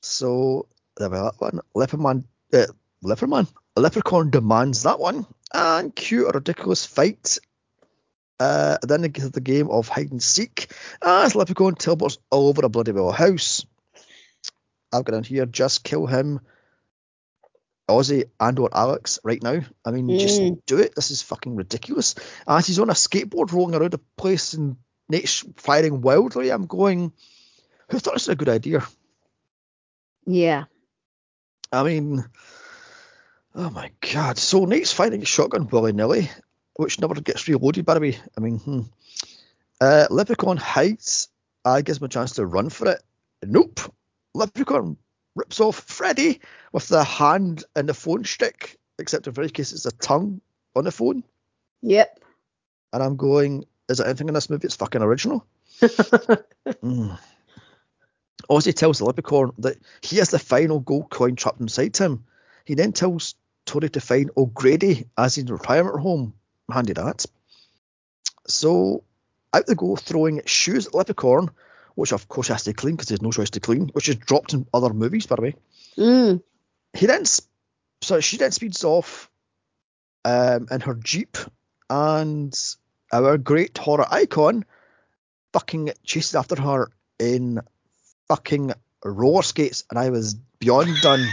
So, 0.00 0.66
there 0.96 1.10
we 1.10 1.16
that 1.16 1.34
one. 1.38 1.60
Leperman, 1.76 2.24
uh, 2.52 2.66
Leperman, 3.04 3.46
a 3.76 3.80
leprechaun 3.80 4.30
demands 4.30 4.82
that 4.84 4.98
one. 4.98 5.26
And 5.52 5.94
cue 5.94 6.28
a 6.28 6.32
ridiculous 6.32 6.86
fight. 6.86 7.38
Uh, 8.38 8.78
then 8.82 9.02
they 9.02 9.08
get 9.08 9.32
the 9.32 9.40
game 9.40 9.68
of 9.68 9.88
hide 9.88 10.10
and 10.12 10.22
seek 10.22 10.72
as 11.02 11.34
Leprechaun 11.34 11.74
teleports 11.74 12.18
all 12.30 12.48
over 12.48 12.64
a 12.64 12.68
bloody 12.70 12.92
well 12.92 13.10
house. 13.12 13.66
I've 14.92 15.04
got 15.04 15.14
in 15.14 15.24
here, 15.24 15.44
just 15.44 15.84
kill 15.84 16.06
him, 16.06 16.40
Ozzy 17.88 18.24
and 18.38 18.58
or 18.58 18.70
Alex 18.72 19.18
right 19.24 19.42
now. 19.42 19.60
I 19.84 19.90
mean, 19.90 20.18
just 20.18 20.40
Mm. 20.40 20.60
do 20.66 20.78
it. 20.78 20.94
This 20.94 21.10
is 21.10 21.22
fucking 21.22 21.54
ridiculous. 21.56 22.14
As 22.46 22.66
he's 22.66 22.78
on 22.78 22.88
a 22.90 22.94
skateboard 22.94 23.52
rolling 23.52 23.74
around 23.74 23.92
the 23.92 24.00
place 24.16 24.54
and 24.54 24.76
Nate's 25.08 25.44
firing 25.56 26.00
wildly, 26.00 26.50
I'm 26.50 26.66
going, 26.66 27.12
who 27.90 27.98
thought 27.98 28.14
this 28.14 28.26
was 28.28 28.32
a 28.32 28.36
good 28.36 28.48
idea? 28.48 28.86
Yeah. 30.30 30.64
I 31.72 31.82
mean, 31.82 32.24
oh 33.54 33.70
my 33.70 33.90
god. 34.00 34.38
So 34.38 34.64
Nate's 34.64 34.92
fighting 34.92 35.22
a 35.22 35.26
shotgun 35.26 35.68
willy 35.68 35.92
nilly, 35.92 36.30
which 36.76 37.00
never 37.00 37.14
gets 37.20 37.48
reloaded, 37.48 37.84
by 37.84 37.94
the 37.94 38.00
way. 38.00 38.18
I 38.36 38.40
mean, 38.40 38.58
hmm. 38.58 38.80
Uh, 39.80 40.06
Leprechaun 40.10 40.56
hides. 40.56 41.28
I 41.64 41.82
gives 41.82 41.98
him 41.98 42.04
a 42.04 42.08
chance 42.08 42.32
to 42.32 42.46
run 42.46 42.70
for 42.70 42.88
it. 42.88 43.02
Nope. 43.44 43.80
Leprechaun 44.34 44.96
rips 45.34 45.60
off 45.60 45.76
Freddy 45.76 46.40
with 46.72 46.86
the 46.88 47.02
hand 47.02 47.64
and 47.74 47.88
the 47.88 47.94
phone 47.94 48.24
stick, 48.24 48.78
except 48.98 49.26
in 49.26 49.32
very 49.32 49.50
case, 49.50 49.72
it's 49.72 49.86
a 49.86 49.92
tongue 49.92 50.40
on 50.76 50.84
the 50.84 50.92
phone. 50.92 51.24
Yep. 51.82 52.20
And 52.92 53.02
I'm 53.02 53.16
going, 53.16 53.64
is 53.88 53.98
there 53.98 54.06
anything 54.06 54.28
in 54.28 54.34
this 54.34 54.50
movie 54.50 54.62
that's 54.62 54.76
fucking 54.76 55.02
original? 55.02 55.44
Mm. 56.82 57.18
Ozzy 58.48 58.74
tells 58.74 58.98
the 58.98 59.04
leprechaun 59.04 59.52
that 59.58 59.76
he 60.02 60.16
has 60.16 60.30
the 60.30 60.38
final 60.38 60.80
gold 60.80 61.10
coin 61.10 61.36
trapped 61.36 61.60
inside 61.60 61.96
him. 61.96 62.24
He 62.64 62.74
then 62.74 62.92
tells 62.92 63.34
Tori 63.66 63.90
to 63.90 64.00
find 64.00 64.30
O'Grady 64.36 65.06
as 65.16 65.34
his 65.34 65.50
retirement 65.50 66.00
home. 66.00 66.34
Handy 66.70 66.92
that. 66.92 67.26
So 68.46 69.04
out 69.52 69.66
they 69.66 69.74
go, 69.74 69.96
throwing 69.96 70.42
shoes 70.46 70.86
at 70.86 70.94
Leprechaun, 70.94 71.50
which 71.94 72.12
of 72.12 72.28
course 72.28 72.48
has 72.48 72.64
to 72.64 72.72
clean 72.72 72.94
because 72.94 73.08
there's 73.08 73.22
no 73.22 73.32
choice 73.32 73.50
to 73.50 73.60
clean, 73.60 73.88
which 73.92 74.08
is 74.08 74.16
dropped 74.16 74.54
in 74.54 74.66
other 74.72 74.92
movies, 74.92 75.26
by 75.26 75.36
the 75.36 75.42
way. 75.42 75.54
Mm. 75.96 76.42
He 76.92 77.06
then, 77.06 77.24
so 78.00 78.20
she 78.20 78.36
then 78.36 78.52
speeds 78.52 78.84
off 78.84 79.30
um, 80.24 80.68
in 80.70 80.80
her 80.80 80.94
jeep, 80.94 81.36
and 81.88 82.54
our 83.12 83.38
great 83.38 83.76
horror 83.76 84.06
icon 84.10 84.64
fucking 85.52 85.90
chases 86.04 86.34
after 86.34 86.60
her 86.60 86.90
in 87.18 87.60
fucking 88.30 88.72
roller 89.04 89.42
skates, 89.42 89.82
and 89.90 89.98
I 89.98 90.10
was 90.10 90.34
beyond 90.60 90.96
done. 91.02 91.26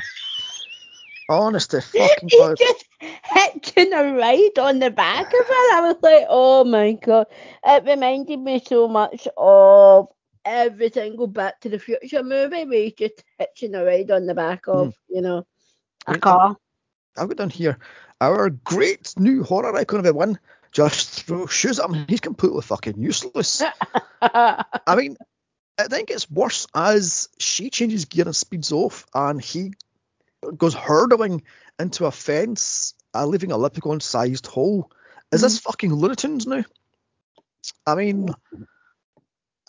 Honest 1.30 1.72
to 1.72 1.82
fucking 1.82 2.30
he 2.30 2.40
God. 2.40 2.58
just 2.58 2.86
hitching 3.00 3.94
a 3.94 4.14
ride 4.14 4.58
on 4.58 4.80
the 4.80 4.90
back 4.90 5.28
of 5.28 5.34
it. 5.34 5.76
I 5.76 5.82
was 5.84 5.98
like, 6.02 6.26
oh 6.28 6.64
my 6.64 6.94
god. 6.94 7.28
It 7.66 7.84
reminded 7.84 8.40
me 8.40 8.64
so 8.66 8.88
much 8.88 9.28
of 9.38 10.08
every 10.44 10.90
single 10.90 11.28
Back 11.28 11.60
to 11.62 11.70
the 11.70 11.78
Future 11.78 12.24
movie 12.24 12.66
where 12.66 12.84
he's 12.84 12.94
just 12.94 13.24
hitching 13.38 13.76
a 13.76 13.84
ride 13.84 14.10
on 14.10 14.26
the 14.26 14.34
back 14.34 14.68
of, 14.68 14.88
hmm. 14.88 15.16
you 15.16 15.22
know, 15.22 15.46
a 16.08 16.18
car. 16.18 16.56
I've 17.16 17.28
got 17.28 17.38
down 17.38 17.50
here 17.50 17.78
our 18.22 18.50
great 18.50 19.14
new 19.18 19.44
horror 19.44 19.76
icon 19.76 20.00
of 20.00 20.06
it 20.08 20.16
one 20.16 20.40
just 20.72 21.24
throws 21.24 21.52
shoes 21.52 21.80
at 21.80 21.90
him. 21.90 22.06
He's 22.08 22.22
completely 22.22 22.62
fucking 22.62 23.00
useless. 23.00 23.62
I 24.22 24.96
mean, 24.96 25.18
I 25.80 25.88
think 25.88 26.10
it's 26.10 26.30
worse 26.30 26.68
as 26.74 27.30
she 27.38 27.70
changes 27.70 28.06
gear 28.06 28.26
and 28.26 28.36
speeds 28.36 28.72
off, 28.72 29.06
and 29.14 29.42
he 29.42 29.74
goes 30.58 30.74
hurtling 30.74 31.44
into 31.80 32.06
a 32.06 32.12
fence, 32.12 32.94
uh, 33.14 33.26
leaving 33.26 33.52
a 33.52 33.58
leprechaun-sized 33.58 34.48
hole. 34.48 34.92
Is 35.32 35.42
this 35.42 35.60
fucking 35.60 35.94
Looney 35.94 36.46
now? 36.46 36.64
I 37.86 37.96
mean, 37.96 38.30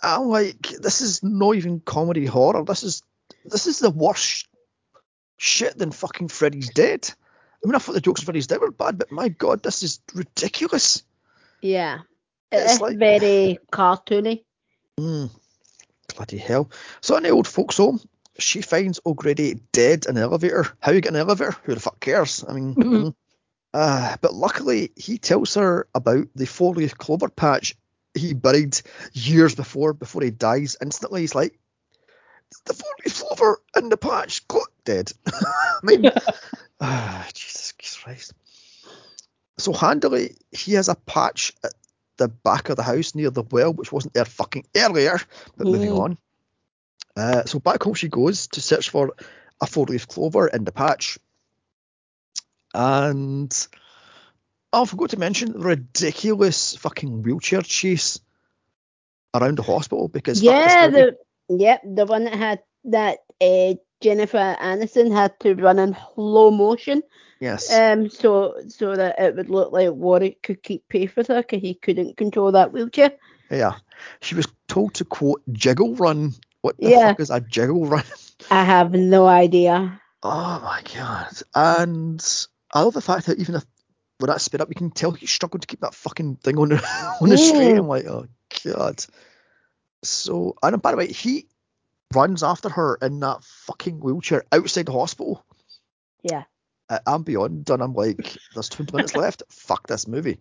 I'm 0.02 0.26
like, 0.28 0.68
this 0.80 1.00
is 1.00 1.22
not 1.22 1.56
even 1.56 1.80
comedy 1.80 2.26
horror. 2.26 2.64
This 2.64 2.82
is 2.82 3.02
this 3.44 3.66
is 3.66 3.78
the 3.78 3.90
worst 3.90 4.46
shit 5.36 5.76
than 5.76 5.90
fucking 5.90 6.28
Freddy's 6.28 6.70
Dead. 6.70 7.08
I 7.62 7.66
mean, 7.66 7.74
I 7.74 7.78
thought 7.78 7.92
the 7.94 8.00
jokes 8.00 8.20
in 8.20 8.24
Freddy's 8.26 8.46
Dead 8.46 8.60
were 8.60 8.70
bad, 8.70 8.98
but 8.98 9.10
my 9.10 9.28
god, 9.28 9.62
this 9.62 9.82
is 9.82 10.00
ridiculous. 10.14 11.02
Yeah. 11.60 12.00
It's 12.52 12.74
It's, 12.74 12.80
like- 12.80 12.98
very 12.98 13.58
cartoony. 13.72 14.44
Mm, 14.98 15.30
bloody 16.18 16.36
hell. 16.36 16.68
So 17.00 17.16
in 17.16 17.22
the 17.22 17.30
old 17.30 17.46
folks' 17.46 17.76
home, 17.76 18.00
she 18.38 18.60
finds 18.60 19.00
O'Grady 19.06 19.60
dead 19.72 20.06
in 20.06 20.16
the 20.16 20.22
elevator. 20.22 20.66
How 20.80 20.92
you 20.92 21.00
get 21.00 21.12
an 21.12 21.16
elevator? 21.16 21.56
Who 21.62 21.74
the 21.74 21.80
fuck 21.80 22.00
cares? 22.00 22.44
I 22.46 22.52
mean, 22.52 22.74
mm. 22.76 23.14
uh, 23.72 24.16
but 24.20 24.34
luckily 24.34 24.90
he 24.96 25.18
tells 25.18 25.54
her 25.54 25.88
about 25.94 26.26
the 26.34 26.46
four-leaf 26.46 26.98
clover 26.98 27.28
patch 27.28 27.76
he 28.14 28.34
buried 28.34 28.80
years 29.12 29.54
before. 29.54 29.92
Before 29.92 30.22
he 30.22 30.30
dies, 30.30 30.76
instantly 30.82 31.20
he's 31.20 31.36
like, 31.36 31.56
"The 32.64 32.74
four-leaf 32.74 33.20
clover 33.20 33.60
in 33.76 33.88
the 33.88 33.96
patch, 33.96 34.46
got 34.48 34.68
dead." 34.84 35.12
I 35.26 35.78
mean, 35.84 36.10
ah, 36.80 37.28
Jesus 37.32 37.72
Christ. 38.02 38.34
So 39.58 39.72
handily, 39.72 40.36
he 40.52 40.74
has 40.74 40.88
a 40.88 40.94
patch 40.94 41.52
at 41.62 41.72
the 42.18 42.28
back 42.28 42.68
of 42.68 42.76
the 42.76 42.82
house 42.82 43.14
near 43.14 43.30
the 43.30 43.42
well, 43.42 43.72
which 43.72 43.90
wasn't 43.90 44.14
there 44.14 44.24
fucking 44.24 44.66
earlier. 44.76 45.18
But 45.56 45.66
moving 45.66 45.92
on. 45.92 46.18
Uh, 47.16 47.44
so 47.44 47.58
back 47.58 47.82
home 47.82 47.94
she 47.94 48.08
goes 48.08 48.46
to 48.48 48.60
search 48.60 48.90
for 48.90 49.14
a 49.60 49.66
four-leaf 49.66 50.06
clover 50.06 50.46
in 50.46 50.64
the 50.64 50.72
patch. 50.72 51.18
And 52.74 53.68
oh, 54.72 54.82
I 54.82 54.84
forgot 54.84 55.10
to 55.10 55.18
mention 55.18 55.52
the 55.52 55.58
ridiculous 55.58 56.76
fucking 56.76 57.22
wheelchair 57.22 57.62
chase 57.62 58.20
around 59.34 59.58
the 59.58 59.62
hospital 59.62 60.08
because 60.08 60.42
yeah, 60.42 60.88
the 60.88 61.16
yep, 61.48 61.82
the 61.84 62.06
one 62.06 62.24
that 62.24 62.34
had 62.34 62.60
that 62.84 63.18
uh, 63.40 63.74
Jennifer 64.00 64.56
Aniston 64.60 65.12
had 65.12 65.38
to 65.40 65.54
run 65.54 65.78
in 65.78 65.96
slow 66.14 66.50
motion, 66.50 67.02
yes, 67.40 67.72
um, 67.72 68.08
so 68.08 68.54
so 68.68 68.94
that 68.96 69.18
it 69.18 69.36
would 69.36 69.50
look 69.50 69.72
like 69.72 69.90
Warwick 69.90 70.42
could 70.42 70.62
keep 70.62 70.88
pace 70.88 71.14
with 71.16 71.28
her 71.28 71.42
because 71.42 71.60
he 71.60 71.74
couldn't 71.74 72.16
control 72.16 72.52
that 72.52 72.72
wheelchair. 72.72 73.12
yeah, 73.50 73.74
she 74.20 74.34
was 74.34 74.46
told 74.68 74.94
to 74.94 75.04
quote 75.04 75.42
jiggle 75.52 75.94
run. 75.96 76.34
What 76.60 76.76
the 76.78 76.90
Yeah. 76.90 77.08
fuck 77.10 77.20
is 77.20 77.30
a 77.30 77.40
jiggle 77.40 77.86
run? 77.86 78.04
I 78.50 78.64
have 78.64 78.92
no 78.92 79.26
idea. 79.26 80.00
Oh 80.22 80.60
my 80.62 80.82
god! 80.94 81.32
And 81.54 82.24
I 82.72 82.82
love 82.82 82.94
the 82.94 83.00
fact 83.00 83.26
that 83.26 83.38
even 83.38 83.54
if 83.56 83.64
when 84.18 84.28
that 84.30 84.40
sped 84.40 84.60
up, 84.60 84.68
you 84.68 84.74
can 84.74 84.90
tell 84.90 85.12
he's 85.12 85.30
struggling 85.30 85.60
to 85.60 85.66
keep 85.66 85.80
that 85.80 85.94
fucking 85.94 86.36
thing 86.36 86.58
on 86.58 86.68
the 86.70 86.76
on 87.20 87.28
the 87.28 87.38
street. 87.38 87.74
Mm. 87.74 87.78
I'm 87.78 87.88
like, 87.88 88.06
oh 88.06 88.26
god. 88.64 89.04
So, 90.04 90.56
and 90.62 90.80
by 90.80 90.92
the 90.92 90.96
way, 90.96 91.06
he 91.08 91.46
runs 92.14 92.42
after 92.42 92.68
her 92.68 92.98
in 93.00 93.20
that 93.20 93.44
fucking 93.44 94.00
wheelchair 94.00 94.44
outside 94.52 94.86
the 94.86 94.92
hospital. 94.92 95.44
Yeah. 96.22 96.44
Uh, 96.88 96.98
I'm 97.06 97.22
beyond 97.22 97.64
done. 97.64 97.82
I'm 97.82 97.94
like, 97.94 98.36
there's 98.54 98.68
20 98.68 98.92
minutes 98.92 99.16
left. 99.16 99.42
Fuck 99.50 99.86
this 99.86 100.08
movie. 100.08 100.40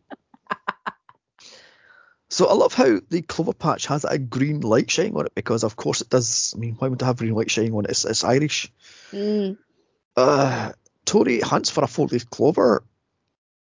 So 2.29 2.47
I 2.47 2.53
love 2.53 2.73
how 2.73 2.99
the 3.09 3.21
clover 3.21 3.53
patch 3.53 3.87
has 3.87 4.03
a 4.03 4.17
green 4.17 4.59
light 4.59 4.91
shining 4.91 5.15
on 5.15 5.25
it 5.27 5.35
because 5.35 5.63
of 5.63 5.75
course 5.75 6.01
it 6.01 6.09
does. 6.09 6.53
I 6.55 6.59
mean, 6.59 6.75
why 6.75 6.89
would 6.89 7.01
it 7.01 7.05
have 7.05 7.17
green 7.17 7.33
light 7.33 7.49
shining 7.49 7.73
on 7.73 7.85
it? 7.85 7.91
It's, 7.91 8.03
it's 8.03 8.23
Irish. 8.23 8.71
Mm. 9.11 9.57
Uh, 10.15 10.73
Tori 11.05 11.39
hunts 11.39 11.69
for 11.69 11.83
a 11.83 11.87
four-leaf 11.87 12.29
clover 12.29 12.83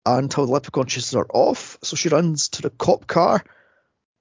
until 0.04 0.46
the 0.46 0.52
leprechaun 0.52 0.86
chases 0.86 1.12
her 1.12 1.26
off. 1.32 1.78
So 1.82 1.94
she 1.94 2.08
runs 2.08 2.48
to 2.50 2.62
the 2.62 2.70
cop 2.70 3.06
car 3.06 3.44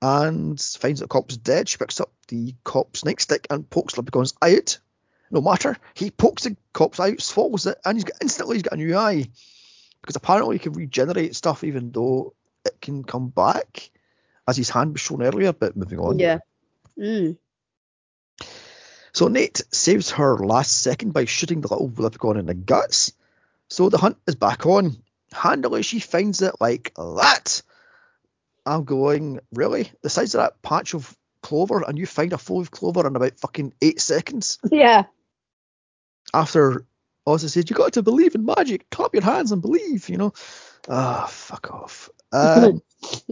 and 0.02 0.60
finds 0.61 0.99
that 0.99 1.06
the 1.06 1.14
cop's 1.14 1.38
dead. 1.38 1.68
She 1.69 1.78
picks 1.78 1.99
up 1.99 2.11
the 2.28 2.56
cop's 2.64 3.02
nightstick 3.02 3.48
and 3.49 3.69
pokes 3.69 3.95
the 3.95 4.02
leprechaun's 4.02 4.34
eye 4.41 4.57
out. 4.57 4.80
No 5.30 5.41
matter, 5.41 5.78
he 5.94 6.11
pokes 6.11 6.44
the 6.44 6.56
cop's 6.74 6.99
eye 6.99 7.11
out, 7.11 7.22
swallows 7.22 7.65
it, 7.65 7.78
and 7.84 7.98
he's 7.98 8.06
got 8.06 8.22
instantly 8.22 8.56
he's 8.56 8.64
got 8.64 8.74
a 8.74 8.78
new 8.78 8.95
eye 8.95 9.26
because 10.02 10.15
apparently 10.15 10.56
he 10.56 10.60
can 10.60 10.74
regenerate 10.74 11.36
stuff 11.36 11.64
even 11.64 11.91
though 11.91 12.34
it 12.65 12.80
can 12.82 13.03
come 13.03 13.28
back, 13.28 13.90
as 14.48 14.56
his 14.56 14.69
hand 14.69 14.94
was 14.94 15.02
shown 15.02 15.24
earlier. 15.24 15.52
But 15.52 15.76
moving 15.76 15.99
on. 15.99 16.19
Yeah. 16.19 16.40
Mm. 16.98 17.38
So 19.11 19.28
Nate 19.28 19.61
saves 19.72 20.11
her 20.11 20.38
last 20.38 20.82
second 20.82 21.11
by 21.11 21.26
shooting 21.26 21.61
the 21.61 21.69
little 21.69 21.91
leprechaun 21.98 22.38
in 22.38 22.45
the 22.45 22.53
guts. 22.53 23.14
So 23.68 23.90
the 23.90 23.98
hunt 23.98 24.18
is 24.28 24.36
back 24.36 24.65
on. 24.65 24.98
Handily, 25.34 25.82
she 25.82 25.99
finds 25.99 26.41
it 26.41 26.56
like 26.61 26.94
that. 26.95 27.61
I'm 28.68 28.84
going, 28.84 29.39
really? 29.53 29.91
The 30.03 30.10
size 30.10 30.35
of 30.35 30.39
that 30.41 30.61
patch 30.61 30.94
of 30.94 31.15
clover, 31.41 31.84
and 31.88 31.98
you 31.98 32.06
find 32.06 32.34
a 32.34 32.38
full 32.38 32.60
of 32.60 32.72
clover 32.72 33.07
in 33.07 33.15
about 33.15 33.39
fucking 33.39 33.73
eight 33.81 34.02
seconds 34.02 34.60
Yeah. 34.72 35.06
after 36.34 36.85
Ozzy 37.27 37.49
said, 37.49 37.69
You 37.69 37.76
got 37.76 37.94
to 37.94 38.03
believe 38.03 38.35
in 38.35 38.45
magic. 38.45 38.89
Clap 38.89 39.14
your 39.14 39.23
hands 39.23 39.52
and 39.52 39.61
believe, 39.61 40.10
you 40.10 40.18
know? 40.18 40.34
Ah, 40.89 41.27
fuck 41.30 41.72
off. 41.72 42.10
Um, 42.34 42.81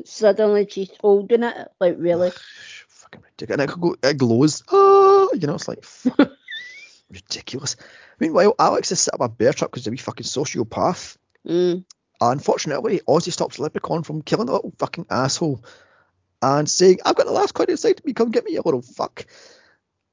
Suddenly 0.06 0.68
she's 0.70 0.90
holding 1.02 1.44
it. 1.44 1.68
Like 1.82 1.96
really. 1.98 2.32
fucking 2.88 3.22
ridiculous. 3.22 3.60
And 3.60 3.62
it, 3.62 3.74
could 3.74 3.82
go, 3.82 3.96
it 4.02 4.18
glows. 4.18 4.64
Ah, 4.72 5.28
you 5.34 5.48
know, 5.48 5.56
it's 5.56 5.68
like 5.68 5.84
fuck, 5.84 6.32
ridiculous. 7.10 7.76
Meanwhile, 8.22 8.56
Alex 8.58 8.94
is 8.94 9.02
set 9.02 9.16
up 9.16 9.20
a 9.20 9.28
bear 9.28 9.52
trap 9.52 9.72
because 9.72 9.84
he's 9.84 9.88
a 9.88 9.92
wee 9.92 9.98
fucking 9.98 10.26
sociopath. 10.26 11.18
Mm. 11.46 11.84
Unfortunately, 12.22 13.02
Ozzy 13.08 13.32
stops 13.32 13.60
Leprechaun 13.60 14.04
from 14.04 14.22
killing 14.22 14.48
the 14.48 14.54
little 14.54 14.74
fucking 14.78 15.08
asshole 15.10 15.64
and 16.42 16.70
saying, 16.70 17.00
I've 17.06 17.16
got 17.16 17.26
the 17.26 17.32
last 17.32 17.54
coin 17.54 17.70
inside 17.70 18.04
me, 18.06 18.14
come 18.14 18.32
get 18.32 18.46
me, 18.46 18.54
you 18.54 18.62
little 18.64 18.82
fuck. 18.82 19.26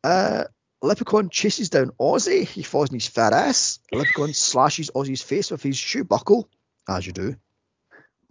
Uh, 0.03 0.45
Leprechaun 0.83 1.31
chases 1.31 1.71
down 1.71 1.93
Ozzy. 2.01 2.45
He 2.45 2.63
falls 2.63 2.91
on 2.91 2.95
his 2.95 3.07
fat 3.07 3.33
ass. 3.33 3.79
Leprechaun 3.93 4.35
slashes 4.35 4.91
Ozzy's 4.95 5.23
face 5.23 5.51
with 5.51 5.63
his 5.63 5.77
shoe 5.77 6.05
buckle, 6.05 6.49
as 6.89 7.07
you 7.07 7.13
do. 7.13 7.37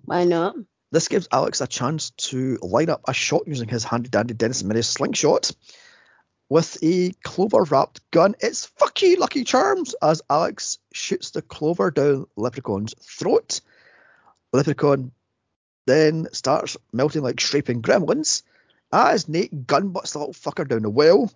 Why 0.03 0.25
not? 0.25 0.55
This 0.91 1.07
gives 1.07 1.29
Alex 1.31 1.61
a 1.61 1.67
chance 1.67 2.09
to 2.11 2.57
line 2.61 2.89
up 2.89 3.01
a 3.07 3.13
shot 3.13 3.43
using 3.47 3.69
his 3.69 3.85
handy 3.85 4.09
dandy 4.09 4.33
Dennis 4.33 4.63
Menace 4.63 4.89
slingshot 4.89 5.51
with 6.51 6.77
a 6.83 7.13
clover 7.23 7.63
wrapped 7.63 8.01
gun. 8.11 8.35
It's 8.41 8.65
fuck 8.65 9.01
you, 9.01 9.15
Lucky 9.15 9.45
Charms, 9.45 9.95
as 10.01 10.21
Alex 10.29 10.79
shoots 10.91 11.31
the 11.31 11.41
clover 11.41 11.91
down 11.91 12.25
Leprechaun's 12.35 12.93
throat. 13.01 13.61
Leprechaun 14.51 15.13
then 15.87 16.27
starts 16.33 16.75
melting 16.91 17.21
like 17.21 17.39
shraping 17.39 17.81
gremlins 17.81 18.43
as 18.91 19.29
Nate 19.29 19.65
gunbutts 19.65 20.11
the 20.11 20.19
little 20.19 20.33
fucker 20.33 20.67
down 20.67 20.81
the 20.81 20.89
well 20.89 21.31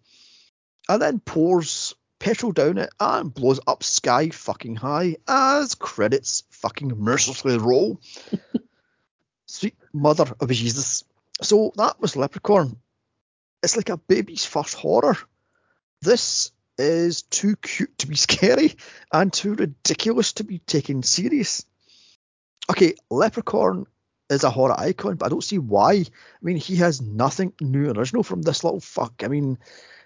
and 0.90 1.02
then 1.02 1.22
pours 1.22 1.96
petrol 2.20 2.52
down 2.52 2.78
it 2.78 2.90
and 3.00 3.34
blows 3.34 3.62
up 3.68 3.84
sky 3.84 4.32
fucking 4.32 4.76
high 4.76 5.16
as 5.30 5.76
credits 5.76 6.44
fucking 6.50 6.90
mercilessly 6.90 7.58
roll. 7.58 8.02
Sweet 9.46 9.78
mother 9.94 10.26
of 10.42 10.52
Jesus. 10.52 11.06
So 11.42 11.72
that 11.78 12.02
was 12.02 12.18
Leprechaun. 12.18 12.82
It's 13.66 13.76
like 13.76 13.90
a 13.90 13.98
baby's 13.98 14.46
first 14.46 14.76
horror. 14.76 15.18
This 16.00 16.52
is 16.78 17.24
too 17.24 17.56
cute 17.56 17.98
to 17.98 18.08
be 18.08 18.16
scary 18.28 18.76
and 19.12 19.34
too 19.34 19.56
ridiculous 19.56 20.34
to 20.34 20.44
be 20.44 20.60
taken 20.60 21.02
serious. 21.02 21.66
Okay, 22.70 22.94
Leprechaun 23.10 23.88
is 24.30 24.44
a 24.44 24.52
horror 24.52 24.80
icon, 24.80 25.16
but 25.16 25.26
I 25.26 25.30
don't 25.30 25.44
see 25.44 25.58
why. 25.58 25.94
I 25.94 26.06
mean, 26.44 26.58
he 26.58 26.76
has 26.76 27.02
nothing 27.02 27.54
new 27.60 27.90
and 27.90 27.98
original 27.98 28.22
from 28.22 28.44
this 28.44 28.64
little 28.64 28.82
fuck. 28.82 29.24
I 29.24 29.30
mean, 29.30 29.58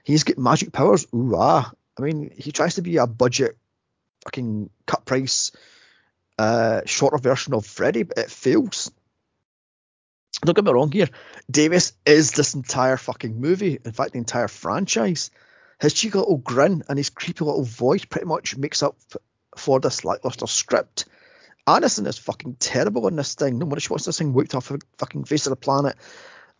he's 0.05 0.23
got 0.23 0.37
magic 0.37 0.71
powers. 0.71 1.05
Ooh 1.13 1.35
ah. 1.35 1.69
I 1.97 2.01
mean, 2.01 2.31
he 2.37 2.53
tries 2.53 2.75
to 2.75 2.81
be 2.81 2.95
a 2.95 3.07
budget, 3.07 3.57
fucking 4.23 4.69
cut 4.85 5.03
price, 5.03 5.51
uh, 6.37 6.83
shorter 6.85 7.17
version 7.17 7.53
of 7.53 7.65
Freddy, 7.65 8.03
but 8.03 8.19
it 8.19 8.31
fails. 8.31 8.89
Don't 10.43 10.55
get 10.55 10.63
me 10.63 10.71
wrong 10.71 10.91
here. 10.91 11.09
Davis 11.51 11.93
is 12.05 12.31
this 12.31 12.53
entire 12.53 12.97
fucking 12.97 13.39
movie. 13.39 13.79
In 13.83 13.91
fact, 13.91 14.13
the 14.13 14.19
entire 14.19 14.47
franchise. 14.47 15.31
His 15.81 15.93
cheeky 15.93 16.17
little 16.17 16.37
grin 16.37 16.83
and 16.87 16.97
his 16.97 17.09
creepy 17.09 17.43
little 17.43 17.63
voice 17.63 18.05
pretty 18.05 18.27
much 18.27 18.57
makes 18.57 18.81
up 18.81 18.97
for 19.57 19.79
this 19.79 20.05
lackluster 20.05 20.47
script. 20.47 21.05
Aniston 21.67 22.07
is 22.07 22.17
fucking 22.17 22.55
terrible 22.59 23.07
in 23.07 23.15
this 23.15 23.35
thing. 23.35 23.57
Nobody 23.57 23.85
wants 23.89 24.05
this 24.05 24.17
thing 24.17 24.33
whipped 24.33 24.55
off 24.55 24.69
the 24.69 24.79
fucking 24.97 25.25
face 25.25 25.45
of 25.45 25.51
the 25.51 25.57
planet. 25.57 25.95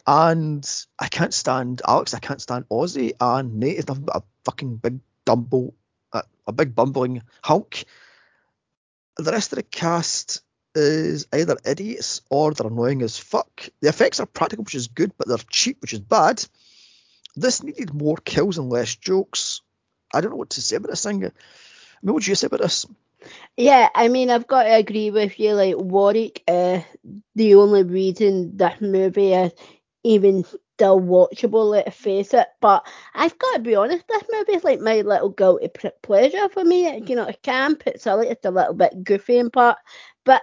And 0.06 0.68
I 0.98 1.08
can't 1.08 1.34
stand 1.34 1.82
Alex. 1.88 2.14
I 2.14 2.20
can't 2.20 2.42
stand 2.42 2.68
Ozzy. 2.70 3.14
And 3.20 3.60
Nate 3.60 3.78
is 3.78 3.88
nothing 3.88 4.06
but 4.06 4.18
a 4.18 4.24
fucking 4.46 4.78
big 4.78 5.00
dumble, 5.26 5.74
a, 6.12 6.24
a 6.48 6.52
big 6.52 6.76
bumbling 6.76 7.22
hunk. 7.44 7.86
The 9.18 9.32
rest 9.32 9.52
of 9.54 9.58
the 9.58 9.64
cast 9.64 10.42
is 10.76 11.28
either 11.34 11.58
idiots 11.66 12.22
or 12.30 12.54
they're 12.54 12.68
annoying 12.68 13.02
as 13.02 13.18
fuck. 13.18 13.68
The 13.82 13.90
effects 13.90 14.20
are 14.20 14.26
practical, 14.26 14.64
which 14.64 14.76
is 14.76 14.88
good, 14.88 15.12
but 15.18 15.28
they're 15.28 15.38
cheap, 15.50 15.82
which 15.82 15.94
is 15.94 16.00
bad. 16.00 16.46
This 17.36 17.64
needed 17.64 17.94
more 17.94 18.18
kills 18.18 18.58
and 18.58 18.70
less 18.70 18.96
jokes. 18.96 19.62
I 20.14 20.22
don't 20.22 20.32
know 20.32 20.38
what 20.38 20.52
to 20.52 20.62
say 20.62 20.76
about 20.76 20.90
this 20.90 21.04
thing. 21.04 21.22
what 21.22 22.14
would 22.14 22.28
you 22.28 22.36
say 22.36 22.48
about 22.48 22.62
this? 22.62 22.86
Yeah, 23.58 23.90
I 23.94 24.08
mean, 24.08 24.30
I've 24.30 24.48
got 24.48 24.64
to 24.64 24.76
agree 24.76 25.12
with 25.12 25.40
you. 25.40 25.54
Like 25.54 25.76
Warwick, 25.78 26.44
uh, 26.48 26.82
the 27.36 27.56
only 27.56 27.84
reason 27.84 28.56
this 28.58 28.80
movie 28.80 29.34
is 29.34 29.52
even 30.04 30.46
still 30.80 31.00
watchable, 31.00 31.70
let's 31.70 31.96
face 31.96 32.34
it. 32.34 32.48
But 32.62 32.88
I've 33.14 33.38
got 33.38 33.56
to 33.56 33.60
be 33.60 33.76
honest, 33.76 34.08
this 34.08 34.24
movie 34.32 34.54
is 34.54 34.64
like 34.64 34.80
my 34.80 35.02
little 35.02 35.30
guilty 35.30 35.70
pleasure 36.02 36.48
for 36.50 36.64
me. 36.64 37.04
You 37.06 37.16
know, 37.16 37.26
it's 37.26 37.40
camp, 37.42 37.84
it's 37.86 38.08
a 38.08 38.16
little 38.16 38.74
bit 38.74 39.04
goofy 39.04 39.38
in 39.38 39.52
part, 39.52 39.78
but 40.24 40.42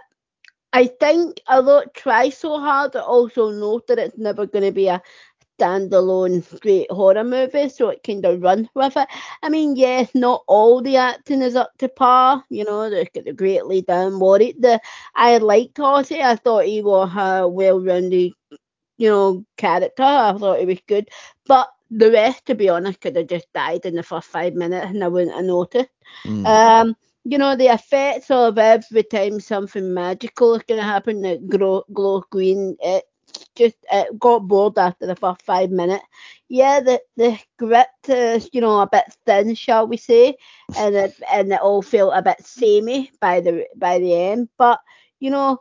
I 0.77 0.87
think 1.01 1.41
although 1.49 1.79
it 1.79 1.95
tries 1.95 2.37
so 2.37 2.59
hard, 2.59 2.97
I 2.97 3.01
also 3.01 3.51
know 3.51 3.81
that 3.89 3.99
it's 3.99 4.19
never 4.19 4.47
going 4.47 4.65
to 4.65 4.73
be 4.73 4.89
a 4.89 5.03
standalone 5.59 6.43
great 6.61 6.91
horror 6.91 7.25
movie, 7.25 7.69
so 7.69 7.89
it 7.89 8.03
kind 8.03 8.25
of 8.27 8.43
runs 8.43 8.69
with 8.75 8.97
it. 8.97 9.09
I 9.43 9.49
mean, 9.49 9.77
yes, 9.77 10.15
not 10.15 10.43
all 10.47 10.83
the 10.83 10.97
acting 10.97 11.43
is 11.43 11.57
up 11.57 11.73
to 11.79 11.89
par. 11.89 12.45
You 12.51 12.65
know, 12.65 12.91
they've 12.91 13.13
got 13.13 13.25
the 13.25 13.33
great 13.33 13.65
lead 13.67 13.87
down 13.87 14.19
Warwick. 14.19 14.61
The 14.61 14.81
I 15.15 15.39
liked 15.39 15.77
Ozzy. 15.79 16.21
I 16.21 16.37
thought 16.37 16.67
he 16.67 16.83
was 16.83 17.11
a 17.17 17.49
well-rounded, 17.49 18.33
you 18.99 19.09
know, 19.11 19.45
character. 19.57 20.03
I 20.03 20.37
thought 20.39 20.61
he 20.61 20.67
was 20.67 20.81
good, 20.87 21.09
but 21.47 21.69
the 21.91 22.11
rest, 22.11 22.47
to 22.47 22.55
be 22.55 22.69
honest, 22.69 23.01
could 23.01 23.17
have 23.17 23.29
just 23.29 23.53
died 23.55 23.87
in 23.87 23.95
the 23.95 24.03
first 24.03 24.29
five 24.29 24.55
minutes, 24.55 24.87
and 24.87 25.03
I 25.03 25.09
wouldn't 25.09 25.35
have 25.37 25.45
noticed. 25.45 25.91
Mm. 26.27 26.47
Um, 26.47 26.97
you 27.29 27.39
know, 27.39 27.57
the 27.57 27.67
effects 27.67 28.31
of 28.31 28.57
every 28.57 29.03
time 29.03 29.41
something 29.41 29.93
magical 29.93 30.55
is 30.55 30.63
going 30.63 30.79
to 30.79 30.87
happen, 30.87 31.23
that 31.23 31.49
glow, 31.49 31.85
glow 31.93 32.23
green, 32.31 32.77
it 32.81 33.05
just 33.57 33.75
it 33.91 34.17
got 34.21 34.47
bored 34.47 34.79
after 34.79 35.07
the 35.07 35.17
first 35.17 35.43
five 35.43 35.71
minutes. 35.71 36.05
Yeah, 36.49 36.79
the 36.79 37.01
the 37.17 37.37
script 37.37 38.09
is 38.09 38.49
you 38.53 38.61
know 38.61 38.81
a 38.81 38.89
bit 38.89 39.07
thin, 39.27 39.57
shall 39.57 39.89
we 39.89 39.97
say, 39.97 40.37
and 40.79 40.95
it 40.95 41.21
and 41.33 41.53
it 41.53 41.61
all 41.61 41.83
felt 41.83 42.13
a 42.15 42.23
bit 42.23 42.47
samey 42.47 43.11
by 43.21 43.41
the 43.41 43.67
by 43.75 43.99
the 43.99 44.15
end. 44.15 44.49
But 44.57 44.79
you 45.19 45.31
know, 45.31 45.61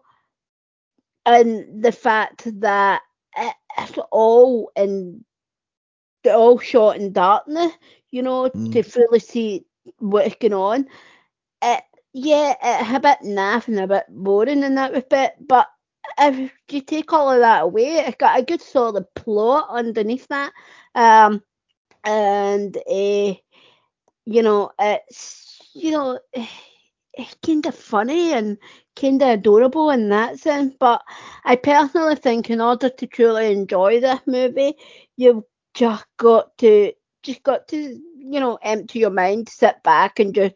and 1.25 1.83
the 1.83 1.91
fact 1.91 2.43
that 2.61 3.01
it, 3.35 3.55
it's 3.79 3.97
all 4.11 4.71
in 4.75 5.25
they're 6.23 6.35
all 6.35 6.59
shot 6.59 6.97
in 6.97 7.11
darkness, 7.11 7.71
you 8.11 8.21
know, 8.21 8.51
mm. 8.51 8.71
to 8.71 8.83
fully 8.83 9.19
see 9.19 9.65
what's 9.97 10.35
going 10.35 10.53
on. 10.53 10.87
It 11.61 11.83
yeah, 12.13 12.55
it's 12.61 12.91
a 12.91 12.99
bit 12.99 13.19
naff 13.23 13.67
and 13.67 13.79
a 13.79 13.87
bit 13.87 14.05
boring 14.09 14.63
in 14.63 14.75
that 14.75 14.91
with 14.93 15.03
respect, 15.03 15.45
but 15.47 15.67
if 16.19 16.51
you 16.69 16.81
take 16.81 17.11
all 17.13 17.31
of 17.31 17.39
that 17.39 17.63
away, 17.63 17.97
it's 17.97 18.17
got 18.17 18.39
a 18.39 18.43
good 18.43 18.61
solid 18.61 19.05
plot 19.15 19.67
underneath 19.69 20.27
that. 20.29 20.53
Um, 20.93 21.43
and 22.05 22.77
uh, 22.77 23.33
you 24.25 24.43
know, 24.43 24.71
it's 24.79 25.59
you 25.73 25.91
know, 25.91 26.19
it's 27.13 27.35
kind 27.45 27.65
of 27.65 27.75
funny 27.75 28.33
and 28.33 28.57
kind 28.95 29.21
of 29.21 29.29
adorable 29.29 29.89
in 29.91 30.09
that 30.09 30.39
sense. 30.39 30.75
But 30.79 31.01
I 31.45 31.55
personally 31.55 32.15
think 32.15 32.49
in 32.49 32.61
order 32.61 32.89
to 32.89 33.07
truly 33.07 33.51
enjoy 33.51 33.99
this 34.01 34.19
movie, 34.25 34.75
you've 35.17 35.43
just 35.73 36.05
got 36.17 36.57
to 36.59 36.93
just 37.23 37.43
got 37.43 37.67
to 37.69 37.77
you 38.17 38.39
know 38.39 38.57
empty 38.61 38.99
your 38.99 39.09
mind, 39.11 39.49
sit 39.49 39.81
back, 39.83 40.19
and 40.19 40.33
just 40.33 40.55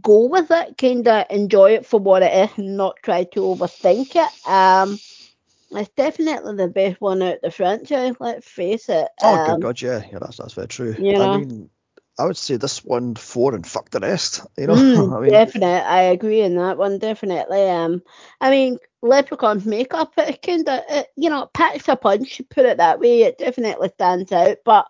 go 0.00 0.26
with 0.26 0.50
it, 0.50 0.76
kind 0.78 1.06
of 1.06 1.26
enjoy 1.30 1.72
it 1.72 1.86
for 1.86 2.00
what 2.00 2.22
it 2.22 2.32
is, 2.32 2.58
and 2.58 2.76
not 2.76 2.96
try 3.02 3.24
to 3.24 3.40
overthink 3.40 4.16
it. 4.16 4.48
Um, 4.48 4.98
it's 5.70 5.90
definitely 5.90 6.56
the 6.56 6.68
best 6.68 7.00
one 7.00 7.22
out 7.22 7.42
the 7.42 7.50
franchise. 7.50 8.14
Let's 8.20 8.48
face 8.48 8.88
it. 8.88 9.08
Oh, 9.22 9.34
um, 9.34 9.56
good 9.56 9.62
God, 9.62 9.82
yeah, 9.82 10.04
yeah, 10.10 10.18
that's 10.20 10.36
that's 10.36 10.54
very 10.54 10.68
true. 10.68 10.94
You 10.98 11.14
know? 11.14 11.32
I 11.32 11.38
mean, 11.38 11.70
I 12.18 12.26
would 12.26 12.36
say 12.36 12.56
this 12.56 12.84
one 12.84 13.16
four 13.16 13.54
and 13.54 13.66
fuck 13.66 13.90
the 13.90 14.00
rest. 14.00 14.42
You 14.56 14.68
know, 14.68 14.74
mm, 14.74 15.12
I 15.16 15.20
mean, 15.20 15.30
definitely, 15.30 15.68
I 15.68 16.02
agree 16.02 16.40
in 16.40 16.56
that 16.56 16.78
one. 16.78 16.98
Definitely. 16.98 17.68
Um, 17.68 18.02
I 18.40 18.50
mean, 18.50 18.78
Leprechaun's 19.02 19.66
makeup, 19.66 20.12
it 20.16 20.40
kind 20.42 20.68
of, 20.68 21.06
you 21.16 21.28
know, 21.28 21.46
packs 21.52 21.88
a 21.88 21.96
punch. 21.96 22.40
Put 22.50 22.66
it 22.66 22.76
that 22.78 23.00
way. 23.00 23.22
It 23.22 23.38
definitely 23.38 23.90
stands 23.94 24.30
out, 24.30 24.58
but 24.64 24.86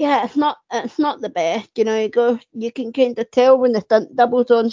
yeah, 0.00 0.24
it's 0.24 0.34
not 0.36 0.56
it's 0.72 0.98
not 0.98 1.20
the 1.20 1.28
best. 1.28 1.68
You 1.76 1.84
know, 1.84 2.00
you 2.00 2.08
go 2.08 2.38
you 2.54 2.72
can 2.72 2.90
kind 2.90 3.18
of 3.18 3.30
tell 3.30 3.58
when 3.58 3.72
the 3.72 3.82
stunt 3.82 4.16
doubles 4.16 4.50
on 4.50 4.70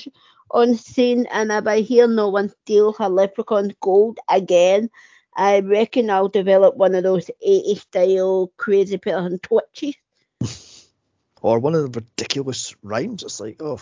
on 0.52 0.76
scene, 0.76 1.26
and 1.30 1.52
if 1.52 1.68
I 1.68 1.82
hear 1.82 2.08
no 2.08 2.30
one 2.30 2.48
steal 2.64 2.95
a 2.98 3.10
leprechaun 3.10 3.76
gold 3.82 4.20
again, 4.30 4.90
I 5.36 5.60
reckon 5.60 6.10
I'll 6.10 6.30
develop 6.30 6.78
one 6.78 6.95
of 6.95 7.04
those 7.04 7.30
80 7.41 7.76
style 7.76 8.52
crazy 8.56 8.98
person 8.98 9.40
twitches. 9.40 9.95
or 11.41 11.60
one 11.60 11.76
of 11.76 11.91
the 11.91 11.99
ridiculous 11.99 12.74
rhymes. 12.82 13.24
It's 13.24 13.41
like, 13.41 13.58
oh, 13.62 13.82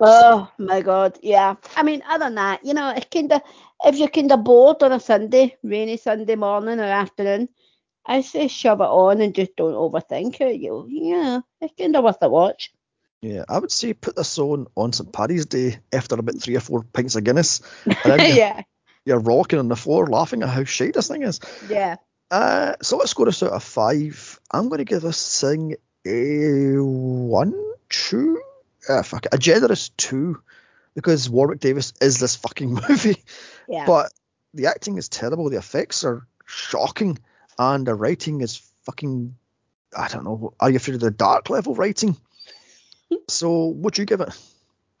oh 0.00 0.50
my 0.56 0.80
god, 0.80 1.18
yeah. 1.22 1.56
I 1.76 1.82
mean, 1.82 2.02
other 2.08 2.24
than 2.24 2.36
that, 2.36 2.64
you 2.64 2.72
know, 2.72 2.94
it's 2.96 3.08
kind 3.12 3.30
of 3.32 3.42
if 3.84 3.96
you're 3.96 4.08
kind 4.08 4.32
of 4.32 4.42
bored 4.44 4.82
on 4.82 4.92
a 4.92 5.00
Sunday, 5.00 5.58
rainy 5.62 5.98
Sunday 5.98 6.36
morning 6.36 6.80
or 6.80 6.84
afternoon, 6.84 7.50
I 8.06 8.20
say 8.20 8.48
shove 8.48 8.80
it 8.80 8.84
on 8.84 9.20
and 9.20 9.34
just 9.34 9.56
don't 9.56 9.74
overthink 9.74 10.40
it. 10.40 10.60
You, 10.60 10.86
yeah, 10.88 11.40
it's 11.60 11.74
kind 11.78 11.96
of 11.96 12.04
worth 12.04 12.18
a 12.22 12.28
watch. 12.28 12.72
Yeah, 13.22 13.44
I 13.48 13.58
would 13.58 13.72
say 13.72 13.94
put 13.94 14.14
this 14.14 14.38
on 14.38 14.66
on 14.76 14.92
St 14.92 15.12
Paddy's 15.12 15.46
Day 15.46 15.78
after 15.92 16.14
about 16.14 16.40
three 16.40 16.56
or 16.56 16.60
four 16.60 16.84
pints 16.84 17.16
of 17.16 17.24
Guinness. 17.24 17.60
And 17.84 17.96
then 18.04 18.20
yeah. 18.36 18.62
You're 19.04 19.20
rocking 19.20 19.60
on 19.60 19.68
the 19.68 19.76
floor 19.76 20.08
laughing 20.08 20.42
at 20.42 20.48
how 20.48 20.64
shite 20.64 20.94
this 20.94 21.08
thing 21.08 21.22
is. 21.22 21.40
Yeah. 21.68 21.96
Uh, 22.30 22.74
so 22.82 22.96
let's 22.96 23.12
score 23.12 23.26
this 23.26 23.42
out 23.42 23.52
of 23.52 23.62
five. 23.62 24.40
I'm 24.50 24.68
going 24.68 24.78
to 24.78 24.84
give 24.84 25.02
this 25.02 25.40
thing 25.40 25.76
a 26.04 26.82
one, 26.82 27.54
two, 27.88 28.42
uh, 28.88 29.02
fuck 29.02 29.26
it, 29.26 29.34
a 29.34 29.38
generous 29.38 29.90
two, 29.90 30.42
because 30.96 31.30
Warwick 31.30 31.60
Davis 31.60 31.92
is 32.00 32.18
this 32.18 32.34
fucking 32.34 32.74
movie. 32.88 33.22
Yeah. 33.68 33.86
But 33.86 34.12
the 34.54 34.66
acting 34.66 34.98
is 34.98 35.08
terrible. 35.08 35.50
The 35.50 35.58
effects 35.58 36.02
are 36.02 36.26
shocking 36.44 37.18
and 37.58 37.86
the 37.86 37.94
writing 37.94 38.40
is 38.40 38.60
fucking 38.84 39.34
I 39.96 40.08
don't 40.08 40.24
know. 40.24 40.52
Are 40.60 40.70
you 40.70 40.76
afraid 40.76 40.94
of 40.94 41.00
the 41.00 41.10
dark 41.10 41.50
level 41.50 41.74
writing? 41.74 42.16
so 43.28 43.66
what 43.66 43.98
you 43.98 44.04
give 44.04 44.20
it? 44.20 44.36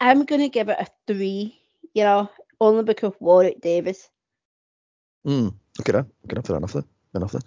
I'm 0.00 0.24
gonna 0.24 0.48
give 0.48 0.68
it 0.68 0.78
a 0.78 0.86
three. 1.06 1.58
You 1.94 2.04
know, 2.04 2.30
only 2.60 2.82
because 2.82 3.12
of 3.12 3.20
Warwick 3.20 3.60
Davis. 3.60 4.08
Hmm. 5.24 5.48
Okay 5.80 5.92
then. 5.92 6.06
Okay, 6.24 6.40
fair 6.42 6.56
enough 6.56 6.72
then. 6.72 6.84
Fair 7.12 7.20
enough 7.20 7.32
then. 7.32 7.42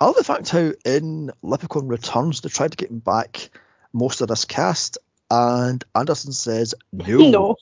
I 0.00 0.06
love 0.06 0.16
the 0.16 0.24
fact 0.24 0.48
how 0.48 0.72
in 0.84 1.30
Leprechaun 1.42 1.88
Returns 1.88 2.40
they 2.40 2.48
tried 2.48 2.70
to 2.70 2.76
get 2.76 2.90
him 2.90 3.00
back 3.00 3.50
most 3.92 4.20
of 4.20 4.28
this 4.28 4.44
cast, 4.44 4.98
and 5.30 5.84
Aniston 5.94 6.32
says 6.32 6.74
no. 6.92 7.16
no. 7.30 7.56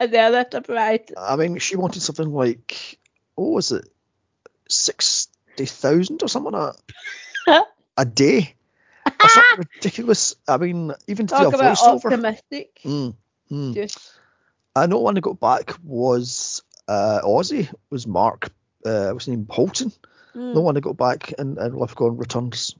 yeah, 0.00 0.30
that's 0.30 0.68
right. 0.68 1.10
I 1.16 1.36
mean, 1.36 1.58
she 1.58 1.76
wanted 1.76 2.02
something 2.02 2.30
like, 2.30 2.98
what 3.34 3.50
was 3.50 3.72
it, 3.72 3.88
six 4.68 5.28
thousand 5.66 6.22
or 6.22 6.28
something 6.28 6.52
that 6.52 7.66
a 7.96 8.04
day. 8.04 8.54
or 9.06 9.28
something 9.28 9.66
ridiculous. 9.74 10.36
I 10.46 10.56
mean, 10.58 10.92
even 11.06 11.26
to 11.28 11.34
Talk 11.34 11.52
do 11.52 11.58
a 11.58 11.62
voiceover. 11.62 12.04
Optimistic. 12.04 12.80
Mm, 12.84 13.14
mm. 13.50 13.74
Just. 13.74 14.12
I 14.76 14.86
know 14.86 15.00
one 15.00 15.14
that 15.14 15.22
got 15.22 15.40
back 15.40 15.74
was 15.82 16.62
uh, 16.86 17.20
Ozzy, 17.24 17.72
was 17.90 18.06
Mark, 18.06 18.50
uh, 18.84 19.10
what's 19.10 19.26
his 19.26 19.36
name, 19.36 19.46
Holton. 19.48 19.92
Mm. 20.34 20.54
No 20.54 20.60
one 20.60 20.74
that 20.74 20.82
got 20.82 20.96
back 20.96 21.34
and, 21.38 21.58
and 21.58 21.76
Leprechaun 21.76 22.16
returns. 22.16 22.76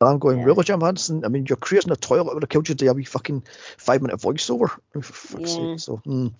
And 0.00 0.10
I'm 0.10 0.18
going, 0.18 0.38
yeah. 0.38 0.44
really, 0.44 0.64
Jim 0.64 0.80
Henson? 0.80 1.24
I 1.24 1.28
mean, 1.28 1.46
your 1.46 1.56
career's 1.56 1.84
in 1.84 1.90
the 1.90 1.96
toilet 1.96 2.34
would 2.34 2.42
have 2.42 2.50
killed 2.50 2.68
you 2.68 2.74
to 2.74 2.86
a 2.86 2.92
wee 2.92 3.04
fucking 3.04 3.44
five 3.78 4.02
minute 4.02 4.20
voiceover. 4.20 4.70
Fuck's 5.02 5.56
yeah. 5.56 5.72
sake. 5.72 5.80
So, 5.80 6.02
mm. 6.06 6.34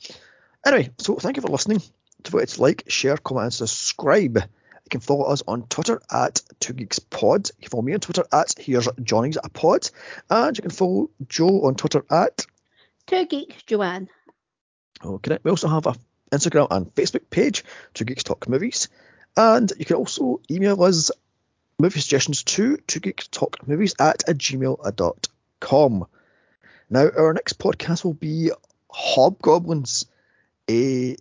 Anyway, 0.67 0.91
so 0.99 1.17
thank 1.17 1.37
you 1.37 1.43
for 1.43 1.49
listening. 1.49 1.83
To 2.25 2.33
what 2.33 2.43
it's 2.43 2.59
like, 2.59 2.85
share, 2.89 3.17
comment, 3.19 3.45
and 3.45 3.53
subscribe. 3.53 4.39
You 4.85 4.91
can 4.91 5.01
follow 5.01 5.25
us 5.25 5.43
on 5.49 5.67
Twitter 5.69 6.01
at 6.11 6.43
Two 6.61 6.75
Geeks 6.75 6.99
Pod. 6.99 7.49
You 7.59 7.63
can 7.63 7.71
follow 7.71 7.83
me 7.83 7.95
on 7.95 8.01
Twitter 8.01 8.25
at 8.33 8.55
Here's 8.59 8.89
Johnny's 9.03 9.39
a 9.43 9.49
Pod. 9.49 9.91
And 10.29 10.57
you 10.57 10.63
can 10.63 10.71
follow 10.71 11.11
Joe 11.27 11.65
on 11.65 11.75
Twitter 11.75 12.05
at 12.11 12.45
Two 13.07 13.25
Geeks 13.27 13.63
Joanne. 13.63 14.09
Okay. 15.05 15.39
We 15.43 15.51
also 15.51 15.69
have 15.69 15.87
a 15.87 15.95
Instagram 16.31 16.69
and 16.71 16.95
Facebook 16.95 17.31
page, 17.31 17.65
Two 17.95 18.05
Geeks 18.05 18.25
Talk 18.25 18.49
Movies. 18.49 18.89
And 19.37 19.73
you 19.79 19.85
can 19.85 19.97
also 19.97 20.41
email 20.51 20.83
us 20.83 21.11
movie 21.79 22.01
suggestions 22.01 22.43
to 22.45 22.77
Two 22.77 23.01
Geeks 23.01 23.29
Talk 23.29 23.67
Movies 23.67 23.95
at 23.99 24.25
gmail.com. 24.27 26.07
Now, 26.91 27.11
our 27.17 27.33
next 27.33 27.59
podcast 27.59 28.05
will 28.05 28.15
be 28.15 28.51
Hobgoblins, 28.91 30.07
a 30.71 31.17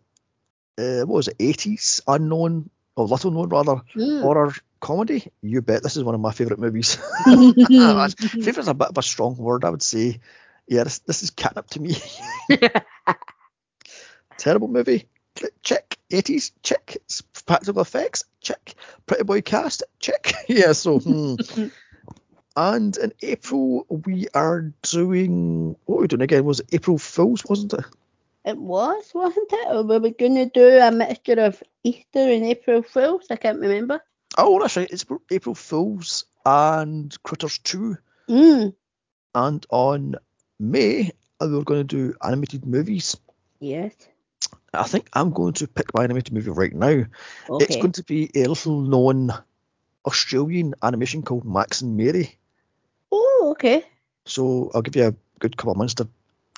uh, 0.77 1.05
what 1.05 1.07
was 1.07 1.27
it, 1.27 1.37
80s 1.37 2.01
unknown 2.07 2.69
or 2.95 3.07
little 3.07 3.31
known 3.31 3.49
rather 3.49 3.81
mm. 3.95 4.21
horror 4.21 4.53
comedy. 4.79 5.31
You 5.41 5.61
bet 5.61 5.83
this 5.83 5.97
is 5.97 6.03
one 6.03 6.15
of 6.15 6.21
my 6.21 6.31
favourite 6.31 6.59
movies. 6.59 6.95
Favourite's 7.25 8.67
a 8.67 8.73
bit 8.73 8.89
of 8.89 8.97
a 8.97 9.03
strong 9.03 9.35
word, 9.37 9.63
I 9.63 9.69
would 9.69 9.81
say. 9.81 10.19
Yeah, 10.67 10.83
this, 10.83 10.99
this 10.99 11.23
is 11.23 11.31
catnip 11.31 11.67
to 11.71 11.81
me. 11.81 11.95
Terrible 14.37 14.67
movie. 14.67 15.07
Check. 15.63 15.97
80s. 16.11 16.51
Check. 16.61 16.97
Practical 17.45 17.81
effects. 17.81 18.25
Check. 18.41 18.75
Pretty 19.05 19.23
boy 19.23 19.41
cast. 19.41 19.83
Check. 19.99 20.33
yeah. 20.47 20.73
So. 20.73 20.99
Hmm. 20.99 21.35
and 22.55 22.95
in 22.97 23.13
April 23.21 23.85
we 23.89 24.27
are 24.33 24.71
doing 24.83 25.75
what 25.85 25.95
were 25.95 26.01
we 26.01 26.07
doing 26.07 26.21
again? 26.21 26.45
Was 26.45 26.59
it 26.59 26.69
April 26.71 26.97
Fools, 26.97 27.43
wasn't 27.45 27.73
it? 27.73 27.85
It 28.45 28.57
was, 28.57 29.11
wasn't 29.13 29.51
it? 29.51 29.67
Or 29.69 29.83
were 29.83 29.99
we 29.99 30.11
going 30.11 30.35
to 30.35 30.45
do 30.45 30.77
a 30.77 30.91
mixture 30.91 31.39
of 31.39 31.63
Easter 31.83 32.19
and 32.19 32.43
April 32.43 32.81
Fools? 32.83 33.27
I 33.29 33.37
can't 33.37 33.59
remember. 33.59 34.01
Oh, 34.37 34.59
that's 34.59 34.75
right. 34.75 34.89
It's 34.91 35.05
April 35.31 35.55
Fools 35.55 36.25
and 36.45 37.15
Critters 37.23 37.59
2. 37.59 37.97
Mm. 38.29 38.73
And 39.35 39.65
on 39.69 40.15
May, 40.59 41.11
uh, 41.39 41.47
we're 41.49 41.63
going 41.63 41.87
to 41.87 41.95
do 41.95 42.15
animated 42.21 42.65
movies. 42.65 43.15
Yes. 43.59 43.93
I 44.73 44.83
think 44.83 45.07
I'm 45.13 45.31
going 45.31 45.53
to 45.53 45.67
pick 45.67 45.93
my 45.93 46.03
animated 46.03 46.33
movie 46.33 46.51
right 46.51 46.73
now. 46.73 47.05
Okay. 47.49 47.65
It's 47.65 47.75
going 47.77 47.93
to 47.93 48.03
be 48.03 48.29
a 48.35 48.45
little 48.45 48.81
known 48.81 49.31
Australian 50.05 50.73
animation 50.83 51.21
called 51.21 51.45
Max 51.45 51.81
and 51.81 51.95
Mary. 51.95 52.37
Oh, 53.11 53.49
okay. 53.51 53.85
So 54.25 54.71
I'll 54.73 54.81
give 54.81 54.95
you 54.95 55.07
a 55.07 55.15
good 55.39 55.55
couple 55.55 55.71
of 55.71 55.77
months 55.77 55.93
to 55.95 56.09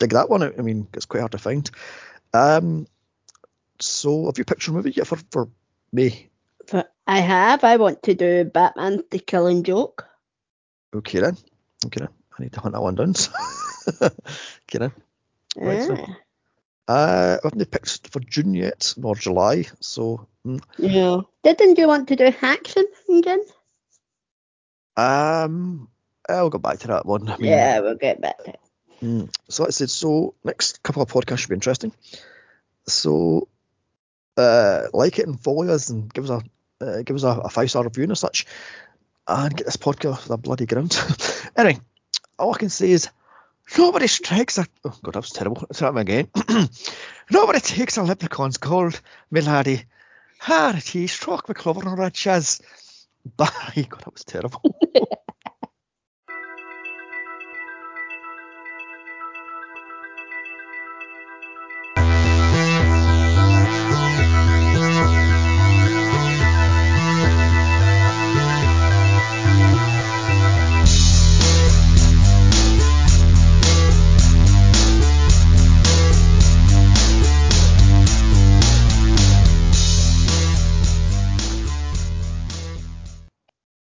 dig 0.06 0.14
that 0.14 0.30
one 0.30 0.44
out. 0.44 0.54
I 0.60 0.62
mean, 0.62 0.88
it's 0.94 1.06
quite 1.06 1.22
hard 1.22 1.32
to 1.32 1.38
find. 1.38 1.70
Um, 2.34 2.88
so 3.80 4.26
have 4.28 4.38
you 4.38 4.46
picked 4.46 4.68
your 4.68 4.76
movie 4.76 4.92
yet 4.92 5.08
for, 5.08 5.18
for 5.32 5.50
May? 5.92 6.30
For, 6.68 6.86
I 7.08 7.20
have. 7.20 7.64
I 7.64 7.78
want 7.78 8.04
to 8.04 8.14
do 8.14 8.44
Batman 8.46 9.04
the 9.10 9.20
Killing 9.20 9.64
Joke. 9.64 10.06
Okay 10.94 11.20
then. 11.20 11.38
Okay 11.86 12.00
then. 12.02 12.10
I 12.38 12.44
need 12.44 12.54
to 12.54 12.60
hunt 12.60 12.74
that 12.74 12.82
one 12.82 12.96
down. 12.96 13.14
okay 14.02 14.78
then. 14.78 14.92
Right, 15.58 15.84
so- 15.84 15.96
Ah. 15.98 16.18
Uh, 16.88 17.38
I 17.44 17.48
haven't 17.48 17.72
picked 17.72 18.12
for 18.12 18.20
June 18.20 18.54
yet, 18.54 18.94
nor 18.96 19.16
July. 19.16 19.66
So, 19.80 20.28
mm, 20.46 20.62
No. 20.78 21.28
Didn't 21.44 21.80
you 21.80 21.88
want 21.88 22.10
to 22.10 22.16
do 22.16 22.32
Action 22.44 22.86
again? 23.10 23.42
um, 24.96 25.90
I'll 26.30 26.52
go 26.52 26.60
back 26.60 26.80
to 26.80 26.88
that 26.88 27.06
one. 27.08 27.28
I 27.28 27.38
mean, 27.38 27.50
yeah, 27.50 27.80
we'll 27.80 27.96
get 27.96 28.22
back 28.22 28.38
to 28.44 28.52
it. 28.52 28.60
Mm. 29.02 29.34
So 29.50 29.66
I 29.66 29.70
said, 29.70 29.90
so 29.90 30.36
next 30.44 30.84
couple 30.84 31.02
of 31.02 31.12
podcasts 31.12 31.40
should 31.40 31.50
be 31.50 31.56
interesting. 31.56 31.92
So 32.88 33.48
uh, 34.38 34.84
like 34.94 35.20
it 35.20 35.28
and 35.28 35.40
follow 35.40 35.68
us 35.68 35.90
and 35.90 36.14
give 36.14 36.30
us 36.30 36.30
a 36.30 36.86
uh, 36.86 37.02
give 37.04 37.16
us 37.16 37.24
a, 37.24 37.30
a 37.30 37.50
five 37.50 37.70
star 37.70 37.84
review 37.84 38.04
and 38.04 38.18
such, 38.18 38.46
and 39.28 39.56
get 39.56 39.66
this 39.66 39.78
podcast 39.78 40.14
off 40.14 40.26
the 40.26 40.38
bloody 40.38 40.66
ground. 40.66 40.98
anyway, 41.56 41.80
all 42.38 42.54
I 42.54 42.58
can 42.58 42.70
say 42.70 42.92
is 42.92 43.10
nobody 43.78 44.08
strikes 44.08 44.58
a 44.58 44.66
oh 44.84 44.98
god 45.02 45.14
that 45.14 45.22
was 45.22 45.32
terrible. 45.32 45.66
Let's 45.70 45.82
again. 45.82 46.28
nobody 47.32 47.60
takes 47.60 47.98
a 47.98 48.04
leprechaun's 48.04 48.58
gold, 48.58 49.00
me 49.32 49.42
laddie. 49.42 49.86
Harity 50.38 51.08
struck 51.08 51.48
the 51.48 51.54
clover 51.54 51.88
on 51.88 52.00
a 52.00 52.12
chaz. 52.12 52.62
Bye. 53.38 53.88
God, 53.90 54.02
that 54.02 54.14
was 54.14 54.24
terrible. 54.26 54.62